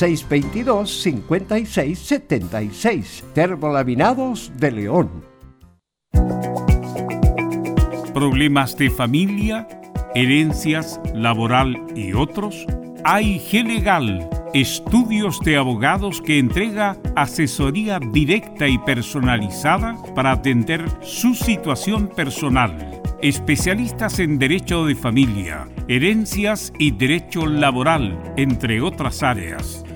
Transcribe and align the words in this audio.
622 0.00 1.02
5676 1.02 3.24
Termolaminados 3.34 4.50
de 4.56 4.72
León. 4.72 5.10
¿Problemas 8.14 8.78
de 8.78 8.88
familia, 8.88 9.68
herencias, 10.14 10.98
laboral 11.14 11.76
y 11.94 12.14
otros? 12.14 12.64
AIG 13.04 13.66
Legal, 13.66 14.26
estudios 14.54 15.38
de 15.40 15.58
abogados 15.58 16.22
que 16.22 16.38
entrega 16.38 16.96
asesoría 17.14 18.00
directa 18.00 18.68
y 18.68 18.78
personalizada 18.78 19.98
para 20.14 20.32
atender 20.32 20.82
su 21.02 21.34
situación 21.34 22.08
personal. 22.08 23.02
Especialistas 23.20 24.18
en 24.18 24.38
derecho 24.38 24.86
de 24.86 24.94
familia, 24.94 25.68
herencias 25.88 26.72
y 26.78 26.92
derecho 26.92 27.46
laboral, 27.46 28.18
entre 28.38 28.80
otras 28.80 29.22
áreas. 29.22 29.84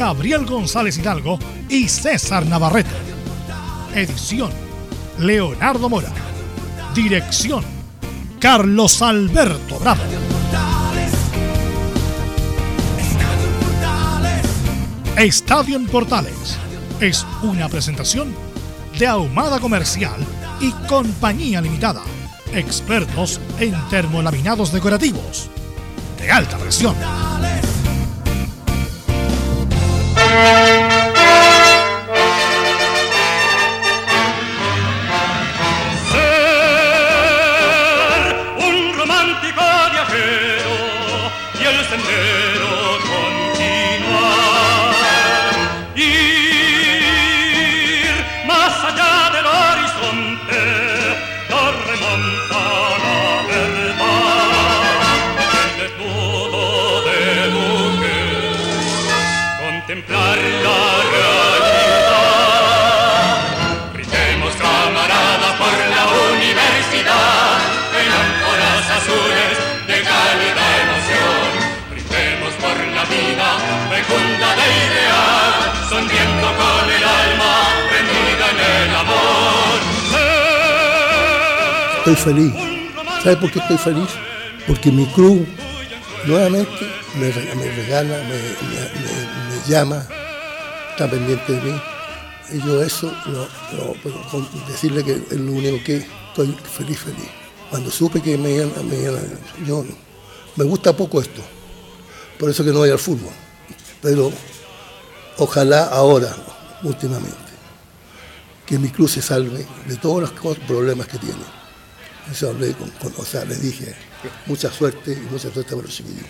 Gabriel 0.00 0.46
González 0.46 0.96
Hidalgo 0.96 1.38
y 1.68 1.86
César 1.86 2.46
Navarrete. 2.46 2.88
Edición, 3.94 4.50
Leonardo 5.18 5.90
Mora. 5.90 6.08
Dirección, 6.94 7.62
Carlos 8.40 9.02
Alberto 9.02 9.78
Bravo. 9.78 10.00
Estadio 15.18 15.76
en 15.76 15.86
Portales 15.86 16.56
es 16.98 17.26
una 17.42 17.68
presentación 17.68 18.34
de 18.98 19.06
Ahumada 19.06 19.60
Comercial 19.60 20.26
y 20.62 20.70
Compañía 20.88 21.60
Limitada, 21.60 22.00
expertos 22.54 23.38
en 23.58 23.74
termolaminados 23.90 24.72
decorativos 24.72 25.50
de 26.18 26.30
alta 26.30 26.56
presión. 26.56 26.96
Música 30.30 30.79
Estoy 82.10 82.34
feliz. 82.34 82.54
¿Sabe 83.22 83.36
por 83.36 83.52
qué 83.52 83.60
estoy 83.60 83.78
feliz? 83.78 84.08
Porque 84.66 84.90
mi 84.90 85.06
club 85.12 85.46
nuevamente 86.26 86.68
me, 87.14 87.30
regala, 87.30 88.20
me, 88.24 89.70
llama, 89.70 90.04
está 90.90 91.08
pendiente 91.08 91.52
de 91.52 91.60
mí. 91.60 91.80
Y 92.52 92.66
yo 92.66 92.82
eso, 92.82 93.14
no, 93.26 93.46
decirle 94.66 95.04
que 95.04 95.12
es 95.12 95.38
lo 95.38 95.52
único 95.52 95.84
que 95.84 95.98
estoy 95.98 96.56
feliz, 96.76 96.98
feliz. 96.98 97.28
Cuando 97.70 97.92
supe 97.92 98.20
que 98.20 98.36
me 98.36 98.54
iban, 98.54 98.72
me 98.88 99.64
yo 99.64 99.84
me 100.56 100.64
gusta 100.64 100.96
poco 100.96 101.20
esto, 101.20 101.42
por 102.40 102.50
eso 102.50 102.64
que 102.64 102.72
no 102.72 102.78
voy 102.78 102.90
al 102.90 102.98
fútbol. 102.98 103.32
Pero 104.02 104.32
ojalá 105.38 105.84
ahora, 105.84 106.34
últimamente, 106.82 107.36
que 108.66 108.80
mi 108.80 108.88
club 108.88 109.08
se 109.08 109.22
salve 109.22 109.64
de 109.86 109.96
todos 109.96 110.22
los 110.22 110.58
problemas 110.66 111.06
que 111.06 111.18
tiene. 111.18 111.59
Eso 112.30 112.50
hablé 112.50 112.72
con, 112.74 112.92
o 113.16 113.24
sea, 113.24 113.44
le 113.44 113.56
dije, 113.56 113.94
mucha 114.46 114.70
suerte 114.70 115.12
y 115.12 115.30
mucha 115.30 115.50
suerte 115.50 115.70
para 115.70 115.82
los 115.82 115.94
chiquillos. 115.94 116.26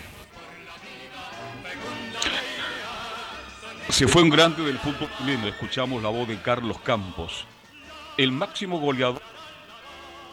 Se 3.90 4.08
fue 4.08 4.22
un 4.22 4.30
grande 4.30 4.62
del 4.62 4.78
fútbol 4.78 5.10
chileno, 5.18 5.48
escuchamos 5.48 6.02
la 6.02 6.08
voz 6.08 6.26
de 6.26 6.40
Carlos 6.40 6.78
Campos, 6.80 7.44
el 8.16 8.32
máximo 8.32 8.80
goleador 8.80 9.20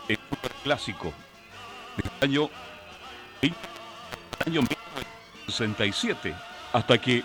del 0.07 0.17
clásico 0.63 1.11
del 1.97 2.11
año, 2.21 2.49
año 4.45 4.61
1967, 4.61 6.33
hasta 6.71 6.97
que 7.01 7.23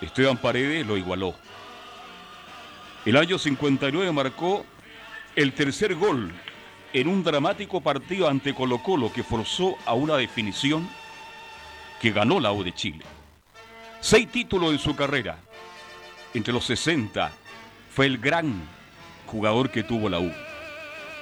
Esteban 0.00 0.38
Paredes 0.38 0.86
lo 0.86 0.96
igualó. 0.96 1.34
El 3.04 3.16
año 3.16 3.38
59 3.38 4.12
marcó 4.12 4.64
el 5.36 5.52
tercer 5.52 5.94
gol 5.94 6.32
en 6.92 7.08
un 7.08 7.22
dramático 7.22 7.80
partido 7.80 8.28
ante 8.28 8.54
Colo 8.54 8.78
Colo 8.82 9.12
que 9.12 9.22
forzó 9.22 9.76
a 9.86 9.94
una 9.94 10.16
definición 10.16 10.88
que 12.00 12.10
ganó 12.10 12.40
la 12.40 12.52
U 12.52 12.64
de 12.64 12.74
Chile. 12.74 13.04
Seis 14.00 14.28
títulos 14.30 14.72
en 14.72 14.78
su 14.78 14.96
carrera. 14.96 15.38
Entre 16.34 16.52
los 16.52 16.64
60 16.64 17.30
fue 17.90 18.06
el 18.06 18.18
gran 18.18 18.62
jugador 19.26 19.70
que 19.70 19.82
tuvo 19.82 20.08
la 20.08 20.20
U. 20.20 20.32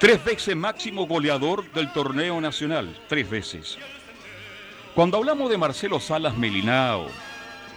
Tres 0.01 0.25
veces 0.25 0.55
máximo 0.55 1.07
goleador 1.07 1.71
del 1.73 1.93
torneo 1.93 2.41
nacional. 2.41 2.97
Tres 3.09 3.29
veces. 3.29 3.79
Cuando 4.95 5.17
hablamos 5.17 5.51
de 5.51 5.59
Marcelo 5.59 5.99
Salas 6.01 6.37
Melinao, 6.37 7.09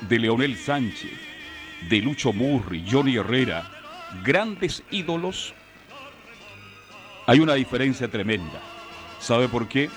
de 0.01 0.19
Leonel 0.19 0.57
Sánchez, 0.57 1.11
de 1.89 1.97
Lucho 1.99 2.31
Murri, 2.31 2.85
Johnny 2.89 3.17
Herrera, 3.17 3.69
grandes 4.23 4.83
ídolos, 4.91 5.53
hay 7.27 7.39
una 7.39 7.53
diferencia 7.53 8.09
tremenda. 8.09 8.59
¿Sabe 9.19 9.47
por 9.47 9.67
qué? 9.67 9.89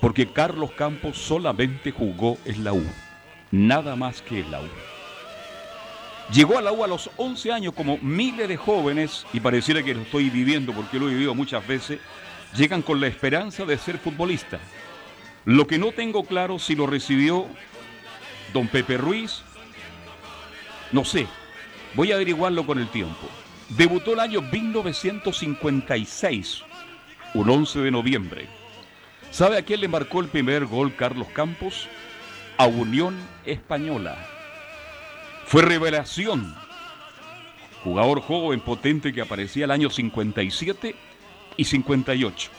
Porque 0.00 0.26
Carlos 0.26 0.70
Campos 0.72 1.18
solamente 1.18 1.90
jugó 1.90 2.38
en 2.44 2.64
la 2.64 2.72
U 2.72 2.84
nada 3.50 3.96
más 3.96 4.22
que 4.22 4.44
la 4.44 4.60
U. 4.60 4.68
Llegó 6.32 6.58
a 6.58 6.62
la 6.62 6.72
U 6.72 6.82
a 6.82 6.88
los 6.88 7.10
11 7.16 7.52
años 7.52 7.74
como 7.74 7.98
miles 7.98 8.48
de 8.48 8.56
jóvenes, 8.56 9.24
y 9.32 9.40
pareciera 9.40 9.82
que 9.82 9.94
lo 9.94 10.02
estoy 10.02 10.28
viviendo 10.30 10.72
porque 10.72 10.98
lo 10.98 11.08
he 11.08 11.12
vivido 11.12 11.34
muchas 11.34 11.66
veces, 11.66 12.00
llegan 12.56 12.82
con 12.82 13.00
la 13.00 13.06
esperanza 13.06 13.64
de 13.64 13.78
ser 13.78 13.98
futbolista. 13.98 14.58
Lo 15.44 15.66
que 15.66 15.78
no 15.78 15.92
tengo 15.92 16.24
claro 16.24 16.58
si 16.58 16.74
lo 16.74 16.86
recibió 16.86 17.46
don 18.52 18.66
Pepe 18.66 18.96
Ruiz, 18.96 19.42
no 20.90 21.04
sé, 21.04 21.28
voy 21.94 22.10
a 22.10 22.16
averiguarlo 22.16 22.66
con 22.66 22.78
el 22.78 22.88
tiempo. 22.88 23.28
Debutó 23.70 24.12
el 24.14 24.20
año 24.20 24.42
1956, 24.42 26.62
un 27.34 27.50
11 27.50 27.80
de 27.80 27.90
noviembre. 27.90 28.46
¿Sabe 29.30 29.58
a 29.58 29.62
quién 29.62 29.80
le 29.80 29.88
marcó 29.88 30.20
el 30.20 30.28
primer 30.28 30.66
gol 30.66 30.94
Carlos 30.94 31.26
Campos? 31.34 31.88
a 32.58 32.66
Unión 32.66 33.16
Española. 33.44 34.16
Fue 35.46 35.62
revelación. 35.62 36.54
Jugador 37.84 38.20
joven 38.20 38.60
potente 38.60 39.12
que 39.12 39.20
aparecía 39.20 39.64
el 39.64 39.70
año 39.70 39.90
57 39.90 40.96
y 41.56 41.64
58. 41.64 42.50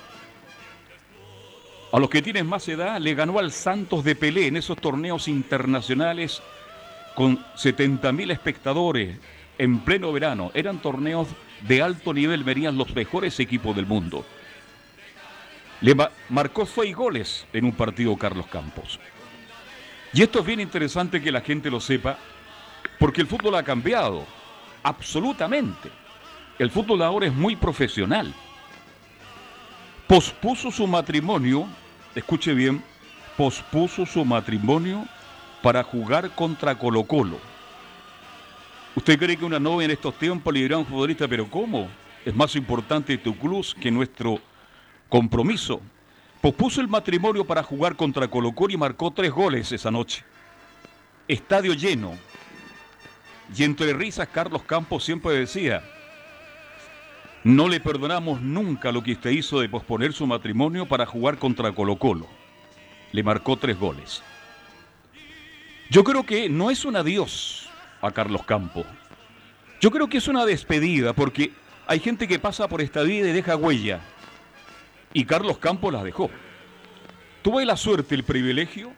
A 1.92 2.00
los 2.00 2.10
que 2.10 2.22
tienen 2.22 2.48
más 2.48 2.68
edad 2.68 3.00
le 3.00 3.16
ganó 3.16 3.40
al 3.40 3.52
Santos 3.52 4.04
de 4.04 4.16
Pelé 4.16 4.48
en 4.48 4.58
esos 4.58 4.78
torneos 4.78 5.28
internacionales 5.28 6.42
con 7.16 7.40
70.000 7.56 8.32
espectadores 8.32 9.18
en 9.58 9.80
pleno 9.80 10.12
verano. 10.12 10.52
Eran 10.54 10.80
torneos 10.82 11.28
de 11.62 11.82
alto 11.82 12.14
nivel, 12.14 12.44
venían 12.44 12.78
los 12.78 12.94
mejores 12.96 13.40
equipos 13.40 13.76
del 13.76 13.86
mundo. 13.86 14.26
Le 15.82 15.96
marcó 16.30 16.66
seis 16.66 16.96
goles 16.96 17.46
en 17.54 17.66
un 17.66 17.72
partido 17.72 18.16
Carlos 18.18 18.48
Campos. 18.48 19.00
Y 20.14 20.24
esto 20.24 20.40
es 20.40 20.46
bien 20.46 20.60
interesante 20.60 21.22
que 21.22 21.32
la 21.32 21.42
gente 21.42 21.70
lo 21.70 21.80
sepa, 21.80 22.18
porque 22.98 23.22
el 23.22 23.28
fútbol 23.28 23.56
ha 23.56 23.64
cambiado, 23.64 24.26
absolutamente. 24.82 25.90
El 26.58 26.72
fútbol 26.72 27.04
ahora 27.04 27.28
es 27.28 27.34
muy 27.34 27.56
profesional. 27.56 28.34
Pospuso 30.08 30.72
su 30.72 30.88
matrimonio, 30.88 31.68
escuche 32.16 32.54
bien, 32.54 32.84
pospuso 33.36 34.06
su 34.06 34.26
matrimonio 34.26 35.06
para 35.62 35.84
jugar 35.84 36.32
contra 36.32 36.76
Colo 36.76 37.04
Colo. 37.04 37.40
¿Usted 38.98 39.20
cree 39.20 39.38
que 39.38 39.46
una 39.46 39.60
novia 39.60 39.86
en 39.86 39.92
estos 39.92 40.18
tiempos 40.18 40.52
le 40.52 40.62
dirá 40.62 40.76
a 40.76 40.80
un 40.80 40.86
futbolista, 40.88 41.28
pero 41.28 41.48
cómo? 41.48 41.88
Es 42.26 42.36
más 42.36 42.56
importante 42.56 43.16
tu 43.20 43.38
club 43.38 43.64
que 43.80 43.92
nuestro 43.92 44.42
compromiso. 45.08 45.80
Pospuso 46.42 46.82
el 46.82 46.88
matrimonio 46.88 47.46
para 47.46 47.62
jugar 47.62 47.96
contra 47.96 48.28
Colo 48.28 48.54
Colo 48.54 48.74
y 48.74 48.78
marcó 48.78 49.12
tres 49.12 49.32
goles 49.32 49.72
esa 49.72 49.92
noche. 49.92 50.24
Estadio 51.28 51.76
lleno. 51.76 52.16
Y 53.56 53.66
entre 53.66 53.94
risas 53.94 54.30
Carlos 54.30 54.64
Campos 54.64 55.04
siempre 55.04 55.34
decía, 55.34 55.84
no 57.44 57.68
le 57.68 57.80
perdonamos 57.80 58.42
nunca 58.42 58.92
lo 58.92 59.04
que 59.04 59.12
usted 59.12 59.30
hizo 59.30 59.60
de 59.60 59.70
posponer 59.70 60.12
su 60.12 60.26
matrimonio 60.26 60.88
para 60.88 61.06
jugar 61.06 61.38
contra 61.38 61.72
Colo 61.72 61.98
Colo. 61.98 62.26
Le 63.12 63.22
marcó 63.22 63.58
tres 63.58 63.78
goles. 63.78 64.24
Yo 65.92 66.04
creo 66.04 66.26
que 66.26 66.50
no 66.50 66.72
es 66.72 66.84
un 66.84 66.96
adiós 66.96 67.67
a 68.02 68.12
Carlos 68.12 68.44
Campos. 68.44 68.86
Yo 69.80 69.92
creo 69.92 70.08
que 70.08 70.18
es 70.18 70.28
una 70.28 70.46
despedida 70.46 71.14
porque 71.14 71.52
hay 71.88 72.00
gente 72.00 72.28
que 72.28 72.40
pasa 72.40 72.68
por 72.68 72.82
esta 72.82 73.04
vida 73.04 73.30
y 73.30 73.34
deja 73.34 73.56
huella 73.56 74.02
y 75.14 75.26
Carlos 75.26 75.58
Campos 75.58 75.92
las 75.94 76.04
dejó. 76.04 76.30
Tuve 77.42 77.66
la 77.66 77.78
suerte, 77.78 78.16
el 78.16 78.24
privilegio, 78.24 78.92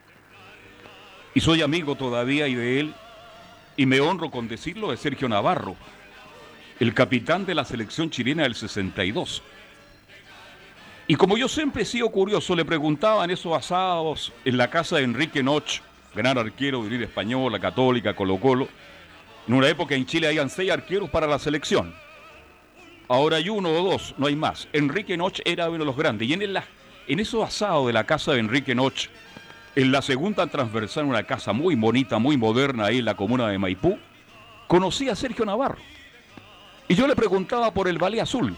y 1.34 1.40
soy 1.40 1.62
amigo 1.62 1.94
todavía 1.94 2.48
y 2.48 2.54
de 2.54 2.80
él, 2.80 2.94
y 3.76 3.86
me 3.86 4.00
honro 4.00 4.30
con 4.30 4.48
decirlo, 4.48 4.90
de 4.90 4.96
Sergio 4.96 5.28
Navarro, 5.28 5.76
el 6.80 6.92
capitán 6.94 7.46
de 7.46 7.54
la 7.54 7.64
selección 7.64 8.10
chilena 8.10 8.42
del 8.42 8.54
62. 8.54 9.42
Y 11.06 11.14
como 11.14 11.36
yo 11.36 11.48
siempre 11.48 11.82
he 11.82 11.86
sido 11.86 12.10
curioso, 12.10 12.54
le 12.54 12.64
preguntaba 12.64 13.24
en 13.24 13.30
esos 13.30 13.56
asados 13.56 14.32
en 14.44 14.56
la 14.56 14.68
casa 14.68 14.96
de 14.96 15.04
Enrique 15.04 15.42
Noch, 15.42 15.80
gran 16.14 16.36
arquero 16.38 16.84
de 16.84 17.04
Española, 17.04 17.58
Católica, 17.58 18.14
Colo 18.14 18.38
Colo. 18.38 18.68
En 19.50 19.54
una 19.54 19.68
época 19.68 19.96
en 19.96 20.06
Chile 20.06 20.28
habían 20.28 20.48
seis 20.48 20.70
arqueros 20.70 21.10
para 21.10 21.26
la 21.26 21.36
selección. 21.36 21.92
Ahora 23.08 23.38
hay 23.38 23.48
uno 23.48 23.70
o 23.70 23.82
dos, 23.82 24.14
no 24.16 24.28
hay 24.28 24.36
más. 24.36 24.68
Enrique 24.72 25.16
Noch 25.16 25.40
era 25.44 25.68
uno 25.68 25.78
de 25.78 25.84
los 25.86 25.96
grandes. 25.96 26.28
Y 26.28 26.34
en, 26.34 26.42
el, 26.42 26.56
en 27.08 27.18
esos 27.18 27.44
asados 27.44 27.88
de 27.88 27.92
la 27.92 28.04
casa 28.04 28.30
de 28.30 28.38
Enrique 28.38 28.76
Noch, 28.76 29.08
en 29.74 29.90
la 29.90 30.02
segunda 30.02 30.46
transversal, 30.46 31.06
una 31.06 31.24
casa 31.24 31.52
muy 31.52 31.74
bonita, 31.74 32.20
muy 32.20 32.36
moderna 32.36 32.84
ahí 32.84 32.98
en 32.98 33.06
la 33.06 33.16
comuna 33.16 33.48
de 33.48 33.58
Maipú, 33.58 33.98
conocí 34.68 35.08
a 35.08 35.16
Sergio 35.16 35.44
Navarro. 35.44 35.78
Y 36.86 36.94
yo 36.94 37.08
le 37.08 37.16
preguntaba 37.16 37.74
por 37.74 37.88
el 37.88 37.98
Valle 37.98 38.20
Azul. 38.20 38.54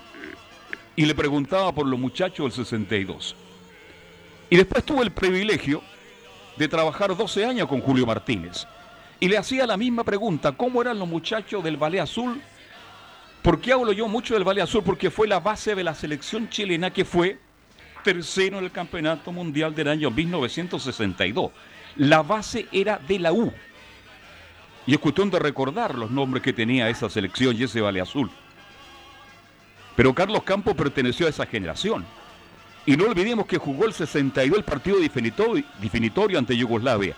Y 0.95 1.07
le 1.07 1.15
preguntaba 1.15 1.73
por 1.73 1.87
los 1.87 1.99
muchachos 1.99 2.55
del 2.55 2.67
62. 2.67 3.35
Y 4.51 4.57
después 4.57 4.85
tuve 4.85 5.05
el 5.05 5.11
privilegio 5.11 5.81
de 6.59 6.69
trabajar 6.69 7.17
12 7.17 7.47
años 7.47 7.67
con 7.67 7.81
Julio 7.81 8.05
Martínez. 8.05 8.67
Y 9.23 9.29
le 9.29 9.38
hacía 9.38 9.69
la 9.69 9.76
misma 9.76 10.02
pregunta, 10.02 10.50
¿cómo 10.50 10.83
eran 10.83 10.99
los 10.99 11.07
muchachos 11.07 11.62
del 11.62 11.76
Valle 11.76 12.00
Azul 12.00 12.43
¿Por 13.41 13.61
qué 13.61 13.73
hablo 13.73 13.93
yo 13.93 14.09
mucho 14.09 14.35
del 14.35 14.43
Valle 14.43 14.62
Azul? 14.62 14.83
Porque 14.83 15.12
fue 15.12 15.29
la 15.29 15.38
base 15.38 15.76
de 15.76 15.85
la 15.85 15.95
selección 15.95 16.49
chilena 16.49 16.93
que 16.93 17.05
fue 17.05 17.38
tercero 18.02 18.59
en 18.59 18.64
el 18.64 18.73
Campeonato 18.73 19.31
Mundial 19.31 19.76
del 19.76 19.87
año 19.87 20.11
1962. 20.11 21.52
La 21.99 22.25
base 22.25 22.67
era 22.73 22.99
de 22.99 23.21
la 23.21 23.33
U. 23.33 23.52
Y 24.88 24.95
es 24.95 24.99
cuestión 24.99 25.31
de 25.31 25.38
recordar 25.38 25.95
los 25.95 26.11
nombres 26.11 26.43
que 26.43 26.52
tenía 26.52 26.88
esa 26.88 27.09
selección 27.09 27.57
y 27.57 27.62
ese 27.62 27.81
Valle 27.81 28.00
Azul. 28.00 28.29
Pero 29.95 30.12
Carlos 30.12 30.43
Campos 30.43 30.75
perteneció 30.75 31.29
a 31.29 31.31
esa 31.31 31.47
generación. 31.47 32.05
Y 32.87 32.97
no 32.97 33.05
olvidemos 33.05 33.47
que 33.47 33.59
jugó 33.59 33.85
el 33.85 33.93
62 33.93 34.59
el 34.59 34.64
partido 34.64 34.99
definitorio, 34.99 35.64
definitorio 35.81 36.41
ante 36.41 36.57
Yugoslavia. 36.57 37.14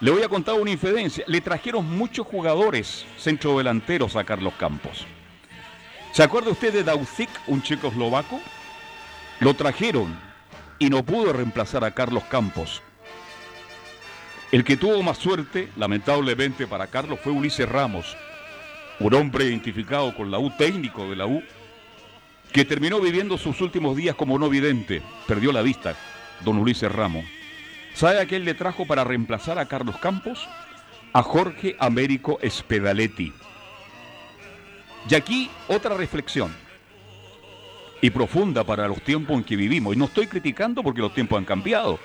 Le 0.00 0.12
voy 0.12 0.22
a 0.22 0.28
contar 0.28 0.54
una 0.54 0.70
infidencia. 0.70 1.24
Le 1.26 1.40
trajeron 1.40 1.84
muchos 1.98 2.26
jugadores 2.26 3.04
centrodelanteros 3.18 4.14
a 4.14 4.24
Carlos 4.24 4.54
Campos. 4.58 5.06
¿Se 6.12 6.22
acuerda 6.22 6.50
usted 6.50 6.72
de 6.72 6.84
Dauzik, 6.84 7.30
un 7.48 7.62
checoslovaco? 7.62 8.40
Lo 9.40 9.54
trajeron 9.54 10.16
y 10.78 10.88
no 10.88 11.04
pudo 11.04 11.32
reemplazar 11.32 11.84
a 11.84 11.90
Carlos 11.90 12.22
Campos. 12.24 12.80
El 14.52 14.64
que 14.64 14.76
tuvo 14.76 15.02
más 15.02 15.18
suerte, 15.18 15.68
lamentablemente 15.76 16.66
para 16.66 16.86
Carlos, 16.86 17.18
fue 17.22 17.32
Ulises 17.32 17.68
Ramos, 17.68 18.16
un 19.00 19.12
hombre 19.14 19.44
identificado 19.46 20.14
con 20.14 20.30
la 20.30 20.38
U, 20.38 20.50
técnico 20.56 21.10
de 21.10 21.16
la 21.16 21.26
U, 21.26 21.42
que 22.52 22.64
terminó 22.64 23.00
viviendo 23.00 23.36
sus 23.36 23.60
últimos 23.60 23.96
días 23.96 24.14
como 24.14 24.38
no 24.38 24.48
vidente, 24.48 25.02
perdió 25.26 25.52
la 25.52 25.60
vista, 25.60 25.96
don 26.44 26.56
Ulises 26.56 26.90
Ramos. 26.90 27.24
¿Sabe 27.98 28.20
a 28.20 28.26
quién 28.26 28.44
le 28.44 28.54
trajo 28.54 28.86
para 28.86 29.02
reemplazar 29.02 29.58
a 29.58 29.66
Carlos 29.66 29.96
Campos? 29.96 30.48
A 31.12 31.20
Jorge 31.20 31.74
Américo 31.80 32.38
Espedaletti. 32.40 33.32
Y 35.10 35.14
aquí 35.16 35.50
otra 35.66 35.96
reflexión, 35.96 36.54
y 38.00 38.10
profunda 38.10 38.62
para 38.62 38.86
los 38.86 39.02
tiempos 39.02 39.36
en 39.36 39.42
que 39.42 39.56
vivimos. 39.56 39.96
Y 39.96 39.98
no 39.98 40.04
estoy 40.04 40.28
criticando 40.28 40.84
porque 40.84 41.00
los 41.00 41.12
tiempos 41.12 41.38
han 41.38 41.44
cambiado. 41.44 41.98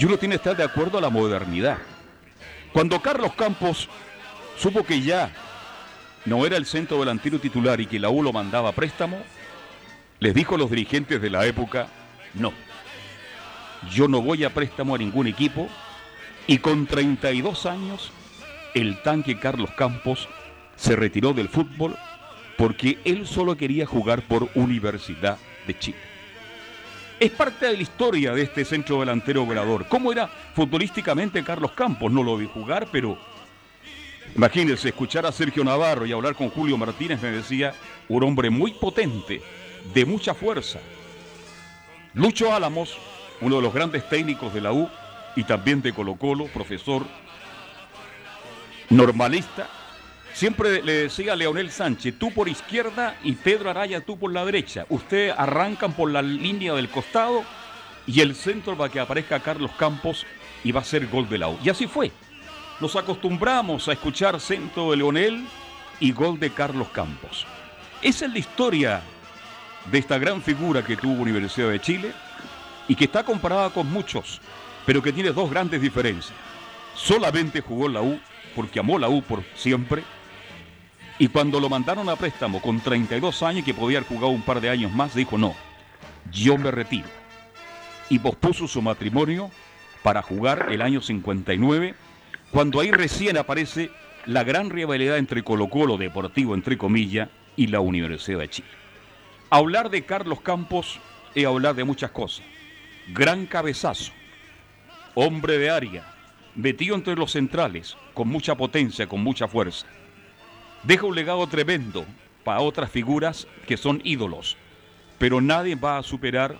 Y 0.00 0.06
uno 0.06 0.16
tiene 0.16 0.36
que 0.36 0.38
estar 0.38 0.56
de 0.56 0.64
acuerdo 0.64 0.96
a 0.96 1.02
la 1.02 1.10
modernidad. 1.10 1.76
Cuando 2.72 3.02
Carlos 3.02 3.34
Campos 3.34 3.90
supo 4.56 4.84
que 4.84 5.02
ya 5.02 5.30
no 6.24 6.46
era 6.46 6.56
el 6.56 6.64
centro 6.64 6.98
delantero 7.00 7.38
titular 7.38 7.78
y 7.78 7.84
que 7.84 7.98
la 7.98 8.08
U 8.08 8.22
lo 8.22 8.32
mandaba 8.32 8.72
préstamo, 8.72 9.18
les 10.18 10.32
dijo 10.32 10.54
a 10.54 10.58
los 10.58 10.70
dirigentes 10.70 11.20
de 11.20 11.28
la 11.28 11.44
época, 11.44 11.88
no, 12.32 12.54
yo 13.90 14.08
no 14.08 14.22
voy 14.22 14.44
a 14.44 14.52
préstamo 14.52 14.94
a 14.94 14.98
ningún 14.98 15.26
equipo 15.26 15.68
y 16.46 16.58
con 16.58 16.86
32 16.86 17.66
años 17.66 18.10
el 18.74 19.00
tanque 19.02 19.38
Carlos 19.38 19.70
Campos 19.76 20.28
se 20.76 20.96
retiró 20.96 21.32
del 21.32 21.48
fútbol 21.48 21.96
porque 22.56 22.98
él 23.04 23.26
solo 23.26 23.56
quería 23.56 23.86
jugar 23.86 24.22
por 24.22 24.48
Universidad 24.54 25.38
de 25.66 25.78
Chile. 25.78 25.98
Es 27.18 27.30
parte 27.30 27.66
de 27.66 27.76
la 27.76 27.82
historia 27.82 28.32
de 28.32 28.42
este 28.42 28.64
centro 28.64 29.00
delantero 29.00 29.42
operador. 29.42 29.86
¿Cómo 29.88 30.12
era 30.12 30.28
futbolísticamente 30.54 31.42
Carlos 31.42 31.72
Campos? 31.72 32.12
No 32.12 32.22
lo 32.22 32.36
vi 32.36 32.46
jugar, 32.46 32.88
pero 32.92 33.16
imagínense, 34.34 34.88
escuchar 34.88 35.24
a 35.24 35.32
Sergio 35.32 35.64
Navarro 35.64 36.04
y 36.04 36.12
hablar 36.12 36.34
con 36.34 36.50
Julio 36.50 36.76
Martínez 36.76 37.20
me 37.22 37.30
decía, 37.30 37.74
un 38.08 38.22
hombre 38.22 38.50
muy 38.50 38.72
potente, 38.72 39.40
de 39.94 40.04
mucha 40.04 40.34
fuerza. 40.34 40.78
Lucho 42.12 42.54
Álamos, 42.54 42.98
uno 43.40 43.56
de 43.56 43.62
los 43.62 43.72
grandes 43.72 44.08
técnicos 44.08 44.52
de 44.52 44.60
la 44.60 44.72
U 44.72 44.88
y 45.34 45.44
también 45.44 45.82
de 45.82 45.92
Colo 45.92 46.16
Colo, 46.16 46.46
profesor 46.46 47.04
normalista, 48.90 49.68
Siempre 50.36 50.82
le 50.82 50.92
decía 50.92 51.32
a 51.32 51.36
Leonel 51.36 51.70
Sánchez, 51.70 52.18
tú 52.18 52.30
por 52.30 52.46
izquierda 52.46 53.16
y 53.24 53.32
Pedro 53.32 53.70
Araya 53.70 54.02
tú 54.02 54.18
por 54.18 54.30
la 54.30 54.44
derecha. 54.44 54.84
Ustedes 54.90 55.34
arrancan 55.34 55.94
por 55.94 56.10
la 56.10 56.20
línea 56.20 56.74
del 56.74 56.90
costado 56.90 57.42
y 58.06 58.20
el 58.20 58.34
centro 58.34 58.76
va 58.76 58.84
a 58.84 58.88
que 58.90 59.00
aparezca 59.00 59.40
Carlos 59.40 59.70
Campos 59.78 60.26
y 60.62 60.72
va 60.72 60.82
a 60.82 60.84
ser 60.84 61.06
gol 61.06 61.26
de 61.30 61.38
la 61.38 61.48
U. 61.48 61.58
Y 61.64 61.70
así 61.70 61.86
fue. 61.86 62.12
Nos 62.80 62.96
acostumbramos 62.96 63.88
a 63.88 63.92
escuchar 63.92 64.38
centro 64.38 64.90
de 64.90 64.98
Leonel 64.98 65.42
y 66.00 66.12
gol 66.12 66.38
de 66.38 66.50
Carlos 66.50 66.88
Campos. 66.90 67.46
Esa 68.02 68.26
es 68.26 68.32
la 68.32 68.38
historia 68.38 69.00
de 69.90 69.98
esta 69.98 70.18
gran 70.18 70.42
figura 70.42 70.84
que 70.84 70.98
tuvo 70.98 71.22
Universidad 71.22 71.70
de 71.70 71.80
Chile 71.80 72.12
y 72.88 72.94
que 72.94 73.04
está 73.04 73.24
comparada 73.24 73.70
con 73.70 73.90
muchos, 73.90 74.40
pero 74.84 75.02
que 75.02 75.12
tiene 75.12 75.30
dos 75.30 75.50
grandes 75.50 75.80
diferencias. 75.80 76.36
Solamente 76.94 77.60
jugó 77.60 77.88
la 77.88 78.02
U 78.02 78.18
porque 78.54 78.80
amó 78.80 78.98
la 78.98 79.08
U 79.08 79.22
por 79.22 79.42
siempre 79.54 80.02
y 81.18 81.28
cuando 81.28 81.60
lo 81.60 81.68
mandaron 81.68 82.08
a 82.08 82.16
préstamo 82.16 82.60
con 82.60 82.80
32 82.80 83.42
años, 83.42 83.64
que 83.64 83.72
podía 83.72 83.98
haber 83.98 84.08
jugado 84.08 84.28
un 84.28 84.42
par 84.42 84.60
de 84.60 84.68
años 84.68 84.92
más, 84.92 85.14
dijo 85.14 85.38
no, 85.38 85.54
yo 86.30 86.58
me 86.58 86.70
retiro. 86.70 87.08
Y 88.10 88.18
pospuso 88.18 88.68
su 88.68 88.82
matrimonio 88.82 89.50
para 90.02 90.22
jugar 90.22 90.68
el 90.70 90.82
año 90.82 91.00
59, 91.00 91.94
cuando 92.50 92.80
ahí 92.80 92.90
recién 92.90 93.38
aparece 93.38 93.90
la 94.26 94.44
gran 94.44 94.70
rivalidad 94.70 95.16
entre 95.16 95.42
Colo 95.42 95.68
Colo 95.68 95.96
Deportivo, 95.96 96.54
entre 96.54 96.76
comillas, 96.76 97.30
y 97.56 97.68
la 97.68 97.80
Universidad 97.80 98.40
de 98.40 98.50
Chile. 98.50 98.68
Hablar 99.48 99.88
de 99.88 100.04
Carlos 100.04 100.42
Campos 100.42 101.00
es 101.34 101.46
hablar 101.46 101.74
de 101.74 101.84
muchas 101.84 102.10
cosas. 102.10 102.44
Gran 103.08 103.46
cabezazo, 103.46 104.12
hombre 105.14 105.58
de 105.58 105.70
área, 105.70 106.12
metido 106.56 106.96
entre 106.96 107.14
los 107.14 107.30
centrales, 107.30 107.96
con 108.14 108.26
mucha 108.26 108.56
potencia, 108.56 109.06
con 109.06 109.22
mucha 109.22 109.46
fuerza. 109.46 109.86
Deja 110.82 111.06
un 111.06 111.14
legado 111.14 111.46
tremendo 111.46 112.04
para 112.42 112.60
otras 112.60 112.90
figuras 112.90 113.46
que 113.68 113.76
son 113.76 114.00
ídolos, 114.02 114.56
pero 115.18 115.40
nadie 115.40 115.76
va 115.76 115.98
a 115.98 116.02
superar 116.02 116.56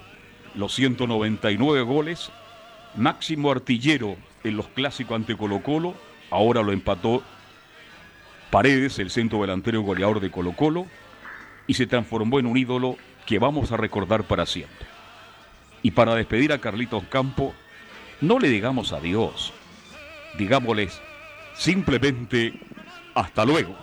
los 0.54 0.72
199 0.74 1.82
goles, 1.82 2.30
máximo 2.94 3.50
artillero 3.50 4.16
en 4.44 4.56
los 4.56 4.68
clásicos 4.68 5.16
ante 5.16 5.36
Colo 5.36 5.62
Colo, 5.62 5.94
ahora 6.30 6.62
lo 6.62 6.70
empató 6.70 7.24
Paredes, 8.50 9.00
el 9.00 9.10
centro 9.10 9.40
delantero 9.40 9.82
goleador 9.82 10.20
de 10.20 10.30
Colo 10.30 10.52
Colo, 10.52 10.86
y 11.66 11.74
se 11.74 11.88
transformó 11.88 12.38
en 12.38 12.46
un 12.46 12.56
ídolo 12.56 12.96
que 13.26 13.40
vamos 13.40 13.72
a 13.72 13.76
recordar 13.76 14.22
para 14.22 14.46
siempre. 14.46 14.85
Y 15.82 15.92
para 15.92 16.14
despedir 16.14 16.52
a 16.52 16.58
Carlitos 16.58 17.04
Campo, 17.08 17.54
no 18.20 18.38
le 18.38 18.48
digamos 18.48 18.92
adiós, 18.92 19.52
digámosles 20.38 21.00
simplemente 21.54 22.54
hasta 23.14 23.44
luego. 23.44 23.76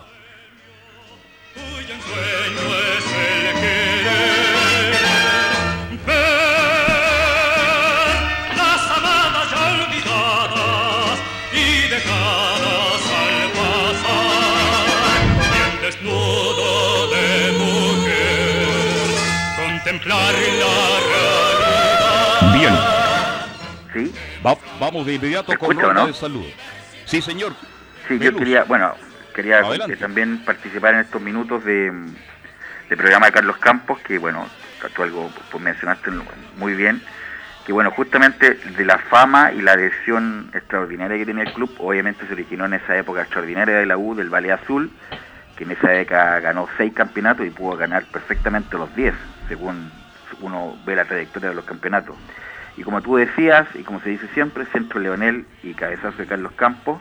Vamos 24.78 25.06
de 25.06 25.14
inmediato 25.14 25.56
con 25.58 25.78
ronda 25.78 26.06
de 26.06 26.12
salud. 26.12 26.44
Sí, 27.06 27.22
señor. 27.22 27.54
Sí, 28.06 28.18
yo 28.18 28.36
quería, 28.36 28.64
bueno, 28.64 28.94
quería 29.34 29.62
también 29.98 30.44
participar 30.44 30.94
en 30.94 31.00
estos 31.00 31.20
minutos 31.20 31.64
de, 31.64 31.92
programa 32.88 33.26
de 33.26 33.32
Carlos 33.32 33.56
Campos, 33.56 33.98
que 34.00 34.18
bueno, 34.18 34.46
tú 34.94 35.02
algo 35.02 35.30
pues, 35.50 35.62
mencionaste 35.62 36.10
muy 36.58 36.74
bien, 36.74 37.02
que 37.64 37.72
bueno, 37.72 37.90
justamente 37.90 38.54
de 38.54 38.84
la 38.84 38.98
fama 38.98 39.52
y 39.52 39.62
la 39.62 39.72
adhesión 39.72 40.50
extraordinaria 40.52 41.16
que 41.16 41.24
tenía 41.24 41.44
el 41.44 41.52
club, 41.54 41.74
obviamente 41.78 42.26
se 42.26 42.34
originó 42.34 42.66
en 42.66 42.74
esa 42.74 42.96
época 42.98 43.22
extraordinaria 43.22 43.76
de 43.76 43.86
la 43.86 43.96
U, 43.96 44.14
del 44.14 44.28
Valle 44.28 44.52
Azul, 44.52 44.90
que 45.56 45.64
en 45.64 45.70
esa 45.70 45.88
década 45.88 46.40
ganó 46.40 46.68
seis 46.76 46.92
campeonatos 46.92 47.46
y 47.46 47.50
pudo 47.50 47.78
ganar 47.78 48.04
perfectamente 48.04 48.76
los 48.76 48.94
diez, 48.94 49.14
según 49.48 49.90
uno 50.42 50.76
ve 50.84 50.96
la 50.96 51.06
trayectoria 51.06 51.48
de 51.48 51.54
los 51.54 51.64
campeonatos. 51.64 52.16
Y 52.76 52.82
como 52.82 53.00
tú 53.02 53.16
decías, 53.16 53.66
y 53.74 53.82
como 53.82 54.00
se 54.00 54.10
dice 54.10 54.26
siempre, 54.34 54.66
Centro 54.66 55.00
Leonel 55.00 55.46
y 55.62 55.74
Cabezazo 55.74 56.18
de 56.18 56.26
Carlos 56.26 56.52
Campos, 56.56 57.00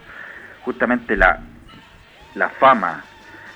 justamente 0.61 1.17
la, 1.17 1.39
la 2.35 2.49
fama, 2.49 3.03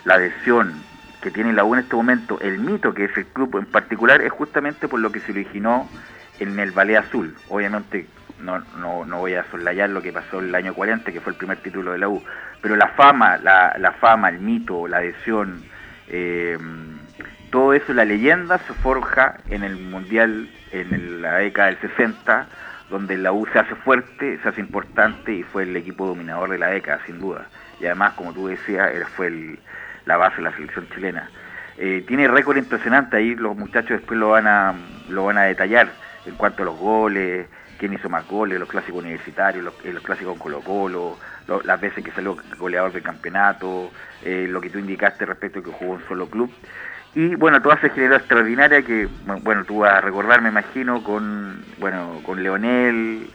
la 0.06 0.16
adhesión 0.16 0.74
que 1.22 1.32
tiene 1.32 1.54
la 1.54 1.64
U 1.64 1.74
en 1.74 1.82
este 1.82 1.96
momento, 1.96 2.40
el 2.42 2.60
mito 2.60 2.94
que 2.94 3.06
es 3.06 3.18
el 3.18 3.26
club 3.28 3.58
en 3.58 3.66
particular, 3.66 4.22
es 4.22 4.32
justamente 4.32 4.88
por 4.88 5.00
lo 5.00 5.12
que 5.12 5.20
se 5.20 5.32
originó 5.32 5.90
en 6.40 6.60
el 6.60 6.72
Valle 6.72 6.98
Azul. 6.98 7.36
Obviamente 7.50 8.08
no, 8.40 8.60
no, 8.80 9.06
no 9.06 9.20
voy 9.20 9.34
a 9.34 9.44
soslayar 9.50 9.90
lo 9.90 10.02
que 10.02 10.14
pasó 10.14 10.40
el 10.40 10.54
año 10.54 10.74
40, 10.74 11.12
que 11.12 11.22
fue 11.22 11.34
el 11.34 11.38
primer 11.38 11.58
título 11.58 11.92
de 11.92 11.98
la 12.00 12.10
U, 12.10 12.24
pero 12.62 12.76
la 12.76 12.90
fama, 12.90 13.38
la, 13.38 13.76
la 13.80 13.94
fama, 13.94 14.30
el 14.30 14.40
mito, 14.40 14.88
la 14.88 14.98
adhesión, 14.98 15.64
eh, 16.08 16.58
todo 17.52 17.74
eso, 17.74 17.94
la 17.94 18.06
leyenda 18.06 18.58
se 18.60 18.74
forja 18.74 19.38
en 19.50 19.64
el 19.64 19.78
Mundial 19.78 20.50
en 20.72 21.22
la 21.22 21.38
década 21.38 21.68
del 21.68 21.80
60, 21.80 22.48
donde 22.90 23.18
la 23.18 23.32
U 23.32 23.46
se 23.52 23.60
hace 23.60 23.76
fuerte, 23.76 24.40
se 24.42 24.50
hace 24.50 24.62
importante 24.62 25.34
y 25.34 25.44
fue 25.44 25.64
el 25.64 25.76
equipo 25.76 26.08
dominador 26.08 26.50
de 26.50 26.58
la 26.58 26.68
década, 26.68 27.00
sin 27.06 27.20
duda. 27.20 27.48
Y 27.80 27.86
además, 27.86 28.14
como 28.14 28.34
tú 28.34 28.48
decías, 28.48 28.92
fue 29.16 29.58
la 30.06 30.18
base 30.18 30.38
de 30.38 30.44
la 30.44 30.54
selección 30.54 30.88
chilena. 30.94 31.30
Eh, 31.78 32.04
tiene 32.08 32.28
récord 32.28 32.58
impresionante, 32.58 33.18
ahí 33.18 33.36
los 33.36 33.56
muchachos 33.56 34.00
después 34.00 34.20
lo 34.20 34.30
van 34.30 34.48
a, 34.48 34.74
lo 35.10 35.26
van 35.26 35.38
a 35.38 35.44
detallar 35.44 35.90
en 36.26 36.36
cuanto 36.36 36.64
a 36.64 36.66
los 36.66 36.78
goles, 36.78 37.48
quién 37.78 37.94
hizo 37.94 38.10
más 38.10 38.28
goles, 38.28 38.60
los 38.60 38.68
clásicos 38.68 39.02
universitarios, 39.02 39.64
los, 39.64 39.74
eh, 39.86 39.94
clásicos 40.02 40.34
con 40.34 40.40
Colo 40.40 40.62
Colo, 40.62 41.18
las 41.64 41.80
veces 41.80 42.04
que 42.04 42.12
salió 42.12 42.36
goleador 42.58 42.92
del 42.92 43.04
campeonato, 43.04 43.92
eh, 44.24 44.48
lo 44.50 44.60
que 44.60 44.70
tú 44.70 44.80
indicaste 44.80 45.26
respecto 45.26 45.60
a 45.60 45.64
que 45.64 45.72
jugó 45.72 45.94
un 45.94 46.08
solo 46.08 46.28
club. 46.30 46.52
Y 47.18 47.34
bueno, 47.34 47.60
toda 47.64 47.74
esa 47.78 47.90
generó 47.90 48.16
extraordinaria 48.16 48.84
que, 48.84 49.10
bueno, 49.42 49.66
tú 49.66 49.80
vas 49.80 49.96
a 49.96 50.02
recordar, 50.02 50.40
me 50.40 50.50
imagino, 50.50 51.04
con, 51.04 51.64
bueno, 51.80 52.22
con 52.24 52.44
Leonel, 52.44 53.28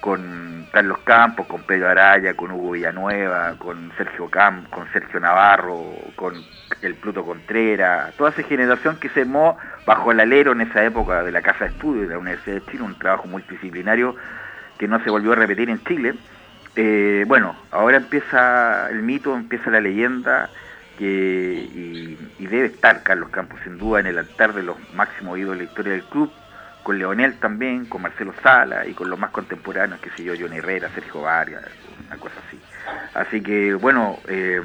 con 0.00 0.66
Carlos 0.72 0.98
Campos, 1.04 1.46
con 1.46 1.62
Pedro 1.62 1.90
Araya, 1.90 2.34
con 2.34 2.50
Hugo 2.50 2.72
Villanueva, 2.72 3.54
con 3.56 3.92
Sergio 3.96 4.28
Camp, 4.28 4.68
con 4.70 4.90
Sergio 4.92 5.20
Navarro, 5.20 5.80
con 6.16 6.34
el 6.82 6.96
Pluto 6.96 7.24
Contreras, 7.24 8.12
toda 8.16 8.30
esa 8.30 8.42
generación 8.42 8.96
que 8.98 9.08
se 9.10 9.20
armó 9.20 9.56
bajo 9.86 10.10
el 10.10 10.18
alero 10.18 10.50
en 10.50 10.62
esa 10.62 10.82
época 10.82 11.22
de 11.22 11.30
la 11.30 11.40
Casa 11.40 11.66
de 11.66 11.70
Estudios 11.70 12.08
de 12.08 12.14
la 12.14 12.18
Universidad 12.18 12.56
de 12.56 12.66
Chile, 12.72 12.82
un 12.82 12.98
trabajo 12.98 13.28
multidisciplinario 13.28 14.16
que 14.76 14.88
no 14.88 15.00
se 15.04 15.10
volvió 15.10 15.34
a 15.34 15.36
repetir 15.36 15.70
en 15.70 15.80
Chile. 15.84 16.14
Eh, 16.74 17.24
bueno, 17.28 17.54
ahora 17.70 17.98
empieza 17.98 18.90
el 18.90 19.04
mito, 19.04 19.36
empieza 19.36 19.70
la 19.70 19.80
leyenda, 19.80 20.50
que, 21.00 21.06
y, 21.06 22.18
y, 22.38 22.46
debe 22.46 22.66
estar 22.66 23.02
Carlos 23.02 23.30
Campos 23.30 23.58
sin 23.64 23.78
duda 23.78 24.00
en 24.00 24.06
el 24.06 24.18
altar 24.18 24.52
de 24.52 24.62
los 24.62 24.76
máximos 24.92 25.38
ídolos 25.38 25.56
de 25.56 25.64
la 25.64 25.70
historia 25.70 25.92
del 25.92 26.04
club, 26.04 26.30
con 26.82 26.98
Leonel 26.98 27.38
también, 27.38 27.86
con 27.86 28.02
Marcelo 28.02 28.34
Sala 28.42 28.86
y 28.86 28.92
con 28.92 29.08
los 29.08 29.18
más 29.18 29.30
contemporáneos, 29.30 29.98
que 30.00 30.10
sé 30.10 30.24
yo, 30.24 30.34
Johnny 30.38 30.58
Herrera, 30.58 30.90
Sergio 30.94 31.22
Varias, 31.22 31.62
una 32.06 32.18
cosa 32.18 32.34
así. 32.46 32.60
Así 33.14 33.40
que 33.40 33.72
bueno, 33.72 34.18
eh, 34.28 34.60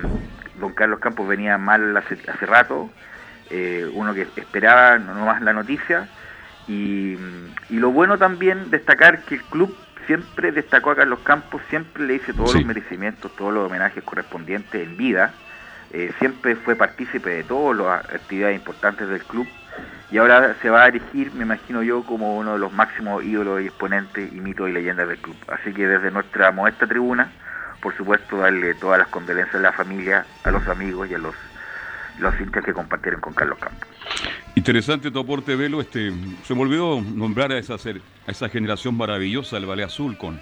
don 0.60 0.74
Carlos 0.74 1.00
Campos 1.00 1.25
venía 1.25 1.58
mal 1.58 1.96
hace, 1.96 2.18
hace 2.30 2.46
rato, 2.46 2.89
eh, 3.50 3.89
uno 3.94 4.13
que 4.13 4.27
esperaba 4.36 4.98
nomás 4.98 5.42
la 5.42 5.54
noticia, 5.54 6.10
y, 6.68 7.18
y, 7.70 7.77
lo 7.77 7.92
bueno 7.92 8.18
también 8.18 8.70
destacar 8.72 9.24
que 9.24 9.36
el 9.36 9.44
club 9.44 9.74
siempre 10.06 10.51
destacó 10.51 10.92
a 10.92 10.98
Carlos 10.98 11.20
Campos, 11.20 11.62
siempre 11.70 12.04
le 12.06 12.15
hice 12.15 12.34
todos 12.34 12.51
sí. 12.51 12.58
los 12.58 12.68
merecimientos, 12.68 13.34
todos 13.38 13.54
los 13.54 13.68
homenajes 13.68 14.04
correspondientes 14.04 14.86
en 14.86 14.98
vida, 14.98 15.34
eh, 15.92 16.12
siempre 16.20 16.56
fue 16.56 16.75
partícipe 16.75 17.30
de 17.30 17.44
todas 17.44 17.77
las 17.77 18.15
actividades 18.15 18.58
importantes 18.58 19.08
del 19.08 19.24
club 19.24 19.48
y 20.12 20.18
ahora 20.18 20.56
se 20.62 20.70
va 20.70 20.84
a 20.84 20.88
erigir, 20.88 21.34
me 21.34 21.44
imagino 21.44 21.84
yo, 21.84 22.04
como 22.04 22.38
uno 22.38 22.54
de 22.54 22.60
los 22.60 22.72
máximos 22.72 23.24
ídolos 23.24 23.62
y 23.62 23.65
exponentes 23.65 24.32
y 24.32 24.36
mitos 24.39 24.70
y 24.70 24.72
leyendas 24.72 25.08
del 25.08 25.18
club. 25.18 25.36
Así 25.48 25.74
que 25.74 25.88
desde 25.88 26.12
nuestra 26.12 26.51
modesta 26.51 26.86
tribuna, 26.86 27.32
por 27.82 27.96
supuesto, 27.98 28.38
darle 28.38 28.75
todas 28.75 29.00
las 29.00 29.08
condolencias 29.08 29.56
a 29.56 29.60
la 29.60 29.72
familia, 29.74 30.25
a 30.44 30.51
los 30.51 30.68
amigos 30.68 31.10
y 31.10 31.15
a 31.15 31.18
los, 31.18 31.36
los 32.20 32.39
hinchas 32.39 32.63
que 32.63 32.74
compartieron 32.74 33.20
con 33.20 33.34
Carlos 33.34 33.58
Campos. 33.60 33.88
Interesante 34.54 35.12
tu 35.12 35.20
aporte, 35.20 35.56
Velo. 35.56 35.82
Este, 35.82 36.13
se 36.44 36.56
me 36.56 36.62
olvidó 36.62 37.01
nombrar 37.01 37.51
a 37.51 37.58
esa, 37.58 37.74
a 37.74 38.32
esa 38.32 38.48
generación 38.48 38.96
maravillosa 38.96 39.58
del 39.58 39.70
Valle 39.70 39.84
Azul 39.84 40.18
con 40.18 40.39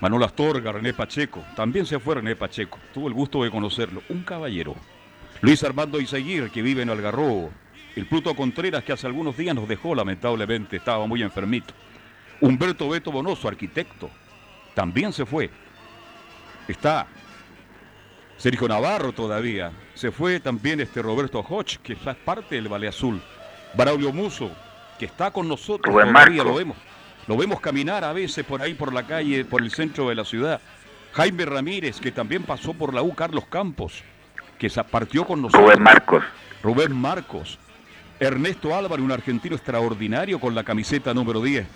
Manuel 0.00 0.22
Astorga, 0.24 0.72
René 0.72 0.94
Pacheco. 0.94 1.44
También 1.56 1.84
se 1.86 1.98
fue 1.98 2.16
René 2.16 2.36
Pacheco. 2.36 2.78
Tuvo 2.94 3.08
el 3.08 3.14
gusto 3.14 3.42
de 3.42 3.50
conocerlo. 3.50 4.02
Un 4.08 4.22
caballero. 4.22 4.74
Luis 5.40 5.62
Armando 5.64 6.00
Izaguirre, 6.00 6.50
que 6.50 6.62
vive 6.62 6.82
en 6.82 6.90
Algarrobo. 6.90 7.50
El 7.96 8.06
Pluto 8.06 8.34
Contreras, 8.34 8.84
que 8.84 8.92
hace 8.92 9.06
algunos 9.06 9.36
días 9.36 9.54
nos 9.54 9.68
dejó, 9.68 9.94
lamentablemente, 9.94 10.76
estaba 10.76 11.06
muy 11.06 11.22
enfermito. 11.22 11.74
Humberto 12.40 12.88
Beto 12.88 13.10
Bonoso, 13.10 13.48
arquitecto. 13.48 14.08
También 14.74 15.12
se 15.12 15.26
fue. 15.26 15.50
Está 16.68 17.08
Sergio 18.36 18.68
Navarro 18.68 19.12
todavía. 19.12 19.72
Se 19.94 20.12
fue 20.12 20.38
también 20.38 20.80
este 20.80 21.02
Roberto 21.02 21.40
Hodge, 21.40 21.78
que 21.82 21.94
es 21.94 21.98
parte 22.24 22.54
del 22.54 22.68
Valle 22.72 22.88
Azul. 22.88 23.20
Braulio 23.74 24.12
Muso, 24.12 24.50
que 24.98 25.06
está 25.06 25.32
con 25.32 25.48
nosotros 25.48 25.92
Rubén 25.92 26.12
todavía, 26.12 26.36
Marco. 26.44 26.50
lo 26.52 26.56
vemos. 26.56 26.76
Lo 27.28 27.36
vemos 27.36 27.60
caminar 27.60 28.04
a 28.04 28.14
veces 28.14 28.42
por 28.46 28.62
ahí 28.62 28.72
por 28.72 28.90
la 28.94 29.06
calle, 29.06 29.44
por 29.44 29.62
el 29.62 29.70
centro 29.70 30.08
de 30.08 30.14
la 30.14 30.24
ciudad. 30.24 30.62
Jaime 31.12 31.44
Ramírez, 31.44 32.00
que 32.00 32.10
también 32.10 32.42
pasó 32.42 32.72
por 32.72 32.94
la 32.94 33.02
U 33.02 33.14
Carlos 33.14 33.44
Campos, 33.50 34.02
que 34.58 34.70
se 34.70 34.82
partió 34.84 35.26
con 35.26 35.42
nosotros. 35.42 35.66
Rubén 35.66 35.82
Marcos. 35.82 36.24
Rubén 36.62 36.96
Marcos. 36.96 37.58
Ernesto 38.18 38.74
Álvaro, 38.74 39.04
un 39.04 39.12
argentino 39.12 39.56
extraordinario 39.56 40.40
con 40.40 40.54
la 40.54 40.64
camiseta 40.64 41.12
número 41.12 41.42
10. 41.42 41.66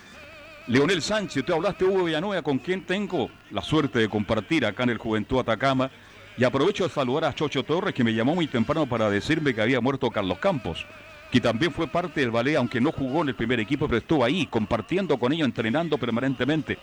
Leonel 0.68 1.02
Sánchez, 1.02 1.44
tú 1.44 1.52
hablaste 1.52 1.84
Hugo 1.84 2.04
Villanueva, 2.04 2.40
con 2.40 2.58
quien 2.58 2.86
tengo 2.86 3.30
la 3.50 3.60
suerte 3.60 3.98
de 3.98 4.08
compartir 4.08 4.64
acá 4.64 4.84
en 4.84 4.90
el 4.90 4.98
Juventud 4.98 5.38
Atacama. 5.38 5.90
Y 6.38 6.44
aprovecho 6.44 6.84
de 6.84 6.94
saludar 6.94 7.26
a 7.26 7.34
Chocho 7.34 7.62
Torres, 7.62 7.92
que 7.92 8.04
me 8.04 8.14
llamó 8.14 8.34
muy 8.34 8.46
temprano 8.46 8.86
para 8.86 9.10
decirme 9.10 9.52
que 9.52 9.60
había 9.60 9.82
muerto 9.82 10.10
Carlos 10.10 10.38
Campos, 10.38 10.86
que 11.32 11.40
también 11.40 11.72
fue 11.72 11.88
parte 11.88 12.20
del 12.20 12.30
ballet, 12.30 12.56
aunque 12.56 12.78
no 12.78 12.92
jugó 12.92 13.22
en 13.22 13.30
el 13.30 13.34
primer 13.34 13.58
equipo, 13.58 13.88
pero 13.88 13.98
estuvo 13.98 14.22
ahí, 14.22 14.46
compartiendo 14.46 15.16
con 15.18 15.32
ellos, 15.32 15.46
entrenando 15.46 15.96
permanentemente. 15.96 16.76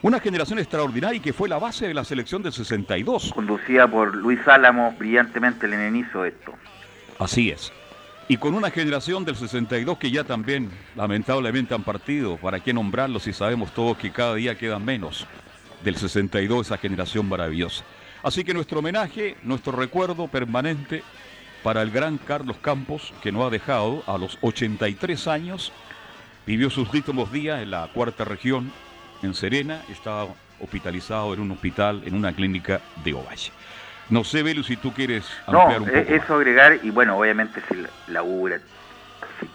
Una 0.00 0.20
generación 0.20 0.58
extraordinaria 0.58 1.18
y 1.18 1.20
que 1.20 1.34
fue 1.34 1.50
la 1.50 1.58
base 1.58 1.86
de 1.86 1.92
la 1.92 2.02
selección 2.02 2.42
del 2.42 2.54
62. 2.54 3.32
Conducida 3.34 3.86
por 3.86 4.16
Luis 4.16 4.40
Álamo, 4.48 4.94
brillantemente 4.98 5.68
Lenin 5.68 5.96
hizo 5.96 6.24
esto. 6.24 6.54
Así 7.18 7.50
es. 7.50 7.74
Y 8.26 8.38
con 8.38 8.54
una 8.54 8.70
generación 8.70 9.22
del 9.22 9.36
62 9.36 9.98
que 9.98 10.10
ya 10.10 10.24
también 10.24 10.70
lamentablemente 10.96 11.74
han 11.74 11.82
partido, 11.82 12.38
¿para 12.38 12.60
qué 12.60 12.72
nombrarlos 12.72 13.24
si 13.24 13.34
sabemos 13.34 13.74
todos 13.74 13.98
que 13.98 14.10
cada 14.10 14.34
día 14.34 14.56
quedan 14.56 14.82
menos 14.82 15.26
del 15.82 15.96
62 15.96 16.68
esa 16.68 16.78
generación 16.78 17.28
maravillosa? 17.28 17.84
Así 18.22 18.44
que 18.44 18.54
nuestro 18.54 18.78
homenaje, 18.78 19.36
nuestro 19.42 19.72
recuerdo 19.72 20.26
permanente 20.26 21.02
para 21.64 21.80
el 21.82 21.90
gran 21.90 22.18
Carlos 22.18 22.58
Campos, 22.60 23.12
que 23.22 23.32
nos 23.32 23.44
ha 23.46 23.50
dejado 23.50 24.04
a 24.06 24.18
los 24.18 24.38
83 24.42 25.26
años, 25.28 25.72
vivió 26.46 26.68
sus 26.68 26.92
últimos 26.92 27.32
días 27.32 27.62
en 27.62 27.70
la 27.70 27.88
cuarta 27.92 28.24
región, 28.24 28.70
en 29.22 29.32
Serena, 29.34 29.80
estaba 29.90 30.28
hospitalizado 30.60 31.32
en 31.32 31.40
un 31.40 31.50
hospital, 31.52 32.02
en 32.04 32.14
una 32.14 32.32
clínica 32.34 32.82
de 33.02 33.14
Ovalle. 33.14 33.50
No 34.10 34.22
sé, 34.24 34.42
Velu, 34.42 34.62
si 34.62 34.76
tú 34.76 34.92
quieres 34.92 35.24
No, 35.48 35.62
ampliar 35.62 35.80
un 35.80 35.86
poco. 35.88 35.98
eh, 35.98 36.20
eso 36.22 36.34
agregar, 36.34 36.78
y 36.82 36.90
bueno, 36.90 37.16
obviamente 37.16 37.62
si 37.66 37.76
la, 37.76 37.88
la 38.08 38.22
U 38.22 38.46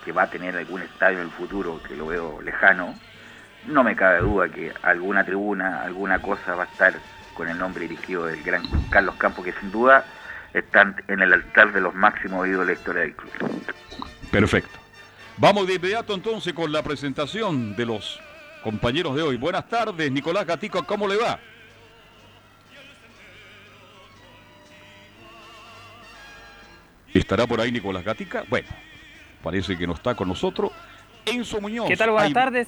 que 0.03 0.11
va 0.11 0.23
a 0.23 0.29
tener 0.29 0.57
algún 0.57 0.81
estadio 0.81 1.19
en 1.19 1.25
el 1.25 1.31
futuro, 1.31 1.79
que 1.87 1.95
lo 1.95 2.07
veo 2.07 2.41
lejano, 2.41 2.95
no 3.67 3.83
me 3.83 3.95
cabe 3.95 4.21
duda 4.21 4.49
que 4.49 4.73
alguna 4.81 5.23
tribuna, 5.23 5.83
alguna 5.83 6.19
cosa 6.19 6.55
va 6.55 6.63
a 6.63 6.65
estar 6.65 6.93
con 7.35 7.47
el 7.47 7.57
nombre 7.57 7.87
dirigido 7.87 8.25
del 8.25 8.41
gran 8.43 8.63
Carlos 8.89 9.15
Campos, 9.15 9.45
que 9.45 9.53
sin 9.53 9.71
duda 9.71 10.03
están 10.53 10.95
en 11.07 11.21
el 11.21 11.33
altar 11.33 11.71
de 11.73 11.81
los 11.81 11.93
máximos 11.93 12.47
ídolos 12.47 12.67
de 12.67 12.73
la 12.73 12.79
historia 12.79 13.01
del 13.01 13.15
club. 13.15 13.63
Perfecto. 14.31 14.79
Vamos 15.37 15.67
de 15.67 15.75
inmediato 15.75 16.13
entonces 16.13 16.53
con 16.53 16.71
la 16.71 16.83
presentación 16.83 17.75
de 17.75 17.85
los 17.85 18.19
compañeros 18.63 19.15
de 19.15 19.21
hoy. 19.21 19.37
Buenas 19.37 19.67
tardes, 19.69 20.11
Nicolás 20.11 20.45
Gatico, 20.45 20.83
¿cómo 20.83 21.07
le 21.07 21.17
va? 21.17 21.39
¿Estará 27.13 27.47
por 27.47 27.59
ahí 27.59 27.71
Nicolás 27.71 28.03
Gatica? 28.03 28.43
Bueno, 28.49 28.67
parece 29.41 29.77
que 29.77 29.87
no 29.87 29.93
está 29.93 30.15
con 30.15 30.27
nosotros. 30.27 30.71
Enzo 31.25 31.59
Muñoz. 31.59 31.87
¿Qué 31.87 31.97
tal? 31.97 32.11
Buenas 32.11 32.33
tardes. 32.33 32.67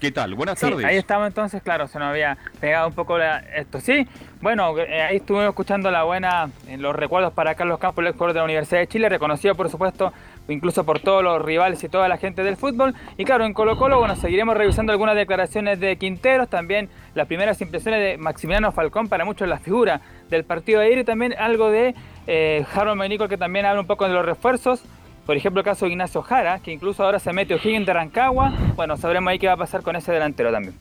¿Qué 0.00 0.12
tal? 0.12 0.34
Buenas 0.34 0.58
Sí, 0.58 0.68
tardes. 0.68 0.84
ahí 0.84 0.96
estamos 0.98 1.26
entonces, 1.26 1.62
claro, 1.62 1.88
se 1.88 1.98
nos 1.98 2.08
había 2.08 2.36
pegado 2.60 2.86
un 2.88 2.92
poco 2.94 3.16
la- 3.16 3.38
esto. 3.38 3.80
Sí, 3.80 4.06
bueno, 4.42 4.76
eh, 4.78 5.00
ahí 5.00 5.16
estuvimos 5.16 5.48
escuchando 5.48 5.90
la 5.90 6.02
buena, 6.02 6.50
eh, 6.68 6.76
los 6.76 6.94
recuerdos 6.94 7.32
para 7.32 7.54
Carlos 7.54 7.78
Campos, 7.78 8.04
el 8.04 8.08
ex 8.10 8.18
de 8.18 8.34
la 8.34 8.44
Universidad 8.44 8.80
de 8.80 8.88
Chile, 8.88 9.08
reconocido 9.08 9.54
por 9.54 9.70
supuesto 9.70 10.12
incluso 10.48 10.84
por 10.84 11.00
todos 11.00 11.24
los 11.24 11.40
rivales 11.42 11.82
y 11.82 11.88
toda 11.88 12.08
la 12.08 12.18
gente 12.18 12.44
del 12.44 12.56
fútbol. 12.58 12.94
Y 13.16 13.24
claro, 13.24 13.46
en 13.46 13.54
Colo 13.54 13.78
Colo, 13.78 13.98
bueno, 13.98 14.16
seguiremos 14.16 14.54
revisando 14.54 14.92
algunas 14.92 15.16
declaraciones 15.16 15.80
de 15.80 15.96
Quinteros, 15.96 16.48
también 16.50 16.90
las 17.14 17.26
primeras 17.26 17.58
impresiones 17.62 18.00
de 18.00 18.18
Maximiliano 18.18 18.72
Falcón, 18.72 19.08
para 19.08 19.24
muchos 19.24 19.48
la 19.48 19.58
figura 19.58 20.02
del 20.28 20.44
partido 20.44 20.80
de 20.80 20.86
ayer 20.88 20.98
y 20.98 21.04
también 21.04 21.34
algo 21.38 21.70
de 21.70 21.94
eh, 22.26 22.66
Harold 22.74 22.98
Menico 23.00 23.28
que 23.28 23.38
también 23.38 23.64
habla 23.64 23.80
un 23.80 23.86
poco 23.86 24.06
de 24.06 24.12
los 24.12 24.26
refuerzos. 24.26 24.84
Por 25.26 25.36
ejemplo, 25.36 25.60
el 25.60 25.64
caso 25.64 25.86
de 25.86 25.90
Ignacio 25.90 26.22
Jara, 26.22 26.60
que 26.60 26.72
incluso 26.72 27.02
ahora 27.02 27.18
se 27.18 27.32
mete 27.32 27.52
O'Higgins 27.52 27.84
de 27.84 27.92
Rancagua. 27.92 28.54
Bueno, 28.76 28.96
sabremos 28.96 29.32
ahí 29.32 29.40
qué 29.40 29.48
va 29.48 29.54
a 29.54 29.56
pasar 29.56 29.82
con 29.82 29.96
ese 29.96 30.12
delantero 30.12 30.52
también. 30.52 30.74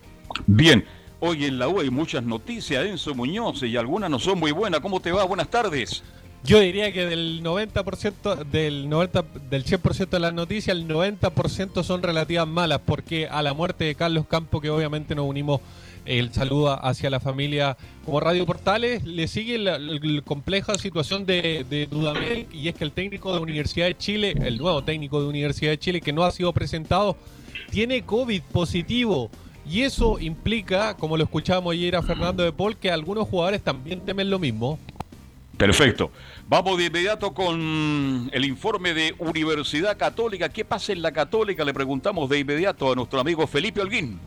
Bien, 0.45 0.85
hoy 1.19 1.45
en 1.45 1.57
la 1.57 1.67
U 1.67 1.79
hay 1.79 1.89
muchas 1.89 2.23
noticias, 2.23 2.85
Enzo 2.85 3.15
Muñoz, 3.15 3.63
y 3.63 3.75
algunas 3.75 4.11
no 4.11 4.19
son 4.19 4.39
muy 4.39 4.51
buenas. 4.51 4.81
¿Cómo 4.81 4.99
te 4.99 5.11
va? 5.11 5.23
Buenas 5.23 5.47
tardes. 5.47 6.03
Yo 6.43 6.59
diría 6.59 6.93
que 6.93 7.07
del 7.07 7.41
90%, 7.43 8.45
del 8.45 8.87
90, 8.87 9.25
del 9.49 9.65
100% 9.65 10.09
de 10.09 10.19
las 10.19 10.33
noticias, 10.33 10.77
el 10.77 10.87
90% 10.87 11.81
son 11.81 12.03
relativas 12.03 12.47
malas, 12.47 12.81
porque 12.85 13.27
a 13.27 13.41
la 13.41 13.55
muerte 13.55 13.85
de 13.85 13.95
Carlos 13.95 14.27
Campo, 14.27 14.61
que 14.61 14.69
obviamente 14.69 15.15
nos 15.15 15.25
unimos 15.25 15.61
el 16.05 16.31
saludo 16.33 16.83
hacia 16.85 17.09
la 17.09 17.19
familia 17.19 17.77
como 18.05 18.19
Radio 18.19 18.45
Portales, 18.45 19.03
le 19.03 19.27
sigue 19.27 19.57
la, 19.57 19.79
compleja 20.23 20.75
situación 20.75 21.25
de, 21.25 21.87
Dudamel, 21.89 22.47
y 22.51 22.67
es 22.67 22.75
que 22.75 22.83
el 22.83 22.91
técnico 22.91 23.33
de 23.33 23.39
Universidad 23.39 23.87
de 23.87 23.97
Chile, 23.97 24.35
el 24.41 24.57
nuevo 24.57 24.83
técnico 24.83 25.21
de 25.21 25.27
Universidad 25.27 25.71
de 25.71 25.79
Chile, 25.79 26.01
que 26.01 26.13
no 26.13 26.23
ha 26.23 26.31
sido 26.31 26.53
presentado, 26.53 27.17
tiene 27.71 28.03
COVID 28.03 28.41
positivo. 28.51 29.29
Y 29.67 29.81
eso 29.81 30.19
implica, 30.19 30.95
como 30.95 31.17
lo 31.17 31.23
escuchábamos 31.23 31.73
ayer 31.73 31.95
a 31.95 32.03
Fernando 32.03 32.43
de 32.43 32.51
Paul, 32.51 32.77
que 32.77 32.91
algunos 32.91 33.27
jugadores 33.27 33.63
también 33.63 34.01
temen 34.01 34.29
lo 34.29 34.37
mismo. 34.37 34.77
Perfecto. 35.57 36.11
Vamos 36.47 36.77
de 36.77 36.85
inmediato 36.85 37.33
con 37.33 38.29
el 38.31 38.45
informe 38.45 38.93
de 38.93 39.15
Universidad 39.17 39.97
Católica. 39.97 40.49
¿Qué 40.49 40.65
pasa 40.65 40.91
en 40.91 41.01
la 41.01 41.11
Católica? 41.11 41.63
Le 41.63 41.73
preguntamos 41.73 42.29
de 42.29 42.39
inmediato 42.39 42.91
a 42.91 42.95
nuestro 42.95 43.19
amigo 43.19 43.47
Felipe 43.47 43.81
Holguín. 43.81 44.19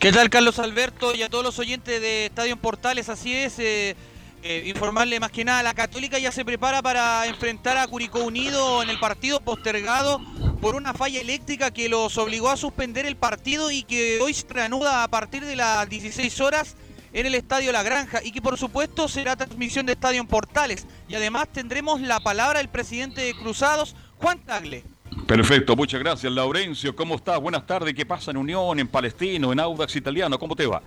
¿Qué 0.00 0.12
tal, 0.12 0.30
Carlos 0.30 0.58
Alberto? 0.58 1.14
Y 1.14 1.22
a 1.22 1.28
todos 1.28 1.44
los 1.44 1.58
oyentes 1.58 2.00
de 2.00 2.24
Estadio 2.24 2.54
en 2.54 2.58
Portales, 2.58 3.10
así 3.10 3.34
es. 3.34 3.58
eh, 3.58 3.94
eh, 4.42 4.62
informarle 4.64 5.20
más 5.20 5.30
que 5.30 5.44
nada, 5.44 5.62
la 5.62 5.74
Católica 5.74 6.18
ya 6.18 6.32
se 6.32 6.42
prepara 6.42 6.80
para 6.80 7.26
enfrentar 7.26 7.76
a 7.76 7.86
Curicó 7.86 8.20
Unido 8.20 8.82
en 8.82 8.88
el 8.88 8.98
partido 8.98 9.40
postergado 9.40 10.18
por 10.62 10.74
una 10.74 10.94
falla 10.94 11.20
eléctrica 11.20 11.70
que 11.70 11.90
los 11.90 12.16
obligó 12.16 12.48
a 12.48 12.56
suspender 12.56 13.04
el 13.04 13.16
partido 13.16 13.70
y 13.70 13.82
que 13.82 14.18
hoy 14.22 14.32
se 14.32 14.46
reanuda 14.48 15.04
a 15.04 15.08
partir 15.08 15.44
de 15.44 15.56
las 15.56 15.86
16 15.86 16.40
horas 16.40 16.76
en 17.12 17.26
el 17.26 17.34
Estadio 17.34 17.70
La 17.70 17.82
Granja 17.82 18.20
y 18.24 18.32
que 18.32 18.40
por 18.40 18.56
supuesto 18.56 19.06
será 19.06 19.36
transmisión 19.36 19.84
de 19.84 19.92
Estadio 19.92 20.22
en 20.22 20.28
Portales. 20.28 20.86
Y 21.10 21.14
además 21.14 21.46
tendremos 21.52 22.00
la 22.00 22.20
palabra 22.20 22.60
del 22.60 22.70
presidente 22.70 23.20
de 23.20 23.34
Cruzados, 23.34 23.94
Juan 24.16 24.38
Tagle. 24.38 24.82
Perfecto, 25.26 25.76
muchas 25.76 26.00
gracias 26.00 26.32
Laurencio. 26.32 26.94
¿Cómo 26.94 27.16
estás? 27.16 27.40
Buenas 27.40 27.66
tardes. 27.66 27.94
¿Qué 27.94 28.06
pasa 28.06 28.30
en 28.30 28.36
Unión, 28.36 28.78
en 28.78 28.88
Palestino, 28.88 29.52
en 29.52 29.60
Audax 29.60 29.96
Italiano? 29.96 30.38
¿Cómo 30.38 30.54
te 30.54 30.66
va? 30.66 30.82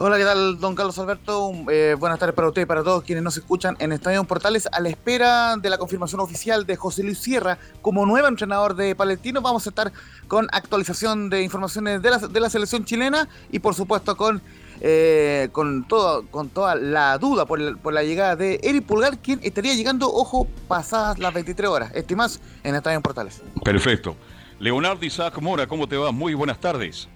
Hola, 0.00 0.16
¿qué 0.16 0.22
tal, 0.22 0.60
don 0.60 0.76
Carlos 0.76 0.96
Alberto? 1.00 1.50
Eh, 1.72 1.96
buenas 1.98 2.20
tardes 2.20 2.32
para 2.32 2.46
usted 2.46 2.62
y 2.62 2.66
para 2.66 2.84
todos 2.84 3.02
quienes 3.02 3.24
nos 3.24 3.36
escuchan 3.36 3.76
en 3.80 3.90
Estadio 3.90 4.22
Portales. 4.22 4.68
A 4.70 4.78
la 4.78 4.90
espera 4.90 5.56
de 5.56 5.68
la 5.68 5.76
confirmación 5.76 6.20
oficial 6.20 6.66
de 6.66 6.76
José 6.76 7.02
Luis 7.02 7.18
Sierra 7.18 7.58
como 7.82 8.06
nuevo 8.06 8.28
entrenador 8.28 8.76
de 8.76 8.94
Palestino, 8.94 9.42
vamos 9.42 9.66
a 9.66 9.70
estar 9.70 9.92
con 10.28 10.46
actualización 10.52 11.30
de 11.30 11.42
informaciones 11.42 12.00
de 12.00 12.10
la, 12.10 12.18
de 12.18 12.40
la 12.40 12.48
selección 12.48 12.84
chilena 12.84 13.28
y, 13.50 13.58
por 13.58 13.74
supuesto, 13.74 14.16
con 14.16 14.40
eh, 14.80 15.48
con, 15.52 15.86
todo, 15.88 16.26
con 16.26 16.50
toda 16.50 16.74
la 16.76 17.18
duda 17.18 17.46
por, 17.46 17.60
la 17.92 18.02
llegada 18.02 18.36
de 18.36 18.60
Eric 18.62 18.84
Pulgar, 18.84 19.18
quien 19.18 19.40
estaría 19.42 19.74
llegando, 19.74 20.12
ojo, 20.12 20.46
pasadas 20.68 21.18
las 21.18 21.34
23 21.34 21.68
horas. 21.68 21.90
Estimas 21.94 22.40
en 22.62 22.74
Estadio 22.74 23.00
Portales. 23.00 23.42
Perfecto. 23.64 24.16
Leonardo 24.60 25.04
Isaac 25.04 25.38
Mora, 25.40 25.66
¿cómo 25.66 25.86
te 25.86 25.96
va? 25.96 26.12
Muy 26.12 26.34
buenas 26.34 26.60
tardes. 26.60 27.08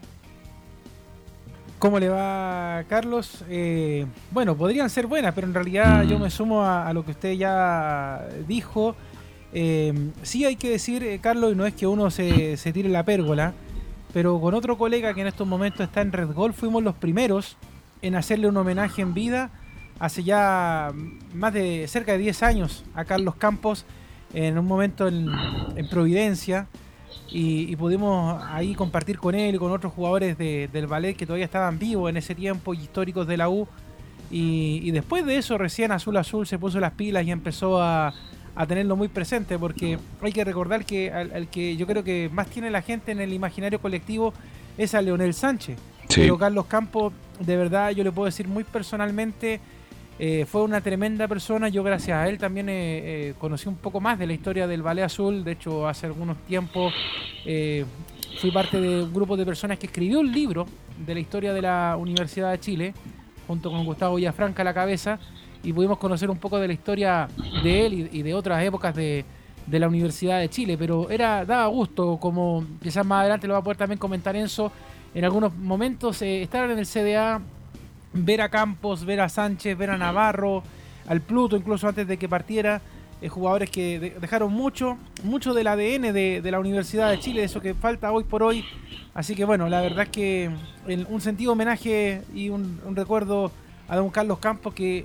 ¿Cómo 1.82 1.98
le 1.98 2.08
va, 2.08 2.84
Carlos? 2.88 3.44
Eh, 3.48 4.06
bueno, 4.30 4.56
podrían 4.56 4.88
ser 4.88 5.08
buenas, 5.08 5.34
pero 5.34 5.48
en 5.48 5.54
realidad 5.54 6.04
yo 6.04 6.16
me 6.20 6.30
sumo 6.30 6.64
a, 6.64 6.92
lo 6.92 7.04
que 7.04 7.10
usted 7.10 7.32
ya 7.32 8.24
dijo. 8.46 8.94
Eh, 9.52 9.92
sí 10.22 10.44
hay 10.44 10.54
que 10.54 10.70
decir, 10.70 11.02
eh, 11.02 11.18
Carlos, 11.20 11.52
y 11.52 11.56
no 11.56 11.66
es 11.66 11.74
que 11.74 11.88
uno 11.88 12.10
se, 12.12 12.56
se 12.56 12.72
tire 12.72 12.88
la 12.88 13.04
pérgola, 13.04 13.52
pero 14.12 14.40
con 14.40 14.54
otro 14.54 14.76
colega 14.76 15.14
que 15.14 15.22
en 15.22 15.26
estos 15.26 15.46
momentos 15.46 15.80
está 15.80 16.00
en 16.00 16.12
Red 16.12 16.32
Gol, 16.32 16.52
fuimos 16.52 16.82
los 16.82 16.94
primeros 16.94 17.56
en 18.02 18.14
hacerle 18.14 18.48
un 18.48 18.56
homenaje 18.56 19.02
en 19.02 19.14
vida 19.14 19.50
hace 19.98 20.24
ya 20.24 20.92
más 21.32 21.54
de 21.54 21.86
cerca 21.86 22.12
de 22.12 22.18
10 22.18 22.42
años 22.42 22.84
a 22.94 23.04
Carlos 23.04 23.36
Campos 23.36 23.84
en 24.34 24.58
un 24.58 24.66
momento 24.66 25.06
en, 25.06 25.30
Providencia 25.88 26.66
y, 27.30 27.76
pudimos 27.76 28.42
ahí 28.48 28.74
compartir 28.74 29.18
con 29.18 29.34
él 29.34 29.54
y 29.54 29.58
con 29.58 29.70
otros 29.70 29.92
jugadores 29.92 30.36
del 30.36 30.86
ballet 30.86 31.14
que 31.14 31.26
todavía 31.26 31.44
estaban 31.44 31.78
vivos 31.78 32.10
en 32.10 32.16
ese 32.16 32.34
tiempo 32.34 32.74
y 32.74 32.78
históricos 32.78 33.26
de 33.26 33.36
la 33.36 33.48
U. 33.48 33.68
y 34.30 34.90
después 34.90 35.24
de 35.24 35.36
eso 35.36 35.56
recién 35.56 35.92
Azul 35.92 36.16
Azul 36.16 36.46
se 36.46 36.58
puso 36.58 36.80
las 36.80 36.92
pilas 36.92 37.24
y 37.24 37.30
empezó 37.30 37.80
a, 37.80 38.12
a 38.54 38.66
tenerlo 38.66 38.96
muy 38.96 39.08
presente, 39.08 39.58
porque 39.58 39.98
hay 40.20 40.32
que 40.32 40.44
recordar 40.44 40.84
que 40.84 41.10
al, 41.10 41.48
que 41.48 41.76
yo 41.76 41.86
creo 41.86 42.04
que 42.04 42.28
más 42.32 42.48
tiene 42.48 42.70
la 42.70 42.82
gente 42.82 43.12
en 43.12 43.20
el 43.20 43.32
imaginario 43.32 43.80
colectivo 43.80 44.34
es 44.76 44.94
a 44.94 45.02
Leonel 45.02 45.34
Sánchez. 45.34 45.78
Pero 46.14 46.36
Carlos 46.36 46.66
Campos, 46.66 47.12
de 47.40 47.56
verdad, 47.56 47.90
yo 47.90 48.04
le 48.04 48.12
puedo 48.12 48.26
decir 48.26 48.46
muy 48.46 48.64
personalmente, 48.64 49.60
eh, 50.18 50.44
fue 50.46 50.62
una 50.62 50.80
tremenda 50.80 51.26
persona. 51.26 51.68
Yo 51.68 51.82
gracias 51.82 52.16
a 52.16 52.28
él 52.28 52.38
también 52.38 52.68
eh, 52.68 52.74
eh, 52.74 53.34
conocí 53.38 53.68
un 53.68 53.76
poco 53.76 54.00
más 54.00 54.18
de 54.18 54.26
la 54.26 54.34
historia 54.34 54.66
del 54.66 54.82
Ballet 54.82 55.04
Azul. 55.04 55.42
De 55.42 55.52
hecho, 55.52 55.88
hace 55.88 56.06
algunos 56.06 56.36
tiempos 56.46 56.92
fui 58.38 58.50
parte 58.50 58.80
de 58.80 59.04
un 59.04 59.12
grupo 59.12 59.36
de 59.36 59.46
personas 59.46 59.78
que 59.78 59.86
escribió 59.86 60.20
un 60.20 60.30
libro 60.30 60.66
de 60.98 61.14
la 61.14 61.20
historia 61.20 61.52
de 61.52 61.62
la 61.62 61.96
Universidad 61.98 62.50
de 62.50 62.60
Chile, 62.60 62.94
junto 63.46 63.70
con 63.70 63.84
Gustavo 63.84 64.16
Villafranca 64.16 64.62
a 64.62 64.64
la 64.64 64.74
cabeza 64.74 65.18
y 65.62 65.72
pudimos 65.72 65.98
conocer 65.98 66.30
un 66.30 66.38
poco 66.38 66.58
de 66.58 66.66
la 66.66 66.72
historia 66.72 67.28
de 67.62 67.86
él 67.86 68.08
y, 68.12 68.22
de 68.22 68.34
otras 68.34 68.62
épocas 68.64 68.94
de, 68.94 69.24
la 69.68 69.88
Universidad 69.88 70.40
de 70.40 70.50
Chile, 70.50 70.76
pero 70.76 71.08
era 71.08 71.44
daba 71.44 71.66
gusto, 71.66 72.18
como 72.18 72.64
quizás 72.82 73.06
más 73.06 73.20
adelante 73.20 73.46
lo 73.46 73.54
va 73.54 73.60
a 73.60 73.62
poder 73.62 73.76
también 73.76 73.98
comentar 73.98 74.34
Enzo, 74.34 74.72
en 75.14 75.24
algunos 75.24 75.54
momentos 75.54 76.20
eh, 76.22 76.42
estar 76.42 76.68
en 76.68 76.78
el 76.78 76.86
CDA, 76.86 77.40
ver 78.12 78.40
a 78.40 78.48
Campos, 78.48 79.04
ver 79.04 79.20
a 79.20 79.28
Sánchez, 79.28 79.76
ver 79.78 79.90
a 79.90 79.98
Navarro, 79.98 80.62
al 81.06 81.20
Pluto, 81.20 81.56
incluso 81.56 81.86
antes 81.86 82.06
de 82.08 82.16
que 82.16 82.28
partiera, 82.28 82.80
eh, 83.20 83.28
jugadores 83.28 83.70
que 83.70 84.16
dejaron 84.20 84.52
mucho, 84.52 84.98
mucho 85.22 85.54
del 85.54 85.68
ADN 85.68 86.12
de, 86.12 86.42
la 86.50 86.58
Universidad 86.58 87.10
de 87.10 87.20
Chile, 87.20 87.44
eso 87.44 87.60
que 87.60 87.74
falta 87.74 88.10
hoy 88.10 88.24
por 88.24 88.42
hoy. 88.42 88.64
Así 89.14 89.36
que 89.36 89.44
bueno, 89.44 89.68
la 89.68 89.80
verdad 89.80 90.04
es 90.04 90.08
que 90.08 90.50
un 91.08 91.20
sentido 91.20 91.52
homenaje 91.52 92.22
y 92.34 92.48
un 92.48 92.96
recuerdo 92.96 93.52
a 93.88 93.96
don 93.96 94.10
Carlos 94.10 94.38
Campos 94.38 94.74
que 94.74 95.04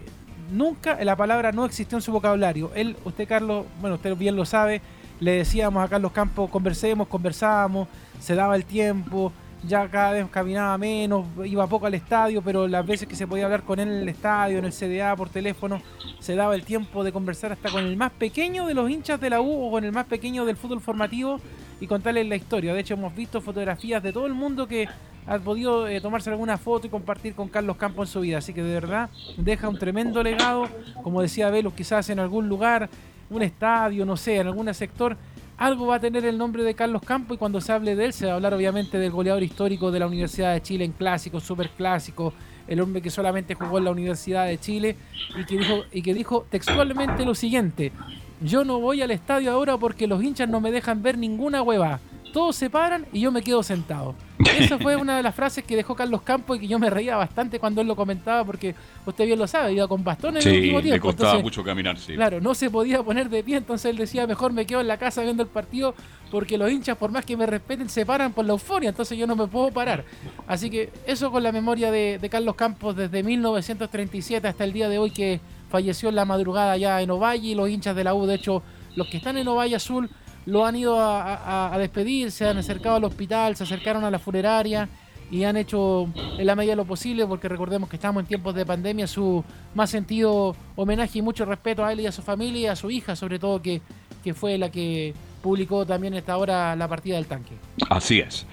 nunca 0.52 1.04
la 1.04 1.16
palabra 1.16 1.52
no 1.52 1.66
existió 1.66 1.98
en 1.98 2.02
su 2.02 2.12
vocabulario. 2.12 2.72
Él, 2.76 2.96
usted 3.06 3.28
Carlos, 3.28 3.66
bueno, 3.82 3.96
usted 3.96 4.16
bien 4.16 4.36
lo 4.36 4.46
sabe, 4.46 4.82
le 5.20 5.32
decíamos 5.32 5.84
a 5.84 5.88
Carlos 5.88 6.12
Campos, 6.12 6.50
conversemos, 6.50 7.08
conversábamos, 7.08 7.88
se 8.20 8.36
daba 8.36 8.56
el 8.56 8.66
tiempo, 8.66 9.32
ya 9.64 9.88
cada 9.90 10.12
vez 10.12 10.28
caminaba 10.30 10.78
menos, 10.78 11.26
iba 11.46 11.66
poco 11.68 11.88
al 11.88 11.94
estadio, 11.94 12.42
pero 12.42 12.68
las 12.68 12.86
veces 12.86 13.08
que 13.08 13.16
se 13.16 13.28
podía 13.28 13.46
hablar 13.46 13.64
con 13.64 13.80
él 13.80 13.90
en 13.90 13.96
el 13.96 14.10
estadio, 14.10 14.60
en 14.60 14.66
el 14.66 14.74
CDA, 14.74 15.16
por 15.16 15.30
teléfono, 15.30 15.82
se 16.20 16.36
daba 16.36 16.56
el 16.56 16.64
tiempo 16.64 17.04
de 17.04 17.12
conversar 17.12 17.52
hasta 17.52 17.70
con 17.70 17.84
el 17.84 17.98
más 17.98 18.12
pequeño 18.12 18.68
de 18.68 18.74
los 18.74 18.90
hinchas 18.90 19.20
de 19.20 19.30
la 19.30 19.42
U 19.42 19.68
o 19.68 19.72
con 19.72 19.84
el 19.84 19.92
más 19.92 20.06
pequeño 20.06 20.46
del 20.46 20.58
fútbol 20.58 20.82
formativo 20.82 21.40
y 21.80 21.88
contarles 21.88 22.28
la 22.28 22.36
historia. 22.36 22.74
De 22.74 22.82
hecho, 22.82 22.94
hemos 22.94 23.16
visto 23.16 23.42
fotografías 23.42 24.02
de 24.02 24.14
todo 24.14 24.26
el 24.28 24.34
mundo 24.34 24.68
que 24.68 24.88
ha 25.28 25.38
podido 25.40 25.88
eh, 25.88 26.00
tomarse 26.00 26.30
alguna 26.30 26.58
foto 26.58 26.88
y 26.88 26.90
compartir 26.90 27.36
con 27.36 27.50
Carlos 27.50 27.76
Campos 27.76 28.08
en 28.10 28.14
su 28.14 28.22
vida. 28.22 28.38
Así 28.38 28.54
que 28.54 28.64
de 28.64 28.74
verdad 28.74 29.10
deja 29.36 29.68
un 29.68 29.78
tremendo 29.78 30.24
legado, 30.24 30.68
como 31.04 31.22
decía 31.22 31.50
Velus, 31.50 31.74
quizás 31.74 32.10
en 32.10 32.20
algún 32.20 32.48
lugar, 32.48 32.90
un 33.30 33.42
estadio, 33.42 34.06
no 34.06 34.16
sé, 34.16 34.38
en 34.38 34.48
algún 34.48 34.74
sector, 34.74 35.18
algo 35.58 35.88
va 35.88 35.96
a 35.96 36.00
tener 36.00 36.24
el 36.24 36.38
nombre 36.38 36.64
de 36.64 36.74
Carlos 36.76 37.02
Campos 37.02 37.36
y 37.36 37.38
cuando 37.38 37.60
se 37.60 37.74
hable 37.74 37.96
de 37.96 38.06
él 38.06 38.14
se 38.14 38.26
va 38.26 38.34
a 38.34 38.36
hablar 38.36 38.54
obviamente 38.54 38.98
del 39.00 39.12
goleador 39.12 39.44
histórico 39.44 39.92
de 39.92 40.00
la 40.00 40.08
Universidad 40.08 40.54
de 40.54 40.62
Chile 40.62 40.86
en 40.86 40.94
clásicos, 40.94 41.44
super 41.44 41.70
clásicos, 41.72 42.34
el 42.68 42.80
hombre 42.80 43.02
que 43.02 43.10
solamente 43.10 43.56
jugó 43.56 43.80
en 43.80 43.86
la 43.86 43.92
Universidad 43.92 44.46
de 44.46 44.60
Chile 44.60 44.96
y 45.36 45.46
que 45.46 45.58
dijo, 45.58 45.84
y 45.92 46.02
que 46.04 46.14
dijo 46.14 46.46
textualmente 46.50 47.26
lo 47.26 47.36
siguiente, 47.36 47.92
yo 48.40 48.64
no 48.64 48.80
voy 48.80 49.02
al 49.02 49.12
estadio 49.12 49.52
ahora 49.52 49.78
porque 49.78 50.08
los 50.08 50.24
hinchas 50.24 50.48
no 50.48 50.62
me 50.62 50.72
dejan 50.72 51.02
ver 51.02 51.18
ninguna 51.18 51.64
hueva 51.64 52.00
todos 52.32 52.56
se 52.56 52.70
paran 52.70 53.06
y 53.12 53.22
yo 53.22 53.32
me 53.32 53.42
quedo 53.42 53.64
sentado. 53.64 54.16
Esa 54.60 54.78
fue 54.78 54.96
una 54.96 55.18
de 55.18 55.24
las 55.24 55.34
frases 55.34 55.64
que 55.64 55.76
dejó 55.76 55.96
Carlos 55.96 56.22
Campos 56.22 56.58
y 56.58 56.62
que 56.62 56.68
yo 56.68 56.78
me 56.80 56.90
reía 56.90 57.16
bastante 57.16 57.60
cuando 57.60 57.82
él 57.82 57.88
lo 57.88 57.96
comentaba 57.96 58.44
porque 58.44 58.76
usted 59.06 59.26
bien 59.26 59.40
lo 59.40 59.48
sabe, 59.48 59.74
iba 59.74 59.88
con 59.88 60.04
bastones 60.04 60.46
en 60.46 60.52
el 60.52 60.60
último 60.60 60.82
tiempo. 60.82 60.96
le 60.96 61.14
costaba 61.14 61.40
mucho 61.40 61.64
caminar, 61.64 61.98
sí. 61.98 62.14
Claro, 62.14 62.40
no 62.40 62.54
se 62.54 62.70
podía 62.70 63.02
poner 63.02 63.30
de 63.30 63.44
pie, 63.44 63.58
entonces 63.58 63.90
él 63.90 63.98
decía, 63.98 64.28
mejor 64.28 64.54
me 64.54 64.66
quedo 64.66 64.82
en 64.82 64.88
la 64.88 64.98
casa 64.98 65.22
viendo 65.24 65.44
el 65.44 65.50
partido 65.50 65.96
porque 66.30 66.58
los 66.58 66.70
hinchas, 66.72 66.98
por 66.98 67.12
más 67.12 67.26
que 67.26 67.38
me 67.38 67.46
respeten, 67.46 67.90
se 67.90 68.06
paran 68.06 68.34
por 68.34 68.46
la 68.46 68.54
euforia, 68.54 68.90
entonces 68.90 69.18
yo 69.18 69.26
no 69.26 69.36
me 69.36 69.48
puedo 69.48 69.72
parar. 69.72 70.04
Así 70.46 70.70
que 70.70 70.92
eso 71.06 71.32
con 71.32 71.42
la 71.42 71.52
memoria 71.52 71.90
de, 71.92 72.20
de 72.20 72.30
Carlos 72.30 72.56
Campos 72.56 72.96
desde 72.96 73.24
1937 73.24 74.48
hasta 74.48 74.64
el 74.64 74.74
día 74.74 74.90
de 74.90 75.00
hoy 75.00 75.12
que 75.12 75.40
falleció 75.70 76.10
en 76.10 76.16
la 76.16 76.26
madrugada 76.26 76.78
ya 76.78 77.02
en 77.02 77.10
Ovalle 77.12 77.50
y 77.50 77.56
los 77.56 77.70
hinchas 77.70 77.96
de 77.96 78.04
la 78.04 78.14
U, 78.14 78.26
de 78.26 78.36
hecho, 78.36 78.64
los 78.96 79.08
que 79.08 79.18
están 79.18 79.38
en 79.38 79.48
Ovalle 79.48 79.76
Azul 79.76 80.10
lo 80.48 80.66
han 80.66 80.78
ido 80.78 80.98
a, 80.98 81.76
despedir, 81.78 82.32
se 82.32 82.48
han 82.48 82.58
acercado 82.58 82.96
al 82.96 83.04
hospital, 83.04 83.58
se 83.58 83.66
acercaron 83.66 84.06
a 84.06 84.10
la 84.10 84.18
funeraria 84.18 84.88
y 85.30 85.44
han 85.44 85.58
hecho 85.58 86.08
en 86.16 86.46
la 86.46 86.56
medida 86.56 86.72
de 86.72 86.78
lo 86.78 86.86
posible, 86.86 87.26
porque 87.28 87.50
recordemos 87.50 87.90
que 87.90 87.98
estamos 87.98 88.22
en 88.22 88.28
tiempos 88.28 88.56
de 88.56 88.66
pandemia, 88.66 89.08
su 89.08 89.44
más 89.76 89.90
sentido 89.90 90.56
homenaje 90.78 91.20
y 91.20 91.22
mucho 91.22 91.44
respeto 91.44 91.84
a 91.84 91.92
él 91.92 92.00
y 92.00 92.08
a 92.08 92.14
su 92.14 92.22
familia 92.22 92.62
y 92.62 92.66
a 92.68 92.78
su 92.78 92.90
hija, 92.90 93.14
sobre 93.18 93.40
todo, 93.40 93.62
que, 93.62 93.82
que 94.24 94.34
fue 94.34 94.58
la 94.58 94.72
que 94.72 95.14
publicó 95.44 95.86
también 95.86 96.14
esta 96.14 96.38
hora 96.38 96.78
la 96.78 96.88
partida 96.88 97.18
del 97.18 97.26
tanque. 97.26 97.52
Así 97.90 98.22
es. 98.22 98.46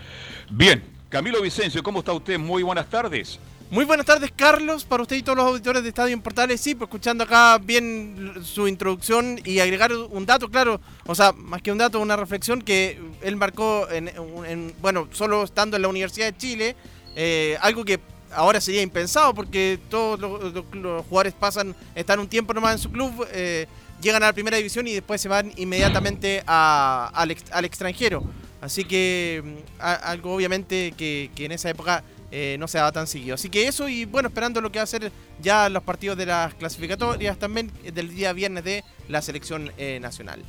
Bien, 0.51 0.83
Camilo 1.09 1.41
Vicencio, 1.41 1.81
¿cómo 1.85 2.01
está 2.01 2.13
usted? 2.13 2.41
Muy 2.41 2.65
buenas 2.65 2.91
tardes. 2.91 3.39
Muy 3.75 3.85
buenas 3.85 4.07
tardes, 4.07 4.31
Carlos, 4.37 4.85
para 4.85 5.03
usted 5.03 5.17
y 5.17 5.23
todos 5.25 5.37
los 5.37 5.49
auditores 5.49 5.83
de 5.83 5.89
Estadio 5.89 6.13
en. 6.13 6.61
Sí, 6.61 6.77
pues 6.77 6.87
escuchando 6.87 7.25
acá 7.25 7.59
bien 7.59 8.35
su 8.45 8.69
introducción 8.69 9.41
y 9.45 9.59
agregar 9.59 9.93
un 9.93 10.25
dato, 10.25 10.49
claro, 10.49 10.81
o 11.07 11.15
sea, 11.17 11.33
más 11.33 11.61
que 11.61 11.73
un 11.73 11.79
dato, 11.79 11.99
una 11.99 12.15
reflexión 12.15 12.63
que 12.63 13.01
él 13.21 13.35
marcó, 13.35 13.89
en, 13.91 14.73
bueno, 14.81 15.09
solo 15.11 15.43
estando 15.43 15.75
en 15.75 15.83
la 15.83 15.89
Universidad 15.89 16.27
de 16.27 16.37
Chile, 16.39 16.77
eh, 17.17 17.59
algo 17.63 17.85
que 17.85 17.99
ahora 18.31 18.61
sería 18.61 18.81
impensado 18.81 19.35
porque 19.35 19.81
todos 19.91 20.21
los, 20.21 21.05
jugadores 21.09 21.35
pasan, 21.35 21.75
están 21.97 22.21
un 22.21 22.29
tiempo 22.29 22.55
nomás 22.55 22.75
en 22.75 22.79
su 22.79 22.93
club, 22.93 23.27
eh, 23.33 23.67
llegan 24.01 24.23
a 24.23 24.27
la 24.27 24.33
primera 24.33 24.57
división 24.57 24.87
y 24.87 24.93
después 24.93 25.21
se 25.21 25.29
van 25.29 25.53
inmediatamente 25.57 26.45
al, 26.47 27.33
extranjero. 27.65 28.23
Así 28.61 28.85
que 28.85 29.43
mm, 29.45 29.81
algo 29.81 30.33
obviamente 30.33 30.95
que 30.97 31.29
en 31.37 31.51
esa 31.51 31.71
época 31.71 32.05
eh, 32.37 32.57
no 32.59 32.67
se 32.67 32.79
daba 32.79 32.91
tan 32.91 33.07
seguido. 33.07 33.37
Así 33.37 33.49
que 33.49 33.69
eso 33.69 33.89
y 33.89 34.07
bueno, 34.07 34.27
esperando 34.27 34.61
lo 34.61 34.73
que 34.73 34.81
va 34.81 34.83
a 34.83 34.87
ser 34.87 35.13
ya 35.41 35.69
los 35.69 35.85
partidos 35.85 36.19
de 36.19 36.27
las 36.27 36.53
clasificatorias 36.55 37.39
también 37.39 37.71
del 37.93 38.13
día 38.13 38.33
viernes 38.33 38.65
de 38.65 38.83
la 39.09 39.23
selección 39.23 39.71
eh, 39.79 40.01
nacional. 40.03 40.43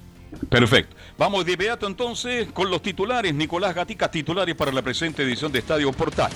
Perfecto. 0.50 0.96
Vamos 1.16 1.46
de 1.46 1.52
inmediato 1.54 1.86
entonces 1.86 2.52
con 2.52 2.72
los 2.72 2.82
titulares. 2.82 3.36
Nicolás 3.36 3.76
Gatica, 3.76 4.10
titulares 4.10 4.56
para 4.56 4.72
la 4.72 4.82
presente 4.82 5.22
edición 5.22 5.52
de 5.52 5.60
Estadio 5.60 5.92
Portales. 5.92 6.36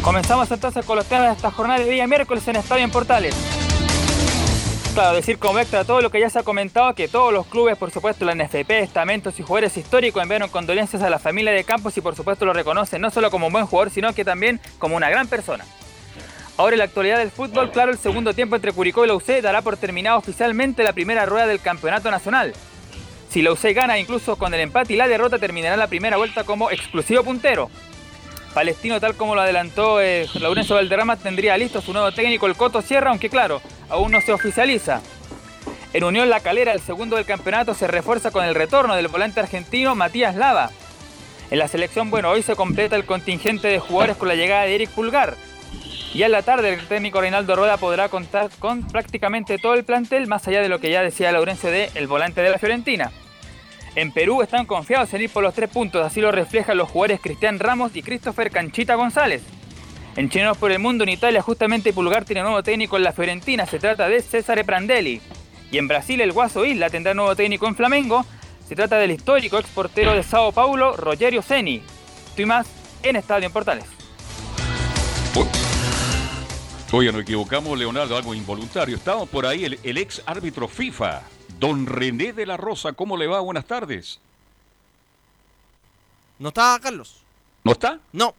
Comenzamos 0.00 0.48
entonces 0.52 0.84
con 0.84 0.96
los 0.96 1.06
temas 1.06 1.30
de 1.30 1.32
esta 1.32 1.50
jornada 1.50 1.80
de 1.80 1.90
día 1.90 2.06
miércoles 2.06 2.46
en 2.46 2.54
Estadio 2.54 2.84
en 2.84 2.92
Portales. 2.92 3.34
Claro, 4.96 5.16
decir 5.16 5.38
como 5.38 5.58
extra 5.58 5.84
todo 5.84 6.00
lo 6.00 6.10
que 6.10 6.20
ya 6.20 6.30
se 6.30 6.38
ha 6.38 6.42
comentado, 6.42 6.94
que 6.94 7.06
todos 7.06 7.30
los 7.30 7.46
clubes, 7.48 7.76
por 7.76 7.90
supuesto, 7.90 8.24
la 8.24 8.34
NFP, 8.34 8.70
estamentos 8.80 9.38
y 9.38 9.42
jugadores 9.42 9.76
históricos 9.76 10.22
enviaron 10.22 10.48
condolencias 10.48 11.02
a 11.02 11.10
la 11.10 11.18
familia 11.18 11.52
de 11.52 11.64
Campos 11.64 11.98
y 11.98 12.00
por 12.00 12.16
supuesto 12.16 12.46
lo 12.46 12.54
reconocen 12.54 13.02
no 13.02 13.10
solo 13.10 13.30
como 13.30 13.48
un 13.48 13.52
buen 13.52 13.66
jugador, 13.66 13.90
sino 13.90 14.14
que 14.14 14.24
también 14.24 14.58
como 14.78 14.96
una 14.96 15.10
gran 15.10 15.28
persona. 15.28 15.66
Ahora 16.56 16.76
en 16.76 16.78
la 16.78 16.84
actualidad 16.86 17.18
del 17.18 17.30
fútbol, 17.30 17.72
claro, 17.72 17.92
el 17.92 17.98
segundo 17.98 18.32
tiempo 18.32 18.56
entre 18.56 18.72
Curicó 18.72 19.04
y 19.04 19.08
la 19.08 19.14
UC 19.14 19.42
dará 19.42 19.60
por 19.60 19.76
terminado 19.76 20.16
oficialmente 20.16 20.82
la 20.82 20.94
primera 20.94 21.26
rueda 21.26 21.46
del 21.46 21.60
campeonato 21.60 22.10
nacional. 22.10 22.54
Si 23.28 23.42
la 23.42 23.52
UC 23.52 23.74
gana 23.74 23.98
incluso 23.98 24.36
con 24.36 24.54
el 24.54 24.60
empate 24.60 24.94
y 24.94 24.96
la 24.96 25.08
derrota 25.08 25.38
terminará 25.38 25.76
la 25.76 25.88
primera 25.88 26.16
vuelta 26.16 26.44
como 26.44 26.70
exclusivo 26.70 27.22
puntero. 27.22 27.70
Palestino, 28.56 28.98
tal 29.00 29.14
como 29.16 29.34
lo 29.34 29.42
adelantó 29.42 30.00
eh, 30.00 30.26
Valderrama, 30.70 31.16
tendría 31.16 31.58
listo 31.58 31.82
su 31.82 31.92
nuevo 31.92 32.10
técnico, 32.10 32.46
el 32.46 32.56
Coto 32.56 32.80
Sierra, 32.80 33.10
aunque 33.10 33.28
claro, 33.28 33.60
aún 33.90 34.10
no 34.10 34.22
se 34.22 34.32
oficializa. 34.32 35.02
En 35.92 36.04
Unión 36.04 36.30
La 36.30 36.40
Calera, 36.40 36.72
el 36.72 36.80
segundo 36.80 37.16
del 37.16 37.26
campeonato 37.26 37.74
se 37.74 37.86
refuerza 37.86 38.30
con 38.30 38.46
el 38.46 38.54
retorno 38.54 38.96
del 38.96 39.08
volante 39.08 39.40
argentino 39.40 39.94
Matías 39.94 40.36
Lava. 40.36 40.70
En 41.50 41.58
la 41.58 41.68
selección, 41.68 42.08
bueno, 42.08 42.30
hoy 42.30 42.42
se 42.42 42.56
completa 42.56 42.96
el 42.96 43.04
contingente 43.04 43.68
de 43.68 43.78
jugadores 43.78 44.16
con 44.16 44.28
la 44.28 44.36
llegada 44.36 44.62
de 44.62 44.74
Eric 44.74 44.88
Pulgar. 44.88 45.36
Y 46.14 46.22
en 46.22 46.32
la 46.32 46.40
tarde 46.40 46.72
el 46.72 46.86
técnico 46.86 47.20
Reinaldo 47.20 47.56
Rueda 47.56 47.76
podrá 47.76 48.08
contar 48.08 48.48
con 48.58 48.88
prácticamente 48.88 49.58
todo 49.58 49.74
el 49.74 49.84
plantel, 49.84 50.28
más 50.28 50.48
allá 50.48 50.62
de 50.62 50.70
lo 50.70 50.78
que 50.78 50.90
ya 50.90 51.02
decía 51.02 51.30
Laurencio 51.30 51.70
de 51.70 51.90
el 51.94 52.06
volante 52.06 52.40
de 52.40 52.48
la 52.48 52.58
Fiorentina. 52.58 53.12
En 53.96 54.12
Perú 54.12 54.42
están 54.42 54.66
confiados 54.66 55.12
en 55.14 55.22
ir 55.22 55.30
por 55.30 55.42
los 55.42 55.54
tres 55.54 55.70
puntos, 55.70 56.04
así 56.04 56.20
lo 56.20 56.30
reflejan 56.30 56.76
los 56.76 56.90
jugadores 56.90 57.18
Cristian 57.18 57.58
Ramos 57.58 57.96
y 57.96 58.02
Christopher 58.02 58.50
Canchita 58.50 58.94
González. 58.94 59.42
En 60.16 60.28
Chinos 60.28 60.58
por 60.58 60.70
el 60.70 60.78
Mundo, 60.78 61.02
en 61.04 61.08
Italia, 61.08 61.40
justamente 61.40 61.94
Pulgar 61.94 62.26
tiene 62.26 62.42
nuevo 62.42 62.62
técnico 62.62 62.98
en 62.98 63.04
la 63.04 63.12
Fiorentina, 63.12 63.64
se 63.64 63.78
trata 63.78 64.06
de 64.06 64.20
César 64.20 64.62
Prandelli. 64.66 65.22
Y 65.72 65.78
en 65.78 65.88
Brasil, 65.88 66.20
el 66.20 66.32
Guaso 66.32 66.66
Isla 66.66 66.90
tendrá 66.90 67.14
nuevo 67.14 67.34
técnico 67.34 67.66
en 67.68 67.74
Flamengo, 67.74 68.26
se 68.68 68.76
trata 68.76 68.98
del 68.98 69.12
histórico 69.12 69.58
exportero 69.58 70.12
de 70.12 70.22
Sao 70.22 70.52
Paulo, 70.52 70.94
Rogerio 70.94 71.40
Ceni. 71.40 71.80
Estoy 72.28 72.44
más 72.44 72.66
en 73.02 73.16
Estadio 73.16 73.46
en 73.46 73.52
Portales. 73.52 73.86
Oye, 76.92 77.12
nos 77.12 77.22
equivocamos, 77.22 77.78
Leonardo, 77.78 78.14
algo 78.14 78.34
involuntario. 78.34 78.96
Estamos 78.96 79.26
por 79.30 79.46
ahí, 79.46 79.64
el, 79.64 79.78
el 79.82 79.96
ex 79.96 80.22
árbitro 80.26 80.68
FIFA, 80.68 81.22
Don 81.58 81.86
René 81.86 82.32
de 82.32 82.46
la 82.46 82.56
Rosa, 82.56 82.92
¿cómo 82.92 83.16
le 83.16 83.26
va? 83.26 83.40
Buenas 83.40 83.64
tardes. 83.64 84.20
¿No 86.38 86.48
está 86.48 86.78
Carlos? 86.82 87.22
¿No 87.64 87.72
está? 87.72 87.98
No. 88.12 88.34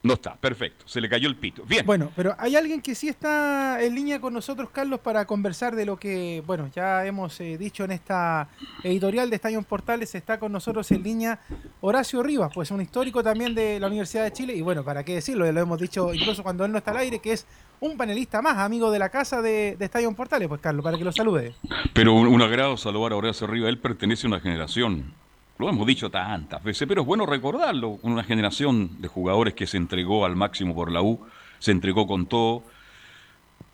No 0.00 0.14
está, 0.14 0.36
perfecto. 0.36 0.84
Se 0.86 1.00
le 1.00 1.08
cayó 1.08 1.28
el 1.28 1.34
pito. 1.34 1.64
Bien. 1.64 1.84
Bueno, 1.84 2.12
pero 2.14 2.34
hay 2.38 2.54
alguien 2.54 2.80
que 2.80 2.94
sí 2.94 3.08
está 3.08 3.82
en 3.82 3.96
línea 3.96 4.20
con 4.20 4.32
nosotros, 4.32 4.70
Carlos, 4.70 5.00
para 5.00 5.26
conversar 5.26 5.74
de 5.74 5.84
lo 5.84 5.96
que, 5.96 6.42
bueno, 6.46 6.70
ya 6.72 7.04
hemos 7.04 7.40
eh, 7.40 7.58
dicho 7.58 7.82
en 7.84 7.90
esta 7.90 8.48
editorial 8.84 9.28
de 9.28 9.36
Estadio 9.36 9.60
Portales. 9.62 10.14
Está 10.14 10.38
con 10.38 10.52
nosotros 10.52 10.88
en 10.92 11.02
línea 11.02 11.40
Horacio 11.80 12.22
Rivas, 12.22 12.52
pues 12.54 12.70
un 12.70 12.80
histórico 12.80 13.24
también 13.24 13.56
de 13.56 13.80
la 13.80 13.88
Universidad 13.88 14.22
de 14.22 14.32
Chile. 14.32 14.54
Y 14.54 14.62
bueno, 14.62 14.84
para 14.84 15.02
qué 15.02 15.16
decirlo, 15.16 15.50
lo 15.50 15.60
hemos 15.60 15.80
dicho 15.80 16.14
incluso 16.14 16.44
cuando 16.44 16.64
él 16.64 16.70
no 16.70 16.78
está 16.78 16.92
al 16.92 16.98
aire, 16.98 17.18
que 17.18 17.32
es 17.32 17.44
un 17.80 17.96
panelista 17.96 18.40
más, 18.40 18.56
amigo 18.58 18.92
de 18.92 19.00
la 19.00 19.08
casa 19.08 19.42
de, 19.42 19.74
de 19.76 19.84
Estadio 19.84 20.12
Portales. 20.14 20.46
Pues, 20.46 20.60
Carlos, 20.60 20.84
para 20.84 20.96
que 20.96 21.04
lo 21.04 21.12
salude. 21.12 21.54
Pero 21.92 22.14
un, 22.14 22.28
un 22.28 22.40
agrado 22.40 22.76
saludar 22.76 23.12
a 23.12 23.16
Horacio 23.16 23.48
Rivas. 23.48 23.68
Él 23.68 23.78
pertenece 23.78 24.26
a 24.26 24.28
una 24.28 24.40
generación 24.40 25.12
lo 25.58 25.68
hemos 25.68 25.86
dicho 25.86 26.10
tantas 26.10 26.62
veces, 26.62 26.86
pero 26.86 27.02
es 27.02 27.06
bueno 27.06 27.26
recordarlo. 27.26 27.98
Una 28.02 28.22
generación 28.22 29.00
de 29.00 29.08
jugadores 29.08 29.54
que 29.54 29.66
se 29.66 29.76
entregó 29.76 30.24
al 30.24 30.36
máximo 30.36 30.74
por 30.74 30.92
la 30.92 31.02
U, 31.02 31.20
se 31.58 31.72
entregó 31.72 32.06
con 32.06 32.26
todo. 32.26 32.62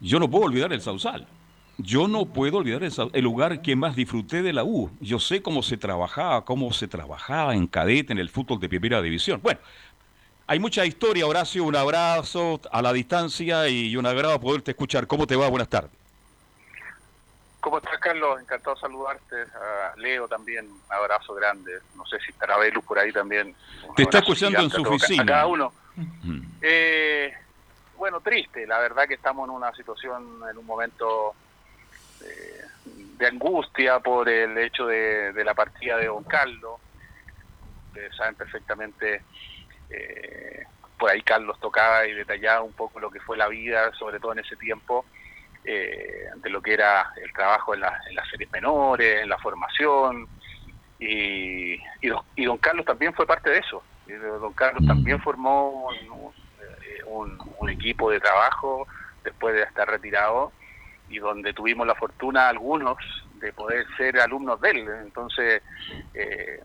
Yo 0.00 0.18
no 0.18 0.30
puedo 0.30 0.46
olvidar 0.46 0.72
el 0.72 0.80
Sausal. 0.80 1.26
Yo 1.76 2.08
no 2.08 2.26
puedo 2.26 2.58
olvidar 2.58 2.82
el, 2.84 3.24
lugar 3.24 3.60
que 3.60 3.76
más 3.76 3.96
disfruté 3.96 4.42
de 4.42 4.52
la 4.52 4.64
U. 4.64 4.90
Yo 5.00 5.18
sé 5.18 5.42
cómo 5.42 5.62
se 5.62 5.76
trabajaba, 5.76 6.44
cómo 6.44 6.72
se 6.72 6.88
trabajaba 6.88 7.54
en 7.54 7.66
cadete, 7.66 8.12
en 8.12 8.18
el 8.18 8.30
fútbol 8.30 8.60
de 8.60 8.68
primera 8.68 9.02
división. 9.02 9.40
Bueno, 9.42 9.60
hay 10.46 10.60
mucha 10.60 10.86
historia, 10.86 11.26
Horacio. 11.26 11.64
Un 11.64 11.76
abrazo 11.76 12.60
a 12.70 12.80
la 12.80 12.92
distancia 12.92 13.68
y 13.68 13.96
un 13.96 14.06
agrado 14.06 14.40
poderte 14.40 14.70
escuchar. 14.70 15.06
¿Cómo 15.06 15.26
te 15.26 15.36
va? 15.36 15.48
Buenas 15.48 15.68
tardes. 15.68 16.03
¿Cómo 17.64 17.78
estás, 17.78 17.98
Carlos? 17.98 18.38
Encantado 18.42 18.74
de 18.74 18.80
saludarte. 18.82 19.36
A 19.54 19.94
Leo 19.96 20.28
también, 20.28 20.66
un 20.66 20.82
abrazo 20.90 21.32
grande. 21.32 21.78
No 21.96 22.04
sé 22.04 22.20
si 22.20 22.30
estará 22.30 22.58
Velus 22.58 22.84
por 22.84 22.98
ahí 22.98 23.10
también. 23.10 23.56
Te 23.96 24.02
está 24.02 24.18
escuchando 24.18 24.60
en 24.60 24.68
su 24.68 24.82
oficina. 24.82 25.22
A 25.22 25.26
cada 25.26 25.46
uno. 25.46 25.72
Eh, 26.60 27.32
bueno, 27.96 28.20
triste. 28.20 28.66
La 28.66 28.80
verdad 28.80 29.08
que 29.08 29.14
estamos 29.14 29.48
en 29.48 29.54
una 29.54 29.72
situación, 29.72 30.42
en 30.50 30.58
un 30.58 30.66
momento 30.66 31.34
eh, 32.22 32.64
de 33.16 33.26
angustia 33.28 33.98
por 33.98 34.28
el 34.28 34.58
hecho 34.58 34.84
de, 34.86 35.32
de 35.32 35.42
la 35.42 35.54
partida 35.54 35.96
de 35.96 36.08
Don 36.08 36.24
Carlos. 36.24 36.78
Ustedes 37.88 38.14
saben 38.14 38.34
perfectamente, 38.34 39.22
eh, 39.88 40.66
por 40.98 41.08
ahí 41.08 41.22
Carlos 41.22 41.58
tocaba 41.60 42.06
y 42.06 42.12
detallaba 42.12 42.60
un 42.60 42.74
poco 42.74 43.00
lo 43.00 43.10
que 43.10 43.20
fue 43.20 43.38
la 43.38 43.48
vida, 43.48 43.90
sobre 43.94 44.20
todo 44.20 44.32
en 44.32 44.40
ese 44.40 44.56
tiempo, 44.56 45.06
eh, 45.64 46.28
de 46.36 46.50
lo 46.50 46.60
que 46.62 46.74
era 46.74 47.10
el 47.16 47.32
trabajo 47.32 47.74
en, 47.74 47.80
la- 47.80 48.00
en 48.08 48.14
las 48.16 48.28
series 48.28 48.50
menores, 48.52 49.22
en 49.22 49.28
la 49.28 49.38
formación. 49.38 50.28
Y, 50.98 51.74
y, 52.00 52.08
don, 52.08 52.22
y 52.36 52.44
don 52.44 52.58
Carlos 52.58 52.84
también 52.86 53.12
fue 53.14 53.26
parte 53.26 53.50
de 53.50 53.58
eso. 53.58 53.82
Don 54.06 54.52
Carlos 54.52 54.86
también 54.86 55.20
formó 55.20 55.86
un, 55.88 56.32
eh, 56.60 57.02
un- 57.06 57.38
un 57.58 57.70
equipo 57.70 58.10
de 58.10 58.20
trabajo 58.20 58.86
después 59.24 59.54
de 59.54 59.62
estar 59.62 59.88
retirado 59.88 60.52
y 61.08 61.18
donde 61.18 61.52
tuvimos 61.52 61.86
la 61.86 61.94
fortuna 61.94 62.48
algunos 62.48 62.96
de 63.36 63.52
poder 63.52 63.86
ser 63.96 64.20
alumnos 64.20 64.60
de 64.60 64.70
él. 64.70 64.88
Entonces, 65.02 65.62
eh, 66.14 66.60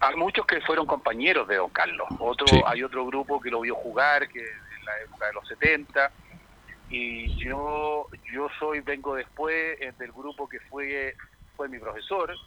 hay 0.00 0.16
muchos 0.16 0.44
que 0.46 0.60
fueron 0.62 0.86
compañeros 0.86 1.46
de 1.48 1.56
Don 1.56 1.70
Carlos. 1.70 2.08
Otro, 2.18 2.46
Sí. 2.48 2.60
Hay 2.66 2.82
otro 2.82 3.06
grupo 3.06 3.40
que 3.40 3.50
lo 3.50 3.60
vio 3.60 3.74
jugar, 3.76 4.28
que 4.28 4.40
en 4.40 4.84
la 4.84 5.00
época 5.02 5.26
de 5.26 5.32
los 5.34 5.46
70. 5.48 6.10
Y 6.88 7.34
yo 7.44 8.08
yo 8.32 8.48
soy 8.58 8.80
vengo 8.80 9.14
después 9.16 9.78
eh, 9.80 9.92
del 9.98 10.12
grupo 10.12 10.48
que 10.48 10.60
fue 10.60 11.16
fue 11.56 11.68
mi 11.68 11.78
profesor, 11.80 12.40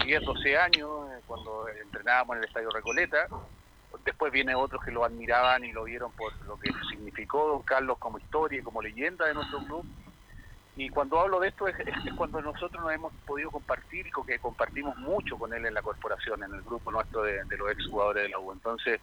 10, 0.00 0.24
12 0.24 0.56
años, 0.58 0.90
eh, 1.12 1.22
cuando 1.26 1.68
entrenábamos 1.68 2.36
en 2.36 2.42
el 2.42 2.48
Estadio 2.48 2.70
Recoleta. 2.72 3.30
Después 4.04 4.32
viene 4.32 4.54
otros 4.54 4.82
que 4.84 4.92
lo 4.92 5.04
admiraban 5.04 5.64
y 5.64 5.72
lo 5.72 5.84
vieron 5.84 6.12
por 6.14 6.34
lo 6.46 6.58
que 6.58 6.74
significó 6.90 7.48
Don 7.48 7.62
Carlos 7.64 7.98
como 7.98 8.18
historia 8.18 8.60
y 8.60 8.62
como 8.62 8.82
leyenda 8.82 9.26
de 9.26 9.34
nuestro 9.34 9.62
club. 9.62 9.86
Y 10.76 10.88
cuando 10.90 11.20
hablo 11.20 11.40
de 11.40 11.48
esto 11.48 11.68
es, 11.68 11.76
cuando 12.14 12.40
nosotros 12.42 12.82
nos 12.82 12.92
hemos 12.94 13.14
podido 13.26 13.50
compartir 13.50 14.06
y 14.06 14.10
que 14.24 14.38
compartimos 14.40 14.96
mucho 14.96 15.38
con 15.38 15.52
él 15.54 15.66
en 15.66 15.74
la 15.74 15.82
corporación, 15.82 16.42
en 16.44 16.54
el 16.54 16.62
grupo 16.62 16.92
nuestro 16.92 17.22
de, 17.22 17.44
de 17.46 17.56
los 17.58 17.70
exjugadores 17.72 18.24
de 18.24 18.28
la 18.30 18.38
U. 18.38 18.52
Entonces, 18.52 19.00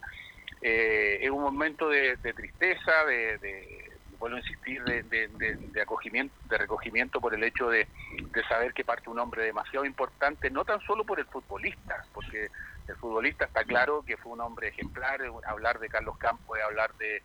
eh, 0.61 1.19
es 1.21 1.29
un 1.31 1.43
momento 1.43 1.89
de, 1.89 2.17
tristeza, 2.33 3.05
de- 3.05 3.37
vuelvo 4.19 4.37
a 4.37 4.39
insistir, 4.39 4.83
de, 4.83 5.03
de- 5.03 5.27
de- 5.29 5.57
de 5.73 5.81
acogimiento, 5.81 6.35
de 6.45 6.57
recogimiento 6.57 7.21
por 7.21 7.33
el 7.33 7.43
hecho 7.43 7.69
de, 7.69 7.87
saber 8.47 8.73
que 8.73 8.85
parte 8.85 9.09
un 9.09 9.19
hombre 9.19 9.43
demasiado 9.43 9.85
importante, 9.85 10.49
no 10.49 10.65
tan 10.65 10.79
solo 10.81 11.05
por 11.05 11.19
el 11.19 11.25
futbolista, 11.27 11.95
porque 12.13 12.49
el 12.87 12.95
futbolista 12.97 13.45
está 13.45 13.63
claro 13.63 14.03
que 14.03 14.17
fue 14.17 14.31
un 14.33 14.41
hombre 14.41 14.69
ejemplar, 14.69 15.21
eh, 15.21 15.31
hablar 15.47 15.79
de 15.79 15.89
Carlos 15.89 16.17
Campos 16.17 16.57
es 16.57 16.63
hablar 16.63 16.93
de, 16.95 17.23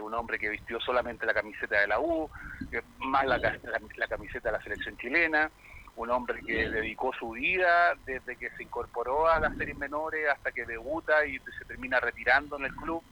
un 0.00 0.12
hombre 0.14 0.38
que 0.38 0.48
vistió 0.50 0.80
solamente 0.80 1.24
la 1.26 1.34
camiseta 1.34 1.80
de 1.80 1.86
la 1.86 2.00
U, 2.00 2.30
eh, 2.72 2.82
más 2.98 3.24
la, 3.26 3.38
la- 3.38 3.58
la 3.96 4.08
camiseta 4.08 4.50
de 4.50 4.58
la 4.58 4.62
selección 4.62 4.96
chilena, 4.98 5.50
un 5.94 6.10
hombre 6.10 6.42
que 6.44 6.68
dedicó 6.70 7.12
su 7.12 7.30
vida 7.30 7.94
desde 8.04 8.36
que 8.36 8.50
se 8.56 8.62
incorporó 8.62 9.28
a 9.28 9.40
las 9.40 9.56
series 9.56 9.76
menores 9.78 10.28
hasta 10.28 10.52
que 10.52 10.66
debuta 10.66 11.24
y 11.26 11.38
se 11.58 11.64
termina 11.66 12.00
retirando 12.00 12.56
en 12.58 12.64
el 12.66 12.74
club, 12.74 13.02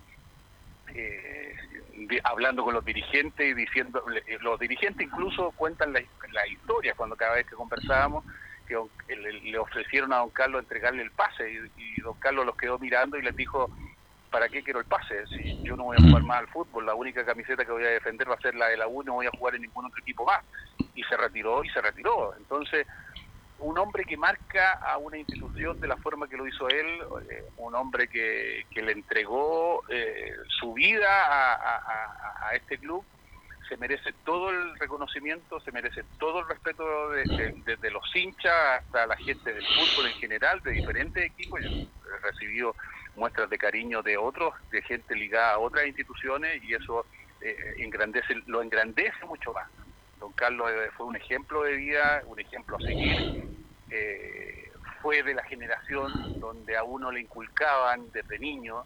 eh, 0.94 1.54
hablando 2.24 2.64
con 2.64 2.74
los 2.74 2.84
dirigentes 2.84 3.46
y 3.46 3.54
diciendo, 3.54 4.02
le- 4.08 4.24
los 4.40 4.58
dirigentes 4.58 5.06
incluso 5.06 5.52
cuentan 5.52 5.92
la, 5.92 6.00
la 6.32 6.46
historia 6.48 6.94
cuando 6.94 7.16
cada 7.16 7.34
vez 7.34 7.46
que 7.46 7.56
conversábamos, 7.56 8.24
que 8.66 8.76
le, 9.16 9.32
le 9.32 9.58
ofrecieron 9.58 10.12
a 10.12 10.18
don 10.18 10.30
Carlos 10.30 10.60
entregarle 10.62 11.02
el 11.02 11.12
pase 11.12 11.50
y, 11.50 11.58
y 11.76 12.00
don 12.00 12.16
Carlos 12.18 12.46
los 12.46 12.56
quedó 12.56 12.78
mirando 12.78 13.16
y 13.18 13.22
les 13.22 13.36
dijo, 13.36 13.70
¿para 14.30 14.48
qué 14.48 14.62
quiero 14.62 14.80
el 14.80 14.86
pase? 14.86 15.26
Si 15.36 15.58
yo 15.62 15.76
no 15.76 15.84
voy 15.84 15.96
a 15.96 16.00
jugar 16.02 16.24
más 16.24 16.38
al 16.38 16.48
fútbol, 16.48 16.86
la 16.86 16.94
única 16.94 17.24
camiseta 17.24 17.64
que 17.64 17.72
voy 17.72 17.84
a 17.84 17.90
defender 17.90 18.28
va 18.30 18.34
a 18.34 18.40
ser 18.40 18.54
la 18.54 18.68
de 18.68 18.76
la 18.76 18.88
U, 18.88 19.02
no 19.02 19.14
voy 19.14 19.26
a 19.26 19.30
jugar 19.32 19.54
en 19.54 19.62
ningún 19.62 19.86
otro 19.86 20.00
equipo 20.00 20.24
más. 20.26 20.40
Y 20.94 21.02
se 21.04 21.16
retiró 21.16 21.62
y 21.64 21.68
se 21.70 21.80
retiró. 21.82 22.36
Entonces, 22.36 22.86
un 23.58 23.78
hombre 23.78 24.04
que 24.04 24.16
marca 24.16 24.72
a 24.74 24.98
una 24.98 25.18
institución 25.18 25.80
de 25.80 25.88
la 25.88 25.96
forma 25.98 26.28
que 26.28 26.36
lo 26.36 26.46
hizo 26.46 26.68
él, 26.68 26.86
eh, 27.30 27.44
un 27.56 27.74
hombre 27.74 28.08
que, 28.08 28.64
que 28.70 28.82
le 28.82 28.92
entregó 28.92 29.82
eh, 29.88 30.30
su 30.60 30.74
vida 30.74 31.08
a, 31.08 32.54
este 32.54 32.78
club, 32.78 33.04
se 33.68 33.76
merece 33.76 34.12
todo 34.24 34.50
el 34.50 34.78
reconocimiento, 34.78 35.58
se 35.60 35.72
merece 35.72 36.04
todo 36.18 36.40
el 36.40 36.48
respeto 36.48 37.10
de- 37.10 37.24
de- 37.26 37.52
desde 37.64 37.90
los 37.90 38.04
hinchas 38.14 38.52
hasta 38.80 39.06
la 39.06 39.16
gente 39.16 39.52
del 39.52 39.66
fútbol 39.66 40.06
en 40.06 40.14
general, 40.14 40.60
de 40.62 40.70
diferentes 40.72 41.24
equipos. 41.24 41.60
Yo 41.62 41.68
he 41.68 42.20
recibido 42.22 42.76
muestras 43.14 43.50
de 43.50 43.58
cariño 43.58 44.02
de 44.02 44.16
otros, 44.16 44.54
de 44.70 44.82
gente 44.82 45.14
ligada 45.16 45.54
a 45.54 45.58
otras 45.58 45.86
instituciones 45.86 46.62
y 46.62 46.74
eso 46.74 47.06
eh, 47.40 47.56
engrandece, 47.78 48.34
lo 48.46 48.62
engrandece 48.62 49.24
mucho 49.26 49.52
más. 49.52 49.66
Don 50.26 50.32
Carlos 50.32 50.68
eh, 50.72 50.90
fue 50.96 51.06
un 51.06 51.14
ejemplo 51.14 51.62
de 51.62 51.76
vida, 51.76 52.20
un 52.26 52.40
ejemplo 52.40 52.76
a 52.76 52.80
seguir. 52.80 53.16
Eh, 53.88 54.72
fue 55.00 55.22
de 55.22 55.34
la 55.34 55.44
generación 55.44 56.12
donde 56.40 56.76
a 56.76 56.82
uno 56.82 57.12
le 57.12 57.20
inculcaban 57.20 58.10
desde 58.10 58.36
niño 58.40 58.84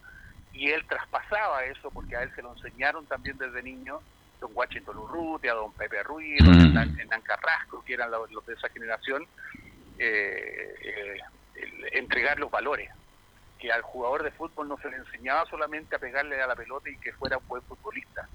y 0.52 0.70
él 0.70 0.84
traspasaba 0.86 1.64
eso 1.64 1.90
porque 1.92 2.14
a 2.14 2.22
él 2.24 2.30
se 2.34 2.42
lo 2.42 2.52
enseñaron 2.52 3.06
también 3.06 3.38
desde 3.38 3.62
niño 3.62 4.02
don 4.38 4.50
Washington 4.52 4.98
Urrutia, 4.98 5.54
don 5.54 5.72
Pepe 5.72 6.02
Ruiz, 6.02 6.44
don 6.44 6.54
Mm. 6.58 6.60
Hernán, 6.60 7.00
Hernán 7.00 7.22
Carrasco, 7.22 7.82
que 7.86 7.94
eran 7.94 8.10
los, 8.10 8.30
los 8.32 8.44
de 8.44 8.52
esa 8.52 8.68
generación, 8.68 9.26
eh, 9.98 10.74
eh, 10.82 11.18
el- 11.54 11.88
entregar 11.96 12.38
los 12.38 12.50
valores. 12.50 12.90
Que 13.58 13.72
al 13.72 13.80
jugador 13.80 14.22
de 14.24 14.30
fútbol 14.32 14.68
no 14.68 14.76
se 14.76 14.90
le 14.90 14.96
enseñaba 14.96 15.46
solamente 15.48 15.96
a 15.96 15.98
pegarle 15.98 16.38
a 16.42 16.46
la 16.46 16.54
pelota 16.56 16.90
y 16.90 16.98
que 16.98 17.12
fuera 17.14 17.38
un 17.38 17.46
buen 17.46 17.62
futbolista, 17.62 18.28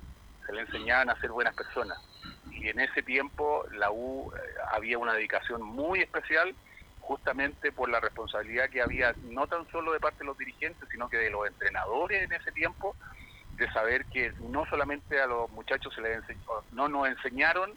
se 0.45 0.53
le 0.53 0.61
enseñaban 0.61 1.09
a 1.11 1.19
ser 1.21 1.29
buenas 1.31 1.53
personas. 1.53 1.99
Y 2.55 2.69
en 2.69 2.79
ese 2.79 3.03
tiempo 3.03 3.65
la 3.71 3.91
U 3.91 4.31
eh, 4.33 4.39
había 4.71 4.97
una 4.97 5.13
dedicación 5.13 5.61
muy 5.61 5.99
especial 6.01 6.55
justamente 6.99 7.71
por 7.71 7.89
la 7.89 7.99
responsabilidad 7.99 8.69
que 8.69 8.81
había 8.81 9.13
no 9.23 9.47
tan 9.47 9.67
solo 9.69 9.93
de 9.93 9.99
parte 9.99 10.19
de 10.19 10.25
los 10.25 10.37
dirigentes, 10.37 10.89
sino 10.89 11.07
que 11.07 11.17
de 11.17 11.29
los 11.29 11.47
entrenadores 11.47 12.23
en 12.23 12.33
ese 12.33 12.51
tiempo, 12.51 12.95
de 13.57 13.71
saber 13.71 14.05
que 14.05 14.33
no 14.39 14.65
solamente 14.65 15.21
a 15.21 15.27
los 15.27 15.49
muchachos 15.51 15.93
se 15.93 16.01
les 16.01 16.17
enseñó, 16.17 16.41
no 16.71 16.89
nos 16.89 17.07
enseñaron 17.07 17.73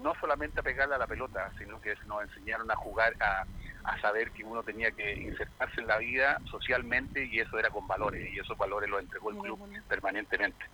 no 0.00 0.14
solamente 0.20 0.60
a 0.60 0.62
pegarle 0.62 0.94
a 0.94 0.98
la 0.98 1.06
pelota, 1.06 1.52
sino 1.58 1.80
que 1.80 1.94
nos 2.06 2.22
enseñaron 2.22 2.70
a 2.70 2.76
jugar, 2.76 3.14
a, 3.20 3.46
a 3.84 4.00
saber 4.00 4.32
que 4.32 4.42
uno 4.42 4.62
tenía 4.62 4.90
que 4.90 5.20
insertarse 5.20 5.80
en 5.80 5.86
la 5.86 5.98
vida 5.98 6.40
socialmente 6.50 7.24
y 7.24 7.40
eso 7.40 7.58
era 7.58 7.70
con 7.70 7.86
valores, 7.86 8.32
y 8.32 8.38
esos 8.38 8.56
valores 8.56 8.88
los 8.88 9.00
entregó 9.00 9.30
el 9.30 9.38
club 9.38 9.60
permanentemente. 9.86 10.64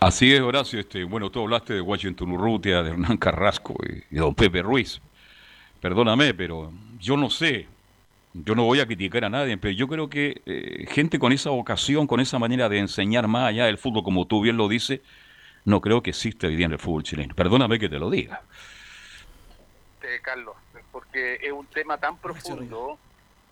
Así 0.00 0.32
es, 0.32 0.40
Horacio. 0.40 0.80
Este, 0.80 1.04
bueno, 1.04 1.30
tú 1.30 1.42
hablaste 1.42 1.74
de 1.74 1.80
Washington 1.80 2.32
Urrutia, 2.32 2.82
de 2.82 2.90
Hernán 2.90 3.16
Carrasco 3.16 3.74
y, 3.88 4.14
y 4.14 4.18
don 4.18 4.34
Pepe 4.34 4.62
Ruiz. 4.62 5.00
Perdóname, 5.80 6.32
pero 6.34 6.72
yo 6.98 7.16
no 7.16 7.28
sé. 7.30 7.68
Yo 8.32 8.56
no 8.56 8.64
voy 8.64 8.80
a 8.80 8.86
criticar 8.86 9.24
a 9.24 9.30
nadie, 9.30 9.56
pero 9.56 9.72
yo 9.72 9.86
creo 9.86 10.10
que 10.10 10.42
eh, 10.44 10.86
gente 10.88 11.20
con 11.20 11.32
esa 11.32 11.50
vocación, 11.50 12.08
con 12.08 12.18
esa 12.18 12.38
manera 12.38 12.68
de 12.68 12.78
enseñar 12.78 13.28
más 13.28 13.44
allá 13.44 13.66
del 13.66 13.78
fútbol, 13.78 14.02
como 14.02 14.26
tú 14.26 14.40
bien 14.40 14.56
lo 14.56 14.66
dices, 14.66 15.00
no 15.64 15.80
creo 15.80 16.02
que 16.02 16.10
existe 16.10 16.48
hoy 16.48 16.56
día 16.56 16.66
en 16.66 16.72
el 16.72 16.78
fútbol 16.78 17.04
chileno. 17.04 17.34
Perdóname 17.34 17.78
que 17.78 17.88
te 17.88 17.98
lo 17.98 18.10
diga. 18.10 18.42
Eh, 20.02 20.18
Carlos, 20.20 20.56
porque 20.90 21.38
es 21.40 21.52
un 21.52 21.66
tema 21.66 21.96
tan 21.98 22.18
profundo 22.18 22.98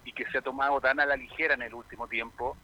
y 0.04 0.12
que 0.12 0.24
se 0.32 0.38
ha 0.38 0.42
tomado 0.42 0.80
tan 0.80 0.98
a 0.98 1.06
la 1.06 1.16
ligera 1.16 1.54
en 1.54 1.62
el 1.62 1.74
último 1.74 2.08
tiempo 2.08 2.56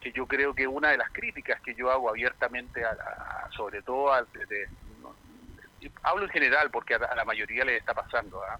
que 0.00 0.12
yo 0.12 0.26
creo 0.26 0.54
que 0.54 0.66
una 0.66 0.90
de 0.90 0.98
las 0.98 1.10
críticas 1.10 1.60
que 1.62 1.74
yo 1.74 1.90
hago 1.90 2.08
abiertamente, 2.10 2.84
a, 2.84 2.90
a- 2.90 3.48
sobre 3.56 3.82
todo, 3.82 4.12
a- 4.12 4.22
de- 4.22 4.68
no, 5.00 5.16
hablo 6.02 6.24
en 6.24 6.30
general 6.30 6.70
porque 6.70 6.94
a, 6.94 7.14
la- 7.14 7.24
mayoría 7.24 7.64
le 7.64 7.76
está 7.76 7.94
pasando, 7.94 8.42
¿ah? 8.42 8.58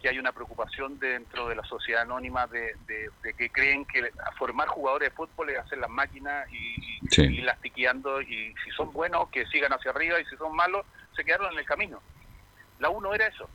que 0.00 0.08
hay 0.08 0.18
una 0.18 0.32
preocupación 0.32 0.98
dentro 0.98 1.46
de 1.48 1.54
la 1.54 1.62
sociedad 1.62 2.02
anónima 2.02 2.46
de, 2.48 2.74
de- 2.86 3.08
de 3.22 3.34
que 3.34 3.50
creen 3.52 3.84
que 3.86 4.12
formar 4.36 4.66
jugadores 4.66 5.10
de 5.10 5.14
fútbol 5.14 5.50
es 5.50 5.58
hacer 5.58 5.78
las 5.78 5.90
máquinas 5.90 6.50
y, 6.50 6.98
Sí. 7.08 7.22
y 7.22 7.40
las 7.42 7.60
tiqueando 7.60 8.20
y 8.20 8.52
si 8.64 8.70
son 8.76 8.92
buenos 8.92 9.28
que 9.30 9.46
sigan 9.46 9.72
hacia 9.72 9.90
arriba 9.92 10.18
y 10.18 10.24
si 10.24 10.36
son 10.36 10.56
malos 10.56 10.84
se 11.14 11.24
quedaron 11.24 11.52
en 11.52 11.58
el 11.60 11.64
camino. 11.66 12.02
La 12.78 12.90
U 12.90 13.00
no 13.00 13.14
era 13.14 13.26
eso. 13.26 13.48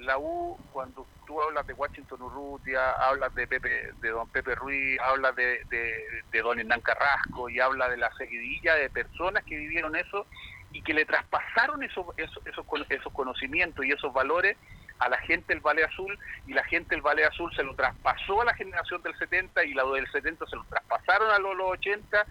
La 0.00 0.18
U, 0.18 0.58
cuando 0.72 1.06
tú 1.26 1.40
hablas 1.42 1.66
de 1.66 1.74
Washington 1.74 2.22
Urrutia, 2.22 2.92
hablas 2.92 3.34
de 3.34 3.46
Pepe, 3.46 3.92
de 4.00 4.08
don 4.08 4.28
Pepe 4.28 4.54
Ruiz, 4.54 4.98
hablas 5.00 5.34
de, 5.36 5.64
de, 5.70 5.92
de 6.32 6.42
don 6.42 6.58
Hernán 6.58 6.80
Carrasco 6.80 7.48
y 7.48 7.60
hablas 7.60 7.90
de 7.90 7.96
la 7.96 8.10
seguidilla 8.16 8.74
de 8.74 8.90
personas 8.90 9.44
que 9.44 9.56
vivieron 9.56 9.96
eso 9.96 10.26
y 10.72 10.82
que 10.82 10.94
le 10.94 11.04
traspasaron 11.04 11.82
esos, 11.82 12.06
esos, 12.16 12.42
esos 12.88 13.12
conocimientos 13.12 13.84
y 13.84 13.90
esos 13.90 14.12
valores 14.12 14.56
a 15.00 15.08
la 15.08 15.18
gente 15.18 15.54
del 15.54 15.62
Valle 15.62 15.84
Azul 15.84 16.18
y 16.46 16.52
la 16.52 16.64
gente 16.64 16.94
del 16.94 17.02
Valle 17.02 17.24
Azul 17.24 17.52
se 17.54 17.62
lo 17.62 17.74
traspasó 17.74 18.42
a 18.42 18.44
la 18.44 18.54
generación 18.54 19.02
del 19.02 19.16
70 19.16 19.64
y 19.64 19.74
la 19.74 19.84
del 19.84 20.10
70 20.10 20.46
se 20.46 20.56
lo 20.56 20.64
traspasaron 20.64 21.30
a 21.30 21.38
los, 21.38 21.56
los 21.56 21.70
80 21.70 22.26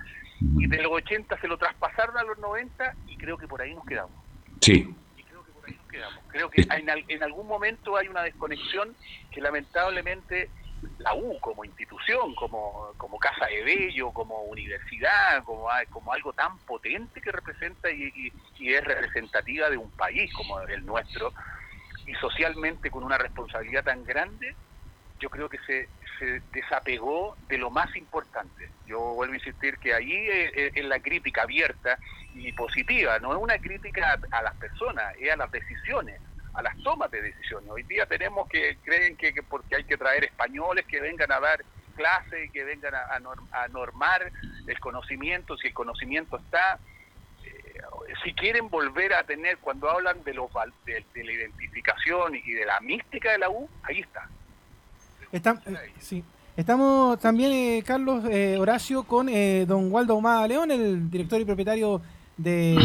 y 0.58 0.68
de 0.68 0.82
los 0.82 0.92
80 0.92 1.40
se 1.40 1.48
lo 1.48 1.58
traspasaron 1.58 2.18
a 2.18 2.24
los 2.24 2.38
90 2.38 2.94
y 3.08 3.18
creo 3.18 3.38
que 3.38 3.48
por 3.48 3.62
ahí 3.62 3.74
nos 3.74 3.86
quedamos 3.86 4.12
Sí. 4.62 4.94
Creo 6.28 6.50
que 6.50 6.62
en, 6.62 6.90
en 7.08 7.24
algún 7.24 7.48
momento 7.48 7.98
hay 7.98 8.08
una 8.08 8.24
desconexión 8.24 8.96
que 9.32 9.42
lamentablemente 9.42 10.52
la 11.00 11.14
U 11.14 11.40
como 11.42 11.66
institución, 11.66 12.36
como, 12.36 12.94
como 12.98 13.18
Casa 13.20 13.48
de 13.48 13.64
Bello, 13.64 14.12
como 14.14 14.44
universidad, 14.44 15.44
como, 15.44 15.70
a- 15.70 15.86
como 15.88 16.14
algo 16.14 16.32
tan 16.34 16.60
potente 16.60 17.22
que 17.22 17.32
representa 17.32 17.90
y, 17.90 18.04
y- 18.16 18.32
y 18.60 18.74
es 18.74 18.84
representativa 18.84 19.70
de 19.70 19.78
un 19.78 19.92
país 19.92 20.32
como 20.34 20.60
el 20.62 20.86
nuestro, 20.86 21.34
y 22.06 22.14
socialmente 22.16 22.90
con 22.90 23.04
una 23.04 23.18
responsabilidad 23.18 23.84
tan 23.84 24.04
grande, 24.04 24.56
yo 25.20 25.30
creo 25.30 25.50
que 25.50 25.60
se, 25.60 25.90
se 26.18 26.42
desapegó 26.52 27.36
de 27.48 27.58
lo 27.58 27.70
más 27.70 27.96
importante. 27.96 28.70
Yo 28.88 29.00
vuelvo 29.00 29.34
a 29.34 29.38
insistir 29.38 29.78
que 29.78 29.94
ahí 29.94 30.28
es, 30.54 30.86
la 30.86 31.00
crítica 31.00 31.44
abierta 31.44 31.98
y 32.34 32.52
positiva, 32.54 33.20
no 33.20 33.34
es 33.34 33.40
una 33.40 33.58
crítica 33.58 34.20
a, 34.32 34.42
las 34.42 34.56
personas, 34.56 35.16
es 35.20 35.32
a 35.32 35.36
las 35.36 35.52
decisiones, 35.52 36.20
a 36.54 36.62
las 36.62 36.78
tomas 36.84 37.12
de 37.12 37.22
decisiones. 37.22 37.70
Hoy 37.70 37.84
día 37.84 38.06
tenemos 38.06 38.48
que, 38.50 38.78
creen 38.84 39.16
que, 39.18 39.34
que 39.34 39.44
porque 39.44 39.76
hay 39.76 39.84
que 39.84 39.98
traer 39.98 40.24
españoles 40.24 40.86
que 40.86 41.00
vengan 41.00 41.32
a 41.32 41.40
dar 41.40 41.64
clase 41.96 42.50
que 42.54 42.64
vengan 42.64 42.96
a, 42.96 43.00
a 43.00 43.64
a 43.64 43.68
normar 43.68 44.32
el 44.68 44.80
conocimiento, 44.80 45.58
si 45.58 45.68
el 45.68 45.74
conocimiento 45.74 46.38
está, 46.38 46.80
eh, 47.44 47.82
si 48.24 48.34
quieren 48.34 48.70
volver 48.70 49.14
a 49.14 49.24
tener, 49.24 49.58
cuando 49.58 49.90
hablan 49.90 50.24
de, 50.24 50.34
los, 50.34 50.50
de 50.86 51.24
la 51.24 51.32
identificación 51.32 52.36
y 52.36 52.52
de 52.54 52.66
la 52.66 52.80
mística 52.80 53.34
de 53.34 53.40
la 53.40 53.50
U, 53.50 53.70
ahí 53.84 54.00
está. 54.00 54.30
Estam- 55.32 55.62
eh, 55.66 55.76
sí. 56.00 56.24
Estamos 56.58 57.20
también, 57.20 57.52
eh, 57.54 57.84
Carlos 57.86 58.26
eh, 58.30 58.58
Horacio, 58.60 59.04
con 59.04 59.30
eh, 59.30 59.66
don 59.68 59.92
Waldo 59.92 60.16
Humada 60.16 60.46
León, 60.48 60.72
el 60.72 61.10
director 61.10 61.40
y 61.40 61.46
propietario 61.46 62.02
de 62.36 62.78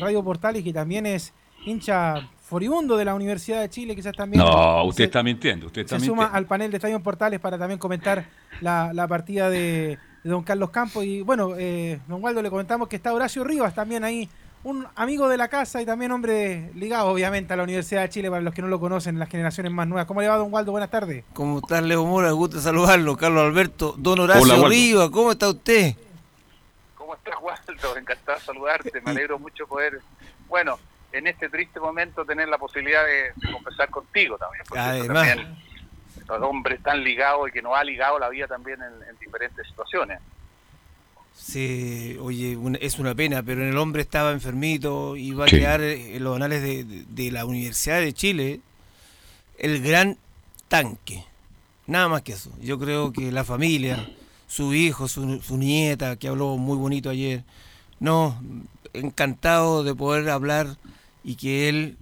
Radio 0.00 0.22
Portales, 0.24 0.64
que 0.64 0.72
también 0.72 1.06
es 1.06 1.32
hincha 1.64 2.28
furibundo 2.42 2.96
de 2.96 3.04
la 3.04 3.14
Universidad 3.14 3.60
de 3.60 3.68
Chile, 3.68 3.94
quizás 3.94 4.14
también 4.16 4.42
No, 4.42 4.82
usted 4.84 5.04
se, 5.04 5.06
está 5.06 5.22
mintiendo. 5.22 5.66
Usted 5.66 5.82
está 5.82 6.00
se 6.00 6.06
suma 6.06 6.26
al 6.26 6.46
panel 6.46 6.70
de 6.72 6.78
Estadio 6.78 7.00
Portales 7.00 7.38
para 7.38 7.56
también 7.58 7.78
comentar 7.78 8.24
la, 8.60 8.92
la 8.92 9.06
partida 9.06 9.48
de, 9.48 9.98
de 10.24 10.30
don 10.30 10.42
Carlos 10.42 10.70
Campos. 10.70 11.04
Y 11.04 11.20
bueno, 11.22 11.50
eh, 11.56 12.00
don 12.08 12.20
Waldo, 12.22 12.42
le 12.42 12.50
comentamos 12.50 12.88
que 12.88 12.96
está 12.96 13.12
Horacio 13.12 13.44
Rivas 13.44 13.74
también 13.74 14.02
ahí, 14.02 14.28
un 14.62 14.86
amigo 14.94 15.28
de 15.28 15.36
la 15.36 15.48
casa 15.48 15.80
y 15.80 15.86
también 15.86 16.12
hombre 16.12 16.70
ligado 16.74 17.08
obviamente 17.08 17.52
a 17.54 17.56
la 17.56 17.62
Universidad 17.62 18.02
de 18.02 18.10
Chile, 18.10 18.30
para 18.30 18.42
los 18.42 18.52
que 18.52 18.62
no 18.62 18.68
lo 18.68 18.78
conocen, 18.78 19.18
las 19.18 19.28
generaciones 19.28 19.72
más 19.72 19.88
nuevas. 19.88 20.06
¿Cómo 20.06 20.20
le 20.20 20.28
va, 20.28 20.36
don 20.36 20.52
Waldo? 20.52 20.72
Buenas 20.72 20.90
tardes. 20.90 21.24
¿Cómo 21.32 21.58
está 21.58 21.80
Leo 21.80 22.04
Mora? 22.04 22.30
Gusto 22.32 22.60
saludarlo. 22.60 23.16
Carlos 23.16 23.44
Alberto, 23.44 23.94
don 23.96 24.20
Horacio. 24.20 24.68
Rivas, 24.68 25.10
¿cómo 25.10 25.32
está 25.32 25.48
usted? 25.48 25.94
¿Cómo 26.94 27.14
estás, 27.14 27.36
Waldo? 27.40 27.96
Encantado 27.98 28.38
de 28.38 28.44
saludarte. 28.44 29.00
Me 29.00 29.10
alegro 29.12 29.38
mucho 29.38 29.66
poder, 29.66 30.00
bueno, 30.48 30.78
en 31.12 31.26
este 31.26 31.48
triste 31.48 31.80
momento 31.80 32.24
tener 32.24 32.48
la 32.48 32.58
posibilidad 32.58 33.04
de, 33.04 33.32
de 33.36 33.52
conversar 33.52 33.88
contigo 33.90 34.36
también. 34.36 34.64
Además. 34.76 35.28
también, 35.28 35.56
los 36.28 36.42
hombres 36.42 36.80
tan 36.82 37.02
ligados 37.02 37.48
y 37.48 37.52
que 37.52 37.62
nos 37.62 37.76
ha 37.76 37.82
ligado 37.82 38.18
la 38.18 38.28
vida 38.28 38.46
también 38.46 38.80
en, 38.80 39.08
en 39.08 39.18
diferentes 39.18 39.66
situaciones. 39.66 40.20
Sí, 41.42 42.16
oye, 42.20 42.58
es 42.80 42.98
una 42.98 43.14
pena, 43.14 43.42
pero 43.42 43.66
el 43.66 43.76
hombre 43.78 44.02
estaba 44.02 44.32
enfermito 44.32 45.16
y 45.16 45.32
va 45.32 45.46
a 45.46 45.48
quedar 45.48 45.80
en 45.80 46.22
los 46.22 46.36
anales 46.36 46.62
de, 46.62 46.84
de- 46.84 47.04
de 47.08 47.30
la 47.32 47.44
Universidad 47.46 48.00
de 48.00 48.12
Chile 48.12 48.60
el 49.58 49.82
gran 49.82 50.18
tanque. 50.68 51.24
Nada 51.86 52.08
más 52.08 52.22
que 52.22 52.32
eso. 52.32 52.50
Yo 52.60 52.78
creo 52.78 53.12
que 53.12 53.32
la 53.32 53.42
familia, 53.44 54.08
su 54.46 54.74
hijo, 54.74 55.08
su, 55.08 55.40
su 55.40 55.56
nieta, 55.56 56.16
que 56.16 56.28
habló 56.28 56.56
muy 56.56 56.76
bonito 56.76 57.08
ayer, 57.10 57.42
no, 57.98 58.40
encantado 58.92 59.82
de 59.82 59.94
poder 59.94 60.28
hablar 60.28 60.76
y 61.24 61.34
que 61.36 61.68
él 61.68 61.96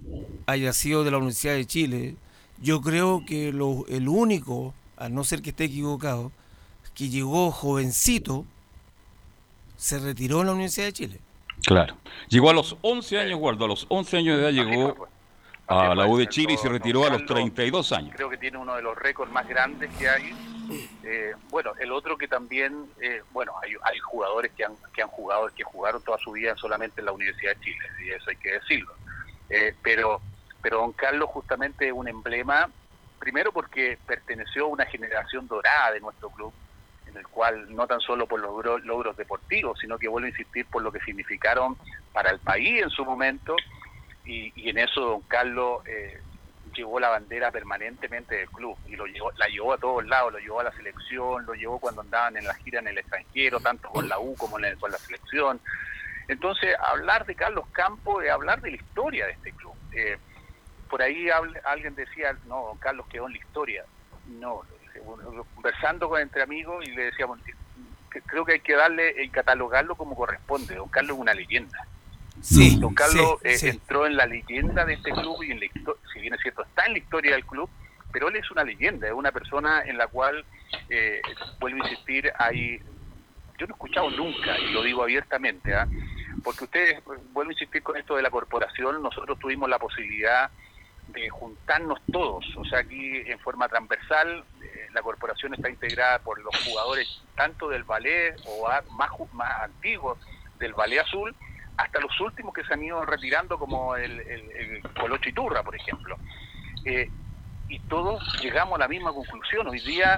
haya 0.47 0.73
sido 0.73 1.03
de 1.03 1.11
la 1.11 1.17
Universidad 1.17 1.53
de 1.55 1.65
Chile. 1.65 2.15
Yo 2.61 2.81
creo 2.81 3.23
que 3.25 3.51
lo, 3.53 3.85
el 3.87 4.09
único, 4.09 4.73
a 4.97 5.07
no 5.09 5.23
ser 5.23 5.41
que 5.41 5.51
esté 5.51 5.63
equivocado, 5.65 6.31
que 6.93 7.09
llegó 7.09 7.51
jovencito, 7.51 8.45
se 9.79 9.97
retiró 9.97 10.41
en 10.41 10.47
la 10.47 10.51
Universidad 10.51 10.87
de 10.87 10.93
Chile. 10.93 11.19
Claro. 11.65 11.95
Llegó 12.27 12.49
a 12.49 12.53
los 12.53 12.75
11 12.81 13.17
años, 13.17 13.39
Waldo. 13.39 13.63
A 13.63 13.67
los 13.69 13.85
11 13.87 14.17
años 14.17 14.37
de 14.37 14.43
edad 14.43 14.51
llegó 14.51 15.07
a 15.67 15.95
la 15.95 16.05
U 16.05 16.17
de 16.17 16.27
Chile 16.27 16.53
y 16.53 16.57
se 16.57 16.67
retiró 16.67 17.05
a 17.05 17.09
los 17.09 17.25
32 17.25 17.93
años. 17.93 18.13
Creo 18.15 18.29
que 18.29 18.37
tiene 18.37 18.57
uno 18.57 18.75
de 18.75 18.81
los 18.81 18.97
récords 18.97 19.31
más 19.31 19.47
grandes 19.47 19.89
que 19.97 20.09
hay. 20.09 20.35
Eh, 21.03 21.33
bueno, 21.49 21.71
el 21.79 21.93
otro 21.93 22.17
que 22.17 22.27
también, 22.27 22.87
eh, 22.99 23.23
bueno, 23.31 23.53
hay, 23.63 23.71
hay 23.81 23.97
jugadores 23.99 24.51
que 24.51 24.65
han, 24.65 24.73
que 24.93 25.01
han 25.01 25.07
jugado, 25.07 25.49
que 25.55 25.63
jugaron 25.63 26.01
toda 26.03 26.17
su 26.17 26.33
vida 26.33 26.55
solamente 26.57 26.99
en 26.99 27.05
la 27.05 27.13
Universidad 27.13 27.55
de 27.55 27.61
Chile, 27.61 27.85
y 28.05 28.09
eso 28.09 28.29
hay 28.29 28.35
que 28.35 28.51
decirlo. 28.51 28.93
Eh, 29.49 29.73
pero, 29.81 30.21
pero 30.61 30.79
don 30.79 30.91
Carlos 30.91 31.29
justamente 31.29 31.87
es 31.87 31.93
un 31.93 32.07
emblema, 32.07 32.69
primero 33.17 33.51
porque 33.53 33.97
perteneció 34.05 34.65
a 34.65 34.67
una 34.67 34.85
generación 34.85 35.47
dorada 35.47 35.93
de 35.93 36.01
nuestro 36.01 36.29
club, 36.29 36.53
en 37.09 37.17
el 37.17 37.27
cual 37.27 37.73
no 37.75 37.87
tan 37.87 37.99
solo 37.99 38.27
por 38.27 38.39
los 38.39 38.83
logros, 38.85 39.17
deportivos, 39.17 39.79
sino 39.79 39.97
que 39.97 40.07
vuelvo 40.07 40.25
a 40.25 40.29
insistir 40.29 40.65
por 40.67 40.81
lo 40.81 40.91
que 40.91 40.99
significaron 41.01 41.77
para 42.13 42.31
el 42.31 42.39
país 42.39 42.83
en 42.83 42.89
su 42.89 43.03
momento 43.03 43.55
y, 44.25 44.69
en 44.69 44.77
eso 44.77 45.01
don 45.01 45.21
Carlos 45.21 45.81
eh, 45.87 46.21
llevó 46.75 46.99
la 46.99 47.09
bandera 47.09 47.51
permanentemente 47.51 48.35
del 48.35 48.49
club 48.49 48.77
y 48.87 48.95
lo 48.95 49.05
llevó, 49.05 49.31
la 49.33 49.47
llevó 49.47 49.73
a 49.73 49.77
todos 49.77 50.05
lados, 50.05 50.33
lo 50.33 50.39
llevó 50.39 50.59
a 50.59 50.65
la 50.65 50.71
selección, 50.73 51.45
lo 51.45 51.53
llevó 51.53 51.79
cuando 51.79 52.01
andaban 52.01 52.37
en 52.37 52.45
la 52.45 52.53
gira 52.55 52.79
en 52.79 52.87
el 52.87 52.97
extranjero, 52.97 53.59
tanto 53.59 53.89
con 53.89 54.07
la 54.07 54.19
U 54.19 54.35
como 54.35 54.57
con 54.79 54.91
la 54.91 54.97
selección. 54.97 55.59
Entonces, 56.27 56.75
hablar 56.79 57.25
de 57.25 57.33
Carlos 57.33 57.65
Campos 57.71 58.23
es 58.23 58.29
hablar 58.29 58.61
de 58.61 58.71
la 58.71 58.77
historia 58.77 59.25
de 59.25 59.31
este 59.31 59.51
club. 59.53 59.73
Eh, 59.93 60.17
por 60.89 61.01
ahí 61.01 61.27
alguien 61.63 61.95
decía, 61.95 62.37
no, 62.45 62.77
Carlos 62.79 63.07
quedó 63.07 63.25
en 63.25 63.33
la 63.33 63.39
historia. 63.39 63.83
No, 64.27 64.61
conversando 65.55 66.09
con 66.09 66.21
entre 66.21 66.41
amigos 66.41 66.85
y 66.87 66.91
le 66.91 67.05
decíamos, 67.05 67.39
creo 68.09 68.45
que 68.45 68.53
hay 68.53 68.59
que 68.59 68.75
darle 68.75 69.23
y 69.23 69.29
catalogarlo 69.29 69.95
como 69.95 70.15
corresponde. 70.15 70.75
Don 70.75 70.89
Carlos 70.89 71.15
es 71.15 71.21
una 71.21 71.33
leyenda. 71.33 71.85
Sí, 72.41 72.77
Don 72.79 72.93
Carlos 72.93 73.37
eh, 73.43 73.57
entró 73.63 74.05
en 74.05 74.15
la 74.15 74.25
leyenda 74.25 74.85
de 74.85 74.93
este 74.93 75.11
club 75.11 75.43
y 75.43 75.51
en 75.51 75.59
la 75.59 75.67
si 76.13 76.19
bien 76.21 76.33
es 76.33 76.41
cierto, 76.41 76.63
está 76.63 76.85
en 76.85 76.93
la 76.93 76.99
historia 76.99 77.31
del 77.33 77.45
club, 77.45 77.69
pero 78.11 78.29
él 78.29 78.37
es 78.37 78.49
una 78.51 78.63
leyenda, 78.63 79.07
es 79.07 79.13
una 79.13 79.31
persona 79.31 79.83
en 79.85 79.97
la 79.97 80.07
cual, 80.07 80.45
eh, 80.89 81.21
vuelvo 81.59 81.83
a 81.83 81.89
insistir, 81.89 82.31
hay, 82.37 82.77
yo 83.57 83.67
no 83.67 83.73
he 83.73 83.75
escuchado 83.75 84.09
nunca, 84.11 84.57
y 84.57 84.71
lo 84.71 84.81
digo 84.83 85.03
abiertamente, 85.03 85.75
¿ah? 85.75 85.87
porque 86.43 86.63
ustedes, 86.63 87.03
vuelvo 87.33 87.49
a 87.49 87.53
insistir 87.53 87.83
con 87.83 87.97
esto 87.97 88.15
de 88.15 88.21
la 88.21 88.29
corporación, 88.29 89.03
nosotros 89.03 89.37
tuvimos 89.37 89.69
la 89.69 89.77
posibilidad 89.77 90.49
de 91.11 91.29
juntarnos 91.29 91.99
todos, 92.11 92.45
o 92.55 92.65
sea, 92.65 92.79
aquí 92.79 93.17
en 93.25 93.39
forma 93.39 93.67
transversal, 93.67 94.43
eh, 94.61 94.87
la 94.93 95.01
corporación 95.01 95.53
está 95.53 95.69
integrada 95.69 96.19
por 96.19 96.39
los 96.41 96.55
jugadores 96.65 97.21
tanto 97.35 97.69
del 97.69 97.83
ballet 97.83 98.35
o 98.45 98.67
más, 98.91 99.11
más 99.33 99.61
antiguos 99.61 100.17
del 100.59 100.73
ballet 100.73 100.99
azul, 100.99 101.35
hasta 101.77 101.99
los 102.01 102.19
últimos 102.19 102.53
que 102.53 102.63
se 102.65 102.73
han 102.73 102.83
ido 102.83 103.05
retirando, 103.05 103.57
como 103.57 103.95
el, 103.95 104.19
el, 104.19 104.81
Colocho 104.99 105.29
Iturra, 105.29 105.63
por 105.63 105.75
ejemplo. 105.75 106.17
Eh, 106.85 107.09
y 107.69 107.79
todos 107.81 108.21
llegamos 108.41 108.75
a 108.75 108.79
la 108.79 108.87
misma 108.87 109.13
conclusión. 109.13 109.67
Hoy 109.67 109.79
día 109.79 110.17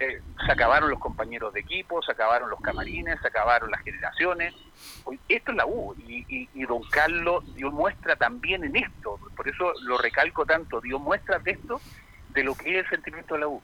eh, 0.00 0.22
se 0.44 0.52
acabaron 0.52 0.90
los 0.90 0.98
compañeros 0.98 1.52
de 1.52 1.60
equipo, 1.60 2.02
se 2.02 2.12
acabaron 2.12 2.48
los 2.48 2.60
camarines, 2.60 3.20
se 3.20 3.28
acabaron 3.28 3.70
las 3.70 3.82
generaciones. 3.82 4.54
Esto 5.28 5.50
es 5.52 5.56
la 5.56 5.66
U 5.66 5.94
y, 5.98 6.48
y, 6.52 6.62
don 6.64 6.82
Carlos 6.90 7.44
dio 7.54 7.70
muestra 7.70 8.16
también 8.16 8.64
en 8.64 8.76
esto. 8.76 9.20
Por 9.36 9.46
eso 9.48 9.72
lo 9.82 9.98
recalco 9.98 10.46
tanto, 10.46 10.80
dio 10.80 10.98
muestra 10.98 11.38
de 11.38 11.52
esto, 11.52 11.80
de 12.30 12.42
lo 12.44 12.54
que 12.54 12.78
es 12.78 12.84
el 12.84 12.90
sentimiento 12.90 13.34
de 13.34 13.40
la 13.40 13.48
U 13.48 13.62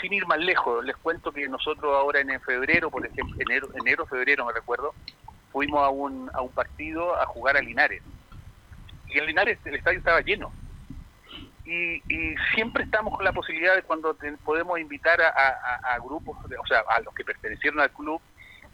sin 0.00 0.12
ir 0.12 0.26
más 0.26 0.38
lejos, 0.38 0.84
les 0.84 0.96
cuento 0.96 1.32
que 1.32 1.48
nosotros 1.48 1.94
ahora 1.94 2.20
en 2.20 2.40
febrero, 2.40 2.90
por 2.90 3.04
ejemplo, 3.06 3.34
enero, 3.40 3.68
enero, 3.74 4.06
febrero 4.06 4.44
me 4.44 4.52
recuerdo, 4.52 4.94
fuimos 5.50 5.82
a 5.82 5.88
un, 5.88 6.30
a 6.34 6.42
un 6.42 6.50
partido 6.50 7.18
a 7.18 7.26
jugar 7.26 7.56
a 7.56 7.62
Linares. 7.62 8.02
Y 9.08 9.18
en 9.18 9.26
Linares 9.26 9.58
el 9.64 9.74
estadio 9.74 9.98
estaba 9.98 10.20
lleno. 10.20 10.52
Y, 11.66 12.00
siempre 12.54 12.84
estamos 12.84 13.14
con 13.16 13.24
la 13.24 13.32
posibilidad 13.32 13.74
de 13.74 13.82
cuando 13.82 14.16
podemos 14.44 14.78
invitar 14.78 15.20
a, 15.20 15.98
grupos, 15.98 16.38
o 16.44 16.66
sea, 16.66 16.84
a 16.88 17.00
los 17.00 17.12
que 17.14 17.24
pertenecieron 17.24 17.80
al 17.80 17.90
club, 17.90 18.20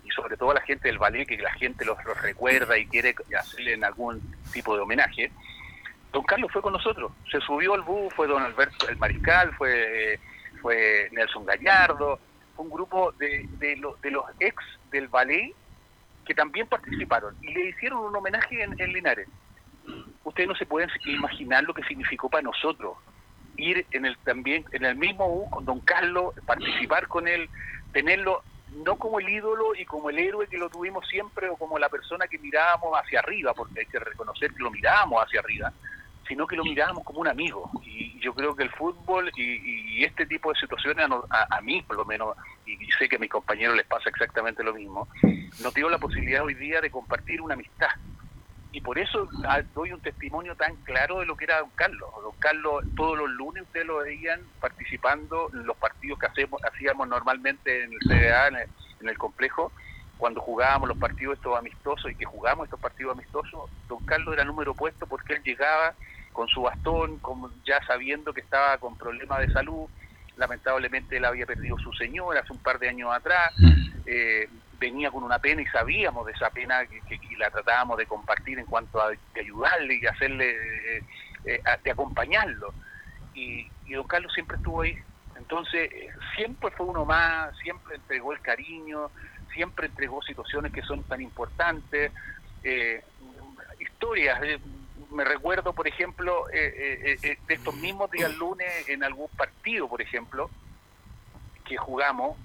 y 0.04 0.10
sobre 0.10 0.36
todo 0.36 0.50
a 0.50 0.54
la 0.54 0.60
gente 0.62 0.88
del 0.88 0.98
ballet, 0.98 1.26
que 1.26 1.38
la 1.38 1.52
gente 1.54 1.84
los, 1.84 1.96
recuerda 2.22 2.76
y 2.76 2.86
quiere 2.86 3.14
hacerle 3.38 3.78
algún 3.84 4.20
tipo 4.52 4.74
de 4.74 4.82
homenaje. 4.82 5.32
Don 6.12 6.22
Carlos 6.24 6.50
fue 6.52 6.60
con 6.60 6.74
nosotros, 6.74 7.12
se 7.30 7.40
subió 7.40 7.74
al 7.74 7.82
bus, 7.82 8.12
fue 8.14 8.26
don 8.26 8.42
Alberto 8.42 8.88
el 8.88 8.98
Mariscal, 8.98 9.54
fue, 9.54 10.20
fue 10.60 11.08
Nelson 11.12 11.46
Gallardo, 11.46 12.20
fue 12.54 12.66
un 12.66 12.70
grupo 12.70 13.12
de, 13.12 13.48
de, 13.58 13.80
de 14.02 14.10
los 14.10 14.24
ex 14.38 14.56
del 14.90 15.08
ballet 15.08 15.54
que 16.24 16.34
también 16.34 16.66
participaron 16.66 17.34
y 17.42 17.52
le 17.52 17.68
hicieron 17.70 18.00
un 18.00 18.16
homenaje 18.16 18.62
en, 18.62 18.92
Linares. 18.92 19.28
Ustedes 20.24 20.48
no 20.48 20.54
se 20.54 20.66
pueden 20.66 20.88
imaginar 21.06 21.64
lo 21.64 21.74
que 21.74 21.82
significó 21.84 22.28
para 22.28 22.42
nosotros 22.42 22.96
ir 23.56 23.86
en 23.90 24.06
el 24.06 24.16
también 24.18 24.64
en 24.72 24.84
el 24.84 24.96
mismo 24.96 25.26
U 25.26 25.50
con 25.50 25.64
Don 25.64 25.80
Carlos, 25.80 26.34
participar 26.46 27.06
con 27.08 27.28
él, 27.28 27.48
tenerlo 27.92 28.42
no 28.84 28.96
como 28.96 29.20
el 29.20 29.28
ídolo 29.28 29.74
y 29.74 29.84
como 29.84 30.08
el 30.10 30.18
héroe 30.18 30.46
que 30.46 30.56
lo 30.56 30.70
tuvimos 30.70 31.06
siempre 31.08 31.48
o 31.48 31.56
como 31.56 31.78
la 31.78 31.90
persona 31.90 32.26
que 32.26 32.38
mirábamos 32.38 32.98
hacia 32.98 33.20
arriba, 33.20 33.52
porque 33.52 33.80
hay 33.80 33.86
que 33.86 33.98
reconocer 33.98 34.52
que 34.52 34.62
lo 34.62 34.70
mirábamos 34.70 35.22
hacia 35.22 35.40
arriba, 35.40 35.72
sino 36.26 36.46
que 36.46 36.56
lo 36.56 36.64
mirábamos 36.64 37.04
como 37.04 37.20
un 37.20 37.28
amigo. 37.28 37.70
Y 37.84 38.18
yo 38.20 38.32
creo 38.32 38.56
que 38.56 38.62
el 38.62 38.70
fútbol 38.70 39.30
y, 39.36 40.02
este 40.02 40.24
tipo 40.24 40.52
de 40.52 40.58
situaciones, 40.58 41.06
a, 41.28 41.56
a, 41.56 41.60
mí 41.60 41.82
por 41.82 41.96
lo 41.96 42.04
menos, 42.06 42.34
y 42.64 42.78
sé 42.98 43.08
que 43.08 43.16
a 43.16 43.18
mis 43.18 43.30
compañeros 43.30 43.76
les 43.76 43.86
pasa 43.86 44.08
exactamente 44.08 44.64
lo 44.64 44.72
mismo, 44.72 45.06
nos 45.62 45.74
dio 45.74 45.90
la 45.90 45.98
posibilidad 45.98 46.42
hoy 46.42 46.54
día 46.54 46.80
de 46.80 46.90
compartir 46.90 47.42
una 47.42 47.54
amistad. 47.54 47.90
Y 48.72 48.80
por 48.80 48.98
eso 48.98 49.28
ah, 49.46 49.60
doy 49.74 49.92
un 49.92 50.00
testimonio 50.00 50.56
tan 50.56 50.74
claro 50.76 51.20
de 51.20 51.26
lo 51.26 51.36
que 51.36 51.44
era 51.44 51.60
don 51.60 51.70
Carlos. 51.74 52.08
Don 52.22 52.34
Carlos, 52.38 52.82
todos 52.96 53.18
los 53.18 53.30
lunes 53.30 53.64
ustedes 53.64 53.86
lo 53.86 53.98
veían 53.98 54.40
participando 54.60 55.50
en 55.52 55.66
los 55.66 55.76
partidos 55.76 56.18
que 56.18 56.26
hacemos, 56.26 56.60
hacíamos 56.64 57.06
normalmente 57.06 57.84
en 57.84 57.92
el 57.92 57.98
CDA, 57.98 58.48
en 58.48 59.08
el, 59.08 59.18
complejo, 59.18 59.72
cuando 60.16 60.40
jugábamos 60.40 60.88
los 60.88 60.96
partidos 60.96 61.36
estos 61.36 61.58
amistosos 61.58 62.10
y 62.10 62.14
que 62.14 62.24
jugamos 62.24 62.64
estos 62.64 62.80
partidos 62.80 63.12
amistosos, 63.12 63.70
don 63.88 64.02
Carlos 64.06 64.32
era 64.32 64.44
número 64.44 64.74
puesto 64.74 65.06
porque 65.06 65.34
él 65.34 65.42
llegaba 65.42 65.94
con 66.32 66.48
su 66.48 66.62
bastón, 66.62 67.18
como 67.18 67.50
ya 67.66 67.84
sabiendo 67.84 68.32
que 68.32 68.40
estaba 68.40 68.78
con 68.78 68.96
problemas 68.96 69.40
de 69.40 69.52
salud. 69.52 69.86
Lamentablemente 70.36 71.18
él 71.18 71.26
había 71.26 71.44
perdido 71.44 71.76
su 71.78 71.92
señora 71.92 72.40
hace 72.40 72.54
un 72.54 72.58
par 72.60 72.78
de 72.78 72.88
años 72.88 73.12
atrás. 73.12 73.52
Eh, 74.06 74.48
venía 74.82 75.12
con 75.12 75.22
una 75.22 75.38
pena 75.38 75.62
y 75.62 75.66
sabíamos 75.66 76.26
de 76.26 76.32
esa 76.32 76.50
pena 76.50 76.84
que, 76.86 77.20
la 77.38 77.50
tratábamos 77.50 77.96
de 77.98 78.06
compartir 78.06 78.58
en 78.58 78.66
cuanto 78.66 79.00
a 79.00 79.12
ayudarle 79.36 79.94
y 80.02 80.06
hacerle, 80.06 80.50
eh, 80.50 81.04
eh, 81.44 81.62
de 81.84 81.90
acompañarlo. 81.90 82.74
Y, 83.32 83.68
don 83.88 84.06
Carlos 84.06 84.32
siempre 84.32 84.56
estuvo 84.56 84.82
ahí. 84.82 84.98
Entonces, 85.36 85.90
eh, 85.92 86.10
siempre 86.34 86.70
fue 86.72 86.86
uno 86.86 87.04
más, 87.04 87.56
siempre 87.58 87.94
entregó 87.96 88.32
el 88.32 88.40
cariño, 88.40 89.10
siempre 89.54 89.86
entregó 89.86 90.20
situaciones 90.22 90.72
que 90.72 90.82
son 90.82 91.04
tan 91.04 91.20
importantes, 91.20 92.10
historias. 93.78 94.40
me 95.10 95.24
recuerdo, 95.24 95.72
por 95.72 95.86
ejemplo, 95.86 96.46
de 96.46 97.38
estos 97.48 97.74
mismos 97.76 98.10
días 98.10 98.34
lunes 98.36 98.88
en 98.88 99.04
algún 99.04 99.28
partido, 99.36 99.88
por 99.88 100.00
ejemplo, 100.00 100.50
que 101.64 101.76
jugamos, 101.76 102.36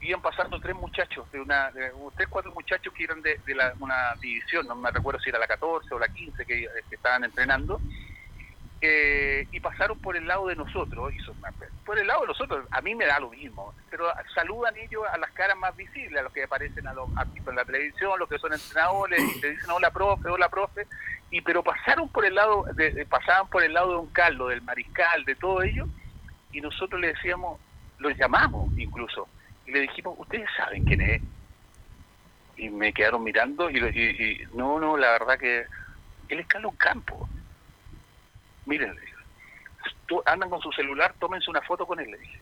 iban 0.00 0.20
pasando 0.20 0.60
tres 0.60 0.76
muchachos, 0.76 1.30
de 1.32 1.40
una, 1.40 1.70
tres, 2.16 2.28
cuatro 2.28 2.52
muchachos 2.52 2.92
que 2.92 3.04
eran 3.04 3.22
de, 3.22 3.38
la, 3.54 3.74
una 3.80 4.14
división, 4.20 4.66
no 4.66 4.74
me 4.74 4.90
recuerdo 4.90 5.20
si 5.20 5.30
era 5.30 5.38
la 5.38 5.46
14 5.46 5.94
o 5.94 5.98
la 5.98 6.08
15 6.08 6.44
que, 6.44 6.68
estaban 6.90 7.24
entrenando, 7.24 7.80
eh, 8.80 9.48
y 9.50 9.60
pasaron 9.60 9.98
por 9.98 10.16
el 10.16 10.26
lado 10.26 10.48
de 10.48 10.56
nosotros, 10.56 11.12
y 11.14 11.18
por 11.84 11.98
el 11.98 12.06
lado 12.06 12.20
de 12.22 12.26
nosotros, 12.28 12.66
a 12.70 12.80
mí 12.82 12.94
me 12.94 13.06
da 13.06 13.18
lo 13.18 13.30
mismo, 13.30 13.74
pero 13.90 14.06
saludan 14.34 14.76
ellos 14.76 15.02
a 15.10 15.16
las 15.16 15.30
caras 15.32 15.56
más 15.56 15.74
visibles, 15.74 16.20
a 16.20 16.22
los 16.24 16.32
que 16.32 16.44
aparecen 16.44 16.86
a 16.86 16.92
los, 16.92 17.08
en 17.46 17.56
la 17.56 17.64
televisión, 17.64 18.18
los 18.18 18.28
que 18.28 18.38
son 18.38 18.52
entrenadores, 18.52 19.18
y 19.18 19.40
te 19.40 19.50
dicen 19.50 19.70
hola 19.70 19.90
profe, 19.90 20.28
hola 20.28 20.48
profe, 20.50 20.86
y 21.30 21.40
pero 21.40 21.62
pasaron 21.62 22.08
por 22.10 22.26
el 22.26 22.34
lado, 22.34 22.64
de, 22.74 23.06
pasaban 23.06 23.48
por 23.48 23.62
el 23.62 23.72
lado 23.72 23.92
de 23.92 23.96
un 23.96 24.08
Carlos, 24.08 24.50
del 24.50 24.62
mariscal, 24.62 25.24
de 25.24 25.34
todo 25.36 25.62
ello, 25.62 25.86
y 26.52 26.60
nosotros 26.60 27.00
le 27.00 27.08
decíamos, 27.08 27.58
los 27.98 28.14
llamamos 28.16 28.70
incluso, 28.76 29.26
y 29.66 29.72
le 29.72 29.80
dijimos, 29.80 30.14
¿ustedes 30.18 30.48
saben 30.56 30.84
quién 30.84 31.00
es? 31.00 31.22
Y 32.56 32.70
me 32.70 32.92
quedaron 32.92 33.22
mirando 33.22 33.68
y, 33.70 34.46
no, 34.54 34.80
no, 34.80 34.96
la 34.96 35.10
verdad 35.12 35.38
que 35.38 35.66
él 36.28 36.40
es 36.40 36.46
Carlos 36.46 36.72
Campo. 36.78 37.28
Miren, 38.64 38.96
andan 40.24 40.50
con 40.50 40.60
su 40.60 40.72
celular, 40.72 41.14
tómense 41.18 41.50
una 41.50 41.60
foto 41.62 41.86
con 41.86 42.00
él, 42.00 42.10
le 42.10 42.18
dije. 42.18 42.40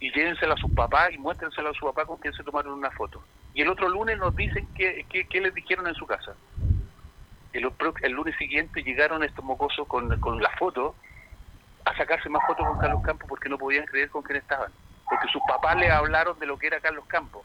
Y 0.00 0.12
llévensela 0.12 0.54
a 0.54 0.58
su 0.58 0.72
papá 0.74 1.10
y 1.10 1.18
muéstrensela 1.18 1.70
a 1.70 1.74
su 1.74 1.86
papá 1.86 2.04
con 2.06 2.18
quien 2.18 2.32
se 2.34 2.44
tomaron 2.44 2.74
una 2.74 2.90
foto. 2.90 3.22
Y 3.54 3.62
el 3.62 3.68
otro 3.68 3.88
lunes 3.88 4.18
nos 4.18 4.34
dicen 4.36 4.68
qué, 4.74 5.04
qué, 5.08 5.40
les 5.40 5.54
dijeron 5.54 5.86
en 5.86 5.94
su 5.94 6.06
casa. 6.06 6.34
El, 7.52 7.70
el, 8.02 8.12
lunes 8.12 8.36
siguiente 8.36 8.82
llegaron 8.82 9.22
estos 9.22 9.44
mocosos 9.44 9.86
con, 9.88 10.20
con 10.20 10.42
la 10.42 10.50
foto 10.58 10.94
a 11.84 11.96
sacarse 11.96 12.28
más 12.28 12.44
fotos 12.46 12.66
con 12.66 12.78
Carlos 12.78 13.02
Campos 13.02 13.28
porque 13.28 13.48
no 13.48 13.56
podían 13.56 13.86
creer 13.86 14.10
con 14.10 14.22
quién 14.22 14.38
estaban 14.38 14.70
porque 15.08 15.28
sus 15.28 15.42
papás 15.46 15.76
le 15.76 15.90
hablaron 15.90 16.38
de 16.38 16.46
lo 16.46 16.58
que 16.58 16.66
era 16.66 16.80
Carlos 16.80 17.04
Campos. 17.06 17.44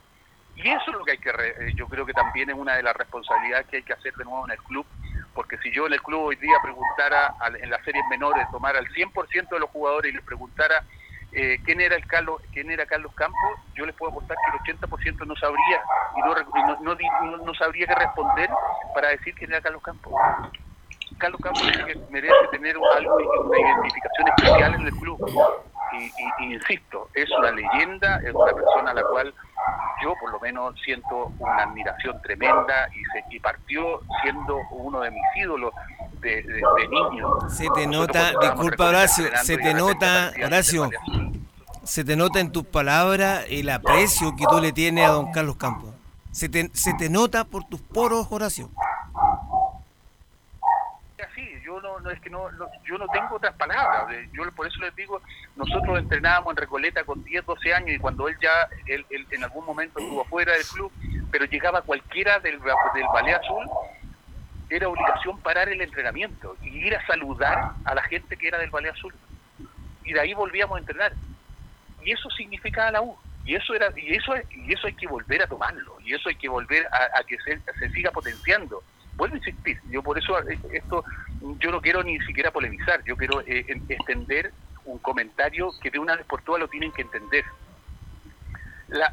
Y 0.55 0.69
eso 0.69 0.83
es 0.87 0.93
lo 0.93 1.03
que 1.05 1.11
hay 1.11 1.17
que, 1.17 1.29
eh, 1.29 1.73
yo 1.75 1.87
creo 1.87 2.05
que 2.05 2.13
también 2.13 2.49
es 2.49 2.55
una 2.55 2.75
de 2.75 2.83
las 2.83 2.95
responsabilidades 2.95 3.67
que 3.67 3.77
hay 3.77 3.83
que 3.83 3.93
hacer 3.93 4.13
de 4.15 4.25
nuevo 4.25 4.45
en 4.45 4.51
el 4.51 4.57
club, 4.63 4.85
porque 5.33 5.57
si 5.59 5.71
yo 5.71 5.87
en 5.87 5.93
el 5.93 6.01
club 6.01 6.21
hoy 6.21 6.35
día 6.35 6.57
preguntara 6.61 7.35
en 7.61 7.69
las 7.69 7.83
series 7.83 8.05
menores, 8.09 8.45
tomara 8.51 8.79
al 8.79 8.87
100% 8.87 9.49
de 9.49 9.59
los 9.59 9.69
jugadores 9.69 10.11
y 10.11 10.15
les 10.15 10.25
preguntara 10.25 10.83
eh, 11.31 11.59
quién 11.63 11.79
era 11.79 11.95
el 11.95 12.05
Carlos 12.05 12.41
quién 12.51 12.69
era 12.69 12.85
Carlos 12.85 13.13
Campos, 13.15 13.59
yo 13.73 13.85
les 13.85 13.95
puedo 13.95 14.11
apostar 14.11 14.35
que 14.37 14.73
el 14.73 14.77
80% 14.77 15.25
no 15.25 15.35
sabría 15.37 15.81
y 16.17 16.19
no, 16.19 16.35
no, 16.81 17.37
no, 17.37 17.53
sabría 17.53 17.87
qué 17.87 17.95
responder 17.95 18.49
para 18.93 19.09
decir 19.09 19.33
quién 19.35 19.51
era 19.51 19.61
Carlos 19.61 19.81
Campos. 19.81 20.13
Carlos 21.17 21.39
Campos 21.41 21.63
merece 22.09 22.47
tener 22.51 22.75
algo, 22.75 23.15
una 23.15 23.59
identificación 23.59 24.27
especial 24.27 24.75
en 24.75 24.87
el 24.87 24.93
club 24.95 25.70
y, 25.93 26.53
insisto, 26.53 27.09
es 27.13 27.29
una 27.31 27.51
leyenda, 27.51 28.17
es 28.23 28.33
una 28.33 28.53
persona 28.53 28.91
a 28.91 28.93
la 28.93 29.03
cual 29.03 29.33
yo 30.03 30.13
por 30.19 30.31
lo 30.31 30.39
menos 30.39 30.75
siento 30.83 31.31
una 31.39 31.63
admiración 31.63 32.21
tremenda 32.21 32.89
y, 32.93 33.03
se, 33.05 33.35
y 33.35 33.39
partió 33.39 34.01
siendo 34.21 34.57
uno 34.71 35.01
de 35.01 35.11
mis 35.11 35.23
ídolos 35.35 35.73
de, 36.19 36.43
de, 36.43 36.87
niños. 36.89 37.53
Se 37.53 37.69
te 37.69 37.87
nota, 37.87 38.33
disculpa 38.39 38.89
Horacio, 38.89 39.25
se 39.43 39.57
te 39.57 39.73
nota, 39.73 40.31
Horacio, 40.43 40.89
se 41.83 42.03
te 42.03 42.15
nota 42.15 42.39
en 42.39 42.51
tus 42.51 42.65
palabras 42.65 43.45
el 43.49 43.69
aprecio 43.69 44.35
que 44.35 44.45
tú 44.49 44.59
le 44.59 44.71
tienes 44.71 45.07
a 45.07 45.11
don 45.11 45.31
Carlos 45.31 45.57
Campos. 45.57 45.93
Se 46.31 46.47
te, 46.47 46.69
se 46.73 46.93
te 46.93 47.09
nota 47.09 47.43
por 47.43 47.65
tus 47.65 47.81
poros, 47.81 48.27
Horacio 48.31 48.69
yo 51.71 51.79
no, 52.01 52.09
no 52.09 52.11
es 52.11 52.19
que 52.21 52.29
no, 52.29 52.49
yo 52.83 52.97
no 52.97 53.07
tengo 53.07 53.35
otras 53.35 53.55
palabras. 53.55 54.07
Yo 54.33 54.49
por 54.51 54.67
eso 54.67 54.79
les 54.79 54.95
digo, 54.95 55.21
nosotros 55.55 55.99
entrenábamos 55.99 56.51
en 56.51 56.57
Recoleta 56.57 57.03
con 57.03 57.23
10, 57.23 57.45
12 57.45 57.73
años 57.73 57.91
y 57.95 57.99
cuando 57.99 58.27
él 58.27 58.37
ya, 58.41 58.67
él, 58.87 59.05
en 59.09 59.43
algún 59.43 59.65
momento 59.65 59.99
estuvo 59.99 60.23
fuera 60.25 60.53
del 60.53 60.65
club, 60.65 60.91
pero 61.31 61.45
llegaba 61.45 61.81
cualquiera 61.81 62.39
del, 62.39 62.59
del 62.59 63.07
Ballet 63.13 63.35
Azul, 63.35 63.69
era 64.69 64.87
obligación 64.87 65.39
parar 65.41 65.69
el 65.69 65.81
entrenamiento 65.81 66.55
y 66.61 66.69
ir 66.69 66.95
a 66.95 67.05
saludar 67.05 67.73
a 67.83 67.95
la 67.95 68.03
gente 68.03 68.37
que 68.37 68.47
era 68.47 68.57
del 68.57 68.69
Ballet 68.69 68.91
Azul. 68.91 69.13
Y 70.03 70.13
de 70.13 70.19
ahí 70.19 70.33
volvíamos 70.33 70.77
a 70.77 70.79
entrenar. 70.79 71.13
Y 72.03 72.11
eso 72.11 72.29
significaba 72.31 72.91
la 72.91 73.01
U. 73.01 73.17
Y 73.43 73.55
eso 73.55 73.73
era 73.73 73.87
y 73.97 74.15
eso 74.15 74.33
y 74.51 74.71
eso 74.71 74.87
hay 74.87 74.93
que 74.93 75.07
volver 75.07 75.41
a 75.41 75.47
tomarlo. 75.47 75.99
Y 76.01 76.13
eso 76.13 76.29
hay 76.29 76.35
que 76.35 76.47
volver 76.47 76.87
a, 76.87 77.23
que 77.23 77.37
se, 77.39 77.59
se 77.79 77.89
siga 77.89 78.11
potenciando 78.11 78.83
vuelvo 79.15 79.35
a 79.35 79.37
insistir, 79.37 79.79
yo 79.89 80.01
por 80.01 80.17
eso 80.17 80.39
eh, 80.49 80.57
esto, 80.73 81.03
yo 81.59 81.71
no 81.71 81.81
quiero 81.81 82.03
ni 82.03 82.19
siquiera 82.19 82.51
polemizar, 82.51 83.03
yo 83.03 83.15
quiero 83.15 83.41
eh, 83.41 83.65
extender 83.89 84.53
un 84.85 84.99
comentario 84.99 85.71
que 85.81 85.89
de 85.89 85.99
una 85.99 86.15
vez 86.15 86.25
por 86.25 86.41
todas 86.41 86.61
lo 86.61 86.67
tienen 86.67 86.91
que 86.91 87.01
entender. 87.01 87.45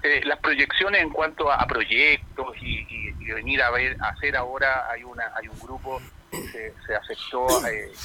Eh, 0.02 0.22
las 0.24 0.38
proyecciones 0.40 1.02
en 1.02 1.10
cuanto 1.10 1.52
a, 1.52 1.64
proyectos 1.66 2.56
y, 2.60 3.12
venir 3.32 3.62
a 3.62 3.70
ver, 3.70 3.96
a 4.00 4.08
hacer 4.08 4.36
ahora, 4.36 4.90
hay 4.90 5.04
una, 5.04 5.24
hay 5.36 5.46
un 5.46 5.58
grupo 5.60 6.00
que 6.30 6.72
se, 6.84 6.96
aceptó 6.96 7.46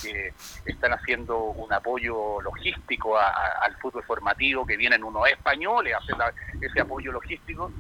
que 0.01 0.34
están 0.65 0.93
haciendo 0.93 1.38
un 1.38 1.74
apoyo 1.74 2.39
logístico 2.41 3.17
al 3.17 3.76
fútbol 3.78 4.03
formativo, 4.03 4.65
que 4.65 4.78
vienen 4.78 5.03
unos 5.03 5.28
españoles 5.28 5.95
a 5.95 5.97
hacer 5.97 6.15
ese 6.61 6.82
apoyo 6.82 7.11
logístico 7.11 7.71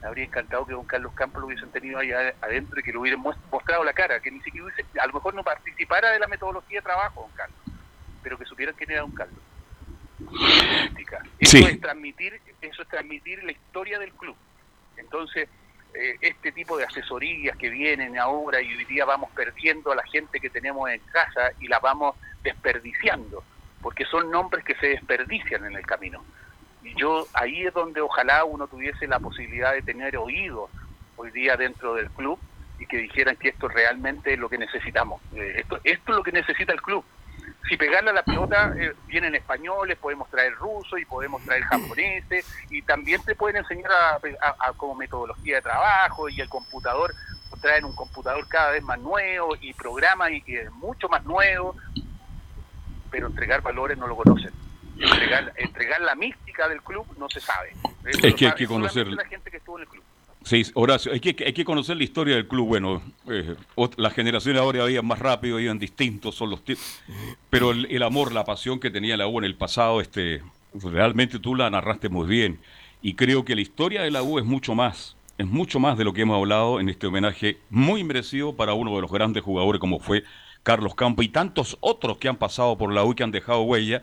me 0.00 0.06
habría 0.06 0.24
encantado 0.24 0.66
que 0.66 0.72
don 0.72 0.84
Carlos 0.84 1.12
Campos 1.14 1.40
lo 1.40 1.46
hubiesen 1.46 1.70
tenido 1.70 1.98
ahí 1.98 2.12
adentro 2.12 2.78
y 2.78 2.82
que 2.82 2.92
le 2.92 2.98
hubieran 2.98 3.20
mostrado 3.20 3.84
la 3.84 3.92
cara, 3.92 4.20
que 4.20 4.30
ni 4.30 4.40
siquiera 4.40 4.66
hubiese, 4.66 4.84
a 5.00 5.06
lo 5.06 5.12
mejor 5.12 5.34
no 5.34 5.42
participara 5.42 6.10
de 6.10 6.18
la 6.18 6.28
metodología 6.28 6.78
de 6.78 6.84
trabajo, 6.84 7.22
don 7.22 7.30
Carlos, 7.32 7.58
pero 8.22 8.38
que 8.38 8.44
supieran 8.44 8.74
quién 8.76 8.90
era 8.92 9.00
don 9.00 9.12
Carlos. 9.12 9.40
Eso 11.38 11.58
es 11.58 11.80
transmitir, 11.80 12.40
eso 12.60 12.82
es 12.82 12.88
transmitir 12.88 13.42
la 13.44 13.52
historia 13.52 13.98
del 13.98 14.12
club. 14.12 14.36
Entonces, 14.96 15.48
eh, 15.94 16.16
este 16.20 16.52
tipo 16.52 16.76
de 16.76 16.84
asesorías 16.84 17.56
que 17.56 17.70
vienen 17.70 18.18
ahora 18.18 18.60
y 18.60 18.72
hoy 18.74 18.84
día 18.84 19.04
vamos 19.04 19.30
perdiendo 19.30 19.92
a 19.92 19.96
la 19.96 20.04
gente 20.04 20.40
que 20.40 20.50
tenemos 20.50 20.88
en 20.90 21.00
casa 21.12 21.52
y 21.60 21.68
la 21.68 21.78
vamos 21.80 22.16
desperdiciando, 22.42 23.42
porque 23.80 24.04
son 24.04 24.30
nombres 24.30 24.64
que 24.64 24.74
se 24.76 24.88
desperdician 24.88 25.64
en 25.64 25.76
el 25.76 25.86
camino 25.86 26.24
yo 26.96 27.26
ahí 27.34 27.66
es 27.66 27.74
donde 27.74 28.00
ojalá 28.00 28.44
uno 28.44 28.66
tuviese 28.66 29.06
la 29.06 29.18
posibilidad 29.18 29.72
de 29.72 29.82
tener 29.82 30.16
oídos 30.16 30.70
hoy 31.16 31.30
día 31.30 31.56
dentro 31.56 31.94
del 31.94 32.10
club 32.10 32.38
y 32.78 32.86
que 32.86 32.98
dijeran 32.98 33.36
que 33.36 33.48
esto 33.48 33.68
realmente 33.68 34.34
es 34.34 34.38
lo 34.38 34.48
que 34.48 34.58
necesitamos. 34.58 35.20
Eh, 35.34 35.54
esto, 35.56 35.80
es 35.82 35.98
lo 36.06 36.22
que 36.22 36.32
necesita 36.32 36.72
el 36.72 36.80
club. 36.80 37.04
Si 37.68 37.76
pegarle 37.76 38.10
a 38.10 38.14
la 38.14 38.22
pelota 38.22 38.72
eh, 38.78 38.94
vienen 39.06 39.34
españoles, 39.34 39.98
podemos 39.98 40.30
traer 40.30 40.54
rusos 40.54 40.98
y 41.00 41.04
podemos 41.04 41.42
traer 41.42 41.62
japoneses 41.64 42.46
y 42.70 42.82
también 42.82 43.22
te 43.24 43.34
pueden 43.34 43.56
enseñar 43.56 43.90
a, 43.92 44.72
como 44.74 44.94
metodología 44.94 45.56
de 45.56 45.62
trabajo 45.62 46.28
y 46.28 46.40
el 46.40 46.48
computador, 46.48 47.12
traen 47.60 47.84
un 47.84 47.96
computador 47.96 48.46
cada 48.46 48.70
vez 48.70 48.82
más 48.84 49.00
nuevo 49.00 49.56
y 49.60 49.74
programa 49.74 50.30
y, 50.30 50.44
y 50.46 50.56
mucho 50.74 51.08
más 51.08 51.24
nuevo, 51.24 51.74
pero 53.10 53.26
entregar 53.26 53.62
valores 53.62 53.98
no 53.98 54.06
lo 54.06 54.14
conocen 54.14 54.52
entregar, 55.00 56.00
la 56.00 56.14
mística 56.14 56.68
del 56.68 56.82
club 56.82 57.06
no 57.18 57.28
se 57.28 57.40
sabe. 57.40 57.74
es 58.04 58.34
que 58.34 58.46
hay 58.46 58.54
que 58.54 58.66
conocer. 58.66 59.06
La 59.08 59.24
gente 59.24 59.50
que 59.50 59.58
estuvo 59.58 59.78
en 59.78 59.82
el 59.82 59.88
club. 59.88 60.04
Sí, 60.44 60.62
Horacio, 60.74 61.12
hay 61.12 61.20
que, 61.20 61.44
hay 61.44 61.52
que 61.52 61.64
conocer 61.64 61.96
la 61.96 62.04
historia 62.04 62.36
del 62.36 62.48
club. 62.48 62.68
Bueno, 62.68 63.02
eh, 63.28 63.54
las 63.96 64.14
generaciones 64.14 64.62
ahora 64.62 64.90
iban 64.90 65.06
más 65.06 65.18
rápido, 65.18 65.60
iban 65.60 65.78
distintos, 65.78 66.36
son 66.36 66.50
los 66.50 66.62
pero 67.50 67.72
el, 67.72 68.02
amor, 68.02 68.32
la 68.32 68.44
pasión 68.44 68.80
que 68.80 68.90
tenía 68.90 69.16
la 69.16 69.26
U 69.26 69.38
en 69.38 69.44
el 69.44 69.56
pasado, 69.56 70.00
este, 70.00 70.42
realmente 70.74 71.38
tú 71.38 71.54
la 71.54 71.68
narraste 71.68 72.08
muy 72.08 72.26
bien. 72.26 72.60
Y 73.02 73.14
creo 73.14 73.44
que 73.44 73.54
la 73.54 73.60
historia 73.60 74.02
de 74.02 74.10
la 74.10 74.22
U 74.22 74.38
es 74.38 74.44
mucho 74.44 74.74
más, 74.74 75.16
es 75.36 75.46
mucho 75.46 75.80
más 75.80 75.98
de 75.98 76.04
lo 76.04 76.12
que 76.12 76.22
hemos 76.22 76.36
hablado 76.36 76.80
en 76.80 76.88
este 76.88 77.06
homenaje 77.06 77.58
muy 77.68 78.02
merecido 78.02 78.56
para 78.56 78.74
uno 78.74 78.94
de 78.94 79.02
los 79.02 79.10
grandes 79.10 79.42
jugadores 79.42 79.80
como 79.80 80.00
fue 80.00 80.24
Carlos 80.62 80.94
Campo 80.94 81.22
y 81.22 81.28
tantos 81.28 81.76
otros 81.80 82.18
que 82.18 82.28
han 82.28 82.36
pasado 82.36 82.78
por 82.78 82.92
la 82.92 83.04
U 83.04 83.12
y 83.12 83.14
que 83.14 83.22
han 83.22 83.30
dejado 83.30 83.62
huella 83.62 84.02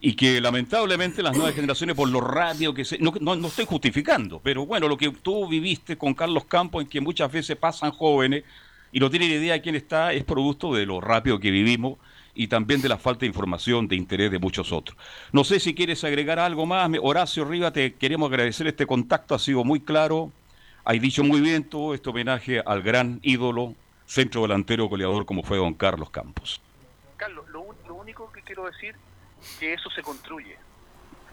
y 0.00 0.14
que 0.14 0.40
lamentablemente 0.40 1.22
las 1.22 1.36
nuevas 1.36 1.54
generaciones, 1.54 1.94
por 1.94 2.08
lo 2.08 2.20
rápido 2.20 2.72
que 2.72 2.84
se... 2.84 2.98
No, 2.98 3.12
no, 3.20 3.46
estoy 3.46 3.66
justificando, 3.66 4.40
pero 4.42 4.64
bueno, 4.64 4.88
lo 4.88 4.96
que 4.96 5.10
tú 5.10 5.46
viviste 5.46 5.98
con 5.98 6.14
Carlos 6.14 6.44
Campos, 6.46 6.82
en 6.82 6.88
que 6.88 7.00
muchas 7.00 7.30
veces 7.30 7.56
pasan 7.56 7.90
jóvenes 7.90 8.44
y 8.92 8.98
no 8.98 9.10
tienen 9.10 9.30
idea 9.30 9.54
de 9.54 9.60
quién 9.60 9.74
está, 9.74 10.12
es 10.14 10.24
producto 10.24 10.74
de 10.74 10.86
lo 10.86 11.00
rápido 11.02 11.38
que 11.38 11.50
vivimos 11.50 11.98
y 12.34 12.48
también 12.48 12.80
de 12.80 12.88
la 12.88 12.96
falta 12.96 13.20
de 13.20 13.26
información, 13.26 13.88
de 13.88 13.96
interés 13.96 14.30
de 14.30 14.38
muchos 14.38 14.72
otros. 14.72 14.96
No 15.32 15.44
sé 15.44 15.60
si 15.60 15.74
quieres 15.74 16.02
agregar 16.02 16.38
algo 16.38 16.64
más. 16.64 16.90
Horacio 17.02 17.44
Riva, 17.44 17.70
te 17.70 17.94
queremos 17.94 18.30
agradecer 18.30 18.66
este 18.66 18.86
contacto, 18.86 19.34
ha 19.34 19.38
sido 19.38 19.64
muy 19.64 19.80
claro. 19.80 20.32
Hay 20.84 20.98
dicho 20.98 21.22
muy 21.22 21.42
bien 21.42 21.64
todo 21.64 21.92
este 21.92 22.08
homenaje 22.08 22.62
al 22.64 22.80
gran 22.80 23.20
ídolo, 23.22 23.74
centro 24.06 24.42
delantero 24.42 24.86
goleador 24.86 25.26
como 25.26 25.42
fue 25.42 25.58
don 25.58 25.74
Carlos 25.74 26.08
Campos. 26.08 26.62
Carlos, 27.18 27.44
lo 27.50 27.94
único 27.94 28.32
que 28.32 28.40
quiero 28.40 28.64
decir 28.64 28.94
que 29.58 29.74
eso 29.74 29.90
se 29.90 30.02
construye. 30.02 30.56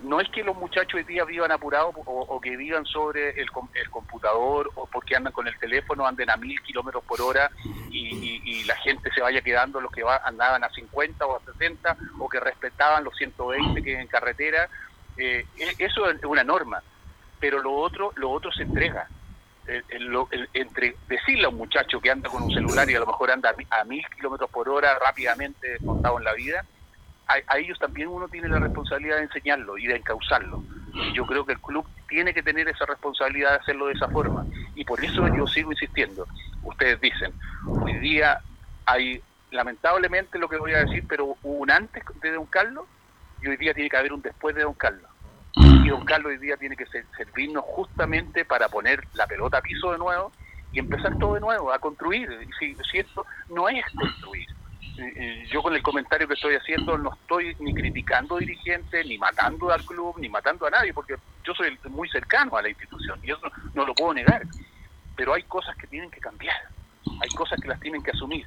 No 0.01 0.21
es 0.21 0.29
que 0.29 0.43
los 0.43 0.55
muchachos 0.55 0.93
hoy 0.93 1.03
día 1.03 1.25
vivan 1.25 1.51
apurados 1.51 1.95
o, 2.05 2.39
que 2.39 2.55
vivan 2.55 2.85
sobre 2.85 3.29
el, 3.31 3.47
el, 3.73 3.89
computador 3.89 4.69
o 4.75 4.85
porque 4.85 5.15
andan 5.15 5.33
con 5.33 5.47
el 5.47 5.57
teléfono, 5.57 6.05
anden 6.05 6.29
a 6.29 6.37
mil 6.37 6.61
kilómetros 6.61 7.03
por 7.03 7.19
hora 7.19 7.49
y, 7.89 8.63
la 8.65 8.75
gente 8.77 9.09
se 9.13 9.21
vaya 9.21 9.41
quedando 9.41 9.79
los 9.79 9.91
que 9.91 10.03
va, 10.03 10.17
andaban 10.25 10.61
a 10.61 10.69
50 10.69 11.25
o 11.25 11.37
a 11.37 11.39
60 11.53 11.97
o 12.19 12.27
que 12.27 12.39
respetaban 12.39 13.03
los 13.03 13.15
120 13.15 13.81
que 13.81 13.99
en 13.99 14.07
carretera. 14.07 14.69
Eh, 15.15 15.45
e, 15.57 15.75
eso 15.79 16.09
es 16.09 16.23
una 16.25 16.43
norma, 16.43 16.83
pero 17.39 17.61
lo 17.61 17.73
otro, 17.73 18.11
lo 18.17 18.29
otro 18.29 18.51
se 18.51 18.63
entrega. 18.63 19.07
entre 20.53 20.95
decirle 21.07 21.45
a 21.45 21.49
un 21.49 21.57
muchacho 21.57 22.01
que 22.01 22.11
anda 22.11 22.29
con 22.29 22.43
un 22.43 22.53
celular 22.53 22.89
y 22.89 22.95
a 22.95 22.99
lo 22.99 23.07
mejor 23.07 23.31
anda 23.31 23.55
a 23.69 23.83
mil 23.85 24.05
kilómetros 24.15 24.49
por 24.49 24.67
hora 24.67 24.99
rápidamente 24.99 25.77
montado 25.79 26.17
en 26.17 26.25
la 26.25 26.33
vida, 26.33 26.65
a, 27.27 27.57
ellos 27.57 27.77
también 27.79 28.07
uno 28.07 28.27
tiene 28.27 28.47
la 28.47 28.59
responsabilidad 28.59 29.17
de 29.17 29.23
enseñarlo 29.23 29.77
y 29.77 29.87
de 29.87 29.97
encauzarlo. 29.97 30.63
Y 30.93 31.13
yo 31.13 31.25
creo 31.25 31.45
que 31.45 31.53
el 31.53 31.59
club 31.59 31.85
tiene 32.07 32.33
que 32.33 32.41
tener 32.41 32.67
esa 32.67 32.85
responsabilidad 32.85 33.51
de 33.51 33.57
hacerlo 33.57 33.87
de 33.87 33.93
esa 33.93 34.07
forma. 34.07 34.45
Y 34.75 34.85
por 34.85 35.03
eso 35.03 35.27
yo 35.35 35.45
sigo 35.47 35.71
insistiendo. 35.71 36.25
Ustedes 36.63 36.99
dicen, 37.01 37.33
hoy 37.67 37.93
día 37.99 38.39
hay, 38.85 39.21
lamentablemente 39.51 40.39
lo 40.39 40.47
que 40.47 40.57
voy 40.57 40.73
a 40.73 40.85
decir, 40.85 41.03
pero 41.07 41.25
hubo 41.25 41.37
un 41.43 41.69
antes 41.69 42.03
de 42.21 42.31
Don 42.31 42.45
Carlos 42.45 42.85
y 43.41 43.47
hoy 43.47 43.57
día 43.57 43.73
tiene 43.73 43.89
que 43.89 43.97
haber 43.97 44.13
un 44.13 44.21
después 44.21 44.55
de 44.55 44.63
Don 44.63 44.73
Carlos. 44.73 45.09
Y 45.53 45.89
Don 45.89 46.05
Carlos 46.05 46.31
hoy 46.31 46.37
día 46.37 46.55
tiene 46.55 46.77
que 46.77 46.85
servirnos 46.85 47.63
justamente 47.65 48.45
para 48.45 48.69
poner 48.69 49.05
la 49.13 49.27
pelota 49.27 49.57
a 49.57 49.61
piso 49.61 49.91
de 49.91 49.97
nuevo 49.97 50.31
y 50.71 50.79
empezar 50.79 51.17
todo 51.17 51.35
de 51.35 51.41
nuevo, 51.41 51.71
a 51.71 51.79
construir. 51.79 52.29
Si, 52.59 52.75
si 52.89 52.99
esto 52.99 53.25
no 53.49 53.67
es 53.67 53.83
construir, 53.95 54.47
yo 55.51 55.61
con 55.61 55.73
el 55.75 55.81
comentario 55.81 56.27
que 56.27 56.33
estoy 56.33 56.55
haciendo 56.55 56.97
no 56.97 57.13
estoy 57.13 57.55
ni 57.59 57.73
criticando 57.73 58.37
dirigentes, 58.37 59.05
ni 59.05 59.17
matando 59.17 59.71
al 59.71 59.83
club, 59.85 60.15
ni 60.17 60.29
matando 60.29 60.65
a 60.65 60.69
nadie, 60.69 60.93
porque 60.93 61.15
yo 61.43 61.53
soy 61.53 61.77
muy 61.89 62.09
cercano 62.09 62.57
a 62.57 62.61
la 62.61 62.69
institución 62.69 63.19
y 63.23 63.31
eso 63.31 63.41
no 63.73 63.85
lo 63.85 63.93
puedo 63.93 64.13
negar. 64.13 64.43
Pero 65.15 65.33
hay 65.33 65.43
cosas 65.43 65.75
que 65.77 65.87
tienen 65.87 66.09
que 66.11 66.19
cambiar, 66.19 66.55
hay 67.21 67.29
cosas 67.29 67.59
que 67.59 67.67
las 67.67 67.79
tienen 67.79 68.01
que 68.01 68.11
asumir. 68.11 68.45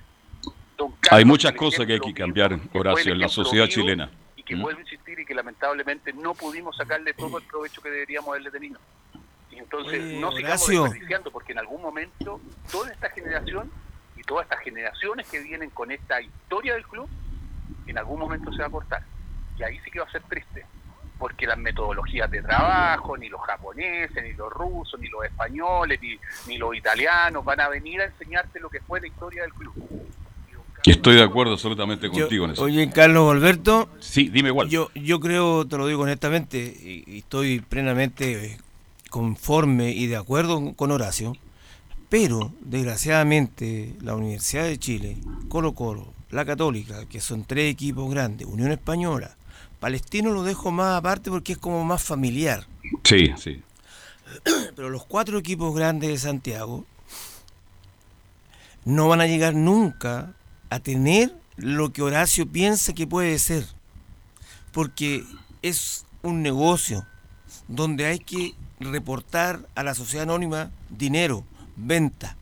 hay 1.11 1.25
muchas 1.25 1.53
cosas 1.53 1.87
que 1.87 1.95
hay 1.95 2.01
que 2.01 2.15
cambiar, 2.15 2.59
Horacio, 2.73 3.13
en 3.13 3.21
la 3.21 3.29
sociedad 3.29 3.67
chilena. 3.67 4.11
Y 4.37 4.43
que 4.43 4.55
vuelvo 4.55 4.79
a 4.79 4.83
insistir 4.83 5.21
y 5.21 5.25
que 5.25 5.35
lamentablemente 5.35 6.13
no 6.13 6.35
pudimos 6.35 6.77
sacarle 6.77 7.15
todo 7.15 7.39
el 7.39 7.45
provecho 7.45 7.81
que 7.81 7.91
deberíamos 7.91 8.31
haberle 8.31 8.51
tenido. 8.51 8.81
Y 9.51 9.59
entonces 9.59 10.03
no 10.21 10.33
sigamos 10.33 10.67
desperdiciando, 10.67 11.31
porque 11.31 11.53
en 11.53 11.59
algún 11.59 11.83
momento 11.83 12.41
toda 12.71 12.93
esta 12.93 13.11
generación 13.11 13.71
y 14.21 14.23
todas 14.25 14.45
estas 14.45 14.61
generaciones 14.61 15.27
que 15.29 15.41
vienen 15.41 15.71
con 15.71 15.91
esta 15.91 16.21
historia 16.21 16.75
del 16.75 16.87
club, 16.87 17.09
en 17.87 17.97
algún 17.97 18.21
momento 18.21 18.53
se 18.53 18.59
va 18.59 18.67
a 18.67 18.71
cortar. 18.71 19.03
Y 19.59 19.63
ahí 19.63 19.79
sí 19.83 19.91
que 19.91 19.99
va 19.99 20.07
a 20.07 20.11
ser 20.11 20.23
triste, 20.23 20.67
porque 21.19 21.47
las 21.47 21.57
metodologías 21.57 22.31
de 22.31 22.43
trabajo, 22.43 23.17
ni 23.17 23.31
los 23.31 23.41
japoneses, 23.41 24.23
ni 24.23 24.35
los 24.35 24.53
rusos, 24.53 25.01
ni 25.01 25.09
los 25.09 25.25
españoles, 25.25 25.99
ni, 26.47 26.59
los 26.59 26.77
italianos 26.77 27.45
van 27.45 27.61
a 27.61 27.69
venir 27.69 28.03
a 28.03 28.05
enseñarte 28.05 28.61
lo 28.61 28.69
que 28.69 28.81
fue 28.81 29.01
la 29.01 29.07
historia 29.07 29.43
del 29.43 29.55
club. 29.55 29.73
Estoy 30.85 31.17
de 31.17 31.23
acuerdo 31.23 31.55
absolutamente 31.55 32.09
contigo 32.09 32.45
en 32.45 32.53
eso. 32.53 32.63
Oye, 32.63 32.91
Carlos 32.91 33.31
Alberto. 33.33 33.89
Sí, 34.01 34.29
dime 34.29 34.49
igual. 34.49 34.69
Yo, 34.69 34.91
yo 34.95 35.21
creo, 35.21 35.67
te 35.67 35.79
lo 35.79 35.87
digo 35.87 36.03
honestamente, 36.03 36.59
y 36.59 37.19
estoy 37.19 37.61
plenamente 37.61 38.59
conforme 39.09 39.91
y 39.91 40.07
de 40.07 40.17
acuerdo 40.17 40.75
con 40.75 40.91
Horacio, 40.91 41.37
pero, 42.11 42.53
desgraciadamente, 42.61 43.97
la 44.03 44.15
Universidad 44.15 44.65
de 44.65 44.79
Chile, 44.79 45.17
Colo 45.49 45.75
Colo 45.75 46.13
la 46.31 46.45
Católica, 46.45 47.07
que 47.07 47.21
son 47.21 47.45
tres 47.45 47.73
equipos 47.73 48.11
grandes, 48.11 48.47
Unión 48.47 48.71
Española, 48.71 49.37
Palestino 49.81 50.31
lo 50.31 50.43
dejo 50.43 50.71
más 50.71 50.99
aparte 50.99 51.31
porque 51.31 51.53
es 51.53 51.59
como 51.59 51.83
más 51.85 52.03
familiar. 52.03 52.67
Sí, 53.03 53.33
sí. 53.37 53.63
Pero 54.77 54.91
los 54.91 55.05
cuatro 55.07 55.39
equipos 55.39 55.75
grandes 55.75 56.11
de 56.11 56.19
Santiago 56.19 56.85
no 58.85 59.09
van 59.09 59.21
a 59.21 59.27
llegar 59.27 59.55
nunca 59.55 60.35
a 60.69 60.81
tener 60.81 61.35
lo 61.57 61.93
que 61.93 62.03
Horacio 62.03 62.47
piensa 62.47 62.93
que 62.93 63.07
puede 63.07 63.39
ser. 63.39 63.67
Porque 64.73 65.25
es 65.63 66.05
un 66.23 66.43
negocio 66.43 67.07
donde 67.67 68.07
hay 68.07 68.19
que 68.19 68.55
reportar 68.79 69.67
a 69.75 69.83
la 69.83 69.95
sociedad 69.95 70.25
anónima 70.25 70.71
dinero, 70.91 71.45
venta. 71.87 72.37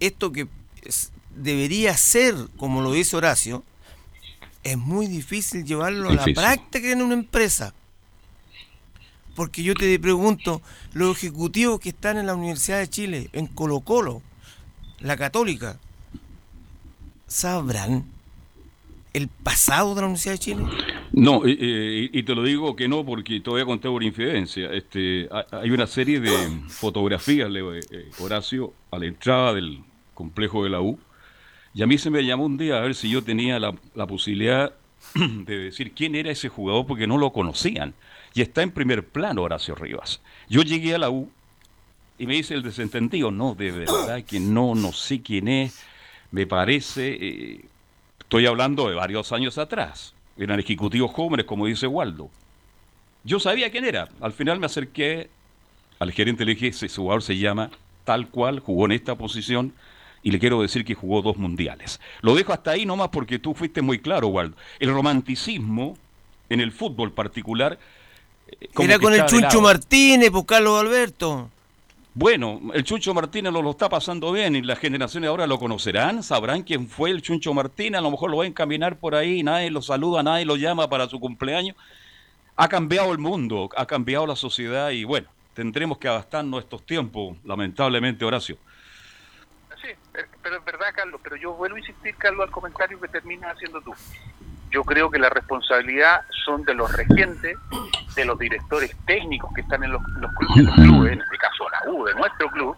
Esto 0.00 0.32
que 0.32 0.48
es- 0.82 1.12
debería 1.36 1.96
ser, 1.96 2.34
como 2.56 2.80
lo 2.82 2.92
dice 2.92 3.16
Horacio, 3.16 3.64
es 4.62 4.76
muy 4.76 5.06
difícil 5.06 5.64
llevarlo 5.64 6.10
a 6.10 6.14
la 6.14 6.24
práctica 6.34 6.90
en 6.90 7.02
una 7.02 7.14
empresa. 7.14 7.72
Porque 9.36 9.62
yo 9.62 9.74
te 9.74 9.98
pregunto, 9.98 10.60
los 10.92 11.16
ejecutivos 11.16 11.80
que 11.80 11.90
están 11.90 12.18
en 12.18 12.26
la 12.26 12.34
Universidad 12.34 12.78
de 12.78 12.88
Chile, 12.90 13.30
en 13.32 13.46
Colo 13.46 13.80
Colo, 13.80 14.22
la 14.98 15.16
Católica, 15.16 15.78
¿sabrán 17.26 18.04
el 19.12 19.28
pasado 19.28 19.94
de 19.94 20.00
la 20.02 20.06
Universidad 20.08 20.34
de 20.34 20.38
Chile? 20.38 20.64
No, 21.20 21.44
eh, 21.44 21.54
eh, 21.60 22.10
y 22.14 22.22
te 22.22 22.34
lo 22.34 22.42
digo 22.42 22.74
que 22.74 22.88
no 22.88 23.04
porque 23.04 23.40
te 23.40 23.50
voy 23.50 23.60
a 23.60 23.66
contar 23.66 23.90
por 23.90 24.02
infidencia. 24.02 24.72
Este, 24.72 25.28
ha- 25.30 25.44
hay 25.60 25.70
una 25.70 25.86
serie 25.86 26.18
de 26.18 26.30
fotografías, 26.68 27.50
Leo, 27.50 27.74
eh, 27.74 27.82
Horacio, 28.20 28.72
a 28.90 28.98
la 28.98 29.04
entrada 29.04 29.52
del 29.52 29.80
complejo 30.14 30.64
de 30.64 30.70
la 30.70 30.80
U. 30.80 30.98
Y 31.74 31.82
a 31.82 31.86
mí 31.86 31.98
se 31.98 32.08
me 32.08 32.24
llamó 32.24 32.46
un 32.46 32.56
día 32.56 32.78
a 32.78 32.80
ver 32.80 32.94
si 32.94 33.10
yo 33.10 33.22
tenía 33.22 33.58
la, 33.60 33.72
posibilidad 34.06 34.72
de 35.14 35.58
decir 35.58 35.92
quién 35.92 36.14
era 36.14 36.30
ese 36.30 36.48
jugador 36.48 36.86
porque 36.86 37.06
no 37.06 37.18
lo 37.18 37.34
conocían. 37.34 37.92
Y 38.32 38.40
está 38.40 38.62
en 38.62 38.70
primer 38.70 39.06
plano 39.06 39.42
Horacio 39.42 39.74
Rivas. 39.74 40.22
Yo 40.48 40.62
llegué 40.62 40.94
a 40.94 40.98
la 40.98 41.10
U 41.10 41.30
y 42.18 42.26
me 42.26 42.32
dice 42.34 42.54
el 42.54 42.62
desentendido, 42.62 43.30
no, 43.30 43.54
de 43.54 43.72
verdad 43.72 44.24
que 44.24 44.40
no, 44.40 44.74
no 44.74 44.92
sé 44.92 45.20
quién 45.20 45.48
es. 45.48 45.82
Me 46.30 46.46
parece, 46.46 47.60
estoy 48.20 48.46
hablando 48.46 48.88
de 48.88 48.94
varios 48.94 49.32
años 49.32 49.58
atrás. 49.58 50.14
Eran 50.36 50.60
ejecutivos 50.60 51.10
jóvenes, 51.10 51.46
como 51.46 51.66
dice 51.66 51.86
Waldo. 51.86 52.30
Yo 53.24 53.38
sabía 53.38 53.70
quién 53.70 53.84
era. 53.84 54.08
Al 54.20 54.32
final 54.32 54.58
me 54.58 54.66
acerqué 54.66 55.28
al 56.00 56.12
gerente 56.12 56.44
le 56.46 56.54
dije, 56.54 56.68
ese 56.68 56.88
jugador 56.88 57.22
se 57.22 57.36
llama 57.36 57.70
tal 58.04 58.28
cual, 58.28 58.58
jugó 58.58 58.86
en 58.86 58.92
esta 58.92 59.14
posición 59.16 59.74
y 60.22 60.30
le 60.30 60.38
quiero 60.38 60.60
decir 60.62 60.84
que 60.84 60.94
jugó 60.94 61.20
dos 61.22 61.36
mundiales. 61.36 62.00
Lo 62.22 62.34
dejo 62.34 62.52
hasta 62.52 62.72
ahí 62.72 62.86
nomás 62.86 63.10
porque 63.10 63.38
tú 63.38 63.54
fuiste 63.54 63.82
muy 63.82 63.98
claro, 63.98 64.28
Waldo. 64.28 64.56
El 64.78 64.90
romanticismo 64.90 65.96
en 66.48 66.60
el 66.60 66.72
fútbol 66.72 67.12
particular... 67.12 67.78
eh, 68.48 68.68
como 68.72 68.88
Era 68.88 68.98
con 68.98 69.12
el 69.12 69.26
Chuncho. 69.26 69.60
Martínez, 69.60 70.30
Carlos 70.46 70.80
Alberto. 70.80 71.50
Bueno, 72.12 72.60
el 72.74 72.82
Chuncho 72.82 73.14
Martínez 73.14 73.52
lo 73.52 73.70
está 73.70 73.88
pasando 73.88 74.32
bien 74.32 74.56
y 74.56 74.62
las 74.62 74.80
generaciones 74.80 75.28
ahora 75.28 75.46
lo 75.46 75.60
conocerán, 75.60 76.24
sabrán 76.24 76.64
quién 76.64 76.88
fue 76.88 77.10
el 77.10 77.22
Chuncho 77.22 77.54
Martínez, 77.54 78.00
a 78.00 78.02
lo 78.02 78.10
mejor 78.10 78.32
lo 78.32 78.38
ven 78.38 78.52
caminar 78.52 78.98
por 78.98 79.14
ahí, 79.14 79.44
nadie 79.44 79.70
lo 79.70 79.80
saluda, 79.80 80.20
nadie 80.24 80.44
lo 80.44 80.56
llama 80.56 80.90
para 80.90 81.06
su 81.08 81.20
cumpleaños. 81.20 81.76
Ha 82.56 82.68
cambiado 82.68 83.12
el 83.12 83.18
mundo, 83.18 83.70
ha 83.76 83.86
cambiado 83.86 84.26
la 84.26 84.34
sociedad 84.34 84.90
y 84.90 85.04
bueno, 85.04 85.28
tendremos 85.54 85.98
que 85.98 86.08
adaptarnos 86.08 86.58
a 86.58 86.62
estos 86.64 86.84
tiempos, 86.84 87.36
lamentablemente, 87.44 88.24
Horacio. 88.24 88.56
Sí, 89.80 89.88
eh, 89.88 90.26
pero 90.42 90.58
es 90.58 90.64
verdad, 90.64 90.88
Carlos, 90.92 91.20
pero 91.22 91.36
yo 91.36 91.52
vuelvo 91.52 91.76
a 91.76 91.78
insistir, 91.78 92.16
Carlos, 92.16 92.44
al 92.44 92.50
comentario 92.50 93.00
que 93.00 93.06
terminas 93.06 93.54
haciendo 93.54 93.80
tú. 93.82 93.94
Yo 94.70 94.84
creo 94.84 95.10
que 95.10 95.18
la 95.18 95.28
responsabilidad 95.28 96.22
son 96.44 96.64
de 96.64 96.74
los 96.74 96.92
regentes, 96.92 97.58
de 98.14 98.24
los 98.24 98.38
directores 98.38 98.96
técnicos 99.04 99.52
que 99.54 99.62
están 99.62 99.82
en 99.82 99.92
los, 99.92 100.02
clubes, 100.02 101.12
en 101.12 101.12
en 101.12 101.20
este 101.20 101.38
caso 101.38 101.68
la 101.70 101.90
U, 101.90 102.04
de 102.04 102.14
nuestro 102.14 102.48
club, 102.50 102.76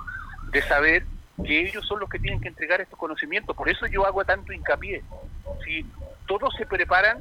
de 0.52 0.62
saber 0.62 1.04
que 1.44 1.68
ellos 1.68 1.86
son 1.86 2.00
los 2.00 2.08
que 2.08 2.18
tienen 2.18 2.40
que 2.40 2.48
entregar 2.48 2.80
estos 2.80 2.98
conocimientos. 2.98 3.54
Por 3.54 3.68
eso 3.68 3.86
yo 3.86 4.06
hago 4.06 4.24
tanto 4.24 4.52
hincapié. 4.52 5.02
Si 5.64 5.84
todos 6.26 6.54
se 6.56 6.66
preparan 6.66 7.20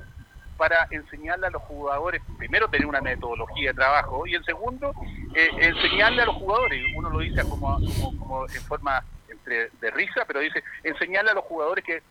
para 0.57 0.87
enseñarle 0.91 1.47
a 1.47 1.49
los 1.49 1.61
jugadores, 1.63 2.21
primero 2.37 2.69
tener 2.69 2.85
una 2.85 3.01
metodología 3.01 3.71
de 3.71 3.73
trabajo 3.73 4.27
y 4.27 4.35
en 4.35 4.43
segundo, 4.43 4.93
eh, 5.33 5.49
enseñarle 5.57 6.21
a 6.21 6.25
los 6.25 6.35
jugadores, 6.35 6.83
uno 6.95 7.09
lo 7.09 7.19
dice 7.19 7.41
como, 7.43 7.77
en 7.79 8.61
forma 8.63 9.03
entre 9.27 9.69
de 9.81 9.91
risa, 9.91 10.23
pero 10.27 10.39
dice, 10.39 10.63
enseñarle 10.83 11.31
a 11.31 11.33
los 11.33 11.45
jugadores 11.45 11.83
que 11.83 12.01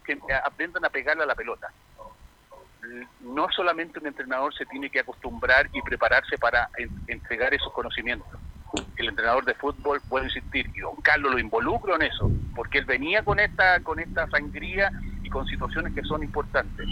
aprendan 0.45 0.85
a 0.85 0.91
pegarle 0.91 1.23
a 1.23 1.27
la 1.27 1.35
pelota. 1.35 1.71
No 3.21 3.49
solamente 3.51 3.99
un 3.99 4.07
entrenador 4.07 4.55
se 4.55 4.67
tiene 4.67 4.91
que 4.91 5.01
acostumbrar 5.01 5.69
y 5.73 5.83
prepararse 5.83 6.39
para 6.39 6.69
en- 6.77 6.91
entregar 7.07 7.53
esos 7.55 7.73
conocimientos. 7.73 8.29
El 8.97 9.09
entrenador 9.09 9.45
de 9.45 9.55
fútbol, 9.55 10.01
puedo 10.09 10.25
insistir, 10.25 10.71
y 10.75 10.81
don 10.81 10.97
Carlos 11.03 11.33
lo 11.33 11.39
involucro 11.39 11.97
en 11.97 12.03
eso, 12.03 12.31
porque 12.55 12.79
él 12.79 12.85
venía 12.85 13.23
con 13.23 13.41
esta, 13.41 13.81
con 13.81 13.99
esta 13.99 14.27
sangría 14.29 14.93
y 15.23 15.29
con 15.29 15.45
situaciones 15.47 15.93
que 15.93 16.03
son 16.03 16.23
importantes. 16.23 16.87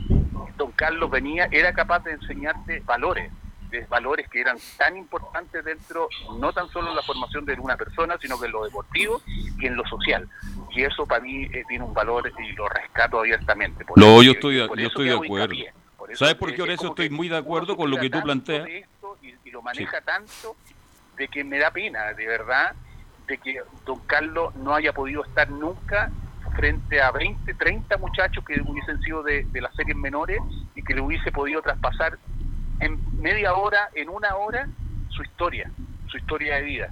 Don 0.57 0.72
Carlos 0.72 1.11
venía, 1.11 1.49
era 1.51 1.72
capaz 1.72 2.03
de 2.05 2.12
enseñarte 2.12 2.82
valores, 2.86 3.32
de 3.71 3.85
valores 3.87 4.29
que 4.29 4.41
eran 4.41 4.57
tan 4.77 4.97
importantes 4.97 5.64
dentro, 5.64 6.09
no 6.39 6.53
tan 6.53 6.69
solo 6.71 6.91
en 6.91 6.97
la 6.97 7.03
formación 7.03 7.45
de 7.45 7.55
una 7.55 7.77
persona, 7.77 8.16
sino 8.21 8.39
que 8.39 8.47
en 8.47 8.53
lo 8.53 8.64
deportivo 8.64 9.21
y 9.27 9.66
en 9.66 9.77
lo 9.77 9.85
social. 9.87 10.29
Y 10.71 10.83
eso 10.83 11.07
para 11.07 11.23
mí 11.23 11.45
eh, 11.45 11.64
tiene 11.69 11.85
un 11.85 11.95
valor 11.95 12.31
y 12.39 12.53
lo 12.53 12.69
rescato 12.69 13.21
abiertamente. 13.21 13.85
Por 13.85 13.99
No, 13.99 14.07
eso 14.14 14.23
yo 14.23 14.33
estoy, 14.33 14.66
por 14.69 14.77
yo 14.79 14.83
eso 14.87 14.89
estoy 14.89 15.09
de 15.09 15.14
acuerdo. 15.14 15.55
hincapié. 15.55 15.73
Por 15.97 16.11
eso 16.12 16.25
¿Sabes 16.25 16.35
por 16.37 16.49
qué, 16.51 16.55
es 16.57 16.61
Horacio? 16.62 16.79
como 16.79 16.91
Estoy 16.93 17.11
muy 17.11 17.29
de 17.29 17.37
acuerdo 17.37 17.77
con 17.77 17.91
lo 17.91 17.97
que 17.99 18.09
tú 18.11 18.21
planteas. 18.23 18.64
de 18.64 18.79
esto 18.79 19.16
y, 19.23 19.35
y 19.45 19.51
lo 19.51 19.62
maneja 19.62 20.01
tanto 20.01 20.57
de 21.16 21.29
que 21.29 21.43
me 21.45 21.59
da 21.59 21.71
pena, 21.71 22.12
de 22.14 22.27
verdad, 22.27 22.75
de 23.27 23.39
que 23.39 23.61
don 23.85 23.99
Carlos 24.07 24.55
no 24.57 24.75
haya 24.75 24.93
podido 24.93 25.25
estar 25.25 25.51
nunca 25.51 26.11
frente 26.57 27.01
a 27.03 27.11
20, 27.11 27.55
30 27.55 27.99
muchachos 27.99 28.45
que 28.45 28.61
hubiesen 28.64 29.01
sido 29.03 29.23
de, 29.23 29.45
de 29.45 29.61
las 29.61 29.75
series 29.77 29.97
menores 29.97 30.41
y 30.75 30.83
que 30.83 30.95
le 30.95 31.01
hubiese 31.03 31.31
podido 31.31 31.61
traspasar 31.61 32.19
en 32.81 32.99
media 33.20 33.55
hora, 33.55 33.89
en 33.95 34.09
una 34.09 34.35
hora, 34.37 34.68
su 35.11 35.22
historia, 35.22 35.70
su 36.09 36.16
historia 36.18 36.57
de 36.57 36.62
vida. 36.62 36.91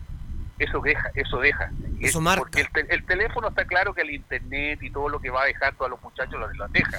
Eso 0.58 0.80
deja, 0.80 1.10
eso 1.14 1.38
deja. 1.38 1.70
Eso 2.00 2.18
es- 2.18 2.24
marca. 2.24 2.40
Porque 2.40 2.60
el, 2.62 2.70
te- 2.70 2.94
el 2.94 3.04
teléfono 3.04 3.48
está 3.48 3.64
claro 3.66 3.92
que 3.94 4.02
el 4.02 4.10
internet 4.10 4.82
y 4.82 4.90
todo 4.90 5.08
lo 5.08 5.20
que 5.20 5.30
va 5.30 5.42
a 5.42 5.46
dejar 5.46 5.74
todos 5.74 5.90
los 5.90 6.02
muchachos 6.02 6.40
lo, 6.40 6.52
lo 6.54 6.68
deja. 6.68 6.98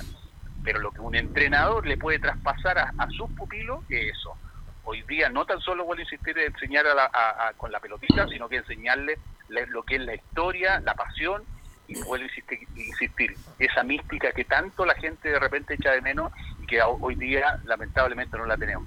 Pero 0.64 0.80
lo 0.80 0.92
que 0.92 1.00
un 1.00 1.16
entrenador 1.16 1.88
le 1.88 1.98
puede 1.98 2.20
traspasar 2.20 2.78
a, 2.78 2.94
a 2.98 3.08
sus 3.10 3.30
pupilos 3.32 3.80
es 3.90 4.12
eso. 4.18 4.36
Hoy 4.84 5.02
día 5.04 5.30
no 5.30 5.46
tan 5.46 5.60
solo 5.62 5.86
vuelvo 5.86 6.00
a 6.02 6.04
insistir 6.04 6.38
en 6.38 6.54
enseñar 6.54 6.86
a 6.88 6.94
la- 6.94 7.12
a- 7.14 7.54
con 7.58 7.72
la 7.72 7.80
pelotita, 7.80 8.28
sino 8.28 8.48
que 8.48 8.58
enseñarle 8.58 9.18
le- 9.50 9.66
lo 9.68 9.84
que 9.84 9.96
es 9.96 10.02
la 10.02 10.16
historia, 10.16 10.80
la 10.82 10.94
pasión 10.94 11.44
y 11.88 11.96
vuelvo 12.04 12.24
a 12.26 12.28
insistir, 12.28 12.60
insistir, 12.76 13.36
esa 13.60 13.82
mística 13.84 14.32
que 14.34 14.44
tanto 14.44 14.86
la 14.86 14.94
gente 14.96 15.30
de 15.30 15.40
repente 15.40 15.74
echa 15.76 15.92
de 15.92 16.02
menos 16.02 16.32
que 16.68 16.82
ho- 16.82 16.97
hoy 17.01 17.15
día 17.15 17.57
lamentablemente 17.65 18.38
no 18.38 18.45
la 18.45 18.57
tenemos. 18.57 18.86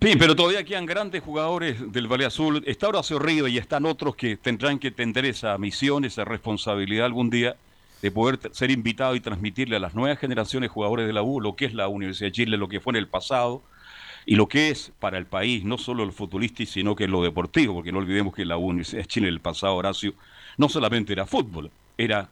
Sí, 0.00 0.16
pero 0.18 0.36
todavía 0.36 0.64
quedan 0.64 0.86
grandes 0.86 1.22
jugadores 1.22 1.90
del 1.92 2.06
Valle 2.06 2.26
Azul. 2.26 2.62
Está 2.66 2.88
Horacio 2.88 3.18
Río 3.18 3.48
y 3.48 3.58
están 3.58 3.86
otros 3.86 4.16
que 4.16 4.36
tendrán 4.36 4.78
que 4.78 4.90
tener 4.90 5.24
esa 5.24 5.56
misión, 5.58 6.04
esa 6.04 6.24
responsabilidad 6.24 7.06
algún 7.06 7.30
día 7.30 7.56
de 8.02 8.10
poder 8.10 8.38
ser 8.52 8.70
invitado 8.70 9.14
y 9.14 9.20
transmitirle 9.20 9.76
a 9.76 9.80
las 9.80 9.94
nuevas 9.94 10.18
generaciones 10.18 10.70
jugadores 10.70 11.06
de 11.06 11.14
la 11.14 11.22
U 11.22 11.40
lo 11.40 11.56
que 11.56 11.64
es 11.64 11.72
la 11.74 11.88
Universidad 11.88 12.28
de 12.28 12.32
Chile, 12.32 12.56
lo 12.58 12.68
que 12.68 12.80
fue 12.80 12.92
en 12.92 12.96
el 12.96 13.08
pasado 13.08 13.62
y 14.26 14.36
lo 14.36 14.46
que 14.46 14.68
es 14.68 14.92
para 15.00 15.16
el 15.16 15.24
país, 15.24 15.64
no 15.64 15.78
solo 15.78 16.02
el 16.04 16.12
futbolístico, 16.12 16.70
sino 16.70 16.94
que 16.96 17.08
lo 17.08 17.22
deportivo, 17.22 17.74
porque 17.74 17.92
no 17.92 17.98
olvidemos 17.98 18.34
que 18.34 18.44
la 18.44 18.58
Universidad 18.58 19.02
de 19.02 19.06
Chile 19.08 19.28
en 19.28 19.34
el 19.34 19.40
pasado, 19.40 19.74
Horacio, 19.76 20.12
no 20.58 20.68
solamente 20.68 21.14
era 21.14 21.24
fútbol, 21.24 21.70
era 21.96 22.28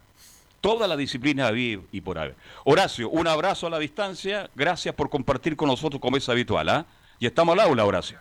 toda 0.62 0.88
la 0.88 0.96
disciplina 0.96 1.48
había 1.48 1.78
y 1.92 2.00
por 2.00 2.18
haber. 2.18 2.36
Horacio, 2.64 3.10
un 3.10 3.26
abrazo 3.28 3.66
a 3.66 3.70
la 3.70 3.78
distancia, 3.78 4.48
gracias 4.54 4.94
por 4.94 5.10
compartir 5.10 5.56
con 5.56 5.68
nosotros 5.68 6.00
como 6.00 6.16
es 6.16 6.26
habitual, 6.30 6.68
¿ah? 6.70 6.86
Y 7.18 7.26
estamos 7.26 7.52
al 7.52 7.60
aula, 7.68 7.84
Horacio. 7.84 8.18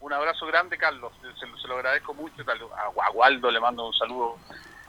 Un 0.00 0.12
abrazo 0.14 0.46
grande, 0.46 0.78
Carlos. 0.78 1.12
Se, 1.20 1.46
se 1.60 1.68
lo 1.68 1.74
agradezco 1.76 2.14
mucho. 2.14 2.34
A, 2.74 3.04
a 3.06 3.10
Waldo 3.10 3.50
le 3.50 3.60
mando 3.60 3.86
un 3.86 3.92
saludo 3.92 4.38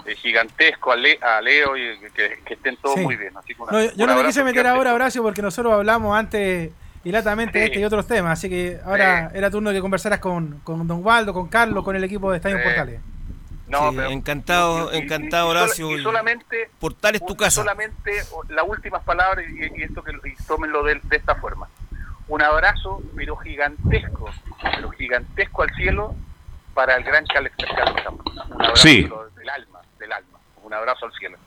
eh, 0.06 0.16
gigantesco, 0.16 0.92
a, 0.94 0.96
Le- 0.96 1.20
a 1.22 1.42
Leo 1.42 1.76
y 1.76 2.00
que, 2.16 2.40
que 2.46 2.54
estén 2.54 2.78
todos 2.78 2.96
Sí. 2.96 3.02
muy 3.02 3.18
bien. 3.18 3.36
Así 3.36 3.54
que 3.54 3.62
una- 3.62 3.72
No, 3.74 3.92
yo 3.94 4.08
no 4.08 4.16
me 4.16 4.24
quise 4.24 4.42
meter 4.44 4.66
ahora, 4.66 4.94
Horacio, 4.94 5.22
porque 5.22 5.42
nosotros 5.42 5.74
hablamos 5.74 6.18
antes 6.18 6.72
hilatamente 7.04 7.60
de 7.60 7.66
Sí. 7.66 7.72
este 7.72 7.82
y 7.82 7.84
otros 7.84 8.08
temas. 8.08 8.40
Así 8.40 8.50
que 8.50 8.80
ahora 8.86 9.30
era 9.34 9.52
turno 9.52 9.70
de 9.72 9.76
que 9.76 9.82
conversaras 9.82 10.20
con, 10.20 10.60
con 10.64 10.88
Don 10.88 11.04
Waldo, 11.06 11.34
con 11.34 11.50
Carlos, 11.50 11.84
con 11.84 11.96
el 11.96 12.04
equipo 12.06 12.32
de 12.32 12.38
Estadio 12.38 12.58
Sí. 12.58 12.64
Portales. 12.64 13.02
No, 13.72 13.90
Sí, 13.90 13.96
pero- 13.96 14.10
encantado, 14.10 14.92
y- 14.94 14.96
y- 14.96 15.00
encantado, 15.02 15.48
y- 15.48 15.52
Horacio. 15.52 15.98
Y 15.98 16.04
solamente, 16.04 16.70
Portales 16.80 17.22
tu 17.26 17.34
un- 17.34 17.36
casa. 17.40 17.62
solamente 17.62 18.12
las 18.50 18.66
últimas 18.68 19.02
palabras 19.04 19.46
y, 19.50 19.80
y 19.80 19.84
esto 19.84 20.04
que 20.04 20.12
y 20.12 20.36
tómenlo 20.46 20.84
de, 20.84 21.00
de 21.04 21.16
esta 21.18 21.36
forma. 21.36 21.68
Un 22.28 22.42
abrazo, 22.42 23.02
pero 23.16 23.36
gigantesco, 23.38 24.30
pero 24.62 24.90
gigantesco 24.92 25.64
al 25.64 25.70
cielo 25.76 26.16
para 26.74 26.96
el 26.96 27.04
gran 27.04 27.26
Campos. 27.26 28.34
Un 28.34 28.62
abrazo 28.62 28.76
Sí. 28.76 29.04
del 29.38 29.50
alma, 29.50 29.80
del 30.00 30.12
alma. 30.14 30.40
Un 30.64 30.74
abrazo 30.74 31.06
al 31.06 31.14
cielo. 31.14 31.38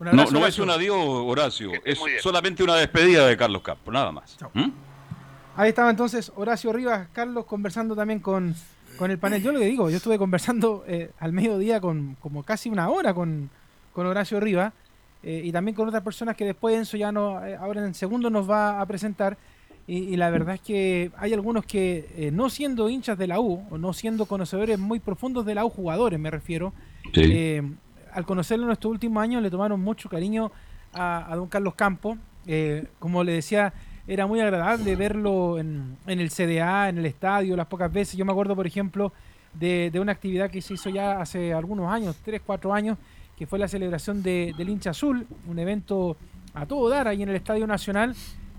no, 0.00 0.12
no 0.12 0.46
es 0.46 0.58
un 0.60 0.70
adiós, 0.70 0.96
Horacio, 1.00 1.72
es 1.84 1.98
solamente 2.20 2.62
una 2.62 2.76
despedida 2.76 3.26
de 3.26 3.36
Carlos 3.36 3.62
Campos, 3.62 3.92
nada 3.92 4.12
más. 4.12 4.36
¿Mm? 4.52 4.68
Ahí 5.56 5.70
estaba 5.70 5.90
entonces 5.90 6.30
Horacio 6.36 6.72
Rivas, 6.72 7.08
Carlos, 7.12 7.44
conversando 7.46 7.96
también 7.96 8.20
con, 8.20 8.54
con 8.98 9.10
el 9.10 9.18
panel. 9.18 9.42
Yo 9.42 9.52
lo 9.52 9.60
que 9.60 9.66
digo, 9.66 9.88
yo 9.88 9.96
estuve 9.96 10.18
conversando 10.18 10.84
eh, 10.86 11.12
al 11.20 11.32
mediodía 11.32 11.80
con 11.80 12.16
como 12.20 12.42
casi 12.42 12.68
una 12.68 12.90
hora 12.90 13.14
con, 13.14 13.48
con 13.94 14.06
Horacio 14.06 14.40
Rivas 14.40 14.72
eh, 15.22 15.40
y 15.44 15.52
también 15.52 15.74
con 15.74 15.88
otras 15.88 16.02
personas 16.02 16.36
que 16.36 16.44
después 16.44 16.76
Enzo 16.76 16.96
ya 16.96 17.12
no, 17.12 17.44
eh, 17.46 17.56
ahora 17.56 17.84
en 17.84 17.94
segundo 17.94 18.28
nos 18.28 18.50
va 18.50 18.80
a 18.80 18.86
presentar. 18.86 19.38
Y, 19.90 20.16
la 20.16 20.28
verdad 20.28 20.56
es 20.56 20.60
que 20.60 21.10
hay 21.16 21.32
algunos 21.32 21.64
que, 21.64 22.28
no 22.30 22.50
siendo 22.50 22.90
hinchas 22.90 23.16
de 23.16 23.26
la 23.26 23.40
U, 23.40 23.64
o 23.70 23.78
no 23.78 23.94
siendo 23.94 24.26
conocedores 24.26 24.78
muy 24.78 25.00
profundos 25.00 25.46
de 25.46 25.54
la 25.54 25.64
U, 25.64 25.70
jugadores 25.70 26.20
me 26.20 26.30
refiero, 26.30 26.74
al 28.12 28.26
conocerlo 28.26 28.66
en 28.66 28.72
estos 28.72 28.90
últimos 28.90 29.22
años 29.22 29.42
le 29.42 29.48
tomaron 29.48 29.80
mucho 29.80 30.10
cariño 30.10 30.52
a, 30.92 31.32
a 31.32 31.36
don 31.36 31.48
Carlos 31.48 31.74
Campos. 31.74 32.18
como 32.98 33.24
le 33.24 33.32
decía, 33.32 33.72
era 34.08 34.26
muy 34.26 34.40
agradable 34.40 34.96
verlo 34.96 35.58
en, 35.58 35.98
el 36.06 36.30
CDA, 36.30 36.88
en 36.88 36.96
el 36.98 37.04
estadio, 37.04 37.54
las 37.56 37.66
pocas 37.66 37.92
veces. 37.92 38.16
Yo 38.16 38.24
me 38.24 38.32
acuerdo, 38.32 38.56
por 38.56 38.66
ejemplo, 38.66 39.12
de, 39.52 39.92
una 40.00 40.12
actividad 40.12 40.50
que 40.50 40.62
se 40.62 40.74
hizo 40.74 40.88
ya 40.88 41.20
hace 41.20 41.52
algunos 41.52 41.92
años, 41.92 42.16
tres, 42.24 42.40
cuatro 42.44 42.72
años, 42.72 42.96
que 43.36 43.46
fue 43.46 43.58
la 43.58 43.68
celebración 43.68 44.22
de, 44.22 44.54
del 44.56 44.70
hincha 44.70 44.90
azul, 44.90 45.26
un 45.46 45.58
evento 45.58 46.16
a 46.54 46.64
todo 46.64 46.88
dar 46.88 47.06
ahí 47.06 47.22
en 47.22 47.28
el 47.28 47.36
Estadio 47.36 47.66
Nacional, 47.66 48.16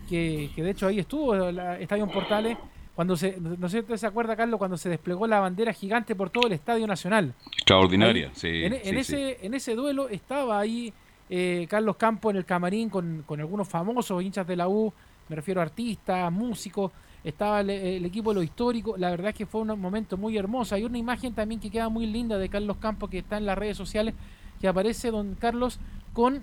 que, 0.07 0.51
de 0.55 0.69
hecho 0.69 0.85
ahí 0.85 0.99
estuvo 0.99 1.33
el 1.33 1.57
Estadio 1.57 2.07
Portales, 2.07 2.55
cuando 2.93 3.17
se, 3.17 3.39
no 3.39 3.69
sé 3.69 3.83
si 3.87 3.97
se 3.97 4.05
acuerda, 4.05 4.35
Carlos, 4.35 4.59
cuando 4.59 4.77
se 4.77 4.89
desplegó 4.89 5.25
la 5.25 5.39
bandera 5.39 5.73
gigante 5.73 6.15
por 6.15 6.29
todo 6.29 6.45
el 6.45 6.53
Estadio 6.53 6.85
Nacional. 6.85 7.33
Extraordinaria, 7.53 8.29
sí. 8.33 8.65
En, 8.65 8.97
ese, 8.97 9.39
en 9.41 9.53
ese 9.55 9.73
duelo 9.73 10.09
estaba 10.09 10.59
ahí 10.59 10.93
eh, 11.29 11.65
Carlos 11.69 11.95
Campo 11.95 12.29
en 12.29 12.35
el 12.35 12.45
camarín 12.45 12.89
con, 12.89 13.23
con 13.25 13.39
algunos 13.39 13.67
famosos 13.67 14.21
hinchas 14.21 14.45
de 14.45 14.55
la 14.55 14.67
U, 14.67 14.93
me 15.29 15.35
refiero 15.35 15.61
a 15.61 15.63
artistas, 15.63 16.31
músicos, 16.31 16.91
estaba 17.23 17.61
el, 17.61 18.05
equipo 18.05 18.31
de 18.31 18.35
lo 18.35 18.43
histórico, 18.43 18.97
la 18.97 19.11
verdad 19.11 19.29
es 19.29 19.35
que 19.35 19.45
fue 19.45 19.61
un 19.61 19.79
momento 19.79 20.17
muy 20.17 20.37
hermoso. 20.37 20.75
Hay 20.75 20.83
una 20.83 20.97
imagen 20.97 21.33
también 21.33 21.59
que 21.59 21.69
queda 21.69 21.89
muy 21.89 22.05
linda 22.05 22.37
de 22.37 22.49
Carlos 22.49 22.77
Campos 22.77 23.09
que 23.09 23.19
está 23.19 23.37
en 23.37 23.45
las 23.45 23.57
redes 23.57 23.77
sociales, 23.77 24.15
que 24.59 24.67
aparece 24.67 25.11
don 25.11 25.35
Carlos 25.35 25.79
con 26.13 26.37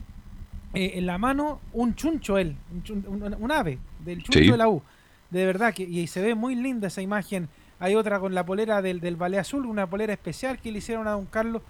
eh, 0.75 0.93
en 0.95 1.07
la 1.07 1.19
mano 1.19 1.61
un 1.73 1.95
chuncho 1.95 2.39
él, 2.39 2.57
un, 2.91 3.51
ave 3.51 3.79
del 4.05 4.23
chuncho 4.23 4.53
de 4.53 4.59
la 4.59 4.69
U. 4.69 4.83
De 5.31 5.45
verdad 5.45 5.75
que 5.75 5.83
y 5.83 6.07
se 6.07 6.21
ve 6.21 6.35
muy 6.35 6.55
linda 6.55 6.89
esa 6.89 7.03
imagen. 7.03 7.49
Hay 7.79 7.95
otra 7.95 8.21
con 8.21 8.35
la 8.35 8.45
polera 8.47 8.81
del, 8.81 9.01
del 9.01 9.17
Ballet 9.17 9.41
Azul, 9.41 9.67
una 9.67 9.89
polera 9.89 10.13
especial 10.13 10.59
que 10.59 10.71
le 10.71 10.79
hicieron 10.79 11.09
a 11.09 11.13
don 11.13 11.27
Carlos. 11.27 11.63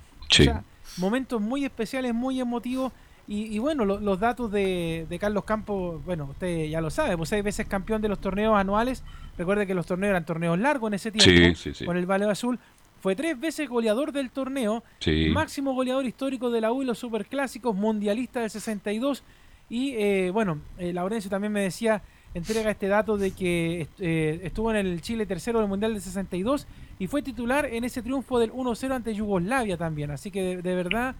momentos 0.98 1.40
muy 1.40 1.64
especiales, 1.64 2.14
muy 2.14 2.40
emotivos 2.40 2.92
y, 3.28 3.58
bueno, 3.58 3.84
los 3.84 4.20
datos 4.20 4.52
de, 4.52 5.06
Carlos 5.20 5.44
Campos, 5.44 6.04
bueno, 6.04 6.28
usted 6.30 6.66
ya 6.66 6.80
lo 6.80 6.90
sabe, 6.90 7.16
pues 7.16 7.28
seis 7.28 7.42
veces 7.42 7.66
campeón 7.66 8.00
de 8.00 8.08
los 8.08 8.20
torneos 8.20 8.56
anuales. 8.56 9.02
Recuerde 9.36 9.66
que 9.66 9.74
los 9.74 9.84
torneos 9.84 10.10
eran 10.10 10.24
torneos 10.24 10.58
largos 10.58 10.88
en 10.90 10.94
ese 10.94 11.10
tiempo, 11.10 11.58
con 11.84 11.96
el 11.96 12.06
Baleo 12.06 12.30
Azul. 12.30 12.58
Fue 13.00 13.16
tres 13.16 13.38
veces 13.38 13.68
goleador 13.68 14.12
del 14.12 14.30
torneo, 14.30 14.84
máximo 15.32 15.74
goleador 15.74 16.06
histórico 16.06 16.50
de 16.50 16.60
la 16.60 16.72
U 16.72 16.82
y 16.82 16.84
los 16.84 16.98
superclásicos, 16.98 17.74
mundialista 17.74 18.40
del 18.40 18.50
62. 18.50 19.24
Y 19.68 19.94
eh, 19.96 20.30
bueno, 20.32 20.60
eh, 20.78 20.92
Laurencio 20.92 21.28
también 21.28 21.52
me 21.52 21.62
decía, 21.62 22.02
entrega 22.32 22.70
este 22.70 22.86
dato 22.86 23.16
de 23.16 23.32
que 23.32 23.88
eh, 23.98 24.40
estuvo 24.44 24.70
en 24.70 24.76
el 24.76 25.02
Chile 25.02 25.26
tercero 25.26 25.58
del 25.58 25.68
Mundial 25.68 25.94
del 25.94 26.02
62 26.02 26.68
y 27.00 27.08
fue 27.08 27.22
titular 27.22 27.66
en 27.66 27.82
ese 27.82 28.02
triunfo 28.02 28.38
del 28.38 28.52
1-0 28.52 28.92
ante 28.92 29.14
Yugoslavia 29.14 29.76
también. 29.76 30.12
Así 30.12 30.30
que 30.30 30.62
de 30.62 30.74
verdad 30.76 31.16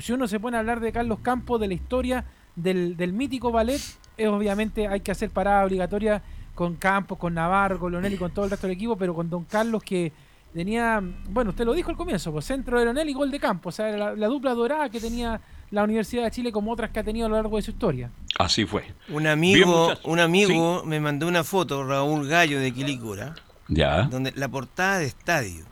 si 0.00 0.12
uno 0.12 0.28
se 0.28 0.40
pone 0.40 0.56
a 0.56 0.60
hablar 0.60 0.80
de 0.80 0.92
Carlos 0.92 1.20
Campos, 1.20 1.60
de 1.60 1.68
la 1.68 1.74
historia 1.74 2.24
del, 2.54 3.12
mítico 3.12 3.52
ballet, 3.52 3.80
es 4.16 4.28
obviamente 4.28 4.88
hay 4.88 5.00
que 5.00 5.10
hacer 5.10 5.30
parada 5.30 5.64
obligatoria 5.64 6.22
con 6.54 6.76
Campos, 6.76 7.18
con 7.18 7.34
Navarro, 7.34 7.78
con 7.78 7.92
Leonel 7.92 8.14
y 8.14 8.16
con 8.16 8.32
todo 8.32 8.44
el 8.44 8.50
resto 8.50 8.66
del 8.66 8.76
equipo, 8.76 8.96
pero 8.96 9.14
con 9.14 9.28
Don 9.28 9.44
Carlos 9.44 9.82
que 9.82 10.12
tenía, 10.54 11.02
bueno, 11.28 11.50
usted 11.50 11.66
lo 11.66 11.74
dijo 11.74 11.90
al 11.90 11.96
comienzo, 11.96 12.32
pues 12.32 12.46
centro 12.46 12.78
de 12.78 12.86
Leonel 12.86 13.08
y 13.08 13.12
gol 13.12 13.30
de 13.30 13.38
Campos, 13.38 13.74
o 13.74 13.76
sea, 13.76 14.14
la, 14.16 14.26
dupla 14.26 14.54
dorada 14.54 14.88
que 14.88 15.00
tenía 15.00 15.40
la 15.70 15.84
Universidad 15.84 16.24
de 16.24 16.30
Chile 16.30 16.52
como 16.52 16.72
otras 16.72 16.90
que 16.90 17.00
ha 17.00 17.04
tenido 17.04 17.26
a 17.26 17.28
lo 17.28 17.36
largo 17.36 17.56
de 17.56 17.62
su 17.62 17.72
historia. 17.72 18.10
Así 18.38 18.64
fue. 18.64 18.84
Un 19.10 19.26
amigo, 19.26 19.92
un 20.04 20.20
amigo 20.20 20.82
me 20.84 21.00
mandó 21.00 21.28
una 21.28 21.44
foto, 21.44 21.84
Raúl 21.84 22.26
Gallo 22.26 22.58
de 22.60 22.72
Quilicura, 22.72 23.34
ya. 23.68 24.04
donde 24.04 24.32
la 24.34 24.48
portada 24.48 24.98
de 24.98 25.06
estadio, 25.06 25.64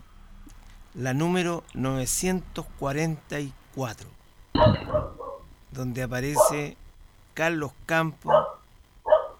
la 0.95 1.14
número 1.14 1.64
944 1.75 3.64
4, 3.75 4.09
donde 5.74 6.02
aparece 6.02 6.76
Carlos 7.34 7.72
Campos, 7.86 8.34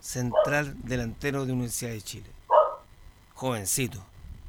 central 0.00 0.74
delantero 0.82 1.46
de 1.46 1.52
Universidad 1.52 1.92
de 1.92 2.02
Chile. 2.02 2.26
Jovencito. 3.34 4.04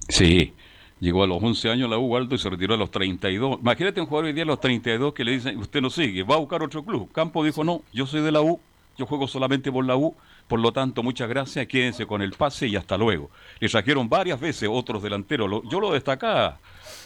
Sí, 0.10 0.54
llegó 1.00 1.24
a 1.24 1.28
los 1.28 1.42
11 1.42 1.70
años 1.70 1.90
la 1.90 1.98
U 1.98 2.16
Alto 2.16 2.36
y 2.36 2.38
se 2.38 2.50
retiró 2.50 2.74
a 2.74 2.78
los 2.78 2.92
32. 2.92 3.60
Imagínate 3.62 4.02
un 4.02 4.08
jugador 4.08 4.26
hoy 4.26 4.34
día 4.34 4.44
a 4.44 4.48
los 4.48 4.60
32 4.60 5.14
que 5.14 5.24
le 5.24 5.32
dicen, 5.32 5.58
usted 5.58 5.82
no 5.82 5.90
sigue, 5.90 6.24
va 6.24 6.36
a 6.36 6.40
buscar 6.40 6.62
otro 6.64 6.84
club. 6.84 7.12
Campos 7.12 7.46
dijo, 7.46 7.64
no, 7.64 7.82
yo 7.94 8.06
soy 8.06 8.22
de 8.22 8.32
la 8.32 8.42
U, 8.42 8.60
yo 8.98 9.06
juego 9.06 9.28
solamente 9.28 9.72
por 9.72 9.86
la 9.86 9.96
U, 9.96 10.16
por 10.48 10.60
lo 10.60 10.72
tanto, 10.72 11.02
muchas 11.02 11.28
gracias, 11.28 11.66
quédense 11.68 12.06
con 12.06 12.22
el 12.22 12.34
pase 12.34 12.68
y 12.68 12.76
hasta 12.76 12.98
luego. 12.98 13.32
Le 13.60 13.68
trajeron 13.68 14.08
varias 14.08 14.40
veces 14.40 14.70
otros 14.72 15.02
delanteros, 15.02 15.64
yo 15.70 15.80
lo 15.80 15.94
destacaba 15.94 16.60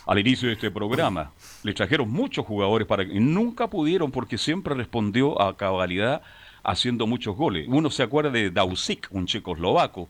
al 0.05 0.19
inicio 0.19 0.47
de 0.47 0.55
este 0.55 0.71
programa. 0.71 1.31
Le 1.63 1.73
trajeron 1.73 2.09
muchos 2.09 2.45
jugadores 2.45 2.87
para 2.87 3.05
que 3.05 3.19
nunca 3.19 3.67
pudieron 3.67 4.11
porque 4.11 4.37
siempre 4.37 4.75
respondió 4.75 5.41
a 5.41 5.55
cabalidad 5.55 6.21
haciendo 6.63 7.07
muchos 7.07 7.35
goles. 7.35 7.67
Uno 7.69 7.89
se 7.89 8.03
acuerda 8.03 8.29
de 8.31 8.51
Dausik, 8.51 9.07
un 9.11 9.25
checoslovaco. 9.25 10.09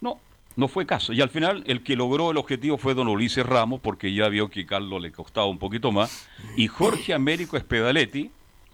No, 0.00 0.18
no 0.56 0.68
fue 0.68 0.86
caso. 0.86 1.12
Y 1.12 1.20
al 1.20 1.30
final 1.30 1.62
el 1.66 1.82
que 1.82 1.96
logró 1.96 2.30
el 2.30 2.36
objetivo 2.36 2.78
fue 2.78 2.94
don 2.94 3.08
Ulises 3.08 3.46
Ramos 3.46 3.80
porque 3.80 4.12
ya 4.12 4.28
vio 4.28 4.48
que 4.48 4.66
Carlos 4.66 5.00
le 5.00 5.12
costaba 5.12 5.46
un 5.46 5.58
poquito 5.58 5.92
más. 5.92 6.28
Y 6.56 6.66
Jorge 6.66 7.14
Américo 7.14 7.56
Espedaletti 7.56 8.30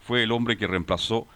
fue 0.06 0.22
el 0.22 0.32
hombre 0.32 0.56
que 0.56 0.66
reemplazó 0.66 1.26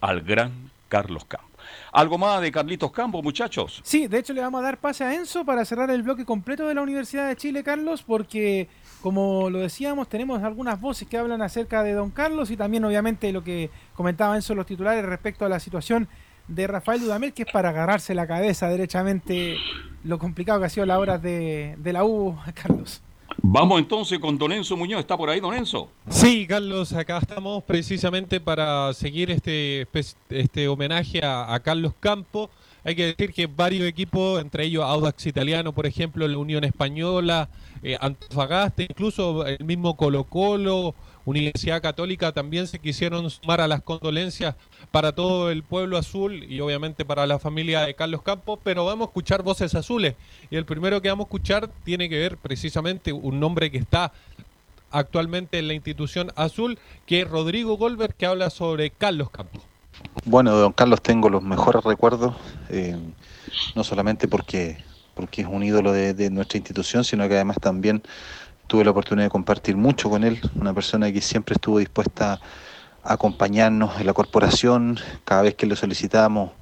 al 0.00 0.22
gran 0.22 0.70
Carlos 0.88 1.24
Campos. 1.24 1.49
¿Algo 1.92 2.18
más 2.18 2.40
de 2.40 2.52
Carlitos 2.52 2.92
Campos, 2.92 3.22
muchachos? 3.22 3.80
Sí, 3.82 4.06
de 4.06 4.18
hecho 4.18 4.32
le 4.32 4.40
vamos 4.40 4.60
a 4.60 4.64
dar 4.64 4.78
pase 4.78 5.02
a 5.02 5.14
Enzo 5.14 5.44
para 5.44 5.64
cerrar 5.64 5.90
el 5.90 6.02
bloque 6.02 6.24
completo 6.24 6.66
de 6.68 6.74
la 6.74 6.82
Universidad 6.82 7.28
de 7.28 7.36
Chile, 7.36 7.64
Carlos, 7.64 8.02
porque 8.02 8.68
como 9.02 9.50
lo 9.50 9.58
decíamos, 9.58 10.08
tenemos 10.08 10.42
algunas 10.42 10.80
voces 10.80 11.08
que 11.08 11.18
hablan 11.18 11.42
acerca 11.42 11.82
de 11.82 11.92
Don 11.94 12.10
Carlos 12.10 12.50
y 12.50 12.56
también 12.56 12.84
obviamente 12.84 13.32
lo 13.32 13.42
que 13.42 13.70
comentaba 13.94 14.36
Enzo 14.36 14.54
los 14.54 14.66
titulares 14.66 15.04
respecto 15.04 15.44
a 15.44 15.48
la 15.48 15.58
situación 15.58 16.06
de 16.46 16.66
Rafael 16.66 17.00
Dudamel, 17.00 17.32
que 17.32 17.42
es 17.42 17.52
para 17.52 17.70
agarrarse 17.70 18.14
la 18.14 18.26
cabeza 18.26 18.68
derechamente 18.68 19.56
lo 20.04 20.18
complicado 20.18 20.60
que 20.60 20.66
ha 20.66 20.70
sido 20.70 20.86
la 20.86 20.98
hora 20.98 21.18
de, 21.18 21.74
de 21.78 21.92
la 21.92 22.04
U, 22.04 22.38
Carlos. 22.54 23.02
Vamos 23.42 23.78
entonces 23.78 24.18
con 24.18 24.36
Don 24.36 24.52
Enzo 24.52 24.76
Muñoz. 24.76 25.00
¿Está 25.00 25.16
por 25.16 25.30
ahí, 25.30 25.40
Don 25.40 25.54
Enzo? 25.54 25.88
Sí, 26.08 26.46
Carlos, 26.46 26.92
acá 26.92 27.18
estamos 27.18 27.64
precisamente 27.64 28.38
para 28.38 28.92
seguir 28.92 29.30
este, 29.30 29.86
este 30.28 30.68
homenaje 30.68 31.20
a, 31.24 31.58
Carlos 31.60 31.94
Campo. 31.98 32.50
Hay 32.84 32.94
que 32.94 33.06
decir 33.06 33.32
que 33.32 33.46
varios 33.46 33.86
equipos, 33.86 34.40
entre 34.40 34.64
ellos 34.64 34.84
Audax 34.84 35.26
Italiano, 35.26 35.72
por 35.72 35.86
ejemplo, 35.86 36.28
la 36.28 36.38
Unión 36.38 36.64
Española, 36.64 37.48
eh, 37.82 37.96
Antofagasta, 38.00 38.82
incluso 38.82 39.46
el 39.46 39.64
mismo 39.64 39.96
Colo 39.96 40.24
Colo, 40.24 40.94
Universidad 41.30 41.80
Católica, 41.80 42.32
también 42.32 42.66
se 42.66 42.78
quisieron 42.78 43.30
sumar 43.30 43.60
a 43.60 43.68
las 43.68 43.82
condolencias 43.82 44.56
para 44.90 45.12
todo 45.12 45.50
el 45.50 45.62
pueblo 45.62 45.96
azul 45.96 46.44
y 46.44 46.60
obviamente 46.60 47.04
para 47.04 47.26
la 47.26 47.38
familia 47.38 47.82
de 47.82 47.94
Carlos 47.94 48.22
Campos, 48.22 48.58
pero 48.62 48.84
vamos 48.84 49.06
a 49.06 49.10
escuchar 49.10 49.42
voces 49.42 49.74
azules. 49.74 50.16
Y 50.50 50.56
el 50.56 50.64
primero 50.64 51.00
que 51.00 51.08
vamos 51.08 51.24
a 51.24 51.28
escuchar 51.28 51.70
tiene 51.84 52.08
que 52.08 52.18
ver 52.18 52.36
precisamente 52.36 53.12
un 53.12 53.38
nombre 53.38 53.70
que 53.70 53.78
está 53.78 54.12
actualmente 54.90 55.58
en 55.58 55.68
la 55.68 55.74
institución 55.74 56.32
azul, 56.34 56.78
que 57.06 57.22
es 57.22 57.28
Rodrigo 57.28 57.76
Golver, 57.76 58.14
que 58.14 58.26
habla 58.26 58.50
sobre 58.50 58.90
Carlos 58.90 59.30
Campos. 59.30 59.62
Bueno, 60.24 60.52
don 60.56 60.72
Carlos, 60.72 61.00
tengo 61.00 61.28
los 61.28 61.42
mejores 61.42 61.84
recuerdos, 61.84 62.34
eh, 62.70 62.96
no 63.76 63.84
solamente 63.84 64.26
porque, 64.26 64.78
porque 65.14 65.42
es 65.42 65.48
un 65.48 65.62
ídolo 65.62 65.92
de 65.92 66.30
nuestra 66.30 66.58
institución, 66.58 67.04
sino 67.04 67.28
que 67.28 67.34
además 67.34 67.58
también 67.60 68.02
tuve 68.70 68.84
la 68.84 68.92
oportunidad 68.92 69.26
de 69.26 69.30
compartir 69.30 69.76
mucho 69.76 70.08
con 70.08 70.22
él, 70.22 70.40
una 70.54 70.72
persona 70.72 71.10
que 71.10 71.20
siempre 71.20 71.54
estuvo 71.54 71.80
dispuesta 71.80 72.40
a 73.02 73.14
acompañarnos 73.14 74.00
en 74.00 74.06
la 74.06 74.12
corporación 74.12 74.96
cada 75.24 75.42
vez 75.42 75.56
que 75.56 75.66
le 75.66 75.74
solicitábamos 75.74 76.52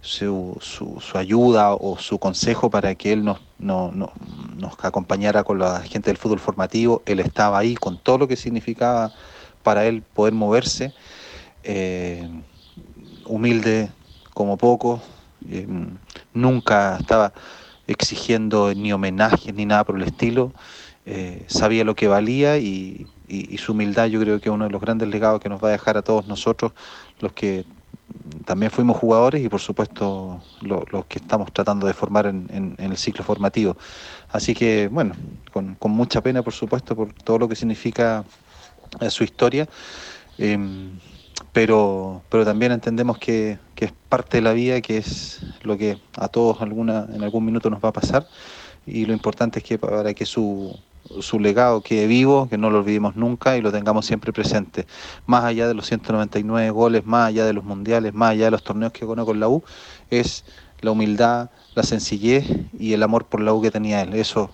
su, 0.00 0.56
su, 0.60 1.18
ayuda 1.18 1.74
o 1.74 1.98
su 1.98 2.20
consejo 2.20 2.70
para 2.70 2.94
que 2.94 3.12
él 3.12 3.24
nos, 3.24 3.40
nos 3.58 4.10
acompañara 4.80 5.42
con 5.42 5.58
la 5.58 5.80
gente 5.80 6.08
del 6.10 6.18
fútbol 6.18 6.38
formativo. 6.38 7.02
Él 7.04 7.18
estaba 7.18 7.58
ahí 7.58 7.74
con 7.74 7.98
todo 7.98 8.18
lo 8.18 8.28
que 8.28 8.36
significaba 8.36 9.12
para 9.64 9.86
él 9.86 10.04
poder 10.14 10.34
moverse, 10.34 10.94
eh, 11.64 12.30
humilde 13.24 13.90
como 14.34 14.56
poco, 14.56 15.02
eh, 15.50 15.66
nunca 16.32 16.98
estaba 17.00 17.32
exigiendo 17.88 18.72
ni 18.72 18.92
homenajes 18.92 19.52
ni 19.52 19.66
nada 19.66 19.82
por 19.82 19.96
el 19.96 20.02
estilo. 20.02 20.52
Eh, 21.08 21.44
sabía 21.46 21.84
lo 21.84 21.94
que 21.94 22.08
valía 22.08 22.58
y, 22.58 23.06
su 23.58 23.72
humildad 23.72 24.06
yo 24.06 24.20
creo 24.20 24.40
que 24.40 24.48
es 24.48 24.54
uno 24.54 24.64
de 24.64 24.70
los 24.70 24.80
grandes 24.80 25.08
legados 25.08 25.40
que 25.40 25.48
nos 25.48 25.62
va 25.62 25.68
a 25.68 25.72
dejar 25.72 25.96
a 25.96 26.02
todos 26.02 26.26
nosotros, 26.26 26.72
los 27.20 27.32
que 27.32 27.64
también 28.44 28.70
fuimos 28.70 28.96
jugadores 28.96 29.44
y 29.44 29.48
por 29.48 29.60
supuesto 29.60 30.40
los 30.62 31.06
que 31.06 31.18
estamos 31.18 31.52
tratando 31.52 31.86
de 31.86 31.94
formar 31.94 32.26
en, 32.26 32.74
el 32.78 32.96
ciclo 32.96 33.24
formativo. 33.24 33.76
Así 34.30 34.54
que 34.54 34.88
bueno, 34.88 35.14
con, 35.52 35.76
mucha 35.90 36.20
pena 36.20 36.42
por 36.42 36.52
supuesto 36.52 36.94
por 36.94 37.12
todo 37.12 37.38
lo 37.38 37.48
que 37.48 37.56
significa 37.56 38.24
eh, 39.00 39.10
su 39.10 39.24
historia, 39.24 39.68
em, 40.38 40.98
pero, 41.52 42.22
pero 42.28 42.44
también 42.44 42.72
entendemos 42.72 43.18
que, 43.18 43.58
que, 43.74 43.86
es 43.86 43.92
parte 44.08 44.38
de 44.38 44.42
la 44.42 44.52
vida, 44.52 44.80
que 44.80 44.98
es 44.98 45.40
lo 45.62 45.76
que 45.76 45.98
a 46.16 46.28
todos 46.28 46.62
alguna, 46.62 47.06
en 47.12 47.22
algún 47.24 47.44
minuto 47.44 47.70
nos 47.70 47.82
va 47.82 47.88
a 47.88 47.92
pasar 47.92 48.26
y 48.86 49.04
lo 49.04 49.12
importante 49.12 49.58
es 49.58 49.64
que 49.64 49.78
para 49.78 50.14
que 50.14 50.24
su, 50.24 50.78
su 51.20 51.38
legado 51.40 51.80
quede 51.80 52.06
vivo, 52.06 52.48
que 52.48 52.58
no 52.58 52.70
lo 52.70 52.78
olvidemos 52.78 53.16
nunca 53.16 53.56
y 53.56 53.60
lo 53.60 53.72
tengamos 53.72 54.06
siempre 54.06 54.32
presente. 54.32 54.86
Más 55.26 55.44
allá 55.44 55.68
de 55.68 55.74
los 55.74 55.86
199 55.86 56.70
goles, 56.70 57.06
más 57.06 57.28
allá 57.28 57.44
de 57.44 57.52
los 57.52 57.64
mundiales, 57.64 58.14
más 58.14 58.30
allá 58.30 58.46
de 58.46 58.50
los 58.52 58.62
torneos 58.62 58.92
que 58.92 59.06
ganó 59.06 59.24
con 59.24 59.40
la 59.40 59.48
U, 59.48 59.62
es 60.10 60.44
la 60.80 60.90
humildad, 60.90 61.50
la 61.74 61.82
sencillez 61.82 62.46
y 62.78 62.92
el 62.92 63.02
amor 63.02 63.24
por 63.26 63.40
la 63.40 63.52
U 63.52 63.62
que 63.62 63.70
tenía 63.70 64.02
él. 64.02 64.14
Eso. 64.14 64.50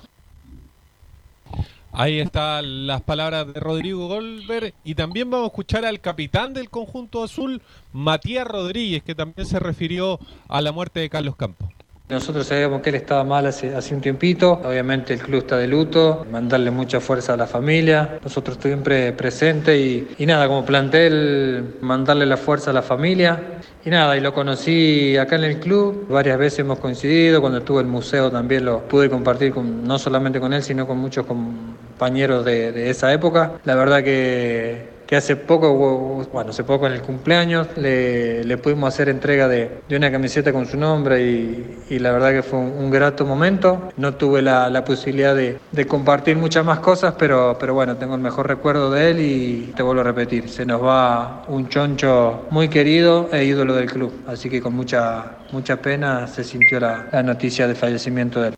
Ahí 1.94 2.20
están 2.20 2.86
las 2.86 3.02
palabras 3.02 3.52
de 3.52 3.60
Rodrigo 3.60 4.08
Goldberg 4.08 4.72
y 4.82 4.94
también 4.94 5.30
vamos 5.30 5.44
a 5.44 5.48
escuchar 5.48 5.84
al 5.84 6.00
capitán 6.00 6.54
del 6.54 6.70
conjunto 6.70 7.22
azul, 7.22 7.60
Matías 7.92 8.46
Rodríguez, 8.46 9.02
que 9.02 9.14
también 9.14 9.46
se 9.46 9.58
refirió 9.58 10.18
a 10.48 10.62
la 10.62 10.72
muerte 10.72 11.00
de 11.00 11.10
Carlos 11.10 11.36
Campos. 11.36 11.68
Nosotros 12.12 12.46
sabíamos 12.46 12.82
que 12.82 12.90
él 12.90 12.96
estaba 12.96 13.24
mal 13.24 13.46
hace, 13.46 13.74
hace, 13.74 13.94
un 13.94 14.02
tiempito, 14.02 14.60
obviamente 14.62 15.14
el 15.14 15.20
club 15.20 15.38
está 15.38 15.56
de 15.56 15.66
luto, 15.66 16.26
mandarle 16.30 16.70
mucha 16.70 17.00
fuerza 17.00 17.32
a 17.32 17.36
la 17.38 17.46
familia, 17.46 18.18
nosotros 18.22 18.58
siempre 18.60 19.12
presentes 19.14 19.80
y, 19.80 20.08
y 20.18 20.26
nada, 20.26 20.46
como 20.46 20.62
plantel, 20.62 21.76
mandarle 21.80 22.26
la 22.26 22.36
fuerza 22.36 22.70
a 22.70 22.74
la 22.74 22.82
familia. 22.82 23.40
Y 23.82 23.88
nada, 23.88 24.14
y 24.14 24.20
lo 24.20 24.34
conocí 24.34 25.16
acá 25.16 25.36
en 25.36 25.44
el 25.44 25.58
club, 25.58 26.06
varias 26.10 26.38
veces 26.38 26.58
hemos 26.58 26.78
coincidido, 26.78 27.40
cuando 27.40 27.60
estuve 27.60 27.80
en 27.80 27.86
el 27.86 27.92
museo 27.92 28.30
también 28.30 28.66
lo 28.66 28.86
pude 28.86 29.08
compartir 29.08 29.54
con, 29.54 29.82
no 29.82 29.98
solamente 29.98 30.38
con 30.38 30.52
él, 30.52 30.62
sino 30.62 30.86
con 30.86 30.98
muchos 30.98 31.24
compañeros 31.24 32.44
de, 32.44 32.72
de 32.72 32.90
esa 32.90 33.10
época. 33.10 33.52
La 33.64 33.74
verdad 33.74 34.04
que 34.04 34.91
que 35.12 35.16
hace 35.16 35.36
poco, 35.36 36.24
bueno, 36.32 36.52
hace 36.52 36.64
poco 36.64 36.86
en 36.86 36.94
el 36.94 37.02
cumpleaños, 37.02 37.68
le, 37.76 38.56
pudimos 38.56 38.94
hacer 38.94 39.10
entrega 39.10 39.46
de, 39.46 39.82
una 39.90 40.10
camiseta 40.10 40.54
con 40.54 40.64
su 40.64 40.78
nombre 40.78 41.20
y, 41.20 41.98
la 41.98 42.12
verdad 42.12 42.32
que 42.32 42.42
fue 42.42 42.58
un, 42.58 42.90
grato 42.90 43.26
momento. 43.26 43.90
No 43.98 44.14
tuve 44.14 44.40
la, 44.40 44.84
posibilidad 44.86 45.36
de, 45.36 45.86
compartir 45.86 46.38
muchas 46.38 46.64
más 46.64 46.78
cosas, 46.78 47.14
pero, 47.18 47.58
pero 47.60 47.74
bueno, 47.74 47.98
tengo 47.98 48.14
el 48.14 48.22
mejor 48.22 48.48
recuerdo 48.48 48.90
de 48.90 49.10
él 49.10 49.20
y 49.20 49.72
te 49.76 49.82
vuelvo 49.82 50.00
a 50.00 50.04
repetir, 50.04 50.48
se 50.48 50.64
nos 50.64 50.82
va 50.82 51.44
un 51.46 51.68
choncho 51.68 52.46
muy 52.48 52.68
querido 52.68 53.28
e 53.34 53.44
ídolo 53.44 53.74
del 53.74 53.92
club, 53.92 54.14
así 54.26 54.48
que 54.48 54.62
con 54.62 54.72
mucha, 54.72 55.40
mucha 55.52 55.76
pena 55.76 56.26
se 56.26 56.42
sintió 56.42 56.80
la, 56.80 57.08
la 57.12 57.22
noticia 57.22 57.66
del 57.66 57.76
fallecimiento 57.76 58.40
de 58.40 58.48
él. 58.48 58.54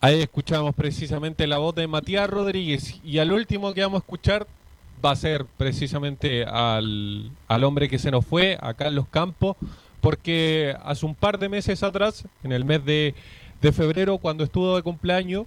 Ahí 0.00 0.22
escuchamos 0.22 0.74
precisamente 0.74 1.46
la 1.46 1.58
voz 1.58 1.74
de 1.74 1.86
Matías 1.86 2.30
Rodríguez 2.30 2.98
y 3.04 3.18
al 3.18 3.30
último 3.30 3.74
que 3.74 3.82
vamos 3.82 4.00
a 4.00 4.04
escuchar 4.04 4.46
va 5.04 5.12
a 5.12 5.16
ser 5.16 5.44
precisamente 5.56 6.44
al, 6.44 7.32
hombre 7.48 7.88
que 7.88 7.98
se 7.98 8.10
nos 8.10 8.24
fue, 8.24 8.58
a 8.60 8.74
Carlos 8.74 9.06
Campos, 9.10 9.56
porque 10.00 10.74
hace 10.84 11.06
un 11.06 11.14
par 11.14 11.38
de 11.38 11.48
meses 11.48 11.82
atrás, 11.82 12.24
en 12.42 12.52
el 12.52 12.64
mes 12.64 12.84
de, 12.84 13.14
febrero, 13.72 14.18
cuando 14.18 14.44
estuvo 14.44 14.76
de 14.76 14.82
cumpleaños, 14.82 15.46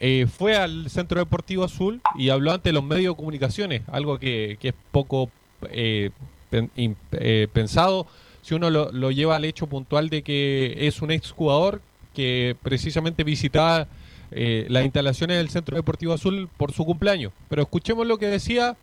eh, 0.00 0.26
fue 0.26 0.56
al 0.56 0.90
Centro 0.90 1.18
Deportivo 1.18 1.64
Azul 1.64 2.00
y 2.16 2.28
habló 2.28 2.52
ante 2.52 2.72
los 2.72 2.84
medios 2.84 3.14
de 3.14 3.16
comunicaciones, 3.16 3.82
algo 3.88 4.18
que, 4.18 4.58
es 4.60 4.74
poco 4.92 5.30
eh, 5.70 6.10
eh, 6.52 7.48
pensado. 7.52 8.06
Si 8.42 8.54
uno 8.54 8.70
lo, 8.70 8.92
lo, 8.92 9.10
lleva 9.10 9.36
al 9.36 9.44
hecho 9.44 9.66
puntual 9.66 10.08
de 10.08 10.22
que 10.22 10.86
es 10.86 11.02
un 11.02 11.10
exjugador 11.10 11.80
que 12.14 12.56
precisamente 12.62 13.24
visitaba 13.24 13.88
eh, 14.30 14.66
las 14.68 14.84
instalaciones 14.84 15.38
del 15.38 15.48
Centro 15.48 15.76
Deportivo 15.76 16.12
Azul 16.12 16.48
por 16.56 16.72
su 16.72 16.84
cumpleaños. 16.84 17.32
Pero 17.48 17.62
escuchemos 17.62 18.06
lo 18.06 18.18
que 18.18 18.26
decía 18.26 18.76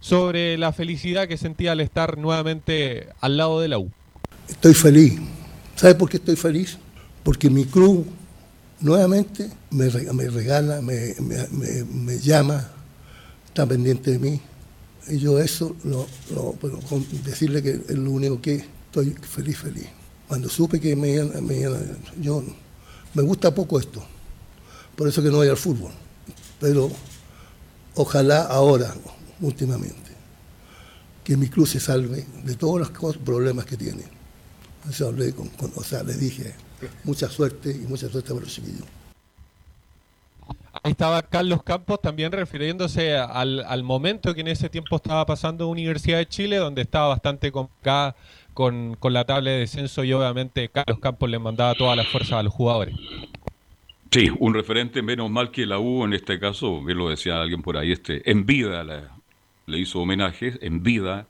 sobre 0.00 0.58
la 0.58 0.72
felicidad 0.72 1.28
que 1.28 1.36
sentía 1.36 1.72
al 1.72 1.80
estar 1.80 2.18
nuevamente 2.18 3.08
al 3.20 3.36
lado 3.36 3.60
de 3.60 3.68
la 3.68 3.78
U. 3.78 3.90
Estoy 4.48 4.74
feliz. 4.74 5.18
¿Sabe 5.76 5.94
por 5.94 6.08
qué 6.08 6.16
estoy 6.16 6.36
feliz? 6.36 6.78
Porque 7.22 7.50
mi 7.50 7.64
club 7.64 8.06
nuevamente 8.80 9.50
me, 9.70 9.88
regala, 9.88 10.80
me, 10.80 12.18
llama, 12.18 12.68
está 13.46 13.66
pendiente 13.66 14.12
de 14.12 14.18
mí. 14.18 14.40
Y 15.08 15.18
yo 15.18 15.38
eso, 15.38 15.74
decirle 17.24 17.62
que 17.62 17.70
es 17.70 17.96
lo 17.96 18.10
único 18.10 18.40
que 18.40 18.64
estoy 18.86 19.14
feliz, 19.22 19.58
feliz. 19.58 19.86
Cuando 20.26 20.48
supe 20.48 20.80
que 20.80 20.94
me, 20.94 21.22
me 21.40 21.62
yo 22.20 22.42
me 23.14 23.22
gusta 23.22 23.54
poco 23.54 23.78
esto 23.78 24.04
por 24.98 25.06
eso 25.06 25.22
que 25.22 25.30
no 25.30 25.36
voy 25.36 25.48
al 25.48 25.56
fútbol. 25.56 25.92
Pero 26.58 26.90
ojalá 27.94 28.42
ahora, 28.42 28.92
últimamente, 29.40 30.10
que 31.22 31.36
mi 31.36 31.48
club 31.48 31.68
se 31.68 31.78
salve 31.78 32.26
de 32.42 32.56
todos 32.56 32.80
los 32.80 33.16
problemas 33.18 33.64
que 33.64 33.76
tiene. 33.76 34.02
Eso 34.90 35.06
hablé 35.06 35.32
con, 35.32 35.48
o 35.76 35.84
sea, 35.84 36.02
le 36.02 36.14
dije 36.14 36.52
mucha 37.04 37.28
suerte 37.28 37.70
y 37.70 37.86
mucha 37.86 38.08
suerte 38.08 38.30
para 38.30 38.40
los 38.40 38.52
chiquillos. 38.52 38.86
Ahí 40.82 40.92
estaba 40.92 41.22
Carlos 41.22 41.62
Campos 41.62 42.00
también 42.00 42.32
refiriéndose 42.32 43.16
al, 43.16 43.64
al, 43.64 43.82
momento 43.84 44.34
que 44.34 44.40
en 44.40 44.48
ese 44.48 44.68
tiempo 44.68 44.96
estaba 44.96 45.24
pasando 45.26 45.68
Universidad 45.68 46.18
de 46.18 46.26
Chile, 46.26 46.56
donde 46.56 46.82
estaba 46.82 47.08
bastante 47.08 47.52
complicada 47.52 48.16
con, 48.52 48.96
con 48.98 49.12
la 49.12 49.24
tabla 49.24 49.50
de 49.50 49.58
descenso 49.60 50.02
y 50.02 50.12
obviamente 50.12 50.68
Carlos 50.68 50.98
Campos 50.98 51.30
le 51.30 51.38
mandaba 51.38 51.74
todas 51.74 51.96
las 51.96 52.08
fuerzas 52.08 52.32
a 52.32 52.42
los 52.42 52.52
jugadores. 52.52 52.94
Sí, 54.10 54.30
un 54.38 54.54
referente 54.54 55.02
menos 55.02 55.30
mal 55.30 55.50
que 55.50 55.66
la 55.66 55.78
U 55.78 56.04
en 56.04 56.14
este 56.14 56.38
caso, 56.38 56.82
bien 56.82 56.96
lo 56.96 57.10
decía 57.10 57.40
alguien 57.40 57.60
por 57.60 57.76
ahí, 57.76 57.92
este, 57.92 58.30
en 58.30 58.46
vida 58.46 58.82
le 59.66 59.78
hizo 59.78 60.00
homenaje, 60.00 60.58
en 60.62 60.82
vida 60.82 61.26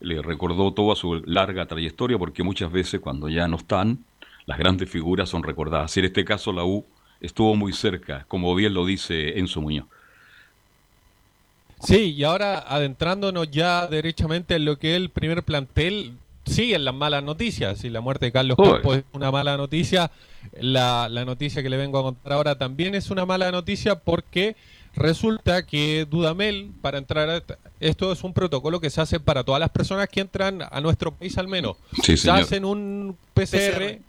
le 0.00 0.20
recordó 0.22 0.72
toda 0.72 0.96
su 0.96 1.22
larga 1.26 1.66
trayectoria, 1.66 2.18
porque 2.18 2.42
muchas 2.42 2.72
veces 2.72 3.00
cuando 3.00 3.28
ya 3.28 3.46
no 3.46 3.56
están, 3.56 4.04
las 4.46 4.58
grandes 4.58 4.90
figuras 4.90 5.28
son 5.28 5.42
recordadas. 5.42 5.96
Y 5.96 6.00
en 6.00 6.06
este 6.06 6.24
caso 6.24 6.52
la 6.52 6.64
U 6.64 6.84
estuvo 7.20 7.54
muy 7.54 7.72
cerca, 7.72 8.24
como 8.28 8.54
bien 8.54 8.74
lo 8.74 8.84
dice 8.84 9.38
Enzo 9.38 9.60
Muñoz. 9.60 9.86
Sí, 11.80 12.14
y 12.14 12.24
ahora 12.24 12.58
adentrándonos 12.58 13.50
ya 13.50 13.86
derechamente 13.86 14.56
en 14.56 14.64
lo 14.64 14.78
que 14.78 14.92
es 14.92 14.96
el 14.96 15.10
primer 15.10 15.44
plantel, 15.44 16.14
siguen 16.48 16.84
las 16.84 16.94
malas 16.94 17.22
noticias. 17.22 17.78
Si 17.78 17.90
la 17.90 18.00
muerte 18.00 18.26
de 18.26 18.32
Carlos 18.32 18.56
Campos 18.56 18.98
es 18.98 19.04
una 19.12 19.30
mala 19.30 19.56
noticia, 19.56 20.10
la, 20.60 21.08
la 21.08 21.24
noticia 21.24 21.62
que 21.62 21.70
le 21.70 21.76
vengo 21.76 21.98
a 21.98 22.02
contar 22.02 22.32
ahora 22.32 22.58
también 22.58 22.94
es 22.94 23.10
una 23.10 23.26
mala 23.26 23.50
noticia 23.50 23.98
porque 23.98 24.56
resulta 24.94 25.64
que 25.64 26.06
Dudamel, 26.08 26.70
para 26.80 26.98
entrar 26.98 27.30
a 27.30 27.42
esto 27.80 28.12
es 28.12 28.24
un 28.24 28.32
protocolo 28.32 28.80
que 28.80 28.90
se 28.90 29.00
hace 29.00 29.20
para 29.20 29.44
todas 29.44 29.60
las 29.60 29.70
personas 29.70 30.08
que 30.08 30.20
entran 30.20 30.62
a 30.68 30.80
nuestro 30.80 31.12
país 31.12 31.38
al 31.38 31.48
menos. 31.48 31.76
se 32.02 32.30
hacen 32.30 32.64
un 32.64 33.16
PCR, 33.34 34.00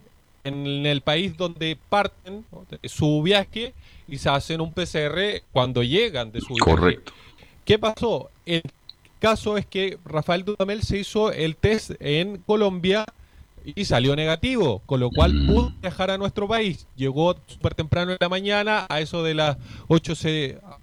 en 0.44 0.86
el 0.86 1.00
país 1.02 1.36
donde 1.36 1.78
parten 1.88 2.44
su 2.84 3.22
viaje 3.22 3.74
y 4.08 4.18
se 4.18 4.28
hacen 4.28 4.60
un 4.60 4.72
PCR 4.72 5.42
cuando 5.52 5.82
llegan 5.82 6.32
de 6.32 6.40
su 6.40 6.54
viaje. 6.54 6.70
Correcto. 6.70 7.12
¿Qué 7.64 7.78
pasó? 7.78 8.30
El 8.46 8.62
caso 9.20 9.56
es 9.56 9.66
que 9.66 9.98
Rafael 10.04 10.44
Dudamel 10.44 10.82
se 10.82 10.98
hizo 10.98 11.30
el 11.30 11.54
test 11.56 11.92
en 12.00 12.38
Colombia 12.38 13.04
y 13.64 13.84
salió 13.84 14.16
negativo, 14.16 14.82
con 14.86 15.00
lo 15.00 15.10
cual 15.10 15.34
mm. 15.34 15.46
pudo 15.46 15.72
viajar 15.80 16.10
a 16.10 16.18
nuestro 16.18 16.48
país. 16.48 16.86
Llegó 16.96 17.36
súper 17.46 17.74
temprano 17.74 18.12
en 18.12 18.18
la 18.20 18.28
mañana, 18.28 18.86
a 18.88 19.00
eso 19.00 19.22
de 19.22 19.34
las 19.34 19.56
8, 19.88 20.14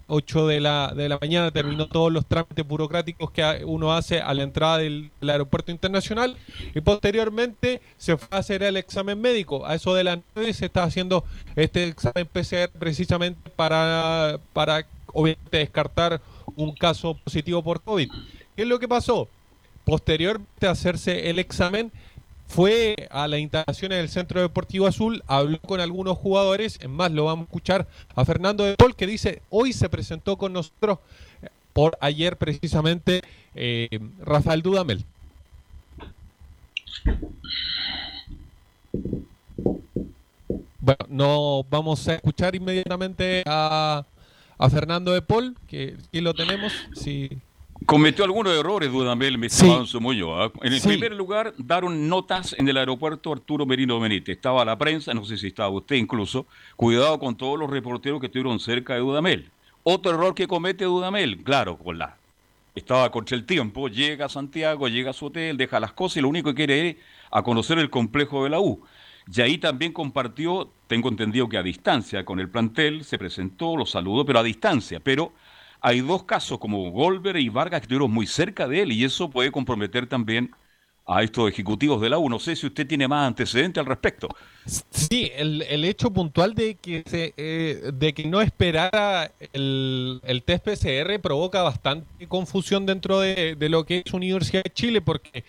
8 0.06 0.46
de, 0.46 0.60
la, 0.60 0.92
de 0.94 1.08
la 1.08 1.18
mañana 1.20 1.50
terminó 1.50 1.86
todos 1.86 2.12
los 2.12 2.26
trámites 2.26 2.66
burocráticos 2.66 3.30
que 3.30 3.62
uno 3.64 3.92
hace 3.92 4.20
a 4.20 4.32
la 4.34 4.42
entrada 4.42 4.78
del, 4.78 5.10
aeropuerto 5.20 5.72
internacional 5.72 6.36
y 6.74 6.80
posteriormente 6.80 7.80
se 7.96 8.16
fue 8.16 8.28
a 8.30 8.40
hacer 8.40 8.62
el 8.62 8.76
examen 8.76 9.20
médico. 9.20 9.66
A 9.66 9.74
eso 9.74 9.94
de 9.94 10.04
las 10.04 10.18
9 10.34 10.52
se 10.52 10.66
está 10.66 10.84
haciendo 10.84 11.24
este 11.56 11.88
examen 11.88 12.26
PCR 12.26 12.70
precisamente 12.78 13.50
para, 13.56 14.38
para 14.52 14.86
obviamente 15.12 15.58
descartar 15.58 16.20
un 16.58 16.72
caso 16.72 17.14
positivo 17.14 17.62
por 17.62 17.80
COVID. 17.82 18.10
¿Qué 18.56 18.62
es 18.62 18.68
lo 18.68 18.78
que 18.78 18.88
pasó? 18.88 19.28
Posteriormente 19.84 20.66
a 20.66 20.72
hacerse 20.72 21.30
el 21.30 21.38
examen, 21.38 21.92
fue 22.48 23.08
a 23.10 23.28
las 23.28 23.40
instalaciones 23.40 23.98
del 23.98 24.08
Centro 24.08 24.40
Deportivo 24.40 24.86
Azul, 24.86 25.22
habló 25.26 25.60
con 25.60 25.80
algunos 25.80 26.16
jugadores, 26.18 26.78
en 26.82 26.90
más 26.90 27.12
lo 27.12 27.26
vamos 27.26 27.44
a 27.44 27.48
escuchar 27.48 27.86
a 28.14 28.24
Fernando 28.24 28.64
de 28.64 28.74
Paul 28.74 28.96
que 28.96 29.06
dice, 29.06 29.42
hoy 29.50 29.72
se 29.72 29.88
presentó 29.88 30.36
con 30.36 30.52
nosotros 30.52 30.98
por 31.72 31.96
ayer 32.00 32.36
precisamente 32.36 33.22
eh, 33.54 34.00
Rafael 34.20 34.62
Dudamel. 34.62 35.04
Bueno, 40.80 41.06
no 41.08 41.66
vamos 41.68 42.08
a 42.08 42.14
escuchar 42.14 42.54
inmediatamente 42.54 43.42
a, 43.46 44.04
a 44.58 44.70
Fernando 44.70 45.12
de 45.12 45.22
Paul, 45.22 45.56
que 45.66 45.96
aquí 46.08 46.20
lo 46.20 46.34
tenemos. 46.34 46.72
Si... 46.94 47.30
Cometió 47.86 48.24
algunos 48.24 48.52
errores 48.58 48.90
Dudamel, 48.90 49.38
mi 49.38 49.46
estimado 49.46 49.86
Muñoz. 50.00 50.50
En 50.62 50.72
el 50.72 50.80
primer 50.82 51.12
lugar, 51.14 51.54
daron 51.56 52.08
notas 52.08 52.54
en 52.58 52.68
el 52.68 52.76
aeropuerto 52.76 53.32
Arturo 53.32 53.64
Merino 53.64 54.00
Benítez. 54.00 54.36
Estaba 54.36 54.64
la 54.64 54.76
prensa, 54.76 55.14
no 55.14 55.24
sé 55.24 55.36
si 55.38 55.46
estaba 55.46 55.68
usted 55.68 55.94
incluso. 55.96 56.44
Cuidado 56.74 57.18
con 57.20 57.36
todos 57.36 57.58
los 57.58 57.70
reporteros 57.70 58.20
que 58.20 58.26
estuvieron 58.26 58.58
cerca 58.58 58.94
de 58.94 59.00
Dudamel. 59.00 59.48
Otro 59.84 60.10
error 60.12 60.34
que 60.34 60.48
comete 60.48 60.84
Dudamel, 60.84 61.42
claro, 61.44 61.78
con 61.78 61.98
la 61.98 62.18
estaba 62.78 63.10
contra 63.10 63.36
el 63.36 63.44
tiempo, 63.44 63.88
llega 63.88 64.26
a 64.26 64.28
Santiago, 64.28 64.88
llega 64.88 65.10
a 65.10 65.14
su 65.14 65.26
hotel, 65.26 65.56
deja 65.56 65.80
las 65.80 65.92
cosas 65.92 66.18
y 66.18 66.20
lo 66.20 66.28
único 66.28 66.50
que 66.50 66.56
quiere 66.56 66.88
es 66.88 66.96
a 67.30 67.42
conocer 67.42 67.78
el 67.78 67.90
complejo 67.90 68.44
de 68.44 68.50
la 68.50 68.60
U. 68.60 68.80
Y 69.32 69.40
ahí 69.40 69.58
también 69.58 69.92
compartió, 69.92 70.70
tengo 70.88 71.08
entendido 71.10 71.48
que 71.48 71.58
a 71.58 71.62
distancia 71.62 72.24
con 72.24 72.40
el 72.40 72.48
plantel, 72.48 73.04
se 73.04 73.18
presentó, 73.18 73.76
lo 73.76 73.86
saludó, 73.86 74.24
pero 74.24 74.40
a 74.40 74.42
distancia. 74.42 74.98
Pero 74.98 75.32
hay 75.80 76.00
dos 76.00 76.24
casos 76.24 76.58
como 76.58 76.90
Golver 76.90 77.36
y 77.36 77.48
Vargas 77.48 77.80
que 77.80 77.84
estuvieron 77.84 78.10
muy 78.10 78.26
cerca 78.26 78.66
de 78.66 78.82
él 78.82 78.92
y 78.92 79.04
eso 79.04 79.30
puede 79.30 79.52
comprometer 79.52 80.08
también 80.08 80.50
a 81.06 81.22
estos 81.22 81.48
ejecutivos 81.48 82.00
de 82.00 82.10
la 82.10 82.18
U. 82.18 82.28
No 82.28 82.38
sé 82.38 82.56
si 82.56 82.66
usted 82.66 82.86
tiene 82.86 83.06
más 83.06 83.28
antecedentes 83.28 83.80
al 83.80 83.86
respecto. 83.86 84.28
Sí, 84.66 85.30
el, 85.34 85.84
hecho 85.84 86.10
puntual 86.10 86.54
de 86.54 86.74
que 86.74 87.02
se, 87.06 87.32
eh, 87.36 87.90
de 87.94 88.12
que 88.12 88.26
no 88.26 88.40
esperara 88.40 89.30
el, 89.52 90.20
el, 90.24 90.42
test 90.42 90.64
PCR 90.64 91.18
provoca 91.20 91.62
bastante 91.62 92.26
confusión 92.26 92.84
dentro 92.84 93.20
de, 93.20 93.56
de, 93.56 93.68
lo 93.70 93.84
que 93.84 94.02
es 94.04 94.12
Universidad 94.12 94.62
de 94.64 94.70
Chile, 94.70 95.00
porque 95.00 95.44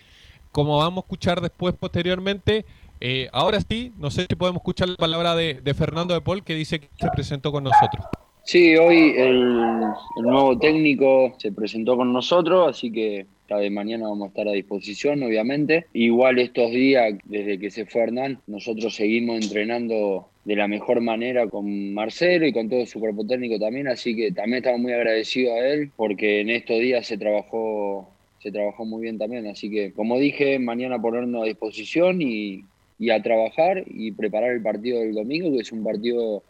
como 0.50 0.78
vamos 0.78 1.02
a 1.02 1.06
escuchar 1.06 1.40
después 1.42 1.74
posteriormente, 1.78 2.64
eh, 3.00 3.28
ahora 3.32 3.60
sí, 3.60 3.92
no 3.98 4.10
sé 4.10 4.26
si 4.28 4.36
podemos 4.36 4.60
escuchar 4.60 4.88
la 4.88 4.96
palabra 4.96 5.34
de, 5.34 5.74
Fernando 5.74 6.14
de 6.14 6.20
Paul 6.20 6.44
que 6.44 6.54
dice 6.54 6.80
que 6.80 6.88
se 6.98 7.08
presentó 7.14 7.50
con 7.50 7.64
nosotros. 7.64 8.04
Sí, 8.44 8.76
hoy 8.76 9.14
el, 9.16 9.78
nuevo 10.22 10.58
técnico 10.58 11.34
se 11.38 11.52
presentó 11.52 11.96
con 11.96 12.12
nosotros, 12.12 12.68
así 12.68 12.90
que 12.90 13.26
de 13.48 13.70
mañana 13.70 14.08
vamos 14.08 14.26
a 14.26 14.28
estar 14.28 14.48
a 14.48 14.52
disposición, 14.52 15.22
obviamente. 15.22 15.86
Igual 15.92 16.38
estos 16.38 16.70
días, 16.70 17.14
desde 17.24 17.58
que 17.58 17.70
se 17.70 17.84
fue 17.84 18.02
Hernán, 18.02 18.40
nosotros 18.46 18.94
seguimos 18.94 19.42
entrenando 19.42 20.28
de 20.44 20.56
la 20.56 20.68
mejor 20.68 21.00
manera 21.00 21.48
con 21.48 21.92
Marcelo 21.92 22.46
y 22.46 22.52
con 22.52 22.68
todo 22.68 22.86
su 22.86 23.00
cuerpo 23.00 23.26
técnico 23.26 23.58
también, 23.58 23.88
así 23.88 24.14
que 24.14 24.32
también 24.32 24.58
estamos 24.58 24.80
muy 24.80 24.92
agradecidos 24.92 25.54
a 25.54 25.66
él 25.66 25.90
porque 25.96 26.40
en 26.40 26.50
estos 26.50 26.78
días 26.78 27.06
se 27.06 27.18
trabajó 27.18 28.08
se 28.40 28.50
trabajó 28.50 28.86
muy 28.86 29.02
bien 29.02 29.18
también, 29.18 29.46
así 29.46 29.70
que 29.70 29.92
como 29.92 30.18
dije, 30.18 30.58
mañana 30.58 31.00
ponernos 31.00 31.42
a 31.42 31.44
disposición 31.44 32.22
y, 32.22 32.64
y 33.00 33.10
a 33.10 33.20
trabajar 33.22 33.82
y 33.86 34.12
preparar 34.12 34.50
el 34.50 34.62
partido 34.62 35.00
del 35.00 35.14
domingo, 35.14 35.50
que 35.50 35.62
es 35.62 35.72
un 35.72 35.82
partido 35.82 36.42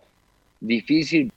difícil. 0.60 1.32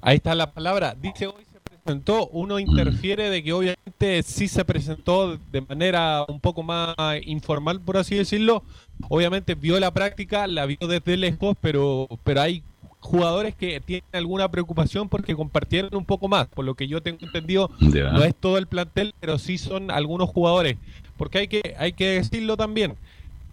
Ahí 0.00 0.16
está 0.16 0.34
la 0.34 0.50
palabra. 0.50 0.96
Dice 1.00 1.28
hoy 1.28 1.44
se 1.52 1.60
presentó, 1.60 2.26
uno 2.32 2.58
interfiere 2.58 3.30
de 3.30 3.44
que 3.44 3.52
obviamente 3.52 4.24
sí 4.24 4.48
se 4.48 4.64
presentó 4.64 5.38
de 5.52 5.60
manera 5.60 6.24
un 6.28 6.40
poco 6.40 6.64
más 6.64 6.96
informal, 7.24 7.80
por 7.80 7.96
así 7.96 8.16
decirlo. 8.16 8.64
Obviamente 9.08 9.54
vio 9.54 9.78
la 9.78 9.92
práctica, 9.92 10.48
la 10.48 10.66
vio 10.66 10.78
desde 10.80 11.16
lejos, 11.16 11.56
pero, 11.60 12.08
pero 12.24 12.40
hay 12.40 12.64
jugadores 12.98 13.54
que 13.54 13.80
tienen 13.80 14.04
alguna 14.12 14.50
preocupación 14.50 15.08
porque 15.08 15.36
compartieron 15.36 15.94
un 15.94 16.04
poco 16.04 16.26
más. 16.26 16.48
Por 16.48 16.64
lo 16.64 16.74
que 16.74 16.88
yo 16.88 17.02
tengo 17.02 17.18
entendido, 17.22 17.70
no 17.78 18.24
es 18.24 18.34
todo 18.34 18.58
el 18.58 18.66
plantel, 18.66 19.14
pero 19.20 19.38
sí 19.38 19.58
son 19.58 19.92
algunos 19.92 20.28
jugadores. 20.28 20.76
Porque 21.16 21.38
hay 21.38 21.46
que, 21.46 21.76
hay 21.78 21.92
que 21.92 22.06
decirlo 22.06 22.56
también 22.56 22.96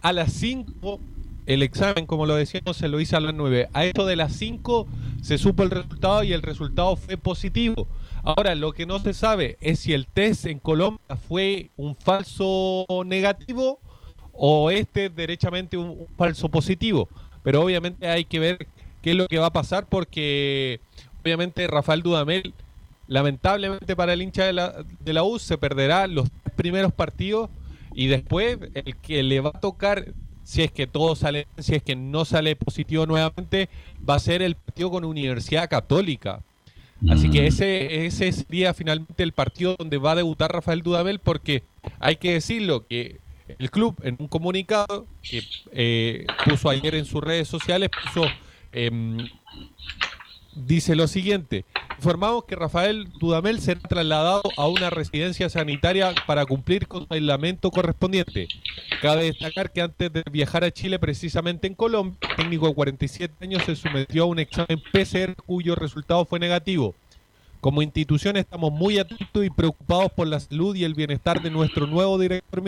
a 0.02 0.12
las 0.12 0.32
5 0.32 1.00
el 1.46 1.62
examen, 1.62 2.06
como 2.06 2.26
lo 2.26 2.36
decíamos, 2.36 2.76
se 2.76 2.88
lo 2.88 3.00
hizo 3.00 3.16
a 3.16 3.20
las 3.20 3.34
9. 3.34 3.70
A 3.72 3.84
esto 3.84 4.06
de 4.06 4.16
las 4.16 4.34
5 4.34 4.86
se 5.20 5.36
supo 5.36 5.64
el 5.64 5.70
resultado 5.70 6.22
y 6.22 6.32
el 6.32 6.42
resultado 6.42 6.94
fue 6.96 7.16
positivo. 7.16 7.88
Ahora, 8.22 8.54
lo 8.54 8.72
que 8.72 8.86
no 8.86 8.98
se 9.00 9.14
sabe 9.14 9.56
es 9.60 9.80
si 9.80 9.92
el 9.92 10.06
test 10.06 10.46
en 10.46 10.58
Colombia 10.58 11.16
fue 11.28 11.70
un 11.76 11.96
falso 11.96 12.86
negativo 13.04 13.80
o 14.32 14.70
este 14.70 15.08
derechamente 15.08 15.76
un, 15.76 16.06
falso 16.16 16.48
positivo. 16.48 17.08
Pero 17.42 17.62
obviamente 17.62 18.06
hay 18.06 18.24
que 18.24 18.38
ver 18.38 18.68
qué 19.02 19.10
es 19.10 19.16
lo 19.16 19.26
que 19.26 19.38
va 19.38 19.46
a 19.46 19.52
pasar 19.52 19.86
porque 19.86 20.80
obviamente 21.22 21.66
Rafael 21.66 22.02
Dudamel, 22.02 22.52
lamentablemente 23.08 23.96
para 23.96 24.12
el 24.12 24.22
hincha 24.22 24.44
de 24.44 24.52
la, 24.52 24.84
de 25.00 25.12
la 25.12 25.24
U, 25.24 25.38
se 25.38 25.58
perderá 25.58 26.06
los 26.06 26.28
primeros 26.54 26.92
partidos 26.92 27.50
y 28.00 28.06
después 28.06 28.56
el 28.72 28.96
que 28.96 29.22
le 29.22 29.40
va 29.40 29.50
a 29.50 29.60
tocar, 29.60 30.14
si 30.42 30.62
es 30.62 30.72
que 30.72 30.86
todo 30.86 31.14
sale, 31.14 31.46
si 31.58 31.74
es 31.74 31.82
que 31.82 31.94
no 31.94 32.24
sale 32.24 32.56
positivo 32.56 33.04
nuevamente, 33.04 33.68
va 34.08 34.14
a 34.14 34.18
ser 34.18 34.40
el 34.40 34.54
partido 34.54 34.90
con 34.90 35.04
Universidad 35.04 35.68
Católica. 35.68 36.40
Así 37.10 37.28
que 37.28 37.42
mm. 37.42 37.44
ese, 37.44 38.06
ese 38.06 38.32
sería 38.32 38.72
finalmente 38.72 39.22
el 39.22 39.32
partido 39.32 39.76
donde 39.78 39.98
va 39.98 40.12
a 40.12 40.14
debutar 40.14 40.50
Rafael 40.50 40.80
Dudamel, 40.80 41.18
porque 41.18 41.62
hay 41.98 42.16
que 42.16 42.32
decirlo 42.32 42.86
que 42.86 43.18
el 43.58 43.70
club 43.70 43.94
en 44.02 44.16
un 44.18 44.28
comunicado 44.28 45.06
que 45.22 45.42
eh, 45.72 46.26
puso 46.46 46.70
ayer 46.70 46.94
en 46.94 47.04
sus 47.04 47.22
redes 47.22 47.48
sociales, 47.48 47.90
puso 48.02 48.26
em, 48.72 49.28
dice 50.54 50.96
lo 50.96 51.06
siguiente. 51.06 51.64
Informamos 51.96 52.44
que 52.44 52.56
Rafael 52.56 53.08
Dudamel 53.18 53.60
será 53.60 53.80
trasladado 53.80 54.42
a 54.56 54.66
una 54.68 54.88
residencia 54.90 55.50
sanitaria 55.50 56.14
para 56.26 56.46
cumplir 56.46 56.88
con 56.88 57.02
el 57.02 57.08
aislamiento 57.10 57.70
correspondiente. 57.70 58.48
Cabe 59.02 59.24
destacar 59.24 59.70
que 59.70 59.82
antes 59.82 60.12
de 60.12 60.22
viajar 60.30 60.64
a 60.64 60.70
Chile, 60.70 60.98
precisamente 60.98 61.66
en 61.66 61.74
Colombia, 61.74 62.16
el 62.30 62.36
técnico 62.36 62.68
de 62.68 62.74
47 62.74 63.34
años 63.44 63.62
se 63.64 63.76
sometió 63.76 64.22
a 64.22 64.26
un 64.26 64.38
examen 64.38 64.80
PCR 64.92 65.34
cuyo 65.44 65.74
resultado 65.74 66.24
fue 66.24 66.38
negativo. 66.38 66.94
Como 67.60 67.82
institución 67.82 68.38
estamos 68.38 68.72
muy 68.72 68.98
atentos 68.98 69.44
y 69.44 69.50
preocupados 69.50 70.10
por 70.12 70.26
la 70.26 70.40
salud 70.40 70.74
y 70.74 70.84
el 70.84 70.94
bienestar 70.94 71.42
de 71.42 71.50
nuestro 71.50 71.86
nuevo 71.86 72.18
director 72.18 72.62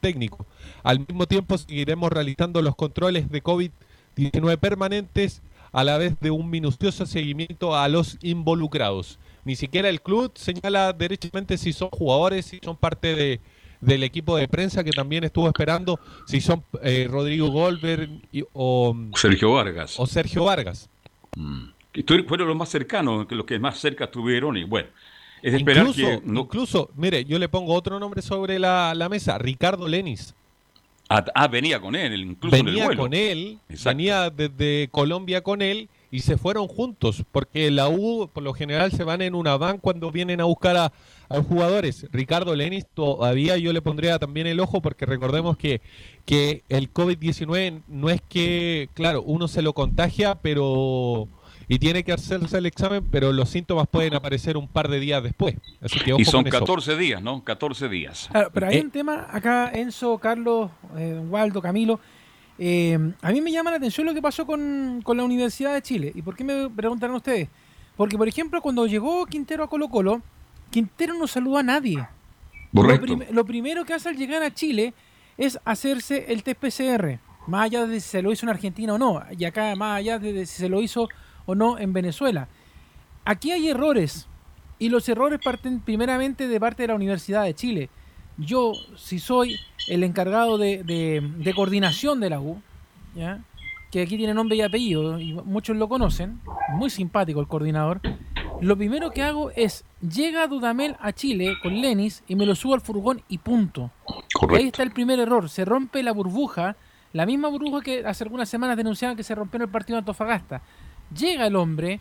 técnico. 0.00 0.44
Al 0.82 1.00
mismo 1.00 1.26
tiempo 1.26 1.56
seguiremos 1.56 2.12
realizando 2.12 2.60
los 2.60 2.76
controles 2.76 3.30
de 3.30 3.42
COVID-19 3.42 4.58
permanentes 4.58 5.40
a 5.76 5.84
la 5.84 5.98
vez 5.98 6.18
de 6.20 6.30
un 6.30 6.48
minucioso 6.48 7.04
seguimiento 7.04 7.76
a 7.76 7.86
los 7.90 8.16
involucrados. 8.22 9.18
Ni 9.44 9.56
siquiera 9.56 9.90
el 9.90 10.00
club 10.00 10.32
señala 10.34 10.94
derechamente 10.94 11.58
si 11.58 11.74
son 11.74 11.90
jugadores, 11.90 12.46
si 12.46 12.60
son 12.64 12.78
parte 12.78 13.14
de, 13.14 13.40
del 13.82 14.02
equipo 14.02 14.38
de 14.38 14.48
prensa 14.48 14.82
que 14.82 14.90
también 14.90 15.24
estuvo 15.24 15.46
esperando, 15.48 16.00
si 16.26 16.40
son 16.40 16.64
eh, 16.82 17.06
Rodrigo 17.10 17.48
Golver 17.48 18.08
o 18.54 18.96
Sergio 19.16 19.52
Vargas. 19.52 20.00
O 20.00 20.06
Sergio 20.06 20.44
Vargas. 20.44 20.88
Mm. 21.36 21.66
Fueron 22.26 22.48
los 22.48 22.56
más 22.56 22.70
cercanos, 22.70 23.26
los 23.28 23.44
que 23.44 23.58
más 23.58 23.78
cerca 23.78 24.04
estuvieron 24.04 24.56
y 24.56 24.64
bueno. 24.64 24.88
Es 25.42 25.52
de 25.52 25.58
esperar 25.58 25.86
incluso, 25.86 26.22
que 26.22 26.22
incluso, 26.26 26.90
mire, 26.96 27.26
yo 27.26 27.38
le 27.38 27.50
pongo 27.50 27.74
otro 27.74 28.00
nombre 28.00 28.22
sobre 28.22 28.58
la, 28.58 28.94
la 28.94 29.10
mesa, 29.10 29.36
Ricardo 29.36 29.86
Lenis. 29.86 30.34
Ah, 31.08 31.24
ah, 31.34 31.46
venía 31.46 31.80
con 31.80 31.94
él, 31.94 32.20
incluso 32.20 32.56
venía 32.56 32.84
en 32.86 32.90
el 32.90 32.96
con 32.96 33.14
él, 33.14 33.58
venía 33.84 34.28
desde 34.30 34.88
Colombia 34.90 35.40
con 35.40 35.62
él 35.62 35.88
y 36.10 36.20
se 36.20 36.36
fueron 36.36 36.66
juntos, 36.66 37.24
porque 37.30 37.70
la 37.70 37.88
U 37.88 38.28
por 38.32 38.42
lo 38.42 38.54
general 38.54 38.90
se 38.90 39.04
van 39.04 39.22
en 39.22 39.34
una 39.36 39.56
van 39.56 39.78
cuando 39.78 40.10
vienen 40.10 40.40
a 40.40 40.44
buscar 40.44 40.76
a, 40.76 40.92
los 41.30 41.46
jugadores. 41.46 42.06
Ricardo 42.10 42.56
Lenis 42.56 42.86
todavía 42.92 43.56
yo 43.56 43.72
le 43.72 43.82
pondría 43.82 44.18
también 44.18 44.46
el 44.48 44.58
ojo 44.58 44.80
porque 44.80 45.06
recordemos 45.06 45.56
que, 45.56 45.80
que 46.24 46.62
el 46.68 46.92
COVID-19 46.92 47.82
no 47.86 48.10
es 48.10 48.20
que, 48.28 48.88
claro, 48.94 49.22
uno 49.22 49.46
se 49.46 49.62
lo 49.62 49.74
contagia, 49.74 50.36
pero 50.36 51.28
y 51.68 51.78
tiene 51.78 52.04
que 52.04 52.12
hacerse 52.12 52.58
el 52.58 52.66
examen, 52.66 53.04
pero 53.10 53.32
los 53.32 53.50
síntomas 53.50 53.88
pueden 53.88 54.14
aparecer 54.14 54.56
un 54.56 54.68
par 54.68 54.88
de 54.88 55.00
días 55.00 55.22
después. 55.22 55.56
Así 55.80 55.98
que 56.00 56.14
y 56.16 56.24
son 56.24 56.44
14 56.44 56.96
días, 56.96 57.22
¿no? 57.22 57.42
14 57.42 57.88
días. 57.88 58.28
pero 58.52 58.68
hay 58.68 58.78
eh, 58.78 58.82
un 58.82 58.90
tema 58.90 59.26
acá, 59.30 59.70
Enzo, 59.72 60.18
Carlos, 60.18 60.70
eh, 60.96 61.20
Waldo, 61.28 61.60
Camilo. 61.60 61.98
Eh, 62.58 62.98
a 63.20 63.32
mí 63.32 63.40
me 63.40 63.50
llama 63.50 63.70
la 63.70 63.76
atención 63.78 64.06
lo 64.06 64.14
que 64.14 64.22
pasó 64.22 64.46
con, 64.46 65.02
la 65.04 65.24
Universidad 65.24 65.74
de 65.74 65.82
Chile. 65.82 66.12
¿Y 66.14 66.22
por 66.22 66.36
qué 66.36 66.44
me 66.44 66.70
preguntarán 66.70 67.16
ustedes? 67.16 67.48
Porque, 67.96 68.16
por 68.16 68.28
ejemplo, 68.28 68.62
cuando 68.62 68.86
llegó 68.86 69.26
Quintero 69.26 69.64
a 69.64 69.68
Colo 69.68 69.88
Colo, 69.88 70.22
Quintero 70.70 71.14
no 71.14 71.26
saludó 71.26 71.58
a 71.58 71.62
nadie. 71.62 72.06
Lo, 72.72 73.44
primero 73.44 73.84
que 73.84 73.94
hace 73.94 74.08
al 74.08 74.16
llegar 74.16 74.42
a 74.42 74.52
Chile 74.52 74.94
es 75.36 75.58
hacerse 75.64 76.26
el 76.28 76.42
test 76.42 76.60
PCR, 76.60 77.18
más 77.46 77.64
allá 77.64 77.86
de 77.86 78.00
si 78.00 78.08
se 78.08 78.22
lo 78.22 78.32
hizo 78.32 78.44
en 78.46 78.50
Argentina 78.50 78.94
o 78.94 78.98
no, 78.98 79.22
y 79.36 79.44
acá 79.44 79.74
más 79.76 79.98
allá 79.98 80.18
de 80.18 80.44
si 80.44 80.58
se 80.58 80.68
lo 80.68 80.82
hizo 80.82 81.08
o 81.46 81.54
no 81.54 81.78
en 81.78 81.92
Venezuela. 81.92 82.48
Aquí 83.24 83.50
hay 83.50 83.68
errores 83.68 84.28
y 84.78 84.88
los 84.88 85.08
errores 85.08 85.40
parten 85.42 85.80
primeramente 85.80 86.48
de 86.48 86.60
parte 86.60 86.82
de 86.82 86.88
la 86.88 86.94
Universidad 86.94 87.44
de 87.44 87.54
Chile. 87.54 87.88
Yo, 88.36 88.72
si 88.96 89.18
soy 89.18 89.58
el 89.88 90.04
encargado 90.04 90.58
de, 90.58 91.52
coordinación 91.54 92.20
de 92.20 92.30
la 92.30 92.40
U, 92.40 92.60
que 93.90 94.02
aquí 94.02 94.16
tiene 94.16 94.34
nombre 94.34 94.56
y 94.56 94.60
apellido 94.60 95.18
y 95.18 95.32
muchos 95.32 95.76
lo 95.76 95.88
conocen, 95.88 96.40
muy 96.74 96.90
simpático 96.90 97.40
el 97.40 97.46
coordinador, 97.46 98.00
lo 98.60 98.76
primero 98.76 99.10
que 99.10 99.22
hago 99.22 99.50
es, 99.50 99.84
llega 100.00 100.46
Dudamel 100.46 100.96
a 101.00 101.12
Chile 101.12 101.56
con 101.62 101.80
Lenis 101.80 102.22
y 102.26 102.36
me 102.36 102.46
lo 102.46 102.54
subo 102.54 102.74
al 102.74 102.80
furgón 102.80 103.22
y 103.28 103.38
punto. 103.38 103.90
Ahí 104.50 104.68
está 104.68 104.82
el 104.82 104.92
primer 104.92 105.18
error, 105.18 105.48
se 105.48 105.64
rompe 105.64 106.02
la 106.02 106.12
burbuja, 106.12 106.76
la 107.12 107.26
misma 107.26 107.48
burbuja 107.48 107.82
que 107.82 108.04
hace 108.06 108.24
algunas 108.24 108.48
semanas 108.48 108.76
denunciaban 108.76 109.16
que 109.16 109.22
se 109.22 109.34
rompió 109.34 109.56
en 109.56 109.62
el 109.62 109.68
partido 109.68 109.96
de 109.96 110.00
Antofagasta. 110.00 110.62
Llega 111.14 111.46
el 111.46 111.56
hombre, 111.56 112.00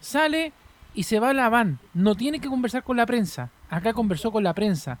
sale 0.00 0.52
y 0.94 1.04
se 1.04 1.20
va 1.20 1.30
a 1.30 1.34
la 1.34 1.48
van. 1.48 1.78
No 1.94 2.14
tiene 2.14 2.40
que 2.40 2.48
conversar 2.48 2.82
con 2.82 2.96
la 2.96 3.06
prensa. 3.06 3.50
Acá 3.68 3.92
conversó 3.92 4.32
con 4.32 4.42
la 4.42 4.54
prensa. 4.54 4.98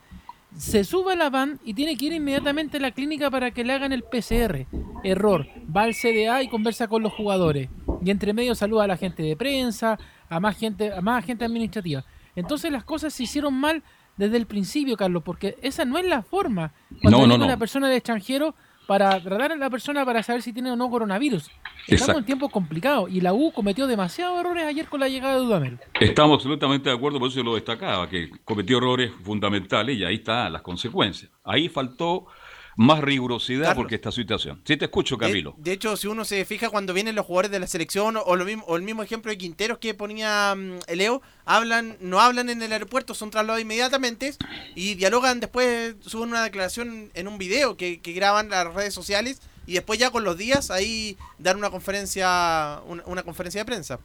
Se 0.56 0.84
sube 0.84 1.12
a 1.12 1.16
la 1.16 1.30
van 1.30 1.58
y 1.64 1.74
tiene 1.74 1.96
que 1.96 2.06
ir 2.06 2.12
inmediatamente 2.12 2.76
a 2.76 2.80
la 2.80 2.90
clínica 2.90 3.30
para 3.30 3.50
que 3.50 3.64
le 3.64 3.72
hagan 3.72 3.92
el 3.92 4.02
PCR. 4.02 4.66
Error. 5.02 5.46
Va 5.74 5.82
al 5.82 5.94
CDA 5.94 6.42
y 6.42 6.48
conversa 6.48 6.88
con 6.88 7.02
los 7.02 7.12
jugadores. 7.12 7.68
Y 8.04 8.10
entre 8.10 8.32
medio 8.32 8.54
saluda 8.54 8.84
a 8.84 8.86
la 8.86 8.96
gente 8.96 9.22
de 9.22 9.36
prensa, 9.36 9.98
a 10.28 10.40
más 10.40 10.56
gente, 10.56 10.92
a 10.92 11.00
más 11.00 11.24
gente 11.24 11.44
administrativa. 11.44 12.04
Entonces 12.34 12.70
las 12.70 12.84
cosas 12.84 13.14
se 13.14 13.22
hicieron 13.22 13.54
mal 13.54 13.82
desde 14.16 14.36
el 14.36 14.46
principio, 14.46 14.96
Carlos, 14.96 15.22
porque 15.22 15.56
esa 15.62 15.84
no 15.84 15.98
es 15.98 16.06
la 16.06 16.22
forma. 16.22 16.72
Cuando 17.02 17.26
no, 17.26 17.38
no, 17.38 17.44
una 17.44 17.56
persona 17.56 17.88
de 17.88 17.96
extranjero 17.96 18.54
para 18.86 19.20
tratar 19.20 19.52
a 19.52 19.56
la 19.56 19.70
persona 19.70 20.04
para 20.04 20.22
saber 20.22 20.42
si 20.42 20.52
tiene 20.52 20.70
o 20.70 20.76
no 20.76 20.88
coronavirus. 20.90 21.50
Estamos 21.86 22.18
en 22.18 22.24
tiempos 22.24 22.50
complicados 22.50 23.10
y 23.10 23.20
la 23.20 23.32
U 23.32 23.52
cometió 23.52 23.86
demasiados 23.86 24.40
errores 24.40 24.64
ayer 24.64 24.86
con 24.86 25.00
la 25.00 25.08
llegada 25.08 25.34
de 25.34 25.40
Dudamel. 25.40 25.78
Estamos 26.00 26.36
absolutamente 26.36 26.88
de 26.88 26.96
acuerdo, 26.96 27.18
por 27.18 27.28
eso 27.28 27.38
yo 27.38 27.44
lo 27.44 27.54
destacaba, 27.54 28.08
que 28.08 28.30
cometió 28.44 28.78
errores 28.78 29.12
fundamentales 29.22 29.96
y 29.96 30.04
ahí 30.04 30.16
están 30.16 30.52
las 30.52 30.62
consecuencias. 30.62 31.30
Ahí 31.44 31.68
faltó 31.68 32.26
más 32.76 33.00
rigurosidad 33.00 33.74
porque 33.74 33.94
esta 33.94 34.12
situación. 34.12 34.60
Sí, 34.64 34.76
te 34.76 34.84
escucho, 34.84 35.16
Camilo. 35.16 35.54
De, 35.56 35.72
hecho, 35.72 35.96
si 35.96 36.08
uno 36.08 36.26
se 36.26 36.44
fija 36.44 36.68
cuando 36.68 36.92
vienen 36.92 37.14
los 37.14 37.24
jugadores 37.24 37.50
de 37.50 37.58
la 37.58 37.66
selección 37.66 38.18
o, 38.22 38.36
lo 38.36 38.44
mismo, 38.44 38.64
o 38.66 38.76
el 38.76 38.82
mismo 38.82 39.02
ejemplo 39.02 39.30
de 39.30 39.38
Quinteros 39.38 39.78
que 39.78 39.94
ponía 39.94 40.54
mm, 40.54 40.80
Leo, 40.94 41.22
hablan, 41.46 41.96
no 42.00 42.20
hablan 42.20 42.50
en 42.50 42.62
el 42.62 42.72
aeropuerto, 42.72 43.14
son 43.14 43.30
trasladados 43.30 43.62
inmediatamente 43.62 44.34
y 44.74 44.94
dialogan 44.94 45.40
después, 45.40 45.96
suben 46.02 46.28
una 46.28 46.44
declaración 46.44 47.10
en 47.14 47.28
un 47.28 47.38
video 47.38 47.78
que, 47.78 48.00
graban 48.04 48.50
las 48.50 48.72
redes 48.72 48.94
sociales 48.94 49.40
y 49.66 49.72
después 49.72 49.98
ya 49.98 50.10
con 50.10 50.24
los 50.24 50.36
días 50.36 50.70
ahí 50.70 51.16
dan 51.38 51.56
una 51.56 51.70
conferencia, 51.70 52.80
una, 53.06 53.22
conferencia 53.22 53.62
de 53.62 53.64
prensa. 53.64 54.00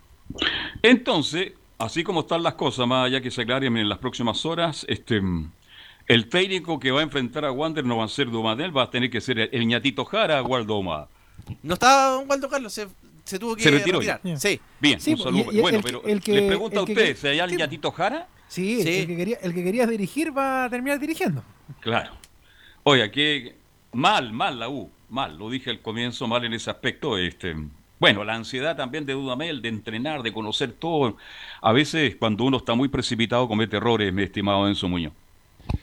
Entonces, 0.82 1.54
así 1.78 2.04
como 2.04 2.22
están 2.22 2.42
las 2.42 2.56
cosas, 2.56 2.88
más 2.88 3.08
allá 3.08 3.22
que 3.22 3.32
se 3.32 3.42
aclaren 3.42 3.76
en 3.78 3.90
las 3.90 4.00
próximas 4.00 4.46
horas, 4.46 4.86
este 4.88 5.22
el 6.12 6.28
técnico 6.28 6.78
que 6.78 6.92
va 6.92 7.00
a 7.00 7.04
enfrentar 7.04 7.46
a 7.46 7.52
Wander 7.54 7.86
no 7.86 7.98
va 7.98 8.04
a 8.04 8.10
ser 8.10 8.30
Dumadel, 8.30 8.76
va 8.76 8.84
a 8.84 8.90
tener 8.90 9.10
que 9.10 9.22
ser 9.22 9.40
el, 9.40 9.66
ñatito 9.66 10.04
Jara 10.04 10.44
Waldoma. 10.44 11.08
No 11.64 11.76
está 11.76 12.18
Waldo 12.28 12.50
Carlos, 12.50 12.74
se, 12.74 13.40
tuvo 13.40 13.56
que 13.56 13.64
se 13.64 13.72
retiró 13.72 14.00
retirar. 14.00 14.20
Sí. 14.38 14.60
Bien, 14.82 15.00
un 15.08 15.18
saludo. 15.18 15.46
bueno, 15.62 15.80
pero 15.82 16.02
le 16.04 16.42
pregunto 16.48 16.82
a 16.82 16.84
usted, 16.84 17.16
¿se 17.16 17.30
hay 17.30 17.40
el 17.40 17.56
ñatito 17.56 17.92
Jara? 17.92 18.28
Sí, 18.50 18.82
El, 18.82 19.08
que 19.08 19.16
quería, 19.16 19.38
el 19.42 19.54
que 19.54 19.64
quería 19.64 19.88
dirigir 19.88 20.38
va 20.38 20.66
a 20.66 20.70
terminar 20.70 21.00
dirigiendo. 21.00 21.42
Claro. 21.80 22.12
Oiga, 22.84 23.10
que 23.10 23.56
mal, 23.94 24.34
mal 24.34 24.60
la 24.60 24.68
U, 24.68 24.92
mal, 25.10 25.38
lo 25.38 25.50
dije 25.50 25.70
al 25.70 25.80
comienzo, 25.80 26.28
mal 26.28 26.44
en 26.44 26.52
ese 26.52 26.70
aspecto. 26.70 27.18
Este, 27.18 27.56
bueno, 28.00 28.26
la 28.26 28.34
ansiedad 28.36 28.76
también 28.76 29.06
de 29.06 29.14
Dudamel, 29.14 29.62
de 29.62 29.70
entrenar, 29.70 30.24
de 30.24 30.34
conocer 30.34 30.74
todo. 30.74 31.16
A 31.62 31.72
veces 31.72 32.18
cuando 32.18 32.44
uno 32.44 32.58
está 32.58 32.74
muy 32.74 32.90
precipitado 32.90 33.48
comete 33.48 33.78
errores, 33.78 34.12
mi 34.12 34.24
estimado 34.24 34.68
Enzo 34.68 34.90
Muñoz. 34.90 35.14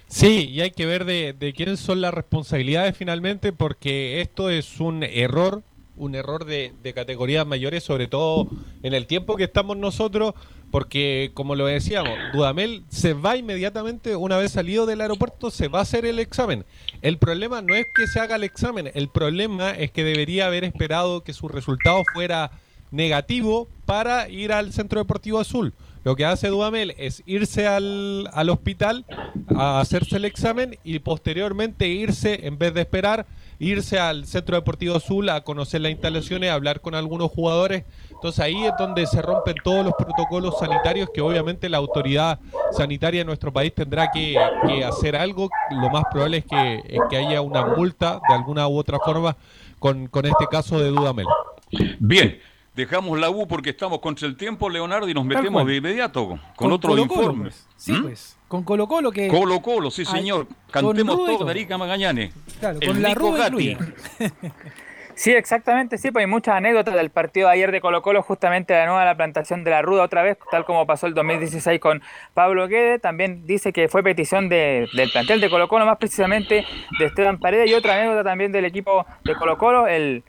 Sí, 0.08 0.48
y 0.50 0.60
hay 0.60 0.70
que 0.70 0.86
ver 0.86 1.04
de, 1.04 1.52
quiénes 1.56 1.80
son 1.80 2.00
las 2.00 2.14
responsabilidades 2.14 2.96
finalmente, 2.96 3.52
porque 3.52 4.20
esto 4.20 4.50
es 4.50 4.80
un 4.80 5.02
error, 5.02 5.62
un 5.96 6.14
error 6.14 6.44
de, 6.44 6.72
de 6.82 6.92
categorías 6.92 7.46
mayores, 7.46 7.84
sobre 7.84 8.06
todo 8.06 8.48
en 8.82 8.94
el 8.94 9.06
tiempo 9.06 9.36
que 9.36 9.44
estamos 9.44 9.76
nosotros, 9.76 10.34
porque 10.70 11.30
como 11.34 11.54
lo 11.54 11.66
decíamos, 11.66 12.12
Dudamel 12.32 12.84
se 12.88 13.14
va 13.14 13.36
inmediatamente, 13.36 14.16
una 14.16 14.36
vez 14.36 14.52
salido 14.52 14.86
del 14.86 15.00
aeropuerto, 15.00 15.50
se 15.50 15.68
va 15.68 15.80
a 15.80 15.82
hacer 15.82 16.04
el 16.04 16.18
examen. 16.18 16.64
El 17.02 17.18
problema 17.18 17.62
no 17.62 17.74
es 17.74 17.86
que 17.94 18.06
se 18.06 18.20
haga 18.20 18.36
el 18.36 18.44
examen, 18.44 18.90
el 18.94 19.08
problema 19.08 19.70
es 19.70 19.90
que 19.90 20.04
debería 20.04 20.46
haber 20.46 20.64
esperado 20.64 21.22
que 21.22 21.32
su 21.32 21.48
resultado 21.48 22.02
fuera 22.12 22.50
negativo 22.90 23.68
para 23.86 24.28
ir 24.28 24.52
al 24.52 24.72
Centro 24.72 25.00
Deportivo 25.00 25.38
Azul. 25.38 25.72
Lo 26.04 26.16
que 26.16 26.24
hace 26.24 26.48
Dudamel 26.48 26.94
es 26.98 27.22
irse 27.26 27.66
al, 27.66 28.28
al 28.32 28.50
hospital 28.50 29.04
a 29.54 29.80
hacerse 29.80 30.16
el 30.16 30.24
examen 30.24 30.78
y 30.84 30.98
posteriormente 31.00 31.88
irse, 31.88 32.46
en 32.46 32.58
vez 32.58 32.74
de 32.74 32.82
esperar, 32.82 33.26
irse 33.58 33.98
al 33.98 34.26
Centro 34.26 34.56
Deportivo 34.56 34.96
Azul 34.96 35.28
a 35.28 35.42
conocer 35.42 35.80
las 35.80 35.92
instalaciones, 35.92 36.50
a 36.50 36.54
hablar 36.54 36.80
con 36.80 36.94
algunos 36.94 37.30
jugadores. 37.30 37.84
Entonces 38.10 38.40
ahí 38.40 38.64
es 38.64 38.72
donde 38.78 39.06
se 39.06 39.20
rompen 39.22 39.56
todos 39.62 39.84
los 39.84 39.94
protocolos 39.98 40.58
sanitarios 40.58 41.08
que 41.12 41.20
obviamente 41.20 41.68
la 41.68 41.78
autoridad 41.78 42.38
sanitaria 42.72 43.20
de 43.20 43.24
nuestro 43.24 43.52
país 43.52 43.74
tendrá 43.74 44.10
que, 44.10 44.36
hacer 44.84 45.16
algo. 45.16 45.50
Lo 45.70 45.90
más 45.90 46.04
probable 46.10 46.38
es 46.38 46.44
que, 46.44 46.98
que, 47.10 47.16
haya 47.16 47.40
una 47.40 47.64
multa 47.64 48.20
de 48.28 48.34
alguna 48.34 48.68
u 48.68 48.78
otra 48.78 48.98
forma 48.98 49.36
con, 49.78 50.06
con 50.08 50.26
este 50.26 50.46
caso 50.50 50.78
de 50.78 50.90
Dudamel. 50.90 51.26
Bien, 51.98 52.38
Dejamos 52.78 53.18
la 53.18 53.28
U 53.28 53.48
porque 53.48 53.70
estamos 53.70 53.98
contra 53.98 54.28
el 54.28 54.36
tiempo, 54.36 54.70
Leonardo, 54.70 55.08
y 55.08 55.12
nos 55.12 55.24
metemos 55.24 55.66
de 55.66 55.74
inmediato 55.74 56.38
con, 56.54 56.70
otro 56.70 56.96
informe. 56.96 57.46
Pues. 57.46 57.66
Sí, 57.76 57.92
¿Mm? 57.92 58.02
pues. 58.04 58.36
Con 58.46 58.62
Colo 58.62 58.86
Colo 58.86 59.10
que... 59.10 59.26
Colo 59.26 59.60
Colo, 59.60 59.90
sí 59.90 60.04
señor. 60.04 60.46
Cantemos 60.70 61.16
todos 61.16 61.44
Darica 61.44 61.76
Magañane. 61.76 62.30
Claro, 62.60 62.78
con 62.86 63.02
la 63.02 63.14
Gatti. 63.14 63.76
Sí, 65.16 65.32
exactamente, 65.32 65.98
sí, 65.98 66.12
pues 66.12 66.22
hay 66.22 66.30
muchas 66.30 66.54
anécdotas 66.54 66.94
del 66.94 67.10
partido 67.10 67.48
de 67.48 67.54
ayer 67.54 67.72
de 67.72 67.80
Colo 67.80 68.02
Colo, 68.02 68.22
justamente 68.22 68.72
de 68.72 68.86
nuevo 68.86 69.00
la 69.00 69.16
plantación 69.16 69.64
de 69.64 69.72
la 69.72 69.82
Ruda 69.82 70.04
otra 70.04 70.22
vez, 70.22 70.38
tal 70.52 70.64
como 70.64 70.86
pasó 70.86 71.08
el 71.08 71.14
2016 71.14 71.80
con 71.80 72.00
Pablo 72.34 72.68
Guede, 72.68 73.00
también 73.00 73.44
dice 73.44 73.72
que 73.72 73.88
fue 73.88 74.04
petición 74.04 74.48
del 74.48 74.88
plantel 75.12 75.40
de 75.40 75.50
Colo 75.50 75.66
Colo, 75.66 75.86
más 75.86 75.98
precisamente 75.98 76.64
de 77.00 77.04
Esteban 77.04 77.40
Paredes, 77.40 77.68
y 77.68 77.74
otra 77.74 77.96
anécdota 77.96 78.22
también 78.22 78.52
del 78.52 78.64
equipo 78.64 79.04
de 79.24 79.34
Colo 79.34 79.58
Colo, 79.58 79.88
el 79.88 80.22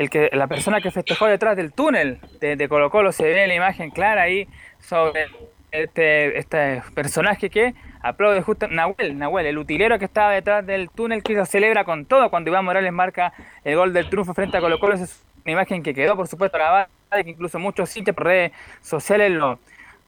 el 0.00 0.08
que 0.08 0.30
la 0.32 0.46
persona 0.46 0.80
que 0.80 0.90
festejó 0.90 1.26
detrás 1.26 1.58
del 1.58 1.74
túnel 1.74 2.20
de, 2.40 2.68
Colo 2.70 2.88
Colo 2.88 3.12
se 3.12 3.22
ve 3.22 3.46
la 3.46 3.54
imagen 3.54 3.90
clara 3.90 4.22
ahí 4.22 4.48
sobre 4.78 5.26
este, 5.72 6.38
este 6.38 6.82
personaje 6.94 7.50
que 7.50 7.74
aplaude 8.00 8.40
justo 8.40 8.66
Nahuel, 8.66 9.18
Nahuel, 9.18 9.44
el 9.44 9.58
utilero 9.58 9.98
que 9.98 10.06
estaba 10.06 10.30
detrás 10.30 10.64
del 10.64 10.88
túnel 10.88 11.22
que 11.22 11.34
se 11.34 11.44
celebra 11.44 11.84
con 11.84 12.06
todo 12.06 12.30
cuando 12.30 12.48
Iván 12.48 12.64
Morales 12.64 12.90
marca 12.94 13.34
el 13.62 13.76
gol 13.76 13.92
del 13.92 14.08
triunfo 14.08 14.32
frente 14.32 14.56
a 14.56 14.62
Colo 14.62 14.80
Colo. 14.80 14.94
Esa 14.94 15.04
es 15.04 15.22
una 15.44 15.52
imagen 15.52 15.82
que 15.82 15.92
quedó 15.92 16.16
por 16.16 16.28
supuesto 16.28 16.56
grabada, 16.56 16.88
que 17.10 17.28
incluso 17.28 17.58
muchos 17.58 17.90
sitios 17.90 18.16
por 18.16 18.24
redes 18.24 18.52
sociales 18.80 19.30
lo, 19.30 19.58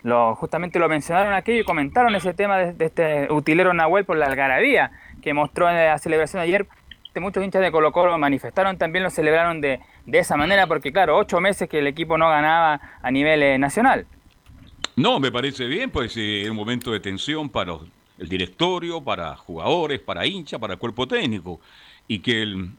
lo, 0.04 0.34
justamente 0.36 0.78
lo 0.78 0.88
mencionaron 0.88 1.34
aquí 1.34 1.52
y 1.52 1.64
comentaron 1.64 2.14
ese 2.14 2.32
tema 2.32 2.56
de, 2.56 2.72
de 2.72 2.86
este 2.86 3.30
utilero 3.30 3.74
Nahuel 3.74 4.06
por 4.06 4.16
la 4.16 4.24
algarabía 4.24 4.90
que 5.20 5.34
mostró 5.34 5.68
en 5.68 5.76
la 5.76 5.98
celebración 5.98 6.40
de 6.40 6.48
ayer 6.48 6.66
muchos 7.20 7.44
hinchas 7.44 7.62
de 7.62 7.70
Colo 7.70 7.92
Colo 7.92 8.16
manifestaron, 8.18 8.78
también 8.78 9.02
lo 9.02 9.10
celebraron 9.10 9.60
de, 9.60 9.80
de 10.06 10.18
esa 10.18 10.36
manera, 10.36 10.66
porque 10.66 10.92
claro, 10.92 11.18
ocho 11.18 11.40
meses 11.40 11.68
que 11.68 11.78
el 11.78 11.86
equipo 11.86 12.18
no 12.18 12.28
ganaba 12.28 12.80
a 13.02 13.10
nivel 13.10 13.42
eh, 13.42 13.58
nacional. 13.58 14.06
No, 14.96 15.18
me 15.20 15.32
parece 15.32 15.66
bien, 15.66 15.90
pues 15.90 16.16
es 16.16 16.50
un 16.50 16.56
momento 16.56 16.92
de 16.92 17.00
tensión 17.00 17.48
para 17.48 17.78
el 18.18 18.28
directorio, 18.28 19.00
para 19.00 19.34
jugadores, 19.36 20.00
para 20.00 20.26
hinchas, 20.26 20.60
para 20.60 20.74
el 20.74 20.78
cuerpo 20.78 21.06
técnico. 21.06 21.60
Y 22.08 22.18
que 22.18 22.42
el 22.42 22.70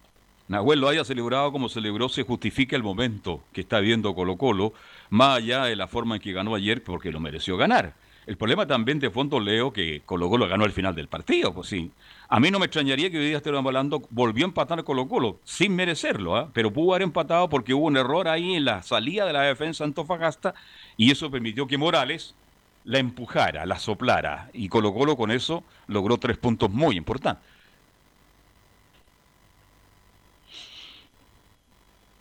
Nahuel 0.48 0.80
lo 0.80 0.90
haya 0.90 1.04
celebrado 1.04 1.52
como 1.52 1.70
celebró 1.70 2.10
se 2.10 2.24
justifica 2.24 2.76
el 2.76 2.84
momento 2.84 3.42
que 3.52 3.62
está 3.62 3.80
viendo 3.80 4.14
Colo 4.14 4.38
Colo, 4.38 4.74
más 5.10 5.38
allá 5.38 5.66
de 5.66 5.76
la 5.76 5.88
forma 5.88 6.16
en 6.16 6.22
que 6.22 6.34
ganó 6.34 6.54
ayer, 6.54 6.84
porque 6.84 7.12
lo 7.12 7.20
mereció 7.20 7.58
ganar. 7.58 7.94
El 8.26 8.38
problema 8.38 8.66
también 8.66 9.00
de 9.00 9.10
fondo, 9.10 9.40
Leo, 9.40 9.74
que 9.74 10.02
Colo 10.06 10.30
Colo 10.30 10.48
ganó 10.48 10.64
al 10.64 10.72
final 10.72 10.96
del 10.96 11.08
partido, 11.08 11.54
pues 11.54 11.68
sí. 11.68 11.92
A 12.30 12.40
mí 12.40 12.50
no 12.52 12.60
me 12.60 12.66
extrañaría 12.66 13.12
que 13.12 13.18
hoy 13.18 13.28
día 13.28 13.38
estemos 13.38 13.66
hablando, 13.66 14.02
volvió 14.10 14.46
a 14.46 14.48
empatar 14.48 14.84
Colo 14.84 15.08
Colo, 15.08 15.40
sin 15.44 15.76
merecerlo, 15.76 16.38
¿ah? 16.38 16.50
pero 16.54 16.72
pudo 16.72 16.94
haber 16.94 17.04
empatado 17.04 17.50
porque 17.50 17.74
hubo 17.74 17.88
un 17.88 17.98
error 17.98 18.28
ahí 18.28 18.56
en 18.56 18.66
la 18.66 18.82
salida 18.82 19.26
de 19.26 19.34
la 19.34 19.42
defensa 19.42 19.84
Antofagasta 19.84 20.54
y 20.96 21.12
eso 21.12 21.30
permitió 21.30 21.68
que 21.68 21.78
Morales 21.78 22.34
la 22.86 23.00
empujara, 23.00 23.66
la 23.66 23.78
soplara 23.78 24.50
y 24.54 24.70
Colo 24.70 24.94
Colo 24.94 25.18
con 25.18 25.32
eso 25.32 25.64
logró 25.88 26.18
tres 26.18 26.38
puntos 26.38 26.70
muy 26.70 26.96
importantes. 26.96 27.44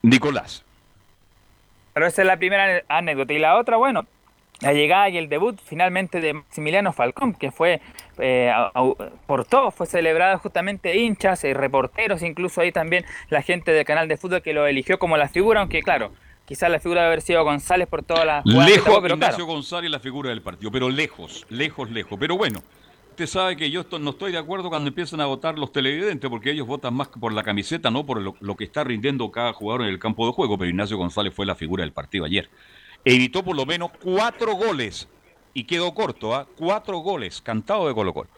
Nicolás. 0.02 0.64
Pero 1.94 2.06
esa 2.06 2.22
es 2.22 2.26
la 2.26 2.36
primera 2.36 2.82
anécdota. 2.88 3.32
Y 3.32 3.38
la 3.38 3.56
otra, 3.56 3.76
bueno, 3.76 4.06
la 4.62 4.72
llegada 4.72 5.08
y 5.08 5.18
el 5.18 5.28
debut 5.28 5.58
finalmente 5.62 6.20
de 6.20 6.34
Maximiliano 6.34 6.92
Falcón, 6.92 7.34
que 7.34 7.50
fue 7.50 7.80
eh, 8.18 8.52
por 9.26 9.44
todos, 9.44 9.74
fue 9.74 9.86
celebrado 9.86 10.38
justamente 10.38 10.96
hinchas 10.96 11.44
y 11.44 11.52
reporteros, 11.52 12.22
incluso 12.22 12.60
ahí 12.60 12.72
también 12.72 13.04
la 13.28 13.42
gente 13.42 13.72
del 13.72 13.84
canal 13.84 14.08
de 14.08 14.16
fútbol 14.16 14.42
que 14.42 14.54
lo 14.54 14.66
eligió 14.66 14.98
como 14.98 15.16
la 15.16 15.28
figura, 15.28 15.60
aunque 15.60 15.82
claro, 15.82 16.12
quizás 16.46 16.70
la 16.70 16.78
figura 16.78 17.02
debe 17.02 17.12
haber 17.12 17.22
sido 17.22 17.42
González 17.44 17.88
por 17.88 18.04
toda 18.04 18.24
la... 18.24 18.42
Lejos, 18.44 18.98
pero 19.02 19.14
Ignacio 19.14 19.46
González 19.46 19.90
la 19.90 20.00
figura 20.00 20.30
del 20.30 20.42
partido, 20.42 20.70
pero 20.70 20.88
lejos, 20.88 21.44
lejos, 21.50 21.90
lejos. 21.90 22.16
Pero 22.20 22.36
bueno, 22.36 22.62
usted 23.10 23.26
sabe 23.26 23.56
que 23.56 23.68
yo 23.68 23.84
no 23.98 24.10
estoy 24.10 24.30
de 24.30 24.38
acuerdo 24.38 24.68
cuando 24.68 24.88
empiezan 24.88 25.20
a 25.20 25.26
votar 25.26 25.58
los 25.58 25.72
televidentes, 25.72 26.30
porque 26.30 26.52
ellos 26.52 26.68
votan 26.68 26.94
más 26.94 27.08
por 27.08 27.32
la 27.32 27.42
camiseta, 27.42 27.90
no 27.90 28.06
por 28.06 28.20
lo, 28.20 28.36
lo 28.38 28.56
que 28.56 28.64
está 28.64 28.84
rindiendo 28.84 29.28
cada 29.32 29.52
jugador 29.52 29.82
en 29.82 29.88
el 29.88 29.98
campo 29.98 30.24
de 30.26 30.32
juego, 30.32 30.56
pero 30.56 30.70
Ignacio 30.70 30.96
González 30.96 31.34
fue 31.34 31.46
la 31.46 31.56
figura 31.56 31.82
del 31.82 31.92
partido 31.92 32.24
ayer 32.24 32.48
evitó 33.04 33.42
por 33.42 33.56
lo 33.56 33.66
menos 33.66 33.90
cuatro 34.02 34.54
goles 34.54 35.08
y 35.54 35.64
quedó 35.64 35.92
corto, 35.94 36.34
¿ah? 36.34 36.46
cuatro 36.56 36.98
goles 36.98 37.40
cantado 37.42 37.88
de 37.88 37.94
Colo 37.94 38.12
Colo. 38.14 38.28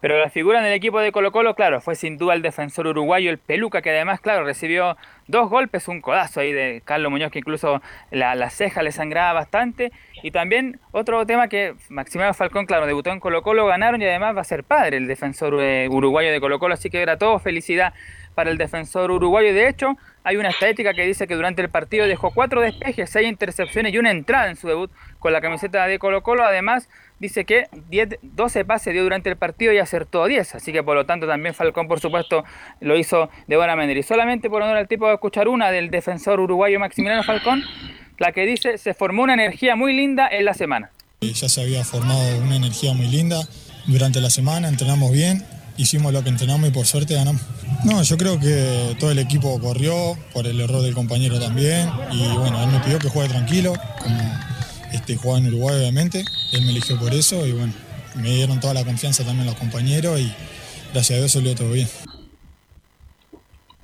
Pero 0.00 0.18
la 0.18 0.30
figura 0.30 0.60
en 0.60 0.64
el 0.64 0.72
equipo 0.72 0.98
de 0.98 1.12
Colo 1.12 1.30
Colo, 1.30 1.54
claro, 1.54 1.82
fue 1.82 1.94
sin 1.94 2.16
duda 2.16 2.32
el 2.32 2.40
defensor 2.40 2.86
uruguayo, 2.86 3.30
el 3.30 3.36
Peluca, 3.36 3.82
que 3.82 3.90
además, 3.90 4.20
claro, 4.20 4.44
recibió 4.44 4.96
dos 5.26 5.50
golpes, 5.50 5.88
un 5.88 6.00
codazo 6.00 6.40
ahí 6.40 6.52
de 6.52 6.80
Carlos 6.86 7.10
Muñoz, 7.10 7.30
que 7.30 7.40
incluso 7.40 7.82
la, 8.10 8.34
la 8.34 8.48
ceja 8.48 8.82
le 8.82 8.92
sangraba 8.92 9.34
bastante. 9.34 9.92
Y 10.22 10.30
también 10.30 10.80
otro 10.92 11.26
tema 11.26 11.48
que 11.48 11.74
Maximiliano 11.90 12.32
Falcón, 12.32 12.64
claro, 12.64 12.86
debutó 12.86 13.10
en 13.10 13.20
Colo 13.20 13.42
Colo, 13.42 13.66
ganaron 13.66 14.00
y 14.00 14.06
además 14.06 14.34
va 14.34 14.40
a 14.40 14.44
ser 14.44 14.64
padre 14.64 14.96
el 14.96 15.06
defensor 15.06 15.58
eh, 15.60 15.86
uruguayo 15.90 16.32
de 16.32 16.40
Colo 16.40 16.58
Colo, 16.58 16.74
así 16.74 16.88
que 16.88 17.02
era 17.02 17.18
todo 17.18 17.38
felicidad 17.38 17.92
para 18.34 18.50
el 18.50 18.56
defensor 18.56 19.10
uruguayo. 19.10 19.52
De 19.52 19.68
hecho, 19.68 19.98
hay 20.22 20.36
una 20.36 20.50
estadística 20.50 20.92
que 20.92 21.06
dice 21.06 21.26
que 21.26 21.34
durante 21.34 21.62
el 21.62 21.70
partido 21.70 22.06
dejó 22.06 22.30
cuatro 22.30 22.60
despejes, 22.60 23.10
seis 23.10 23.28
intercepciones 23.28 23.94
y 23.94 23.98
una 23.98 24.10
entrada 24.10 24.50
en 24.50 24.56
su 24.56 24.68
debut 24.68 24.90
con 25.18 25.32
la 25.32 25.40
camiseta 25.40 25.86
de 25.86 25.98
Colo 25.98 26.22
Colo. 26.22 26.44
Además, 26.44 26.88
dice 27.18 27.44
que 27.44 27.68
10, 27.88 28.18
12 28.22 28.64
pases 28.64 28.92
dio 28.92 29.02
durante 29.02 29.30
el 29.30 29.36
partido 29.36 29.72
y 29.72 29.78
acertó 29.78 30.26
10. 30.26 30.56
Así 30.56 30.72
que 30.72 30.82
por 30.82 30.96
lo 30.96 31.06
tanto 31.06 31.26
también 31.26 31.54
Falcón, 31.54 31.88
por 31.88 32.00
supuesto, 32.00 32.44
lo 32.80 32.96
hizo 32.96 33.30
de 33.46 33.56
buena 33.56 33.76
manera. 33.76 33.98
Y 33.98 34.02
solamente 34.02 34.50
por 34.50 34.62
honor 34.62 34.76
al 34.76 34.88
tipo 34.88 35.06
de 35.06 35.14
escuchar 35.14 35.48
una 35.48 35.70
del 35.70 35.90
defensor 35.90 36.40
uruguayo 36.40 36.78
Maximiliano 36.78 37.22
Falcón, 37.22 37.62
la 38.18 38.32
que 38.32 38.44
dice 38.44 38.78
se 38.78 38.92
formó 38.94 39.22
una 39.22 39.34
energía 39.34 39.76
muy 39.76 39.94
linda 39.94 40.28
en 40.30 40.44
la 40.44 40.54
semana. 40.54 40.90
Ya 41.20 41.48
se 41.48 41.60
había 41.60 41.84
formado 41.84 42.38
una 42.38 42.56
energía 42.56 42.94
muy 42.94 43.06
linda 43.06 43.46
durante 43.86 44.20
la 44.20 44.30
semana, 44.30 44.68
entrenamos 44.68 45.12
bien, 45.12 45.44
hicimos 45.80 46.12
lo 46.12 46.22
que 46.22 46.28
entrenamos 46.28 46.68
y 46.68 46.72
por 46.72 46.86
suerte 46.86 47.14
ganamos. 47.14 47.42
No, 47.84 48.02
yo 48.02 48.18
creo 48.18 48.38
que 48.38 48.96
todo 48.98 49.10
el 49.10 49.18
equipo 49.18 49.58
corrió 49.60 50.16
por 50.32 50.46
el 50.46 50.60
error 50.60 50.82
del 50.82 50.94
compañero 50.94 51.40
también 51.40 51.90
y 52.12 52.26
bueno, 52.36 52.62
él 52.62 52.70
me 52.70 52.80
pidió 52.80 52.98
que 52.98 53.08
juegue 53.08 53.30
tranquilo, 53.30 53.72
como 54.02 54.20
este, 54.92 55.16
jugaba 55.16 55.38
en 55.38 55.46
Uruguay 55.48 55.76
obviamente, 55.76 56.24
él 56.52 56.62
me 56.62 56.70
eligió 56.70 56.98
por 56.98 57.14
eso 57.14 57.46
y 57.46 57.52
bueno, 57.52 57.72
me 58.16 58.30
dieron 58.34 58.60
toda 58.60 58.74
la 58.74 58.84
confianza 58.84 59.24
también 59.24 59.46
los 59.46 59.56
compañeros 59.56 60.20
y 60.20 60.32
gracias 60.92 61.16
a 61.16 61.20
Dios 61.20 61.32
salió 61.32 61.54
todo 61.54 61.70
bien. 61.70 61.88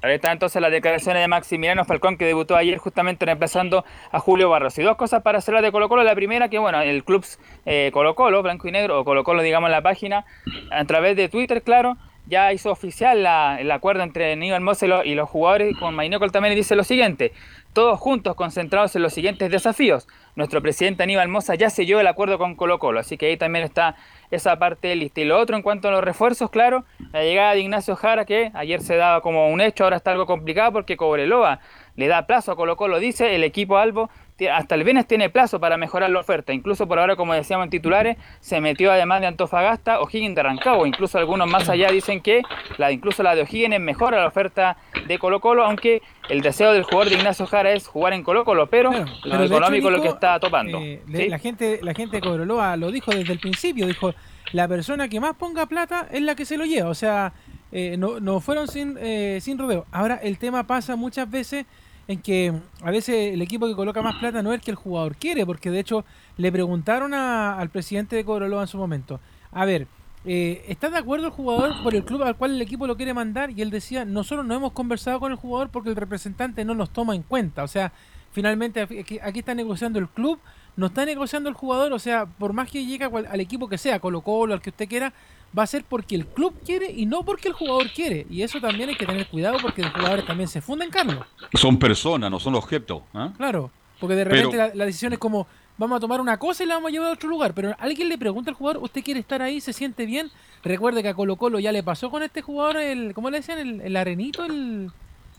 Ahí 0.03 0.15
está 0.15 0.31
entonces 0.31 0.61
las 0.61 0.71
declaraciones 0.71 1.23
de 1.23 1.29
Maximiliano 1.29 1.85
Falcón 1.85 2.19
que 2.19 2.27
debutó 2.27 2.55
ayer 2.55 2.77
justamente 2.79 3.25
reemplazando 3.25 3.85
a 4.13 4.21
Julio 4.21 4.51
Barros. 4.51 4.79
Y 4.79 4.83
dos 4.83 4.97
cosas 4.97 5.23
para 5.23 5.39
hacerla 5.39 5.63
de 5.63 5.73
Colo 5.73 5.89
Colo. 5.89 6.05
La 6.05 6.15
primera 6.15 6.49
que 6.49 6.59
bueno, 6.59 6.81
el 6.83 7.03
club 7.03 7.25
eh, 7.65 7.91
Colo 7.93 8.15
Colo, 8.15 8.43
blanco 8.43 8.69
y 8.69 8.73
negro, 8.73 9.01
o 9.01 9.05
Colo 9.05 9.25
Colo 9.25 9.43
digamos 9.43 9.71
la 9.71 9.83
página, 9.83 10.27
a 10.71 10.85
través 10.85 11.17
de 11.17 11.29
Twitter, 11.29 11.63
claro, 11.63 11.97
ya 12.27 12.53
hizo 12.53 12.71
oficial 12.71 13.19
el 13.59 13.71
acuerdo 13.71 14.03
entre 14.03 14.33
Aníbal 14.33 14.61
Mosse 14.61 14.87
y 15.05 15.15
los 15.15 15.29
jugadores 15.29 15.77
con 15.79 15.95
Mainocol 15.95 16.33
también 16.33 16.55
dice 16.55 16.75
lo 16.75 16.85
siguiente, 16.85 17.33
todos 17.73 17.99
juntos 18.01 18.35
concentrados 18.35 18.97
en 18.97 19.03
los 19.03 19.15
siguientes 19.15 19.51
desafíos. 19.51 20.09
Nuestro 20.35 20.61
presidente 20.61 21.05
Aníbal 21.05 21.29
Mosa 21.29 21.55
ya 21.55 21.71
selló 21.71 22.01
el 22.01 22.07
acuerdo 22.07 22.37
con 22.37 22.57
Colo 22.57 22.79
Colo, 22.79 23.01
así 23.01 23.17
que 23.17 23.27
ahí 23.27 23.37
también 23.37 23.65
está 23.65 23.97
esa 24.31 24.59
parte 24.59 24.95
lista. 24.97 25.21
Y 25.21 25.25
lo 25.25 25.39
otro 25.39 25.57
en 25.57 25.63
cuanto 25.63 25.89
a 25.89 25.91
los 25.91 26.05
refuerzos, 26.05 26.51
claro, 26.51 26.85
la 27.13 27.23
llegada 27.23 27.55
de 27.55 27.61
Ignacio 27.61 27.97
Jara, 27.97 28.25
que 28.25 28.51
ayer 28.55 28.81
se 28.81 28.97
daba 28.97 29.21
como 29.21 29.49
un 29.49 29.61
hecho, 29.61 29.85
ahora 29.85 29.97
está 29.97 30.13
algo 30.13 30.27
complicado 30.27 30.73
porque 30.73 30.97
Cobreloa 30.97 31.61
le 31.97 32.09
da 32.09 32.27
plazo 32.27 32.53
a 32.53 32.57
Colo 32.57 32.77
Colo, 32.77 32.99
dice 32.99 33.35
el 33.35 33.45
equipo 33.45 33.79
Albo, 33.79 34.11
hasta 34.53 34.75
el 34.75 34.85
viernes 34.85 35.07
tiene 35.07 35.31
plazo 35.31 35.61
para 35.61 35.77
mejorar 35.77 36.11
la 36.11 36.21
oferta. 36.21 36.53
Incluso 36.53 36.87
por 36.87 36.99
ahora, 36.99 37.17
como 37.17 37.35
decíamos 37.35 37.65
en 37.65 37.71
titulares, 37.71 38.17
se 38.41 38.61
metió 38.61 38.93
además 38.93 39.21
de 39.21 39.29
Antofagasta 39.29 40.01
O'Higgins 40.01 40.35
de 40.35 40.43
Rancagua. 40.43 40.87
Incluso 40.87 41.19
algunos 41.19 41.51
más 41.51 41.69
allá 41.69 41.91
dicen 41.91 42.21
que 42.21 42.43
la, 42.77 42.93
incluso 42.93 43.23
la 43.23 43.35
de 43.35 43.43
O'Higgins 43.43 43.81
mejora 43.81 44.21
la 44.21 44.27
oferta 44.27 44.77
de 45.07 45.19
Colo 45.19 45.41
Colo, 45.41 45.65
aunque 45.65 46.03
el 46.29 46.43
deseo 46.43 46.73
del 46.73 46.83
jugador 46.83 47.09
de 47.09 47.17
Ignacio 47.17 47.47
Jara 47.47 47.73
es 47.73 47.87
jugar 47.87 48.13
en 48.13 48.23
Colo 48.23 48.45
Colo, 48.45 48.67
pero, 48.67 48.91
lo 49.25 49.45
económico 49.45 49.89
es 49.89 49.97
lo 49.97 50.03
que 50.03 50.09
está 50.09 50.39
topando. 50.39 50.79
Eh, 50.81 51.01
la 51.29 51.39
gente 51.39 51.81
la 51.83 51.95
gente 51.95 52.17
de 52.17 52.23
Cobreloa 52.23 52.77
lo 52.77 52.91
dijo 52.91 53.13
desde 53.13 53.33
el 53.33 53.39
principio, 53.39 53.87
dijo, 53.87 54.15
la 54.53 54.69
persona 54.69 55.09
que 55.09 55.21
más 55.21 55.35
ponga 55.35 55.67
plata 55.67 56.09
es 56.11 56.23
la 56.23 56.35
que 56.35 56.45
se 56.45 56.57
lo 56.57 56.65
lleva. 56.65 56.89
O 56.89 56.95
sea, 56.95 57.33
eh, 57.73 57.97
no, 57.99 58.21
no 58.21 58.41
fueron 58.41 58.69
sin, 58.69 58.97
eh, 59.01 59.39
sin 59.41 59.59
rodeo. 59.59 59.87
Ahora, 59.93 60.17
el 60.17 60.39
tema 60.39 60.67
pasa 60.67 60.97
muchas 60.97 61.31
veces 61.31 61.67
en 62.09 62.21
que 62.21 62.53
a 62.83 62.91
veces 62.91 63.35
el 63.35 63.43
equipo 63.43 63.67
que 63.67 63.75
coloca 63.75 64.03
más 64.03 64.17
plata 64.17 64.43
no 64.43 64.53
es 64.53 64.61
el 64.61 64.65
que 64.65 64.71
el 64.71 64.77
jugador 64.77 65.17
quiere, 65.17 65.45
porque 65.45 65.71
de 65.71 65.81
hecho 65.81 66.05
le 66.37 66.53
preguntaron 66.53 67.15
al 67.15 67.69
presidente 67.71 68.17
de 68.17 68.25
Cobreloa 68.25 68.63
en 68.63 68.69
su 68.69 68.79
momento, 68.79 69.21
a 69.51 69.65
ver, 69.65 69.89
eh, 70.25 70.65
¿está 70.69 70.91
de 70.91 70.99
acuerdo 70.99 71.27
el 71.27 71.33
jugador 71.33 71.83
por 71.83 71.95
el 71.95 72.05
club 72.05 72.23
al 72.23 72.37
cual 72.37 72.53
el 72.53 72.63
equipo 72.63 72.87
lo 72.87 72.97
quiere 72.97 73.15
mandar? 73.15 73.51
Y 73.51 73.63
él 73.63 73.71
decía, 73.71 74.05
nosotros 74.05 74.45
no 74.45 74.55
hemos 74.55 74.73
conversado 74.73 75.21
con 75.21 75.33
el 75.33 75.39
jugador 75.39 75.71
porque 75.71 75.91
el 75.91 75.97
representante 75.97 76.65
no 76.65 76.75
nos 76.75 76.91
toma 76.91 77.15
en 77.15 77.23
cuenta, 77.23 77.63
o 77.63 77.69
sea, 77.69 77.93
finalmente 78.33 78.81
aquí, 78.81 79.19
aquí 79.23 79.39
está 79.39 79.55
negociando 79.55 79.99
el 79.99 80.09
club, 80.09 80.39
no 80.77 80.87
está 80.87 81.05
negociando 81.07 81.49
el 81.49 81.55
jugador, 81.55 81.93
o 81.93 81.99
sea, 81.99 82.27
por 82.27 82.53
más 82.53 82.71
que 82.71 82.85
llegue 82.85 83.05
al 83.05 83.41
equipo 83.41 83.69
que 83.69 83.79
sea, 83.79 83.99
Colo 83.99 84.21
Colo, 84.21 84.55
al 84.55 84.61
que 84.61 84.71
usted 84.71 84.89
quiera, 84.89 85.13
va 85.57 85.63
a 85.63 85.67
ser 85.67 85.85
porque 85.85 86.15
el 86.15 86.27
club 86.27 86.55
quiere 86.65 86.91
y 86.91 87.07
no 87.07 87.23
porque 87.23 87.49
el 87.49 87.55
jugador 87.55 87.91
quiere. 87.91 88.27
Y 88.31 88.43
eso 88.43 88.61
también 88.61 88.89
hay 88.89 88.97
que 88.97 89.07
tener 89.07 89.27
cuidado 89.29 89.59
porque 89.61 89.83
los 89.83 89.93
jugadores 89.93 90.27
también 90.27 90.49
se 90.49 90.61
funden, 90.61 90.91
Carlos. 90.91 91.25
Son 91.55 91.79
personas, 91.79 92.31
no 92.31 92.39
son 92.39 92.55
objetos. 92.55 93.03
¿ah? 93.15 93.33
Claro, 93.37 93.71
porque 94.01 94.15
de 94.15 94.25
repente 94.25 94.57
la, 94.57 94.85
decisión 94.85 95.13
es 95.13 95.19
como, 95.19 95.47
vamos 95.79 95.97
a 95.97 96.01
tomar 96.01 96.21
una 96.21 96.39
cosa 96.39 96.65
y 96.65 96.67
la 96.67 96.75
vamos 96.75 96.89
a 96.89 96.93
llevar 96.93 97.09
a 97.09 97.13
otro 97.13 97.29
lugar. 97.29 97.55
Pero 97.55 97.75
alguien 97.79 98.09
le 98.09 98.19
pregunta 98.19 98.51
al 98.51 98.57
jugador, 98.57 98.83
¿usted 98.83 99.03
quiere 99.03 99.21
estar 99.21 99.41
ahí? 99.43 99.61
¿Se 99.61 99.73
siente 99.73 100.05
bien? 100.07 100.31
Recuerde 100.63 101.03
que 101.03 101.09
a 101.09 101.15
Colo 101.15 101.37
Colo 101.37 101.59
ya 101.59 101.73
le 101.73 101.83
pasó 101.83 102.11
con 102.11 102.23
este 102.23 102.43
jugador, 102.43 102.79
el 102.79 103.15
¿cómo 103.15 103.31
le 103.31 103.39
decían? 103.39 103.81
El, 103.81 103.97
arenito, 103.97 104.45
el... 104.45 104.91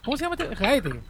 ¿Cómo 0.04 0.18
se 0.18 0.24
llama 0.24 0.36
este? 0.40 0.56
Gaete. 0.56 1.02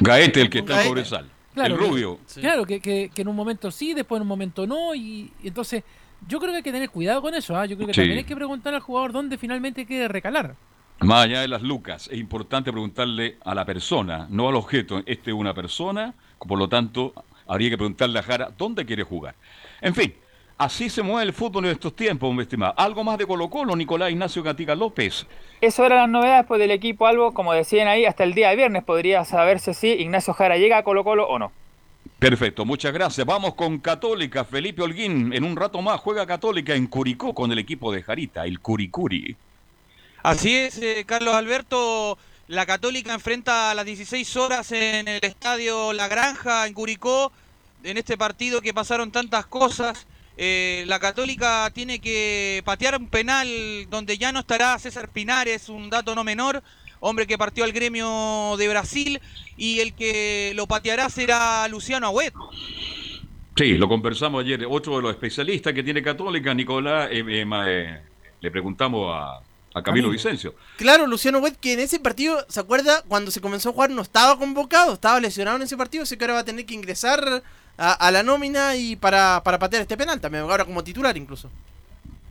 Gaete, 0.00 0.40
el 0.40 0.50
que 0.50 0.60
está 0.60 0.82
en 0.82 0.88
Cobresal. 0.88 1.30
el 1.56 1.76
rubio. 1.76 2.20
Claro, 2.34 2.64
que, 2.64 2.80
que, 2.80 3.10
en 3.14 3.28
un 3.28 3.36
momento 3.36 3.70
sí, 3.70 3.92
después 3.92 4.18
en 4.18 4.22
un 4.22 4.28
momento 4.28 4.66
no. 4.66 4.94
y 4.94 5.32
entonces 5.42 5.82
yo 6.26 6.38
creo 6.38 6.50
que 6.50 6.58
hay 6.58 6.62
que 6.62 6.72
tener 6.72 6.90
cuidado 6.90 7.22
con 7.22 7.34
eso. 7.34 7.56
¿ah? 7.56 7.66
Yo 7.66 7.76
creo 7.76 7.88
que 7.88 7.94
también 7.94 8.18
hay 8.18 8.24
que 8.24 8.36
preguntar 8.36 8.74
al 8.74 8.80
jugador 8.80 9.12
dónde 9.12 9.38
finalmente 9.38 9.86
quiere 9.86 10.08
recalar. 10.08 10.56
Más 11.00 11.24
allá 11.24 11.42
de 11.42 11.48
las 11.48 11.62
lucas, 11.62 12.08
es 12.10 12.18
importante 12.18 12.72
preguntarle 12.72 13.36
a 13.44 13.54
la 13.54 13.66
persona, 13.66 14.26
no 14.30 14.48
al 14.48 14.54
objeto. 14.54 15.02
Este 15.04 15.30
es 15.30 15.36
una 15.36 15.52
persona, 15.52 16.14
por 16.38 16.58
lo 16.58 16.68
tanto, 16.68 17.12
habría 17.46 17.70
que 17.70 17.76
preguntarle 17.76 18.18
a 18.18 18.22
Jara 18.22 18.50
dónde 18.56 18.86
quiere 18.86 19.02
jugar. 19.02 19.34
En 19.82 19.94
fin, 19.94 20.14
así 20.56 20.88
se 20.88 21.02
mueve 21.02 21.24
el 21.24 21.34
fútbol 21.34 21.66
en 21.66 21.72
estos 21.72 21.94
tiempos, 21.94 22.34
mi 22.34 22.42
estimado. 22.42 22.72
Algo 22.78 23.04
más 23.04 23.18
de 23.18 23.26
Colo 23.26 23.50
Colo, 23.50 23.76
Nicolás 23.76 24.10
Ignacio 24.10 24.42
Gatica 24.42 24.74
López. 24.74 25.26
Eso 25.60 25.84
eran 25.84 25.98
las 25.98 26.08
novedades 26.08 26.46
pues, 26.46 26.60
del 26.60 26.70
equipo 26.70 27.06
Algo, 27.06 27.34
como 27.34 27.52
decían 27.52 27.88
ahí, 27.88 28.06
hasta 28.06 28.24
el 28.24 28.32
día 28.32 28.48
de 28.48 28.56
viernes 28.56 28.82
podría 28.82 29.24
saberse 29.26 29.74
si 29.74 29.88
Ignacio 29.88 30.32
Jara 30.32 30.56
llega 30.56 30.78
a 30.78 30.82
Colo 30.82 31.04
Colo 31.04 31.28
o 31.28 31.38
no. 31.38 31.52
Perfecto, 32.18 32.64
muchas 32.64 32.94
gracias. 32.94 33.26
Vamos 33.26 33.54
con 33.54 33.78
Católica. 33.78 34.44
Felipe 34.44 34.82
Holguín, 34.82 35.34
en 35.34 35.44
un 35.44 35.54
rato 35.54 35.82
más 35.82 36.00
juega 36.00 36.26
Católica 36.26 36.74
en 36.74 36.86
Curicó 36.86 37.34
con 37.34 37.52
el 37.52 37.58
equipo 37.58 37.92
de 37.92 38.02
Jarita, 38.02 38.46
el 38.46 38.60
Curicuri. 38.60 39.36
Así 40.22 40.54
es, 40.56 40.78
eh, 40.78 41.04
Carlos 41.06 41.34
Alberto. 41.34 42.18
La 42.48 42.64
Católica 42.64 43.12
enfrenta 43.12 43.70
a 43.70 43.74
las 43.74 43.84
16 43.84 44.36
horas 44.36 44.72
en 44.72 45.08
el 45.08 45.20
estadio 45.22 45.92
La 45.92 46.08
Granja, 46.08 46.66
en 46.66 46.74
Curicó, 46.74 47.32
en 47.82 47.98
este 47.98 48.16
partido 48.16 48.62
que 48.62 48.72
pasaron 48.72 49.10
tantas 49.10 49.46
cosas. 49.46 50.06
Eh, 50.38 50.84
la 50.86 50.98
Católica 50.98 51.70
tiene 51.74 51.98
que 51.98 52.62
patear 52.64 52.96
un 52.98 53.08
penal 53.08 53.48
donde 53.90 54.16
ya 54.16 54.32
no 54.32 54.40
estará 54.40 54.78
César 54.78 55.08
Pinares, 55.08 55.68
un 55.68 55.90
dato 55.90 56.14
no 56.14 56.24
menor, 56.24 56.62
hombre 57.00 57.26
que 57.26 57.38
partió 57.38 57.64
al 57.64 57.72
gremio 57.72 58.56
de 58.58 58.68
Brasil, 58.68 59.20
y 59.56 59.80
el 59.80 59.94
que 59.94 60.52
lo 60.54 60.66
pateará 60.66 61.08
será 61.08 61.66
Luciano 61.68 62.06
Agüet. 62.06 62.34
Sí, 63.56 63.74
lo 63.78 63.88
conversamos 63.88 64.44
ayer. 64.44 64.66
Otro 64.68 64.96
de 64.96 65.02
los 65.02 65.10
especialistas 65.12 65.72
que 65.72 65.82
tiene 65.82 66.02
Católica, 66.02 66.52
Nicolás, 66.52 67.08
eh, 67.10 67.24
eh, 67.26 67.46
eh, 67.66 68.00
le 68.40 68.50
preguntamos 68.50 69.10
a, 69.14 69.40
Camilo 69.82 70.08
Vicencio. 70.08 70.54
Claro, 70.78 71.06
Luciano 71.06 71.38
Agüet, 71.38 71.56
que 71.58 71.74
en 71.74 71.80
ese 71.80 72.00
partido, 72.00 72.44
¿se 72.48 72.60
acuerda? 72.60 73.02
Cuando 73.08 73.30
se 73.30 73.42
comenzó 73.42 73.70
a 73.70 73.72
jugar 73.72 73.90
no 73.90 74.00
estaba 74.00 74.38
convocado, 74.38 74.94
estaba 74.94 75.20
lesionado 75.20 75.58
en 75.58 75.64
ese 75.64 75.76
partido, 75.76 76.04
así 76.04 76.16
que 76.16 76.24
ahora 76.24 76.34
va 76.34 76.40
a 76.40 76.44
tener 76.44 76.64
que 76.64 76.72
ingresar 76.72 77.42
a, 77.76 78.10
la 78.10 78.22
nómina 78.22 78.74
y 78.74 78.96
para, 78.96 79.42
para 79.44 79.58
patear 79.58 79.82
este 79.82 79.96
penal 79.98 80.18
también, 80.18 80.44
ahora 80.44 80.64
como 80.64 80.82
titular 80.82 81.14
incluso. 81.16 81.50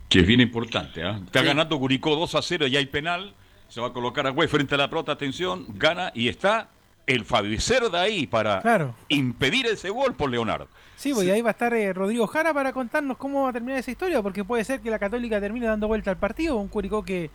Que 0.10 0.22
es 0.22 0.28
bien 0.28 0.42
importante, 0.42 1.02
Está 1.08 1.44
ganando 1.44 1.78
Curicó 1.78 2.16
2 2.16 2.34
a 2.34 2.42
0 2.42 2.68
y 2.68 2.78
hay 2.78 2.86
penal 2.88 3.36
se 3.68 3.82
va 3.82 3.88
a 3.88 3.94
colocar 3.94 4.26
a 4.28 4.30
Güey 4.30 4.48
frente 4.48 4.76
a 4.76 4.78
la 4.78 4.90
pelota, 4.90 5.12
atención, 5.12 5.66
gana 5.70 6.12
y 6.14 6.30
está 6.30 6.70
el 7.08 7.26
Fabicero 7.26 7.90
de 7.90 8.00
ahí 8.00 8.28
para 8.28 8.96
impedir 9.10 9.68
ese 9.68 9.90
gol 9.90 10.16
por 10.16 10.30
Leonardo. 10.30 10.68
Sí, 10.96 11.14
pues 11.14 11.30
ahí 11.30 11.42
va 11.42 11.50
a 11.50 11.52
estar 11.52 11.74
eh, 11.74 11.94
Rodrigo 11.94 12.26
Jara 12.26 12.54
para 12.54 12.74
contarnos 12.74 13.18
cómo 13.18 13.44
va 13.44 13.50
a 13.50 13.54
terminar 13.54 13.80
esa 13.80 13.92
historia, 13.92 14.22
porque 14.22 14.44
puede 14.44 14.64
ser 14.64 14.80
que 14.80 14.90
la 14.90 14.98
Católica 14.98 15.40
termine 15.40 15.68
dando 15.68 15.88
vuelta 15.88 16.10
al 16.10 16.18
partido, 16.18 16.56
un 16.56 16.68
Curicó 16.68 17.04
que 17.04 17.30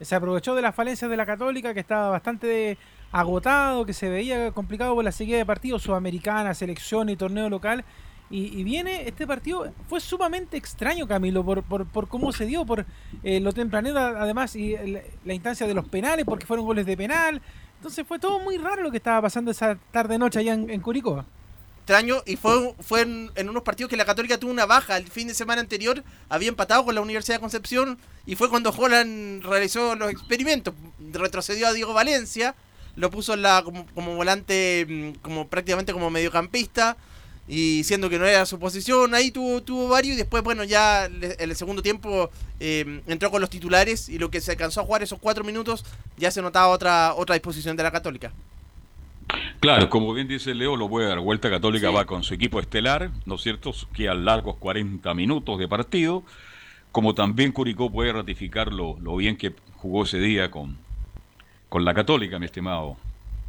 se 0.00 0.14
aprovechó 0.14 0.54
de 0.54 0.62
las 0.62 0.74
falencias 0.74 1.10
de 1.10 1.16
la 1.16 1.24
Católica, 1.24 1.72
que 1.72 1.80
estaba 1.80 2.10
bastante 2.10 2.76
agotado, 3.12 3.86
que 3.86 3.92
se 3.92 4.08
veía 4.08 4.50
complicado 4.50 4.94
por 4.94 5.04
la 5.04 5.12
seguida 5.12 5.38
de 5.38 5.46
partidos 5.46 5.82
sudamericana, 5.82 6.52
selección 6.54 7.08
y 7.08 7.16
torneo 7.16 7.48
local, 7.48 7.84
y, 8.30 8.64
viene 8.64 9.06
este 9.06 9.26
partido, 9.26 9.72
fue 9.88 10.00
sumamente 10.00 10.56
extraño 10.56 11.06
Camilo, 11.06 11.44
por, 11.44 11.62
por, 11.62 11.86
por 11.86 12.08
cómo 12.08 12.32
se 12.32 12.46
dio, 12.46 12.64
por 12.64 12.84
eh, 13.22 13.38
lo 13.38 13.52
tempranero 13.52 13.98
además 13.98 14.56
y 14.56 14.74
la 15.24 15.34
instancia 15.34 15.66
de 15.66 15.74
los 15.74 15.86
penales, 15.86 16.24
porque 16.24 16.46
fueron 16.46 16.66
goles 16.66 16.86
de 16.86 16.96
penal. 16.96 17.40
Entonces 17.76 18.06
fue 18.06 18.18
todo 18.18 18.40
muy 18.40 18.56
raro 18.56 18.82
lo 18.82 18.90
que 18.90 18.96
estaba 18.96 19.22
pasando 19.22 19.50
esa 19.50 19.76
tarde-noche 19.92 20.38
allá 20.38 20.54
en, 20.54 20.80
Curicó. 20.80 21.24
extraño 21.80 22.22
y 22.24 22.36
fue, 22.36 22.74
fue 22.80 23.02
en, 23.02 23.30
en, 23.34 23.50
unos 23.50 23.62
partidos 23.62 23.90
que 23.90 23.96
la 23.96 24.06
Católica 24.06 24.38
tuvo 24.38 24.50
una 24.50 24.64
baja. 24.64 24.96
El 24.96 25.08
fin 25.08 25.28
de 25.28 25.34
semana 25.34 25.60
anterior 25.60 26.02
había 26.30 26.48
empatado 26.48 26.84
con 26.86 26.94
la 26.94 27.02
Universidad 27.02 27.36
de 27.36 27.40
Concepción 27.40 27.98
y 28.24 28.36
fue 28.36 28.48
cuando 28.48 28.70
Holland 28.70 29.44
realizó 29.44 29.94
los 29.96 30.10
experimentos. 30.10 30.74
Retrocedió 31.12 31.68
a 31.68 31.72
Diego 31.74 31.92
Valencia, 31.92 32.54
lo 32.96 33.10
puso 33.10 33.34
en 33.34 33.42
la, 33.42 33.62
como, 33.62 33.86
como 33.94 34.16
volante, 34.16 34.86
mm, 34.88 35.20
como 35.20 35.46
prácticamente 35.46 35.92
como 35.92 36.08
mediocampista 36.10 36.96
y 37.46 37.84
siendo 37.84 38.08
que 38.08 38.18
no 38.18 38.24
era 38.24 38.46
su 38.46 38.58
posición, 38.58 39.14
ahí 39.14 39.30
tuvo, 39.30 39.62
tuvo 39.62 39.88
varios 39.88 40.14
y 40.14 40.16
después, 40.16 40.42
bueno, 40.42 40.64
ya 40.64 41.04
en 41.06 41.34
el 41.38 41.56
segundo 41.56 41.82
tiempo 41.82 42.30
eh, 42.58 43.02
entró 43.06 43.30
con 43.30 43.40
los 43.40 43.50
titulares 43.50 44.08
y 44.08 44.18
lo 44.18 44.30
que 44.30 44.40
se 44.40 44.52
alcanzó 44.52 44.80
a 44.80 44.84
jugar 44.84 45.02
esos 45.02 45.18
cuatro 45.18 45.44
minutos 45.44 45.84
ya 46.16 46.30
se 46.30 46.40
notaba 46.40 46.68
otra, 46.68 47.14
otra 47.14 47.34
disposición 47.34 47.76
de 47.76 47.82
la 47.82 47.90
Católica. 47.90 48.32
Claro, 49.60 49.88
como 49.88 50.12
bien 50.12 50.28
dice 50.28 50.54
Leo, 50.54 50.76
lo 50.76 50.88
puede 50.88 51.08
dar 51.08 51.20
vuelta 51.20 51.50
Católica 51.50 51.90
va 51.90 52.04
con 52.04 52.22
su 52.22 52.34
equipo 52.34 52.60
estelar, 52.60 53.10
¿no 53.26 53.34
es 53.34 53.42
cierto? 53.42 53.72
Que 53.94 54.08
a 54.08 54.14
largos 54.14 54.56
40 54.56 55.12
minutos 55.14 55.58
de 55.58 55.68
partido, 55.68 56.22
como 56.92 57.14
también 57.14 57.52
Curicó 57.52 57.90
puede 57.90 58.12
ratificar 58.12 58.72
lo, 58.72 58.98
lo 59.00 59.16
bien 59.16 59.36
que 59.36 59.54
jugó 59.76 60.04
ese 60.04 60.18
día 60.18 60.50
con, 60.50 60.76
con 61.68 61.84
la 61.84 61.94
Católica, 61.94 62.38
mi 62.38 62.46
estimado 62.46 62.96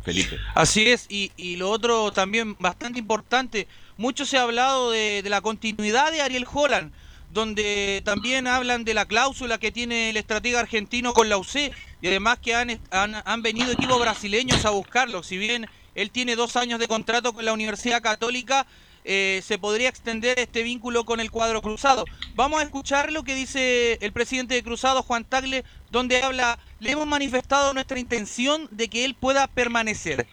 Felipe. 0.06 0.38
Así 0.53 0.88
es, 0.88 1.07
y, 1.10 1.56
lo 1.57 1.72
otro 1.72 2.11
también 2.11 2.56
bastante 2.60 2.99
importante, 2.99 3.68
mucho 3.98 4.26
se 4.26 4.38
ha 4.38 4.44
hablado 4.44 4.91
de, 4.91 5.23
la 5.26 5.41
continuidad 5.41 6.11
de 6.11 6.22
Ariel 6.22 6.45
Holland, 6.52 6.94
donde 7.32 8.02
también 8.06 8.48
hablan 8.48 8.86
de 8.86 8.94
la 8.94 9.07
cláusula 9.07 9.57
que 9.57 9.72
tiene 9.72 10.11
el 10.11 10.18
estratega 10.18 10.60
argentino 10.60 11.14
con 11.14 11.27
la 11.27 11.38
UC 11.38 11.73
y 12.02 12.07
además 12.07 12.38
que 12.40 12.53
han, 12.56 12.80
han, 12.91 13.15
han, 13.26 13.41
venido 13.41 13.72
equipos 13.72 13.99
brasileños 13.99 14.64
a 14.64 14.69
buscarlo. 14.69 15.23
Si 15.23 15.38
bien 15.38 15.68
él 15.95 16.11
tiene 16.11 16.36
dos 16.36 16.56
años 16.56 16.80
de 16.80 16.88
contrato 16.88 17.34
con 17.34 17.44
la 17.44 17.52
Universidad 17.52 18.02
Católica, 18.02 18.68
eh, 19.07 19.44
se 19.45 19.60
podría 19.60 19.88
extender 19.88 20.40
este 20.40 20.64
vínculo 20.64 21.06
con 21.06 21.19
el 21.19 21.30
cuadro 21.30 21.61
cruzado. 21.61 22.06
Vamos 22.34 22.60
a 22.60 22.64
escuchar 22.64 23.11
lo 23.11 23.23
que 23.23 23.36
dice 23.36 23.99
el 24.02 24.11
presidente 24.11 24.56
de 24.56 24.64
Cruzado, 24.64 25.03
Juan 25.03 25.26
Tagle, 25.26 25.64
donde 25.91 26.23
habla, 26.23 26.57
le 26.86 26.91
hemos 26.91 27.07
manifestado 27.07 27.74
nuestra 27.74 27.99
intención 27.99 28.68
de 28.72 28.88
que 28.88 29.03
él 29.03 29.16
pueda 29.20 29.48
permanecer. 29.48 30.26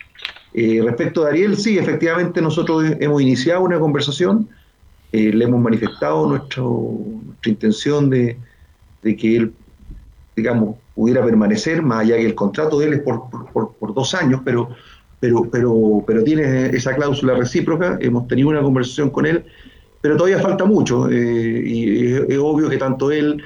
Eh, 0.55 0.81
respecto 0.85 1.25
a 1.25 1.31
Ariel, 1.31 1.57
sí, 1.57 1.79
efectivamente 1.79 2.41
nosotros 2.41 2.85
hemos 3.01 3.23
iniciado 3.23 3.63
una 3.63 3.81
conversación 3.81 4.49
eh, 5.13 5.31
le 5.31 5.45
hemos 5.45 5.61
manifestado 5.61 6.27
nuestro, 6.27 6.97
nuestra 7.27 7.51
intención 7.51 8.09
de, 8.09 8.39
de, 9.03 9.15
que 9.15 9.37
él, 9.37 9.53
digamos, 10.35 10.77
pudiera 10.95 11.23
permanecer, 11.23 11.83
más 11.83 12.01
allá 12.01 12.17
que 12.17 12.25
el 12.25 12.35
contrato 12.35 12.79
de 12.79 12.87
él 12.87 12.93
es 12.95 13.01
por, 13.01 13.29
por, 13.29 13.75
por, 13.75 13.95
dos 13.95 14.15
años, 14.15 14.41
pero, 14.43 14.71
pero, 15.21 15.51
pero, 15.51 16.03
pero 16.07 16.25
tiene 16.25 16.69
esa 16.69 16.95
cláusula 16.95 17.35
recíproca, 17.35 17.99
hemos 18.01 18.27
tenido 18.27 18.49
una 18.49 18.63
conversación 18.63 19.11
con 19.11 19.27
él, 19.27 19.45
pero 20.01 20.17
todavía 20.17 20.41
falta 20.41 20.65
mucho, 20.65 21.11
eh, 21.11 21.63
y 21.63 22.07
es, 22.15 22.23
es, 22.31 22.39
obvio 22.39 22.71
que 22.71 22.79
tanto 22.79 23.11
él 23.11 23.43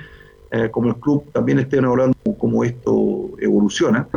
eh, 0.50 0.70
como 0.70 0.88
el 0.88 0.96
club 0.96 1.30
también 1.32 1.58
estén 1.58 1.84
hablando 1.84 2.16
cómo 2.38 2.64
esto 2.64 3.30
evoluciona. 3.40 4.08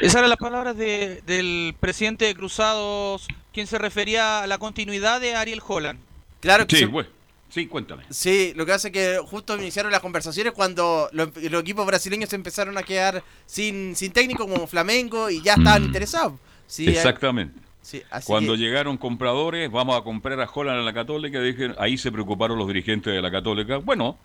Esas 0.00 0.16
eran 0.16 0.30
las 0.30 0.38
palabras 0.38 0.76
de, 0.76 1.22
del 1.26 1.74
presidente 1.78 2.24
de 2.24 2.34
Cruzados, 2.34 3.28
quien 3.52 3.66
se 3.66 3.78
refería 3.78 4.42
a 4.42 4.46
la 4.46 4.58
continuidad 4.58 5.20
de 5.20 5.34
Ariel 5.34 5.60
Holland. 5.66 5.98
Claro 6.40 6.66
que 6.66 6.76
sí. 6.76 6.86
se... 6.86 7.06
Sí, 7.50 7.66
cuéntame. 7.66 8.04
Sí, 8.10 8.52
lo 8.54 8.64
que 8.64 8.72
hace 8.72 8.92
que 8.92 9.18
justo 9.26 9.56
iniciaron 9.56 9.90
las 9.90 10.00
conversaciones 10.00 10.52
cuando 10.52 11.10
los, 11.12 11.36
los 11.36 11.60
equipos 11.60 11.84
brasileños 11.84 12.32
empezaron 12.32 12.78
a 12.78 12.84
quedar 12.84 13.24
sin, 13.44 13.96
sin 13.96 14.12
técnico 14.12 14.46
como 14.46 14.68
Flamengo 14.68 15.28
y 15.28 15.42
ya 15.42 15.54
estaban 15.54 15.82
mm. 15.82 15.86
interesados. 15.86 16.34
Sí, 16.68 16.88
Exactamente. 16.88 17.58
Sí, 17.82 18.02
Cuando 18.26 18.52
que... 18.52 18.58
llegaron 18.58 18.98
compradores, 18.98 19.70
vamos 19.70 19.96
a 19.96 20.02
comprar 20.02 20.40
a 20.40 20.48
Holland 20.52 20.80
a 20.80 20.82
la 20.82 20.92
Católica, 20.92 21.40
dije, 21.40 21.72
ahí 21.78 21.96
se 21.96 22.12
preocuparon 22.12 22.58
los 22.58 22.68
dirigentes 22.68 23.12
de 23.12 23.22
la 23.22 23.30
Católica. 23.30 23.78
Bueno, 23.78 24.18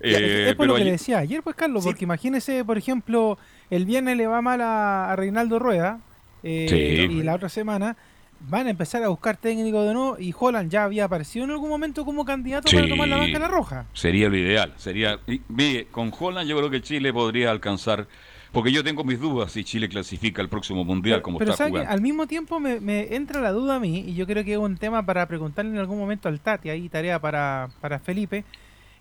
eh, 0.00 0.48
es 0.50 0.54
por 0.54 0.66
lo 0.66 0.74
que 0.74 0.80
allí... 0.82 0.86
le 0.86 0.92
decía 0.92 1.18
ayer, 1.18 1.42
pues 1.42 1.56
Carlos, 1.56 1.82
sí. 1.82 1.88
porque 1.88 2.04
imagínese, 2.04 2.64
por 2.64 2.78
ejemplo, 2.78 3.38
el 3.70 3.86
viernes 3.86 4.16
le 4.16 4.26
va 4.26 4.42
mal 4.42 4.60
a, 4.60 5.10
a 5.10 5.16
Reinaldo 5.16 5.58
Rueda 5.58 6.00
eh, 6.42 6.66
sí. 6.68 7.16
y 7.16 7.22
la 7.22 7.34
otra 7.34 7.48
semana 7.48 7.96
van 8.48 8.66
a 8.66 8.70
empezar 8.70 9.02
a 9.02 9.08
buscar 9.08 9.36
técnico 9.36 9.82
de 9.84 9.92
nuevo 9.92 10.16
y 10.18 10.34
Holland 10.38 10.70
ya 10.70 10.84
había 10.84 11.04
aparecido 11.04 11.44
en 11.44 11.50
algún 11.50 11.68
momento 11.68 12.04
como 12.04 12.24
candidato 12.24 12.68
sí. 12.68 12.76
para 12.76 12.88
tomar 12.88 13.08
la 13.08 13.18
banca 13.18 13.36
en 13.36 13.42
la 13.42 13.48
roja. 13.48 13.86
Sería 13.92 14.28
lo 14.28 14.36
ideal. 14.36 14.72
Sería, 14.76 15.18
mire, 15.48 15.86
con 15.90 16.12
Holland 16.18 16.48
yo 16.48 16.56
creo 16.56 16.70
que 16.70 16.80
Chile 16.80 17.12
podría 17.12 17.50
alcanzar, 17.50 18.06
porque 18.52 18.72
yo 18.72 18.82
tengo 18.82 19.04
mis 19.04 19.20
dudas 19.20 19.52
si 19.52 19.64
Chile 19.64 19.88
clasifica 19.88 20.42
al 20.42 20.48
próximo 20.48 20.84
mundial 20.84 21.16
pero, 21.16 21.22
como 21.22 21.38
pero 21.38 21.52
está 21.52 21.68
jugando. 21.68 21.90
al 21.90 22.00
mismo 22.00 22.26
tiempo 22.26 22.58
me, 22.58 22.80
me, 22.80 23.14
entra 23.14 23.40
la 23.40 23.52
duda 23.52 23.76
a 23.76 23.80
mí 23.80 24.04
y 24.06 24.14
yo 24.14 24.26
creo 24.26 24.44
que 24.44 24.52
es 24.52 24.58
un 24.58 24.76
tema 24.76 25.04
para 25.04 25.26
preguntarle 25.26 25.70
en 25.70 25.78
algún 25.78 25.98
momento 25.98 26.28
al 26.28 26.40
Tati, 26.40 26.70
ahí 26.70 26.88
tarea 26.88 27.20
para, 27.20 27.70
para 27.80 27.98
Felipe. 27.98 28.44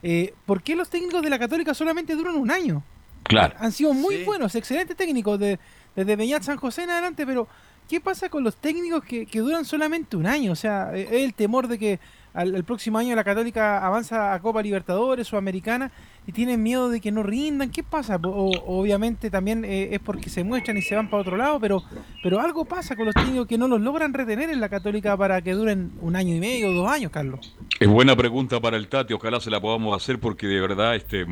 Eh, 0.01 0.33
¿Por 0.45 0.61
qué 0.61 0.75
los 0.75 0.89
técnicos 0.89 1.21
de 1.21 1.29
la 1.29 1.39
Católica 1.39 1.73
solamente 1.73 2.15
duran 2.15 2.35
un 2.35 2.51
año? 2.51 2.83
Claro. 3.23 3.55
Han 3.59 3.71
sido 3.71 3.93
muy 3.93 4.17
sí. 4.17 4.23
buenos, 4.23 4.55
excelentes 4.55 4.95
técnicos 4.95 5.39
de, 5.39 5.59
desde 5.95 6.15
Beñat 6.15 6.43
San 6.43 6.57
José 6.57 6.83
en 6.83 6.91
adelante, 6.91 7.25
pero 7.25 7.47
¿qué 7.87 7.99
pasa 7.99 8.29
con 8.29 8.43
los 8.43 8.55
técnicos 8.55 9.03
que, 9.03 9.25
que, 9.25 9.39
duran 9.39 9.65
solamente 9.65 10.15
un 10.15 10.25
año? 10.25 10.51
O 10.51 10.55
sea, 10.55 10.95
es 10.95 11.11
el 11.11 11.33
temor 11.33 11.67
de 11.67 11.77
que 11.77 11.99
al, 12.33 12.63
próximo 12.63 12.97
año 12.97 13.15
la 13.15 13.23
Católica 13.23 13.85
avanza 13.85 14.33
a 14.33 14.39
Copa 14.39 14.61
Libertadores 14.61 15.31
o 15.33 15.37
Americana 15.37 15.91
y 16.27 16.31
tienen 16.31 16.61
miedo 16.61 16.89
de 16.89 17.01
que 17.01 17.11
no 17.11 17.23
rindan. 17.23 17.71
¿Qué 17.71 17.83
pasa? 17.83 18.19
O, 18.23 18.51
obviamente 18.67 19.29
también 19.29 19.65
eh, 19.65 19.89
es 19.91 19.99
porque 19.99 20.29
se 20.29 20.43
muestran 20.43 20.77
y 20.77 20.81
se 20.81 20.95
van 20.95 21.09
para 21.09 21.21
otro 21.21 21.37
lado, 21.37 21.59
pero, 21.59 21.83
pero 22.21 22.39
algo 22.39 22.65
pasa 22.65 22.95
con 22.95 23.05
los 23.05 23.15
técnicos 23.15 23.47
que 23.47 23.57
no 23.57 23.67
los 23.67 23.81
logran 23.81 24.13
retener 24.13 24.49
en 24.49 24.59
la 24.59 24.69
Católica 24.69 25.17
para 25.17 25.41
que 25.41 25.53
duren 25.53 25.91
un 26.01 26.15
año 26.15 26.35
y 26.35 26.39
medio 26.39 26.71
dos 26.71 26.89
años, 26.89 27.11
Carlos. 27.11 27.55
Es 27.79 27.87
buena 27.87 28.15
pregunta 28.15 28.59
para 28.59 28.77
el 28.77 28.87
Tati, 28.87 29.13
ojalá 29.13 29.39
se 29.39 29.49
la 29.49 29.59
podamos 29.59 29.95
hacer 29.95 30.19
porque 30.19 30.47
de 30.47 30.59
verdad 30.61 30.95
este 30.95 31.25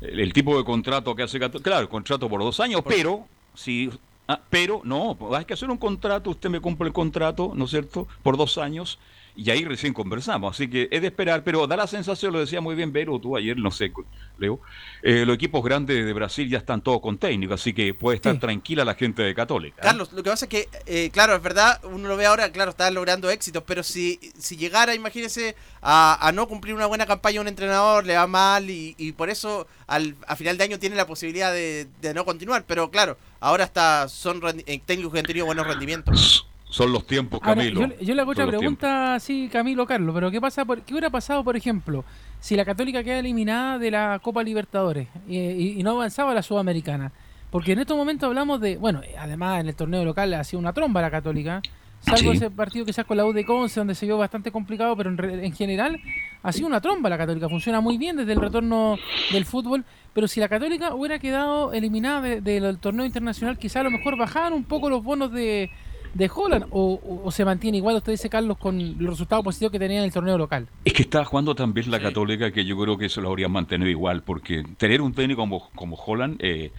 el, 0.00 0.20
el 0.20 0.32
tipo 0.32 0.56
de 0.56 0.64
contrato 0.64 1.14
que 1.14 1.22
hace 1.22 1.38
claro, 1.38 1.88
contrato 1.88 2.28
por 2.28 2.40
dos 2.40 2.60
años, 2.60 2.82
pero 2.86 3.26
si 3.54 3.90
Ah, 4.26 4.40
pero 4.48 4.80
no, 4.84 5.18
hay 5.34 5.44
que 5.44 5.52
hacer 5.52 5.70
un 5.70 5.76
contrato, 5.76 6.30
usted 6.30 6.48
me 6.48 6.60
cumple 6.60 6.86
el 6.86 6.94
contrato, 6.94 7.52
¿no 7.54 7.66
es 7.66 7.70
cierto?, 7.70 8.08
por 8.22 8.38
dos 8.38 8.56
años, 8.56 8.98
y 9.36 9.50
ahí 9.50 9.64
recién 9.64 9.92
conversamos. 9.92 10.54
Así 10.54 10.68
que 10.68 10.88
es 10.90 11.00
de 11.00 11.08
esperar, 11.08 11.42
pero 11.42 11.66
da 11.66 11.76
la 11.76 11.86
sensación, 11.86 12.32
lo 12.32 12.40
decía 12.40 12.60
muy 12.60 12.74
bien 12.74 12.92
Vero, 12.92 13.18
tú 13.18 13.36
ayer, 13.36 13.56
no 13.56 13.70
sé, 13.70 13.92
Leo, 14.38 14.60
eh, 15.02 15.24
los 15.26 15.34
equipos 15.34 15.64
grandes 15.64 16.04
de 16.04 16.12
Brasil 16.12 16.48
ya 16.48 16.58
están 16.58 16.80
todos 16.80 17.00
con 17.00 17.18
técnico, 17.18 17.54
así 17.54 17.72
que 17.72 17.94
puede 17.94 18.16
estar 18.16 18.34
sí. 18.34 18.40
tranquila 18.40 18.84
la 18.84 18.94
gente 18.94 19.22
de 19.22 19.34
Católica. 19.34 19.76
¿eh? 19.80 19.84
Carlos, 19.84 20.12
lo 20.12 20.22
que 20.22 20.30
pasa 20.30 20.44
es 20.44 20.48
que, 20.48 20.68
eh, 20.86 21.10
claro, 21.12 21.34
es 21.34 21.42
verdad, 21.42 21.80
uno 21.84 22.08
lo 22.08 22.16
ve 22.16 22.26
ahora, 22.26 22.50
claro, 22.52 22.70
está 22.70 22.90
logrando 22.90 23.30
éxitos, 23.30 23.62
pero 23.66 23.82
si, 23.82 24.18
si 24.38 24.56
llegara, 24.56 24.94
imagínese, 24.94 25.56
a, 25.82 26.26
a, 26.26 26.32
no 26.32 26.46
cumplir 26.48 26.74
una 26.74 26.86
buena 26.86 27.06
campaña 27.06 27.40
un 27.40 27.48
entrenador, 27.48 28.06
le 28.06 28.16
va 28.16 28.26
mal 28.26 28.70
y, 28.70 28.94
y 28.98 29.12
por 29.12 29.30
eso 29.30 29.66
al, 29.86 30.16
a 30.26 30.36
final 30.36 30.56
de 30.58 30.64
año 30.64 30.78
tiene 30.78 30.96
la 30.96 31.06
posibilidad 31.06 31.52
de, 31.52 31.86
de 32.00 32.14
no 32.14 32.24
continuar, 32.24 32.64
pero 32.66 32.90
claro, 32.90 33.16
ahora 33.40 33.64
está, 33.64 34.08
son 34.08 34.40
técnicos 34.86 35.12
que 35.12 35.18
han 35.18 35.26
tenido 35.26 35.46
buenos 35.46 35.66
rendimientos. 35.66 36.46
Son 36.74 36.90
los 36.90 37.06
tiempos, 37.06 37.38
Camilo. 37.38 37.82
Ahora, 37.82 37.94
yo, 38.00 38.04
yo, 38.04 38.14
le 38.16 38.20
hago 38.20 38.32
otra 38.32 38.48
pregunta, 38.48 39.20
sí, 39.20 39.48
Camilo, 39.48 39.86
Carlos, 39.86 40.12
pero 40.12 40.28
¿qué 40.32 40.40
pasa? 40.40 40.64
Por, 40.64 40.82
¿Qué 40.82 40.92
hubiera 40.92 41.08
pasado, 41.08 41.44
por 41.44 41.56
ejemplo, 41.56 42.04
si 42.40 42.56
la 42.56 42.64
Católica 42.64 43.04
queda 43.04 43.20
eliminada 43.20 43.78
de 43.78 43.92
la 43.92 44.18
Copa 44.20 44.42
Libertadores 44.42 45.06
y, 45.28 45.38
y, 45.38 45.78
y 45.78 45.82
no 45.84 45.92
avanzaba 45.92 46.32
a 46.32 46.34
la 46.34 46.42
Sudamericana? 46.42 47.12
Porque 47.52 47.70
en 47.70 47.78
estos 47.78 47.96
momentos 47.96 48.26
hablamos 48.26 48.60
de, 48.60 48.76
bueno, 48.76 49.02
además 49.16 49.60
en 49.60 49.68
el 49.68 49.76
torneo 49.76 50.04
local 50.04 50.34
ha 50.34 50.42
sido 50.42 50.58
una 50.58 50.72
tromba 50.72 51.00
la 51.00 51.12
Católica, 51.12 51.62
salvo 52.00 52.32
sí. 52.32 52.38
ese 52.38 52.50
partido 52.50 52.84
quizás 52.84 53.04
con 53.04 53.18
la 53.18 53.24
U 53.24 53.32
de 53.32 53.44
Conce, 53.44 53.78
donde 53.78 53.94
se 53.94 54.06
vio 54.06 54.18
bastante 54.18 54.50
complicado, 54.50 54.96
pero 54.96 55.10
en, 55.10 55.44
en, 55.44 55.52
general 55.52 56.00
ha 56.42 56.50
sido 56.50 56.66
una 56.66 56.80
tromba 56.80 57.08
la 57.08 57.18
Católica, 57.18 57.48
funciona 57.48 57.80
muy 57.80 57.98
bien 57.98 58.16
desde 58.16 58.32
el 58.32 58.40
retorno 58.40 58.96
del 59.30 59.44
fútbol, 59.44 59.84
pero 60.12 60.26
si 60.26 60.40
la 60.40 60.48
Católica 60.48 60.92
hubiera 60.92 61.20
quedado 61.20 61.72
eliminada 61.72 62.20
de, 62.20 62.40
de, 62.40 62.60
del 62.60 62.78
torneo 62.78 63.06
internacional, 63.06 63.58
quizás 63.58 63.76
a 63.76 63.84
lo 63.84 63.92
mejor 63.92 64.18
bajaban 64.18 64.52
un 64.52 64.64
poco 64.64 64.90
los 64.90 65.04
bonos 65.04 65.30
de 65.30 65.70
de 66.14 66.30
Holland 66.34 66.66
o, 66.70 66.94
o, 66.94 67.26
o, 67.26 67.30
se 67.30 67.44
mantiene 67.44 67.78
igual, 67.78 67.96
usted 67.96 68.12
dice 68.12 68.30
Carlos, 68.30 68.56
con 68.58 68.96
los 68.98 69.10
resultados 69.10 69.44
positivos 69.44 69.72
que 69.72 69.78
tenía 69.78 69.98
en 69.98 70.04
el 70.04 70.12
torneo 70.12 70.38
local? 70.38 70.68
Es 70.84 70.92
que 70.92 71.02
está 71.02 71.24
jugando 71.24 71.54
también 71.54 71.90
la 71.90 72.00
Católica 72.00 72.50
que 72.52 72.64
yo 72.64 72.78
creo 72.78 72.96
que 72.96 73.06
eso 73.06 73.20
lo 73.20 73.28
habría 73.28 73.48
mantenido 73.48 73.90
igual, 73.90 74.22
porque 74.22 74.64
tener 74.76 75.02
un 75.02 75.12
técnico 75.12 75.42
como, 75.42 75.70
como 75.74 75.96
Holland, 75.96 76.36
eh, 76.40 76.70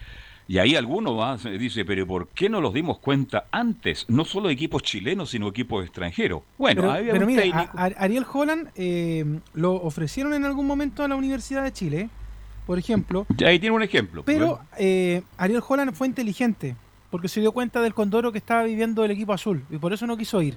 y 0.48 0.60
ahí 0.60 0.76
alguno 0.76 1.16
va, 1.16 1.38
dice, 1.38 1.86
pero 1.86 2.06
¿por 2.06 2.28
qué 2.28 2.50
no 2.50 2.62
nos 2.62 2.74
dimos 2.74 3.00
cuenta 3.00 3.46
antes? 3.52 4.06
No 4.08 4.26
solo 4.26 4.50
equipos 4.50 4.84
chilenos, 4.84 5.32
sino 5.32 5.48
equipos 5.48 5.84
extranjeros. 5.84 6.44
Bueno, 6.58 6.84
pero, 6.84 6.94
había 6.94 7.12
pero 7.14 7.26
un 7.26 7.32
mira, 7.32 7.42
técnico... 7.42 7.72
a, 7.76 7.84
a 7.84 7.88
Ariel 7.88 8.26
Holland 8.32 8.70
eh, 8.76 9.26
lo 9.54 9.74
ofrecieron 9.74 10.34
en 10.36 10.46
algún 10.46 10.68
momento 10.68 11.04
a 11.04 11.08
la 11.08 11.16
Universidad 11.16 11.64
de 11.64 11.74
Chile, 11.74 12.10
por 12.68 12.78
ejemplo. 12.78 13.26
Ahí 13.44 13.58
tiene 13.58 13.76
un 13.76 13.82
ejemplo. 13.82 14.24
Pero 14.24 14.60
eh, 14.78 15.24
Ariel 15.38 15.64
Holland 15.68 15.94
fue 15.94 16.08
inteligente 16.08 16.76
porque 17.16 17.30
se 17.30 17.40
dio 17.40 17.54
cuenta 17.54 17.82
del 17.82 17.94
condoro 17.94 18.30
que 18.34 18.40
estaba 18.40 18.64
viviendo 18.64 19.06
el 19.06 19.12
equipo 19.12 19.32
azul 19.32 19.64
y 19.70 19.78
por 19.78 19.94
eso 19.94 20.06
no 20.06 20.18
quiso 20.18 20.42
ir. 20.42 20.56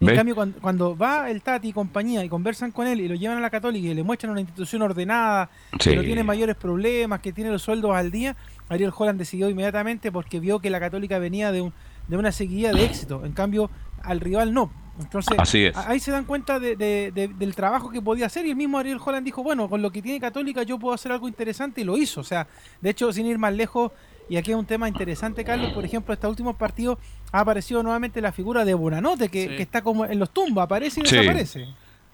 En 0.00 0.06
¿Ves? 0.06 0.16
cambio, 0.16 0.34
cuando, 0.34 0.58
cuando, 0.60 0.96
va 0.96 1.30
el 1.30 1.42
Tati 1.42 1.68
y 1.68 1.72
compañía 1.74 2.24
y 2.24 2.28
conversan 2.30 2.70
con 2.70 2.86
él 2.86 3.02
y 3.02 3.06
lo 3.08 3.14
llevan 3.16 3.36
a 3.36 3.40
la 3.42 3.50
Católica 3.50 3.86
y 3.88 3.92
le 3.92 4.02
muestran 4.02 4.32
una 4.32 4.40
institución 4.40 4.80
ordenada, 4.80 5.50
sí. 5.78 5.90
que 5.90 5.96
no 5.96 6.00
tiene 6.02 6.24
mayores 6.24 6.56
problemas, 6.56 7.20
que 7.20 7.34
tiene 7.34 7.50
los 7.50 7.60
sueldos 7.60 7.94
al 7.94 8.10
día, 8.10 8.34
Ariel 8.70 8.92
Holland 8.96 9.18
decidió 9.18 9.50
inmediatamente 9.50 10.10
porque 10.10 10.40
vio 10.40 10.58
que 10.58 10.70
la 10.70 10.80
Católica 10.80 11.18
venía 11.18 11.52
de 11.52 11.60
un, 11.60 11.74
de 12.08 12.16
una 12.16 12.32
seguida 12.32 12.72
de 12.72 12.82
éxito. 12.86 13.26
En 13.26 13.32
cambio, 13.32 13.70
al 14.02 14.20
rival 14.20 14.54
no. 14.54 14.72
Entonces, 14.98 15.36
Así 15.38 15.66
es. 15.66 15.76
ahí 15.76 16.00
se 16.00 16.10
dan 16.12 16.24
cuenta 16.24 16.58
de- 16.58 16.76
de- 16.76 17.10
de- 17.14 17.28
del 17.28 17.54
trabajo 17.54 17.90
que 17.90 18.00
podía 18.00 18.24
hacer 18.24 18.46
y 18.46 18.50
el 18.50 18.56
mismo 18.56 18.78
Ariel 18.78 18.98
Holland 19.04 19.24
dijo, 19.26 19.42
bueno, 19.42 19.68
con 19.68 19.82
lo 19.82 19.90
que 19.92 20.00
tiene 20.00 20.18
Católica 20.18 20.62
yo 20.62 20.78
puedo 20.78 20.94
hacer 20.94 21.12
algo 21.12 21.28
interesante 21.28 21.82
y 21.82 21.84
lo 21.84 21.98
hizo. 21.98 22.20
O 22.22 22.24
sea, 22.24 22.46
de 22.80 22.88
hecho, 22.90 23.12
sin 23.12 23.26
ir 23.26 23.36
más 23.38 23.52
lejos, 23.54 23.92
y 24.30 24.36
aquí 24.38 24.52
es 24.52 24.56
un 24.56 24.64
tema 24.64 24.88
interesante, 24.88 25.44
Carlos, 25.44 25.72
por 25.74 25.84
ejemplo, 25.84 26.14
estos 26.14 26.30
últimos 26.30 26.56
partidos 26.56 26.96
ha 27.32 27.40
aparecido 27.40 27.82
nuevamente 27.82 28.22
la 28.22 28.32
figura 28.32 28.64
de 28.64 28.72
Bonanote, 28.72 29.28
que, 29.28 29.42
Sí. 29.42 29.56
que 29.56 29.62
está 29.62 29.82
como 29.82 30.06
en 30.06 30.18
los 30.18 30.30
tumbos, 30.30 30.64
aparece 30.64 31.02
y 31.02 31.06
Sí. 31.06 31.16
desaparece. 31.16 31.68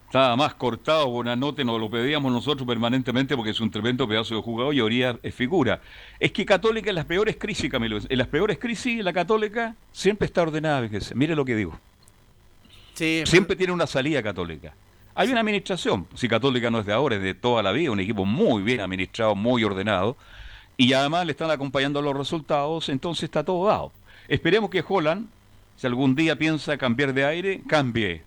Estaba 0.07 0.35
más 0.37 0.53
cortado, 0.55 1.09
Bonanote, 1.09 1.63
nos 1.65 1.79
lo 1.81 1.89
pedíamos 1.89 2.31
nosotros 2.31 2.65
permanentemente 2.67 3.35
porque 3.35 3.51
es 3.51 3.59
un 3.59 3.69
tremendo 3.69 4.07
pedazo 4.07 4.35
de 4.35 4.41
jugador 4.41 4.73
y 4.73 4.79
Oría 4.81 5.19
es 5.21 5.35
figura. 5.35 5.81
Es 6.19 6.31
que 6.31 6.45
Católica 6.45 6.89
en 6.89 6.95
las 6.95 7.05
peores 7.05 7.35
crisis, 7.37 7.69
Camilo, 7.69 7.97
en 8.07 8.17
las 8.17 8.27
peores 8.27 8.57
crisis, 8.57 9.03
la 9.03 9.11
Católica 9.13 9.75
siempre 9.91 10.25
está 10.25 10.41
ordenada, 10.43 10.81
fíjese. 10.83 11.13
Mire 11.13 11.35
lo 11.35 11.43
que 11.45 11.55
digo. 11.55 11.77
Siempre 12.93 13.55
tiene 13.55 13.73
una 13.73 13.85
salida 13.85 14.23
Católica. 14.23 14.73
Hay 15.13 15.29
una 15.29 15.41
administración, 15.41 16.07
si 16.15 16.27
Católica 16.27 16.69
no 16.71 16.79
es 16.79 16.85
de 16.85 16.93
ahora, 16.93 17.15
es 17.15 17.21
de 17.21 17.33
toda 17.33 17.61
la 17.61 17.71
vida, 17.71 17.91
un 17.91 17.99
equipo 17.99 18.23
muy 18.25 18.61
bien 18.63 18.81
administrado, 18.81 19.35
muy 19.35 19.63
ordenado, 19.63 20.15
y 20.77 20.93
además 20.93 21.25
le 21.25 21.31
están 21.31 21.49
acompañando 21.49 22.01
los 22.01 22.15
resultados, 22.15 22.89
entonces 22.89 23.23
está 23.23 23.43
todo 23.43 23.67
dado. 23.67 23.91
Esperemos 24.27 24.69
que 24.69 24.83
Holland, 24.87 25.27
si 25.75 25.87
algún 25.87 26.15
día 26.15 26.35
piensa 26.35 26.77
cambiar 26.77 27.13
de 27.13 27.25
aire, 27.25 27.61
cambie 27.67 28.21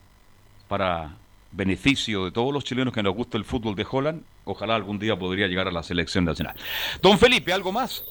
para 0.69 1.15
beneficio 1.53 2.25
de 2.25 2.33
todos 2.33 2.53
los 2.53 2.65
chilenos 2.65 2.93
que 2.93 3.03
nos 3.03 3.15
gusta 3.15 3.39
el 3.39 3.45
fútbol 3.45 3.77
de 3.77 3.87
Holland. 3.89 4.23
Ojalá 4.45 4.75
algún 4.75 4.99
día 4.99 5.17
podría 5.17 5.47
llegar 5.47 5.69
a 5.69 5.73
la 5.73 5.83
selección 5.83 6.25
nacional. 6.25 6.57
Don 7.01 7.19
Felipe, 7.19 7.53
¿algo 7.53 7.73
más? 7.73 8.05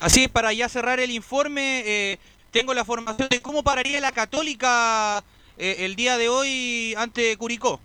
Así 0.00 0.28
para 0.28 0.52
ya 0.52 0.68
cerrar 0.68 1.00
el 1.00 1.10
informe, 1.10 1.82
eh, 1.86 2.18
tengo 2.50 2.74
la 2.74 2.84
formación 2.84 3.28
de 3.28 3.40
cómo 3.40 3.62
pararía 3.62 4.00
la 4.00 4.12
Católica 4.12 5.24
eh, 5.58 5.76
el 5.80 5.96
día 5.96 6.18
de 6.18 6.28
hoy 6.28 6.94
ante 6.96 7.36
Curicó. 7.36 7.80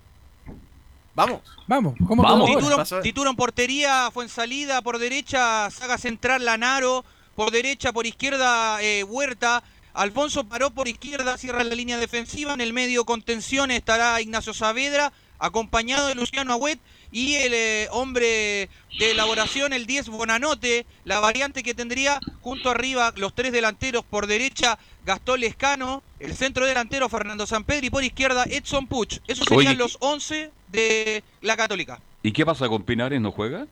Vamos. 1.14 1.40
Vamos, 1.66 1.94
¿cómo 2.06 2.22
Vamos. 2.22 2.48
quedó? 2.48 2.58
Tituro, 2.58 3.02
Tituro 3.02 3.30
en 3.30 3.36
portería, 3.36 4.10
fue 4.12 4.24
en 4.24 4.30
salida, 4.30 4.82
por 4.82 4.98
derecha, 4.98 5.70
saga 5.70 5.98
central 5.98 6.44
Lanaro, 6.44 7.04
por 7.34 7.50
derecha, 7.50 7.92
por 7.92 8.06
izquierda 8.06 8.82
eh, 8.82 9.04
Huerta, 9.04 9.62
Alfonso 9.94 10.44
paró 10.44 10.70
por 10.70 10.88
izquierda, 10.88 11.36
cierra 11.36 11.64
la 11.64 11.74
línea 11.74 11.98
defensiva, 11.98 12.54
en 12.54 12.62
el 12.62 12.72
medio 12.72 13.04
contención 13.04 13.70
estará 13.70 14.20
Ignacio 14.22 14.54
Saavedra, 14.54 15.12
acompañado 15.38 16.06
de 16.06 16.14
Luciano 16.14 16.52
Agüet 16.52 16.78
y 17.10 17.34
el 17.34 17.52
eh, 17.52 17.88
hombre 17.90 18.70
de 18.98 19.10
elaboración, 19.10 19.72
el 19.74 19.86
10 19.86 20.08
Bonanote, 20.08 20.86
la 21.04 21.20
variante 21.20 21.62
que 21.62 21.74
tendría 21.74 22.20
junto 22.40 22.70
arriba 22.70 23.12
los 23.16 23.34
tres 23.34 23.52
delanteros 23.52 24.04
por 24.04 24.26
derecha 24.26 24.78
Gastón 25.04 25.40
Lescano, 25.40 26.02
el 26.20 26.34
centro 26.34 26.64
delantero 26.64 27.08
Fernando 27.08 27.46
Sampedri 27.46 27.88
y 27.88 27.90
por 27.90 28.04
izquierda 28.04 28.44
Edson 28.48 28.86
Puch. 28.86 29.18
Esos 29.26 29.46
serían 29.46 29.72
Oye, 29.72 29.76
los 29.76 29.98
11 30.00 30.52
de 30.72 31.22
la 31.40 31.56
Católica. 31.56 32.00
¿Y 32.22 32.32
qué 32.32 32.44
pasa 32.44 32.68
con 32.68 32.82
Pinares? 32.82 33.20
¿No 33.20 33.30
juega? 33.32 33.66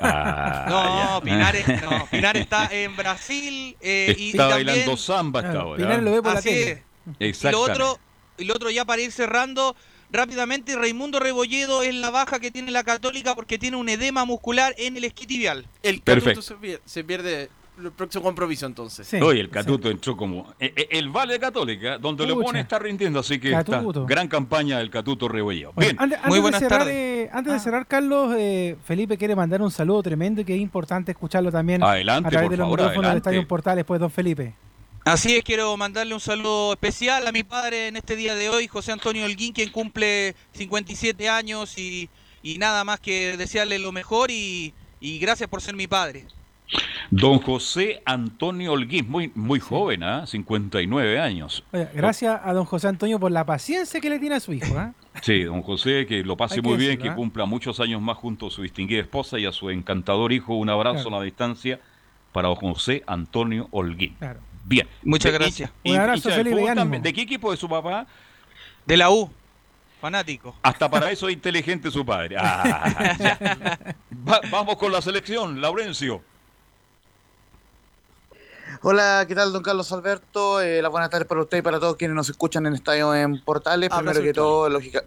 Ah, 0.00 0.66
No, 0.68 1.18
ya. 1.18 1.24
Pinares, 1.24 1.82
no, 1.82 2.06
Pinares 2.10 2.42
está 2.42 2.68
en 2.72 2.96
Brasil 2.96 3.76
eh, 3.80 4.14
y, 4.18 4.30
Está 4.30 4.46
y 4.46 4.48
también... 4.50 4.66
bailando 4.66 4.96
samba 4.96 5.40
hasta 5.40 5.60
ahora. 5.60 5.76
Pinares 5.76 6.02
lo 6.02 6.12
ve 6.12 6.22
por 6.22 6.32
la 6.32 6.38
Así 6.38 6.48
tele. 6.50 6.82
es. 7.18 7.44
Y 7.44 7.50
lo 7.50 7.60
otro, 7.60 7.98
y 8.38 8.44
lo 8.44 8.54
otro 8.54 8.70
ya 8.70 8.84
para 8.84 9.02
ir 9.02 9.12
cerrando 9.12 9.76
rápidamente, 10.10 10.76
Raimundo 10.76 11.18
Rebolledo 11.20 11.82
es 11.82 11.94
la 11.94 12.10
baja 12.10 12.38
que 12.40 12.50
tiene 12.50 12.70
la 12.70 12.84
Católica 12.84 13.34
porque 13.34 13.58
tiene 13.58 13.76
un 13.76 13.88
edema 13.88 14.24
muscular 14.24 14.74
en 14.78 14.96
el 14.96 15.04
esquitibial. 15.04 15.66
El 15.82 16.00
Perfecto. 16.02 16.40
Catuto 16.40 16.42
se 16.42 16.54
pierde, 16.60 16.82
se 16.84 17.04
pierde 17.04 17.50
el 17.82 17.92
próximo 17.92 18.22
compromiso 18.24 18.66
entonces. 18.66 19.12
Oye, 19.22 19.40
el 19.40 19.50
Catuto 19.50 19.90
entró 19.90 20.16
como. 20.16 20.54
eh, 20.60 20.72
eh, 20.76 20.88
El 20.92 21.08
Vale 21.10 21.38
Católica, 21.38 21.98
donde 21.98 22.26
lo 22.26 22.34
Pucha. 22.34 22.46
pone, 22.46 22.60
está 22.60 22.78
rindiendo, 22.78 23.20
así 23.20 23.38
que 23.40 23.52
está. 23.52 23.82
Gran 24.06 24.28
campaña 24.28 24.78
del 24.78 24.90
Catuto 24.90 25.28
Rebolledo. 25.28 25.72
Bien, 25.76 25.96
antes, 25.98 26.18
antes 26.22 26.42
de 26.44 26.58
cerrar, 26.58 26.88
eh, 26.88 27.30
antes 27.32 27.52
de 27.52 27.58
cerrar, 27.60 27.86
Carlos, 27.86 28.34
eh, 28.38 28.76
Felipe 28.84 29.18
quiere 29.18 29.34
mandar 29.34 29.60
un 29.62 29.70
saludo 29.70 30.02
tremendo 30.02 30.40
y 30.40 30.44
que 30.44 30.54
es 30.54 30.60
importante 30.60 31.12
escucharlo 31.12 31.50
también 31.50 31.82
Adelante, 31.82 32.28
a 32.28 32.30
través 32.30 32.46
por 32.46 32.50
de 32.52 32.56
los 32.58 32.64
favor, 32.64 32.78
micrófonos 32.78 32.94
del 33.02 33.04
adelante. 33.06 33.28
Estadio 33.30 33.48
Portales, 33.48 33.84
pues, 33.84 34.00
don 34.00 34.10
Felipe. 34.10 34.54
Así 35.04 35.36
es, 35.36 35.44
quiero 35.44 35.76
mandarle 35.76 36.14
un 36.14 36.20
saludo 36.20 36.72
especial 36.72 37.26
a 37.26 37.32
mi 37.32 37.42
padre 37.42 37.88
en 37.88 37.96
este 37.96 38.16
día 38.16 38.34
de 38.34 38.48
hoy, 38.48 38.68
José 38.68 38.90
Antonio 38.92 39.26
Holguín, 39.26 39.52
quien 39.52 39.70
cumple 39.70 40.34
57 40.52 41.28
años 41.28 41.76
y, 41.76 42.08
y 42.42 42.56
nada 42.56 42.84
más 42.84 43.00
que 43.00 43.36
desearle 43.36 43.78
lo 43.78 43.92
mejor 43.92 44.30
y, 44.30 44.72
y 45.00 45.18
gracias 45.18 45.50
por 45.50 45.60
ser 45.60 45.74
mi 45.74 45.86
padre. 45.86 46.24
Don 47.10 47.38
José 47.38 48.02
Antonio 48.04 48.72
Holguín, 48.72 49.08
muy, 49.08 49.30
muy 49.34 49.60
joven, 49.60 50.02
¿ah? 50.02 50.26
59 50.26 51.20
años. 51.20 51.64
Oye, 51.72 51.88
gracias 51.94 52.40
a 52.42 52.52
don 52.52 52.64
José 52.64 52.88
Antonio 52.88 53.20
por 53.20 53.30
la 53.30 53.44
paciencia 53.44 54.00
que 54.00 54.10
le 54.10 54.18
tiene 54.18 54.36
a 54.36 54.40
su 54.40 54.52
hijo. 54.52 54.76
¿ah? 54.78 54.92
Sí, 55.22 55.42
don 55.44 55.62
José, 55.62 56.06
que 56.06 56.24
lo 56.24 56.36
pase 56.36 56.56
Hay 56.56 56.62
que 56.62 56.68
muy 56.68 56.76
bien, 56.78 56.90
decirlo, 56.92 57.04
que 57.04 57.10
¿ah? 57.10 57.14
cumpla 57.14 57.44
muchos 57.44 57.78
años 57.80 58.00
más 58.02 58.16
junto 58.16 58.48
a 58.48 58.50
su 58.50 58.62
distinguida 58.62 59.00
esposa 59.00 59.38
y 59.38 59.46
a 59.46 59.52
su 59.52 59.70
encantador 59.70 60.32
hijo. 60.32 60.54
Un 60.54 60.70
abrazo 60.70 61.02
Claro. 61.02 61.16
a 61.16 61.18
la 61.20 61.24
distancia 61.24 61.78
para 62.32 62.48
don 62.48 62.56
José 62.56 63.04
Antonio 63.06 63.68
Holguín. 63.70 64.14
Claro. 64.18 64.40
Bien. 64.64 64.88
Muchas 65.04 65.30
De- 65.32 65.38
gracias. 65.38 65.70
y- 65.84 65.92
Un 65.92 65.98
abrazo, 65.98 66.30
también. 66.74 67.02
¿De 67.02 67.12
qué 67.12 67.20
equipo 67.22 67.52
es 67.52 67.60
su 67.60 67.68
papá? 67.68 68.06
De 68.86 68.96
la 68.96 69.10
U, 69.10 69.30
fanático. 70.00 70.56
Hasta 70.62 70.90
para 70.90 71.10
eso 71.10 71.28
es 71.28 71.34
inteligente 71.34 71.90
su 71.90 72.04
padre. 72.04 72.36
Ah. 72.38 73.14
Va- 74.28 74.40
vamos 74.50 74.76
con 74.78 74.90
la 74.90 75.00
selección, 75.02 75.60
Laurencio. 75.60 76.22
Hola, 78.82 79.24
¿qué 79.28 79.34
tal, 79.34 79.52
don 79.52 79.62
Carlos 79.62 79.90
Alberto? 79.92 80.60
Eh, 80.60 80.82
las 80.82 80.90
buenas 80.90 81.10
tardes 81.10 81.26
para 81.28 81.40
usted 81.42 81.58
y 81.58 81.62
para 81.62 81.78
todos 81.80 81.96
quienes 81.96 82.14
nos 82.14 82.28
escuchan 82.28 82.66
en 82.66 82.74
Estadio 82.74 83.14
en 83.14 83.40
Portales. 83.42 83.90
Primero 83.90 84.20
que 84.22 84.32
todo, 84.32 84.68
lógica- 84.68 85.04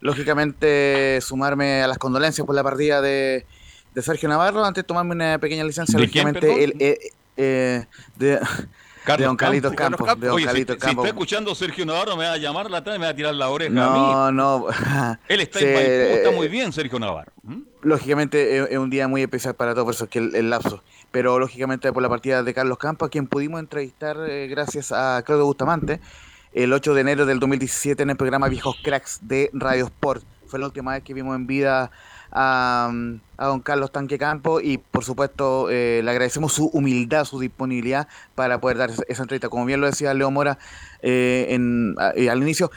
lógicamente, 0.00 1.18
sumarme 1.20 1.82
a 1.82 1.86
las 1.88 1.98
condolencias 1.98 2.46
por 2.46 2.54
la 2.54 2.62
partida 2.62 3.00
de, 3.00 3.44
de 3.94 4.02
Sergio 4.02 4.28
Navarro. 4.28 4.64
Antes 4.64 4.84
de 4.84 4.86
tomarme 4.86 5.14
una 5.14 5.38
pequeña 5.38 5.64
licencia, 5.64 5.98
¿De 5.98 6.04
lógicamente, 6.06 6.64
el, 6.64 6.74
eh, 6.78 6.98
eh, 7.36 7.86
de, 8.16 8.40
de 9.16 9.24
don 9.24 9.36
Carlitos 9.36 9.72
Campos. 9.74 10.06
De 10.20 10.26
don 10.26 10.36
Oye, 10.36 10.44
si, 10.44 10.46
Carlitos 10.46 10.74
si 10.76 10.80
Campos. 10.80 11.04
está 11.04 11.08
escuchando 11.14 11.54
Sergio 11.54 11.84
Navarro, 11.86 12.16
me 12.16 12.24
va 12.24 12.32
a 12.32 12.36
llamar 12.38 12.70
la 12.70 12.82
tarde 12.82 12.96
y 12.96 13.00
me 13.00 13.06
va 13.06 13.12
a 13.12 13.16
tirar 13.16 13.34
la 13.34 13.48
oreja 13.50 13.70
a 13.70 13.74
No, 13.74 14.30
mí. 14.30 14.36
no. 14.36 15.18
Él 15.28 15.40
está 15.40 15.58
Sí, 15.60 15.64
en 15.66 15.74
Maipú, 15.74 15.90
está 15.90 16.30
eh, 16.30 16.34
muy 16.36 16.48
bien, 16.48 16.72
Sergio 16.72 16.98
Navarro. 16.98 17.32
¿Mm? 17.42 17.62
Lógicamente 17.82 18.72
es, 18.72 18.78
un 18.78 18.90
día 18.90 19.06
muy 19.06 19.22
especial 19.22 19.54
para 19.54 19.72
todos, 19.72 19.84
por 19.84 19.94
eso 19.94 20.04
es 20.04 20.10
que 20.10 20.18
el, 20.18 20.50
lapso. 20.50 20.82
Pero 21.10 21.38
lógicamente 21.38 21.92
por 21.92 22.02
la 22.02 22.08
partida 22.08 22.42
de 22.42 22.52
Carlos 22.52 22.78
Campos, 22.78 23.08
quien 23.08 23.26
pudimos 23.26 23.60
entrevistar 23.60 24.16
eh, 24.28 24.48
gracias 24.48 24.92
a 24.92 25.22
Claudio 25.24 25.46
Bustamante 25.46 26.00
el 26.52 26.72
8 26.72 26.94
de 26.94 27.00
enero 27.00 27.26
del 27.26 27.38
2017 27.38 28.02
en 28.02 28.10
el 28.10 28.16
programa 28.16 28.48
Viejos 28.48 28.76
Cracks 28.82 29.20
de 29.22 29.50
Radio 29.52 29.84
Sport. 29.86 30.24
Fue 30.46 30.58
la 30.58 30.66
última 30.66 30.92
vez 30.92 31.02
que 31.02 31.14
vimos 31.14 31.36
en 31.36 31.46
vida 31.46 31.90
a, 32.32 32.90
mm, 32.92 33.20
a 33.38 33.46
don 33.46 33.60
Carlos 33.60 33.92
Tanque 33.92 34.18
Campo 34.18 34.60
y 34.60 34.78
por 34.78 35.04
supuesto 35.04 35.70
eh, 35.70 36.00
le 36.04 36.10
agradecemos 36.10 36.52
su 36.52 36.66
humildad, 36.66 37.24
su 37.24 37.38
disponibilidad 37.38 38.08
para 38.34 38.60
poder 38.60 38.76
dar 38.78 38.90
esa 39.08 39.22
entrevista. 39.22 39.48
Como 39.48 39.64
bien 39.64 39.80
lo 39.80 39.86
decía 39.86 40.12
Leo 40.12 40.30
Mora 40.30 40.58
eh, 41.02 41.56
eh, 42.16 42.30
al 42.30 42.42
inicio, 42.42 42.70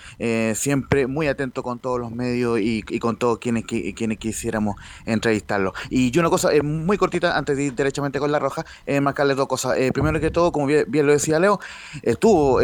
siempre 0.53 1.07
muy 1.07 1.27
atento 1.27 1.63
con 1.63 1.79
todos 1.79 1.99
los 1.99 2.11
medios 2.11 2.59
y, 2.61 2.83
con 2.99 3.17
todos 3.17 3.39
quienes, 3.39 3.63
qui- 3.65 3.95
quienes 3.95 4.19
quisiéramos 4.19 4.75
entrevistarlo. 5.05 5.73
Y 5.89 6.11
yo 6.11 6.21
una 6.21 6.29
cosa 6.29 6.49
muy 6.63 6.97
cortita, 6.97 7.35
antes 7.37 7.57
de 7.57 7.63
ir 7.63 7.73
derechamente 7.73 8.19
con 8.19 8.31
la 8.31 8.37
roja, 8.37 8.63
marcarles 9.01 9.37
dos 9.37 9.47
cosas. 9.47 9.75
Primero 9.93 10.19
que 10.19 10.29
todo, 10.29 10.51
como 10.51 10.67
bien, 10.67 10.85
lo 11.07 11.11
decía 11.11 11.39
Leo, 11.39 11.59
estuvo 12.03 12.61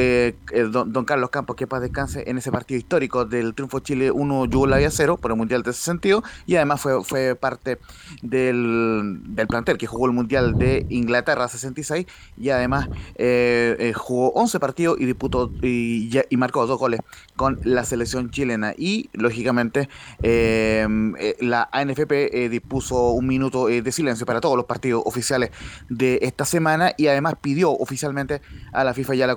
don, 0.71 0.93
don 0.93 1.05
Carlos 1.05 1.31
Campos, 1.31 1.55
que 1.55 1.65
paz 1.65 1.81
descanse, 1.81 2.23
en 2.27 2.37
ese 2.37 2.51
partido 2.51 2.77
histórico 2.77 3.25
del 3.25 3.55
triunfo 3.55 3.79
Chile 3.79 4.11
1 4.11 4.45
Yugoslavia 4.45 4.91
0 4.91 5.17
por 5.17 5.31
el 5.31 5.37
Mundial 5.37 5.63
de 5.63 5.71
ese 5.71 5.81
sentido, 5.81 6.23
y 6.45 6.55
además 6.55 6.79
fue, 6.81 7.03
fue 7.03 7.35
parte 7.35 7.79
del, 8.21 9.19
del 9.23 9.47
plantel 9.47 9.77
que 9.77 9.87
jugó 9.87 10.07
el 10.07 10.13
Mundial 10.13 10.57
de 10.57 10.85
Inglaterra 10.89 11.47
66 11.47 12.05
y 12.37 12.49
además 12.49 12.89
eh, 13.15 13.75
eh, 13.79 13.93
jugó 13.93 14.29
11 14.31 14.59
partidos 14.59 14.97
y 14.99 15.05
disputó 15.05 15.51
y, 15.61 16.09
marcó 16.37 16.67
dos 16.67 16.77
goles 16.77 16.99
con 17.35 17.59
la 17.63 17.83
selección 17.83 18.29
chilena. 18.29 18.73
Y 18.77 19.09
lógicamente 19.13 19.89
eh, 20.21 20.87
eh, 21.19 21.35
la 21.39 21.67
ANFP 21.71 22.49
dispuso 22.49 23.11
un 23.11 23.25
minuto 23.25 23.67
de 23.67 23.91
silencio 23.91 24.25
para 24.25 24.39
todos 24.39 24.55
los 24.55 24.65
partidos 24.65 25.01
oficiales 25.05 25.51
de 25.89 26.19
esta 26.21 26.45
semana 26.45 26.93
y 26.97 27.07
además 27.07 27.35
pidió 27.41 27.71
oficialmente 27.71 28.41
a 28.71 28.83
la 28.83 28.93
FIFA 28.93 29.15
y 29.15 29.21
a 29.21 29.27
la 29.27 29.35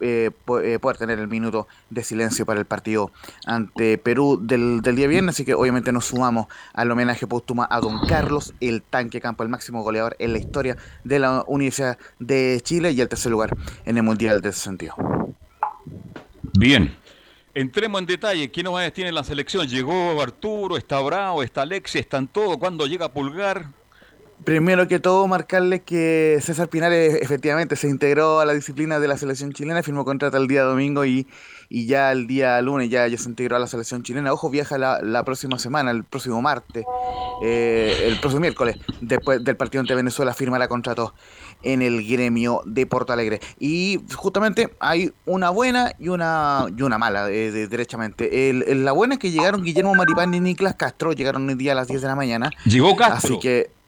eh, 0.00 0.30
poder 0.44 0.96
tener 0.96 1.18
el 1.18 1.28
minuto 1.28 1.68
de 1.90 2.02
silencio 2.02 2.46
para 2.46 2.60
el 2.60 2.66
partido 2.66 3.12
ante 3.46 3.98
Perú 3.98 4.38
del, 4.42 4.80
del 4.82 4.96
día 4.96 5.06
viernes, 5.06 5.34
así 5.34 5.44
que 5.44 5.54
obviamente 5.54 5.92
nos 5.92 6.06
sumamos 6.06 6.46
al 6.72 6.90
homenaje 6.90 7.26
póstuma 7.26 7.64
a 7.64 7.80
don 7.90 8.06
Carlos, 8.06 8.54
el 8.60 8.82
tanque 8.82 9.20
campo, 9.20 9.42
el 9.42 9.48
máximo 9.48 9.82
goleador 9.82 10.16
en 10.18 10.32
la 10.32 10.38
historia 10.38 10.76
de 11.04 11.18
la 11.18 11.44
Universidad 11.46 11.98
de 12.18 12.60
Chile 12.62 12.92
y 12.92 13.00
el 13.00 13.08
tercer 13.08 13.32
lugar 13.32 13.56
en 13.84 13.96
el 13.96 14.02
Mundial 14.02 14.40
de 14.40 14.50
ese 14.50 14.60
sentido. 14.60 14.94
Bien. 16.54 16.96
Entremos 17.52 18.00
en 18.00 18.06
detalle. 18.06 18.50
¿Quién 18.50 18.70
más 18.70 18.92
tiene 18.92 19.10
la 19.10 19.24
selección? 19.24 19.66
Llegó 19.66 20.22
Arturo, 20.22 20.76
está 20.76 21.00
Bravo, 21.00 21.42
está 21.42 21.62
Alexis, 21.62 22.02
están 22.02 22.28
todos. 22.28 22.58
¿Cuándo 22.58 22.86
llega 22.86 23.12
Pulgar? 23.12 23.66
Primero 24.44 24.88
que 24.88 24.98
todo, 24.98 25.26
marcarles 25.28 25.82
que 25.82 26.38
César 26.40 26.68
Pinares 26.68 27.14
efectivamente 27.20 27.76
se 27.76 27.88
integró 27.88 28.40
a 28.40 28.46
la 28.46 28.54
disciplina 28.54 28.98
de 28.98 29.06
la 29.06 29.18
selección 29.18 29.52
chilena, 29.52 29.82
firmó 29.82 30.04
contrato 30.04 30.38
el 30.38 30.48
día 30.48 30.62
domingo 30.62 31.04
y, 31.04 31.26
y 31.68 31.86
ya 31.86 32.10
el 32.10 32.26
día 32.26 32.60
lunes 32.62 32.88
ya, 32.88 33.06
ya 33.06 33.18
se 33.18 33.28
integró 33.28 33.56
a 33.56 33.58
la 33.58 33.66
selección 33.66 34.02
chilena. 34.02 34.32
Ojo, 34.32 34.48
viaja 34.48 34.78
la, 34.78 35.02
la 35.02 35.24
próxima 35.24 35.58
semana, 35.58 35.90
el 35.90 36.04
próximo 36.04 36.40
martes, 36.40 36.84
eh, 37.42 38.04
el 38.06 38.18
próximo 38.18 38.40
miércoles, 38.40 38.78
después 39.02 39.44
del 39.44 39.56
partido 39.56 39.82
ante 39.82 39.94
Venezuela, 39.94 40.32
firmará 40.32 40.68
contrato 40.68 41.14
en 41.62 41.82
el 41.82 42.06
gremio 42.08 42.62
de 42.64 42.86
Porto 42.86 43.12
Alegre. 43.12 43.40
Y 43.58 44.00
justamente 44.14 44.74
hay 44.80 45.12
una 45.26 45.50
buena 45.50 45.92
y 45.98 46.08
una 46.08 46.64
y 46.74 46.80
una 46.80 46.96
mala, 46.96 47.28
eh, 47.28 47.50
de, 47.50 47.68
derechamente. 47.68 48.48
El, 48.48 48.84
la 48.86 48.92
buena 48.92 49.14
es 49.14 49.20
que 49.20 49.30
llegaron 49.30 49.62
Guillermo 49.62 49.94
Maripán 49.94 50.32
y 50.32 50.40
Niklas 50.40 50.76
Castro, 50.76 51.12
llegaron 51.12 51.50
el 51.50 51.58
día 51.58 51.72
a 51.72 51.74
las 51.74 51.88
10 51.88 52.00
de 52.00 52.08
la 52.08 52.16
mañana. 52.16 52.50
Llegó 52.64 52.96
Castro. 52.96 53.34
Así 53.34 53.38
que 53.38 53.79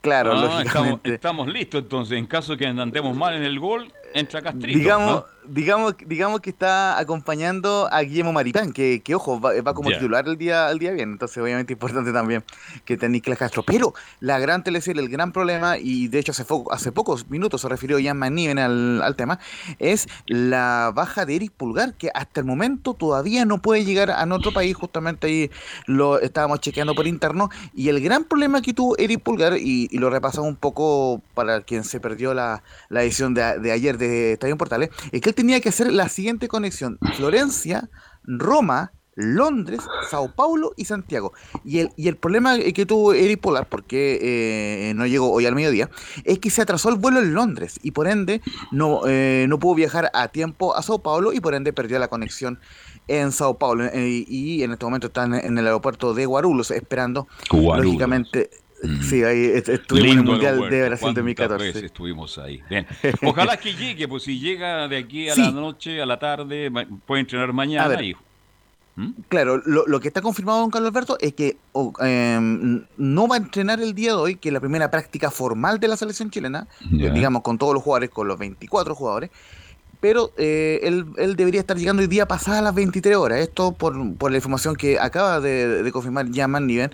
Claro, 0.00 0.32
Ah, 0.32 0.62
estamos, 0.64 1.00
estamos 1.04 1.48
listos 1.48 1.82
entonces. 1.82 2.18
En 2.18 2.26
caso 2.26 2.52
de 2.52 2.58
que 2.58 2.66
andemos 2.66 3.16
mal 3.16 3.34
en 3.34 3.42
el 3.42 3.58
gol, 3.58 3.92
entra 4.14 4.42
Castrito. 4.42 4.78
Digamos, 4.78 5.14
¿no? 5.14 5.26
digamos, 5.48 5.94
digamos 6.06 6.40
que 6.40 6.50
está 6.50 6.98
acompañando 6.98 7.88
a 7.90 8.00
Guillermo 8.02 8.32
Maripán, 8.32 8.72
que, 8.72 9.00
que 9.02 9.14
ojo, 9.14 9.40
va, 9.40 9.60
va 9.62 9.74
como 9.74 9.90
titular 9.90 10.26
el 10.28 10.36
día, 10.36 10.70
el 10.70 10.78
día 10.78 10.92
bien. 10.92 11.12
Entonces, 11.12 11.38
obviamente, 11.38 11.72
importante 11.72 12.12
también 12.12 12.44
que 12.84 12.94
esté 12.94 13.08
Nicolás 13.08 13.38
Castro. 13.38 13.62
Pero 13.62 13.94
la 14.20 14.38
gran 14.38 14.62
teleserie, 14.62 15.02
el 15.02 15.08
gran 15.08 15.32
problema, 15.32 15.78
y 15.78 16.08
de 16.08 16.18
hecho 16.18 16.32
hace, 16.32 16.44
hace 16.70 16.92
pocos 16.92 17.28
minutos 17.28 17.60
se 17.60 17.68
refirió 17.68 17.98
Jan 18.02 18.18
Maniven 18.18 18.58
al, 18.58 19.02
al 19.02 19.16
tema, 19.16 19.38
es 19.78 20.08
la 20.26 20.92
baja 20.94 21.26
de 21.26 21.36
Eric 21.36 21.52
Pulgar, 21.52 21.94
que 21.94 22.10
hasta 22.14 22.40
el 22.40 22.46
momento 22.46 22.94
todavía 22.94 23.44
no 23.44 23.60
puede 23.60 23.84
llegar 23.84 24.10
a 24.10 24.26
nuestro 24.26 24.52
país. 24.52 24.76
Justamente 24.76 25.26
ahí 25.26 25.50
lo 25.86 26.20
estábamos 26.20 26.60
chequeando 26.60 26.94
por 26.94 27.06
interno. 27.06 27.50
Y 27.74 27.88
el 27.88 28.00
gran 28.00 28.24
problema 28.24 28.62
que 28.62 28.74
tuvo 28.74 28.96
Eric 28.98 29.20
Pulgar, 29.20 29.56
y, 29.56 29.88
y 29.90 29.98
lo 29.98 30.10
repasamos 30.10 30.48
un 30.48 30.56
poco 30.56 31.22
para 31.34 31.62
quien 31.62 31.84
se 31.84 32.00
perdió 32.00 32.34
la, 32.34 32.62
la 32.88 33.02
edición 33.02 33.34
de, 33.34 33.58
de 33.58 33.72
ayer 33.72 33.97
de 33.98 34.32
Estadio 34.32 34.56
Portales, 34.56 34.90
es 35.12 35.20
que 35.20 35.28
él 35.30 35.34
tenía 35.34 35.60
que 35.60 35.68
hacer 35.68 35.92
la 35.92 36.08
siguiente 36.08 36.48
conexión: 36.48 36.98
Florencia, 37.16 37.90
Roma. 38.24 38.92
Londres, 39.20 39.80
Sao 40.08 40.32
Paulo 40.32 40.74
y 40.76 40.84
Santiago. 40.84 41.32
Y 41.64 41.80
el, 41.80 41.90
y 41.96 42.06
el 42.06 42.16
problema 42.16 42.56
que 42.56 42.86
tuvo 42.86 43.14
Eric 43.14 43.40
Polar, 43.40 43.68
porque 43.68 44.18
eh, 44.22 44.94
no 44.94 45.06
llegó 45.06 45.32
hoy 45.32 45.44
al 45.44 45.56
mediodía, 45.56 45.90
es 46.22 46.38
que 46.38 46.50
se 46.50 46.62
atrasó 46.62 46.88
el 46.88 46.94
vuelo 46.94 47.18
en 47.18 47.34
Londres 47.34 47.80
y 47.82 47.90
por 47.90 48.06
ende 48.06 48.40
no, 48.70 49.00
eh, 49.08 49.46
no 49.48 49.58
pudo 49.58 49.74
viajar 49.74 50.08
a 50.14 50.28
tiempo 50.28 50.76
a 50.76 50.82
Sao 50.82 51.00
Paulo 51.00 51.32
y 51.32 51.40
por 51.40 51.54
ende 51.54 51.72
perdió 51.72 51.98
la 51.98 52.06
conexión 52.06 52.60
en 53.08 53.32
Sao 53.32 53.58
Paulo. 53.58 53.86
Eh, 53.86 54.24
y 54.28 54.62
en 54.62 54.70
este 54.70 54.84
momento 54.84 55.08
están 55.08 55.34
en 55.34 55.58
el 55.58 55.66
aeropuerto 55.66 56.14
de 56.14 56.24
Guarulhos 56.24 56.70
esperando, 56.70 57.26
Guarulhos. 57.50 57.86
lógicamente. 57.86 58.50
Sí, 59.02 59.22
ahí 59.24 59.44
est- 59.46 59.68
estuvimos 59.68 60.12
en 60.12 60.18
el 60.18 60.24
Mundial 60.24 60.54
de 60.70 60.82
Brasil 60.86 60.98
¿Cuántas 61.00 61.14
2014. 61.24 61.64
veces 61.66 61.82
estuvimos 61.84 62.38
ahí. 62.38 62.62
Bien. 62.70 62.86
Ojalá 63.24 63.56
que 63.56 63.74
llegue, 63.74 64.06
pues 64.08 64.22
si 64.22 64.38
llega 64.38 64.86
de 64.88 64.96
aquí 64.98 65.28
a 65.28 65.34
Sí. 65.34 65.40
la 65.42 65.50
noche, 65.50 66.00
a 66.00 66.06
la 66.06 66.18
tarde, 66.18 66.70
puede 67.06 67.20
entrenar 67.20 67.52
mañana. 67.52 68.00
Y- 68.02 68.14
Claro, 69.28 69.62
lo, 69.64 69.86
lo 69.86 70.00
que 70.00 70.08
está 70.08 70.20
confirmado 70.20 70.58
don 70.58 70.70
Carlos 70.72 70.88
Alberto 70.88 71.16
es 71.20 71.32
que 71.32 71.56
o, 71.70 71.92
em, 72.04 72.82
no 72.96 73.28
va 73.28 73.36
a 73.36 73.38
entrenar 73.38 73.80
el 73.80 73.94
día 73.94 74.10
de 74.10 74.16
hoy, 74.16 74.34
que 74.34 74.48
es 74.48 74.52
la 74.52 74.58
primera 74.58 74.90
práctica 74.90 75.30
formal 75.30 75.78
de 75.78 75.86
la 75.86 75.96
selección 75.96 76.30
chilena, 76.32 76.66
eh, 76.98 77.08
digamos 77.14 77.42
con 77.42 77.58
todos 77.58 77.74
los 77.74 77.82
jugadores, 77.84 78.10
con 78.10 78.26
los 78.26 78.36
24 78.40 78.96
jugadores, 78.96 79.30
pero 80.00 80.32
eh, 80.36 80.80
él, 80.82 81.06
él 81.16 81.36
debería 81.36 81.60
estar 81.60 81.76
llegando 81.76 82.02
el 82.02 82.08
día 82.08 82.26
pasado 82.26 82.58
a 82.58 82.62
las 82.62 82.74
23 82.74 83.16
horas. 83.16 83.38
Esto 83.38 83.70
por, 83.70 83.94
por 84.16 84.32
la 84.32 84.38
información 84.38 84.74
que 84.74 84.98
acaba 84.98 85.38
de, 85.40 85.84
de 85.84 85.92
confirmar 85.92 86.28
Yaman 86.30 86.66
Niven 86.66 86.90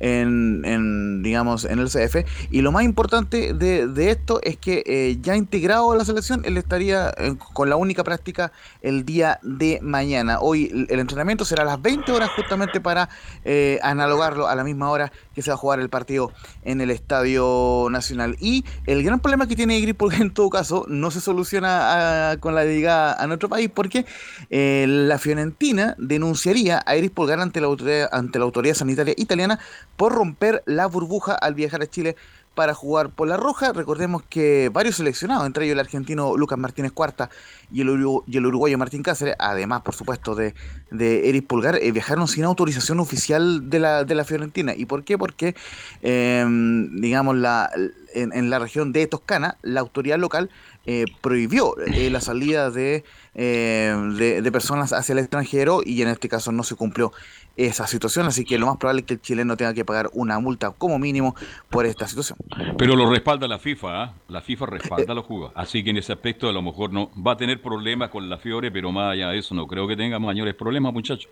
en, 0.00 0.64
en, 0.64 1.22
digamos, 1.22 1.64
en 1.64 1.78
el 1.78 1.88
CF. 1.88 2.26
Y 2.50 2.62
lo 2.62 2.72
más 2.72 2.84
importante 2.84 3.52
de, 3.52 3.86
de 3.86 4.10
esto 4.10 4.40
es 4.42 4.56
que 4.56 4.82
eh, 4.86 5.18
ya 5.20 5.36
integrado 5.36 5.92
a 5.92 5.96
la 5.96 6.04
selección, 6.04 6.42
él 6.44 6.56
estaría 6.56 7.12
eh, 7.16 7.36
con 7.52 7.68
la 7.68 7.76
única 7.76 8.02
práctica 8.02 8.52
el 8.82 9.04
día 9.04 9.38
de 9.42 9.78
mañana. 9.82 10.40
Hoy 10.40 10.86
el, 10.88 10.98
entrenamiento 10.98 11.44
será 11.44 11.62
a 11.62 11.66
las 11.66 11.82
20 11.82 12.10
horas 12.12 12.30
justamente 12.34 12.80
para 12.80 13.08
eh, 13.44 13.78
analogarlo 13.82 14.48
a 14.48 14.54
la 14.54 14.64
misma 14.64 14.90
hora 14.90 15.12
que 15.34 15.42
se 15.42 15.50
va 15.50 15.54
a 15.54 15.58
jugar 15.58 15.80
el 15.80 15.90
partido 15.90 16.32
en 16.62 16.80
el 16.80 16.90
Estadio 16.90 17.88
Nacional. 17.90 18.36
Y 18.40 18.64
el 18.86 19.02
gran 19.02 19.20
problema 19.20 19.46
que 19.46 19.56
tiene 19.56 19.80
Gris, 19.80 19.94
porque 19.94 20.16
en 20.22 20.32
todo 20.32 20.48
caso 20.50 20.86
no 20.88 21.10
se 21.10 21.20
soluciona 21.20 22.30
ah, 22.32 22.36
con 22.38 22.54
la 22.54 22.64
llegada 22.64 23.22
a 23.22 23.26
nuestro 23.26 23.48
país, 23.48 23.70
porque 23.72 24.06
la 24.50 25.18
Fiorentina 25.18 25.94
denunciaría 25.98 26.82
a 26.86 26.96
Iris 26.96 27.10
Polgar 27.10 27.40
ante 27.40 27.60
la, 27.60 27.66
autoridad, 27.66 28.08
ante 28.12 28.38
la 28.38 28.44
autoridad 28.44 28.74
sanitaria 28.74 29.14
italiana 29.16 29.58
por 30.00 30.14
romper 30.14 30.62
la 30.64 30.86
burbuja 30.86 31.34
al 31.34 31.52
viajar 31.52 31.82
a 31.82 31.86
Chile 31.86 32.16
para 32.54 32.72
jugar 32.72 33.10
por 33.10 33.28
la 33.28 33.36
roja. 33.36 33.74
Recordemos 33.74 34.22
que 34.22 34.70
varios 34.72 34.96
seleccionados, 34.96 35.46
entre 35.46 35.66
ellos 35.66 35.74
el 35.74 35.80
argentino 35.80 36.38
Lucas 36.38 36.58
Martínez 36.58 36.92
Cuarta 36.92 37.28
y 37.70 37.82
el, 37.82 37.90
uruguayo 37.90 38.78
Martín 38.78 39.02
Cáceres, 39.02 39.36
además, 39.38 39.82
por 39.82 39.94
supuesto, 39.94 40.34
de, 40.34 40.54
de 40.90 41.28
Eric 41.28 41.46
Pulgar, 41.46 41.76
eh, 41.76 41.92
viajaron 41.92 42.28
sin 42.28 42.44
autorización 42.44 42.98
oficial 42.98 43.68
de 43.68 43.78
la, 43.78 44.04
de 44.04 44.14
la 44.14 44.24
Fiorentina. 44.24 44.74
¿Y 44.74 44.86
por 44.86 45.04
qué? 45.04 45.18
Porque, 45.18 45.54
eh, 46.00 46.46
digamos, 46.92 47.36
la, 47.36 47.70
en, 48.14 48.32
en 48.32 48.48
la 48.48 48.58
región 48.58 48.92
de 48.92 49.06
Toscana, 49.06 49.58
la 49.60 49.80
autoridad 49.80 50.18
local 50.18 50.48
eh, 50.86 51.04
prohibió 51.20 51.76
eh, 51.78 52.08
la 52.08 52.22
salida 52.22 52.70
de, 52.70 53.04
eh, 53.34 53.94
de, 54.16 54.42
de 54.42 54.52
personas 54.52 54.92
hacia 54.92 55.12
el 55.12 55.18
extranjero 55.20 55.80
y 55.84 56.02
en 56.02 56.08
este 56.08 56.28
caso 56.28 56.50
no 56.52 56.62
se 56.62 56.74
cumplió 56.74 57.12
esa 57.56 57.86
situación, 57.86 58.26
así 58.26 58.44
que 58.44 58.58
lo 58.58 58.66
más 58.66 58.76
probable 58.78 59.00
es 59.02 59.06
que 59.06 59.14
el 59.14 59.20
chileno 59.20 59.56
tenga 59.56 59.74
que 59.74 59.84
pagar 59.84 60.08
una 60.14 60.38
multa 60.38 60.70
como 60.70 60.98
mínimo 60.98 61.34
por 61.68 61.84
esta 61.86 62.06
situación. 62.08 62.38
Pero 62.78 62.96
lo 62.96 63.10
respalda 63.10 63.46
la 63.46 63.58
FIFA, 63.58 64.02
¿ah? 64.02 64.14
la 64.28 64.40
FIFA 64.40 64.66
respalda 64.66 65.12
a 65.12 65.14
los 65.14 65.26
jugadores. 65.26 65.56
Así 65.56 65.84
que 65.84 65.90
en 65.90 65.98
ese 65.98 66.12
aspecto 66.12 66.48
a 66.48 66.52
lo 66.52 66.62
mejor 66.62 66.92
no 66.92 67.10
va 67.20 67.32
a 67.32 67.36
tener 67.36 67.60
problemas 67.60 68.10
con 68.10 68.28
la 68.30 68.38
Fiore, 68.38 68.70
pero 68.70 68.90
más 68.92 69.12
allá 69.12 69.28
de 69.28 69.38
eso 69.38 69.54
no 69.54 69.66
creo 69.66 69.86
que 69.86 69.96
tenga 69.96 70.18
mayores 70.18 70.54
problemas, 70.54 70.92
muchachos. 70.92 71.28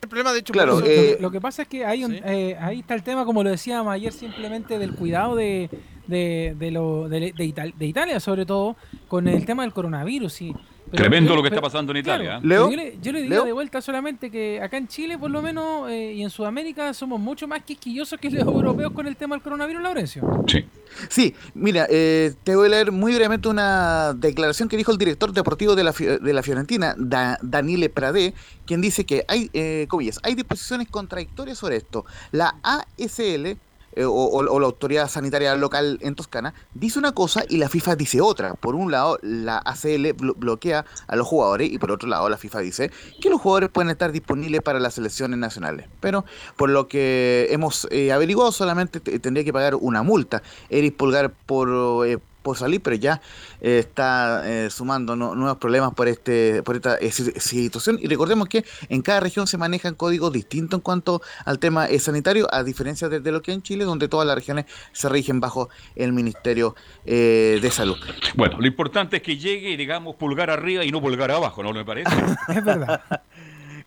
El 0.00 0.08
problema, 0.08 0.32
de 0.32 0.38
hecho, 0.40 0.52
Claro, 0.52 0.78
eso- 0.78 0.86
eh, 0.86 1.18
Lo 1.20 1.30
que 1.30 1.40
pasa 1.40 1.62
es 1.62 1.68
que 1.68 1.84
hay 1.84 2.04
un- 2.04 2.14
eh, 2.24 2.56
ahí 2.60 2.80
está 2.80 2.94
el 2.94 3.02
tema, 3.02 3.24
como 3.24 3.42
lo 3.42 3.50
decíamos 3.50 3.92
ayer, 3.92 4.12
simplemente 4.12 4.78
del 4.78 4.94
cuidado 4.94 5.34
de, 5.36 5.68
de, 6.08 6.56
de 6.58 6.70
lo, 6.72 7.08
de, 7.08 7.32
de 7.32 7.44
Ital- 7.44 7.74
de 7.78 7.86
Italia, 7.86 8.18
sobre 8.18 8.44
todo, 8.44 8.76
con 9.06 9.28
el 9.28 9.46
tema 9.46 9.62
del 9.62 9.72
coronavirus. 9.72 10.32
Sí. 10.32 10.52
Pero- 10.90 11.02
Tremendo 11.02 11.28
pero- 11.32 11.36
lo 11.36 11.42
que 11.42 11.48
está 11.54 11.60
pasando 11.60 11.92
en 11.94 12.02
claro, 12.02 12.22
Italia. 12.22 12.38
¿eh? 12.38 12.40
pero 12.48 12.70
Yo 12.70 12.76
le, 12.76 12.98
yo 13.02 13.12
le 13.12 13.20
diría 13.20 13.36
¿Leo? 13.36 13.44
de 13.44 13.52
vuelta 13.52 13.82
solamente 13.82 14.30
que 14.30 14.58
acá 14.62 14.78
en 14.78 14.88
Chile, 14.88 15.18
por 15.18 15.30
lo 15.30 15.42
menos, 15.42 15.90
eh, 15.90 16.14
y 16.14 16.22
en 16.22 16.30
Sudamérica, 16.30 16.94
somos 16.94 17.20
mucho 17.20 17.46
más 17.46 17.62
quisquillosos 17.62 18.18
que 18.18 18.30
los 18.30 18.42
europeos 18.42 18.92
con 18.92 19.06
el 19.06 19.14
tema 19.14 19.34
del 19.36 19.42
coronavirus, 19.42 19.82
Laurencio. 19.82 20.44
Sí. 20.46 20.64
Sí, 21.10 21.34
mira, 21.52 21.86
eh, 21.90 22.32
te 22.42 22.56
voy 22.56 22.68
a 22.68 22.70
leer 22.70 22.90
muy 22.90 23.14
brevemente 23.14 23.48
una 23.50 24.14
declaración 24.14 24.70
que 24.70 24.78
dijo 24.78 24.90
el 24.90 24.96
director 24.96 25.30
deportivo 25.34 25.74
de 25.76 25.84
la, 25.84 25.92
Fi- 25.92 26.06
de 26.06 26.32
la 26.32 26.42
Fiorentina, 26.42 26.94
Da- 26.96 27.38
Daniele 27.42 27.90
Pradé, 27.90 28.32
quien 28.64 28.80
dice 28.80 29.04
que 29.04 29.26
hay, 29.28 29.50
eh, 29.52 29.84
comillas, 29.90 30.18
hay 30.22 30.34
disposiciones 30.34 30.88
contradictorias 30.88 31.58
sobre 31.58 31.76
esto. 31.76 32.06
La 32.32 32.54
ASL, 32.62 33.58
eh, 33.98 34.04
o, 34.06 34.58
la 34.60 34.66
autoridad 34.66 35.08
sanitaria 35.08 35.54
local 35.56 35.98
en 36.02 36.14
Toscana, 36.14 36.54
dice 36.74 36.98
una 36.98 37.12
cosa 37.12 37.42
y 37.48 37.56
la 37.58 37.68
FIFA 37.68 37.96
dice 37.96 38.20
otra. 38.20 38.54
Por 38.54 38.74
un 38.74 38.90
lado, 38.90 39.18
la 39.22 39.58
ACL 39.58 40.14
blo- 40.16 40.34
bloquea 40.36 40.84
a 41.06 41.16
los 41.16 41.26
jugadores 41.26 41.70
y 41.70 41.78
por 41.78 41.90
otro 41.90 42.08
lado, 42.08 42.28
la 42.28 42.36
FIFA 42.38 42.60
dice 42.60 42.90
que 43.20 43.28
los 43.30 43.40
jugadores 43.40 43.70
pueden 43.70 43.90
estar 43.90 44.12
disponibles 44.12 44.62
para 44.62 44.78
las 44.80 44.94
selecciones 44.94 45.38
nacionales. 45.38 45.86
Pero 46.00 46.24
por 46.56 46.70
lo 46.70 46.86
que 46.88 47.48
hemos 47.50 47.86
eh, 47.90 48.12
averiguado, 48.12 48.52
solamente 48.52 49.00
te- 49.00 49.18
tendría 49.18 49.44
que 49.44 49.52
pagar 49.52 49.74
una 49.74 50.02
multa. 50.02 50.42
Eric 50.70 50.96
Pulgar 50.96 51.30
por, 51.30 52.06
eh, 52.06 52.18
por 52.48 52.56
salir, 52.56 52.80
pero 52.80 52.96
ya 52.96 53.20
eh, 53.60 53.78
está 53.80 54.42
eh, 54.46 54.70
sumando 54.70 55.14
nu- 55.16 55.34
nuevos 55.34 55.58
problemas 55.58 55.92
por 55.94 56.08
este 56.08 56.62
por 56.62 56.76
esta 56.76 56.96
eh, 56.96 57.10
si- 57.12 57.32
situación. 57.38 57.98
Y 58.00 58.06
recordemos 58.08 58.48
que 58.48 58.64
en 58.88 59.02
cada 59.02 59.20
región 59.20 59.46
se 59.46 59.58
manejan 59.58 59.94
códigos 59.94 60.32
distintos 60.32 60.78
en 60.78 60.82
cuanto 60.82 61.20
al 61.44 61.58
tema 61.58 61.86
eh, 61.88 61.98
sanitario, 61.98 62.48
a 62.50 62.62
diferencia 62.64 63.08
de, 63.08 63.20
de 63.20 63.32
lo 63.32 63.42
que 63.42 63.50
hay 63.50 63.56
en 63.56 63.62
Chile, 63.62 63.84
donde 63.84 64.08
todas 64.08 64.26
las 64.26 64.34
regiones 64.34 64.64
se 64.92 65.08
rigen 65.08 65.40
bajo 65.40 65.68
el 65.94 66.12
Ministerio 66.12 66.74
eh, 67.04 67.58
de 67.60 67.70
Salud. 67.70 67.96
Bueno, 68.34 68.56
lo 68.60 68.66
importante 68.66 69.16
es 69.18 69.22
que 69.22 69.36
llegue 69.36 69.70
y 69.70 69.76
digamos 69.76 70.16
pulgar 70.16 70.50
arriba 70.50 70.84
y 70.84 70.90
no 70.90 71.00
pulgar 71.00 71.30
abajo, 71.30 71.62
¿no 71.62 71.72
le 71.72 71.84
parece? 71.84 72.10
Es 72.48 72.64
verdad. 72.64 73.00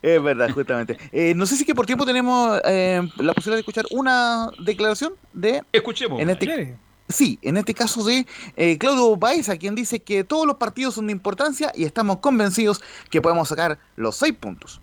Es 0.03 0.23
verdad, 0.23 0.49
justamente. 0.51 0.97
Eh, 1.11 1.33
no 1.35 1.45
sé 1.45 1.55
si 1.55 1.63
que 1.63 1.75
por 1.75 1.85
tiempo 1.85 2.05
tenemos 2.07 2.59
eh, 2.65 3.01
la 3.17 3.33
posibilidad 3.33 3.57
de 3.57 3.59
escuchar 3.59 3.85
una 3.91 4.49
declaración 4.57 5.13
de... 5.31 5.61
Escuchemos. 5.71 6.19
En 6.19 6.29
este, 6.31 6.75
sí, 7.11 7.37
en 7.41 7.57
este 7.57 7.73
caso 7.73 8.03
de 8.03 8.25
eh, 8.57 8.77
Claudio 8.77 9.15
Baeza, 9.17 9.57
quien 9.57 9.75
dice 9.75 9.99
que 10.01 10.23
todos 10.23 10.45
los 10.47 10.55
partidos 10.57 10.95
son 10.95 11.07
de 11.07 11.13
importancia 11.13 11.71
y 11.75 11.83
estamos 11.83 12.17
convencidos 12.17 12.81
que 13.09 13.21
podemos 13.21 13.47
sacar 13.49 13.77
los 13.95 14.15
seis 14.15 14.33
puntos. 14.33 14.81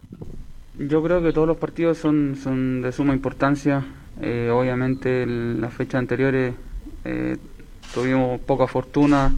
Yo 0.78 1.02
creo 1.02 1.22
que 1.22 1.32
todos 1.32 1.48
los 1.48 1.56
partidos 1.56 1.98
son, 1.98 2.82
de 2.82 2.92
suma 2.92 3.12
importancia. 3.14 3.84
Eh, 4.20 4.50
obviamente 4.52 5.22
el- 5.24 5.60
las 5.60 5.72
fechas 5.74 5.98
anteriores 6.00 6.54
eh, 7.04 7.36
tuvimos 7.94 8.40
poca 8.40 8.66
fortuna 8.66 9.32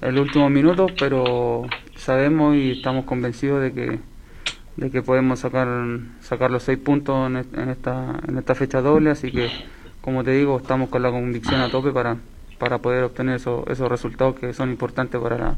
en 0.00 0.14
los 0.14 0.26
últimos 0.26 0.50
minutos, 0.50 0.92
pero 0.98 1.62
sabemos 1.96 2.56
y 2.56 2.72
estamos 2.72 3.04
convencidos 3.04 3.60
de 3.62 3.72
que, 3.72 3.98
de 4.76 4.90
que 4.90 5.02
podemos 5.02 5.40
sacar, 5.40 5.68
sacar 6.20 6.50
los 6.50 6.62
seis 6.62 6.78
puntos 6.78 7.26
en, 7.28 7.36
en 7.36 7.68
esta, 7.68 8.18
en 8.26 8.38
esta 8.38 8.54
fecha 8.54 8.80
doble, 8.80 9.10
así 9.10 9.30
que 9.30 9.50
como 10.00 10.24
te 10.24 10.30
digo, 10.32 10.58
estamos 10.58 10.88
con 10.88 11.02
la 11.02 11.10
convicción 11.10 11.60
a 11.60 11.70
tope 11.70 11.92
para, 11.92 12.16
para 12.58 12.78
poder 12.78 13.04
obtener 13.04 13.36
esos, 13.36 13.66
esos 13.68 13.88
resultados 13.88 14.36
que 14.38 14.52
son 14.52 14.70
importantes 14.70 15.20
para 15.20 15.56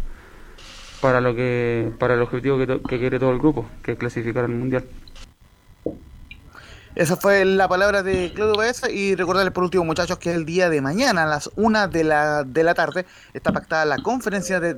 para 1.02 1.20
lo 1.20 1.35
que 1.35 1.93
para 1.98 2.14
el 2.14 2.23
objetivo 2.23 2.56
que, 2.59 2.98
quiere 2.98 3.19
todo 3.19 3.32
el 3.32 3.39
grupo, 3.40 3.66
que 3.82 3.93
es 3.93 3.98
clasificar 3.98 4.44
al 4.44 4.52
mundial. 4.52 4.85
Esa 6.94 7.16
fue 7.16 7.44
la 7.44 7.69
palabra 7.69 8.02
de 8.02 8.32
Claudio 8.35 8.55
Baeza 8.55 8.89
y 8.89 9.16
recordarles 9.16 9.52
por 9.52 9.64
último 9.64 9.85
muchachos 9.85 10.19
que 10.19 10.31
el 10.31 10.44
día 10.44 10.70
de 10.70 10.81
mañana 10.81 11.24
a 11.24 11.27
las 11.27 11.51
una 11.56 11.89
de 11.89 12.05
la, 12.05 12.44
de 12.44 12.62
la 12.62 12.74
tarde 12.74 13.06
está 13.32 13.51
pactada 13.51 13.85
la 13.85 13.98
conferencia 13.98 14.60
de, 14.60 14.74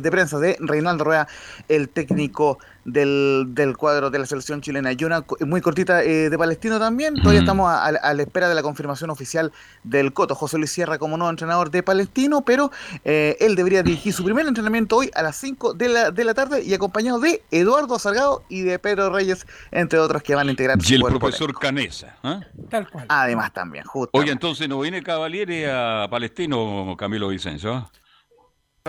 de 0.00 0.10
prensa 0.10 0.38
de 0.38 0.56
Reinaldo 0.60 1.04
Rueda, 1.04 1.26
el 1.68 1.88
técnico 1.88 2.58
del, 2.86 3.46
del 3.48 3.76
cuadro 3.76 4.10
de 4.10 4.18
la 4.18 4.26
selección 4.26 4.62
chilena. 4.62 4.92
Y 4.92 5.04
una 5.04 5.24
muy 5.40 5.60
cortita 5.60 6.02
eh, 6.02 6.30
de 6.30 6.38
Palestino 6.38 6.78
también. 6.78 7.16
Todavía 7.16 7.40
estamos 7.40 7.70
a, 7.70 7.92
la 7.92 8.22
espera 8.22 8.48
de 8.48 8.54
la 8.54 8.62
confirmación 8.62 9.10
oficial 9.10 9.52
del 9.82 10.12
Coto. 10.12 10.34
José 10.34 10.56
Luis 10.56 10.70
Sierra 10.70 10.98
como 10.98 11.16
nuevo 11.16 11.30
entrenador 11.30 11.70
de 11.70 11.82
Palestino, 11.82 12.42
pero 12.44 12.70
eh, 13.04 13.36
él 13.40 13.56
debería 13.56 13.82
dirigir 13.82 14.12
su 14.12 14.24
primer 14.24 14.46
entrenamiento 14.46 14.96
hoy 14.96 15.10
a 15.14 15.22
las 15.22 15.36
5 15.36 15.74
de 15.74 15.88
la, 15.88 16.10
de 16.10 16.24
la 16.24 16.34
tarde 16.34 16.62
y 16.62 16.72
acompañado 16.72 17.18
de 17.18 17.42
Eduardo 17.50 17.98
Salgado 17.98 18.44
y 18.48 18.62
de 18.62 18.78
Pedro 18.78 19.10
Reyes, 19.10 19.46
entre 19.72 19.98
otros 19.98 20.22
que 20.22 20.34
van 20.34 20.48
a 20.48 20.50
integrar 20.50 20.78
Y 20.86 20.94
el 20.94 21.02
profesor 21.02 21.52
Canesa. 21.58 22.16
¿ah? 22.22 22.40
Tal 22.70 22.88
cual. 22.88 23.06
Además 23.08 23.52
también, 23.52 23.84
justo. 23.84 24.16
Oye, 24.16 24.30
entonces 24.30 24.68
no 24.68 24.78
viene 24.80 25.02
Cavaliere 25.02 25.70
a 25.70 26.06
Palestino, 26.08 26.94
Camilo 26.96 27.28
Vicencio. 27.28 27.90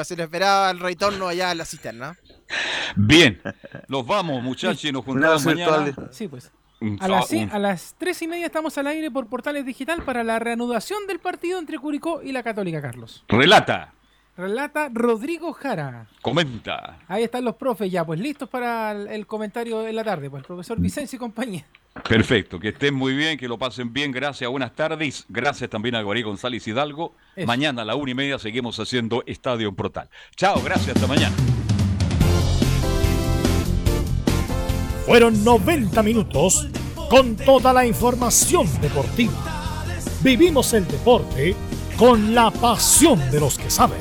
Se 0.03 0.15
le 0.15 0.23
esperaba 0.23 0.71
el 0.71 0.79
retorno 0.79 1.27
allá 1.27 1.51
a 1.51 1.55
la 1.55 1.65
cisterna. 1.65 2.17
Bien, 2.95 3.41
nos 3.87 4.05
vamos, 4.05 4.41
muchachos, 4.43 4.85
y 4.85 4.91
nos 4.91 5.03
juntamos 5.03 5.45
mañana. 5.45 5.93
Sí, 6.11 6.27
pues. 6.27 6.51
A 6.99 7.07
las, 7.07 7.31
a 7.33 7.59
las 7.59 7.95
tres 7.97 8.21
y 8.21 8.27
media 8.27 8.45
estamos 8.45 8.77
al 8.77 8.85
aire 8.85 9.09
por 9.09 9.27
Portales 9.27 9.65
Digital 9.65 10.03
para 10.03 10.23
la 10.23 10.37
reanudación 10.37 11.07
del 11.07 11.19
partido 11.19 11.57
entre 11.57 11.79
Curicó 11.79 12.21
y 12.21 12.31
la 12.31 12.43
Católica, 12.43 12.81
Carlos. 12.81 13.23
Relata. 13.27 13.93
Relata 14.37 14.89
Rodrigo 14.93 15.51
Jara. 15.53 16.05
Comenta. 16.21 16.99
Ahí 17.07 17.23
están 17.23 17.43
los 17.43 17.55
profes 17.55 17.91
ya, 17.91 18.05
pues 18.05 18.19
listos 18.19 18.47
para 18.47 18.91
el, 18.91 19.25
comentario 19.25 19.79
de 19.79 19.91
la 19.91 20.03
tarde, 20.03 20.29
pues 20.29 20.41
el 20.41 20.47
profesor 20.47 20.79
Vicencio 20.79 21.17
y 21.17 21.19
compañía. 21.19 21.65
Perfecto, 22.07 22.59
que 22.59 22.69
estén 22.69 22.93
muy 22.93 23.15
bien, 23.15 23.37
que 23.37 23.47
lo 23.47 23.57
pasen 23.57 23.91
bien, 23.91 24.11
gracias, 24.11 24.49
buenas 24.49 24.75
tardes, 24.75 25.25
gracias 25.29 25.69
también 25.69 25.95
a 25.95 26.01
Guarí 26.01 26.21
González 26.21 26.67
Hidalgo. 26.67 27.15
Mañana 27.45 27.81
a 27.81 27.85
la 27.85 27.95
una 27.95 28.11
y 28.11 28.13
media 28.13 28.39
seguimos 28.39 28.79
haciendo 28.79 29.23
Estadio 29.25 29.67
en 29.67 29.75
Portal. 29.75 30.09
Chao, 30.35 30.61
gracias, 30.63 30.95
hasta 30.95 31.07
mañana. 31.07 31.35
Fueron 35.05 35.43
90 35.43 36.03
minutos 36.03 36.67
con 37.09 37.35
toda 37.35 37.73
la 37.73 37.85
información 37.85 38.67
deportiva. 38.81 39.33
Vivimos 40.21 40.73
el 40.73 40.85
deporte 40.87 41.55
con 41.97 42.35
la 42.35 42.51
pasión 42.51 43.19
de 43.31 43.39
los 43.39 43.57
que 43.57 43.69
saben. 43.69 43.99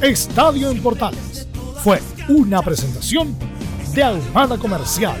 Estadio 0.00 0.70
en 0.70 0.82
Portales 0.82 1.48
fue 1.82 2.00
una 2.28 2.62
presentación 2.62 3.36
de 3.94 4.02
Almada 4.02 4.58
Comercial 4.58 5.20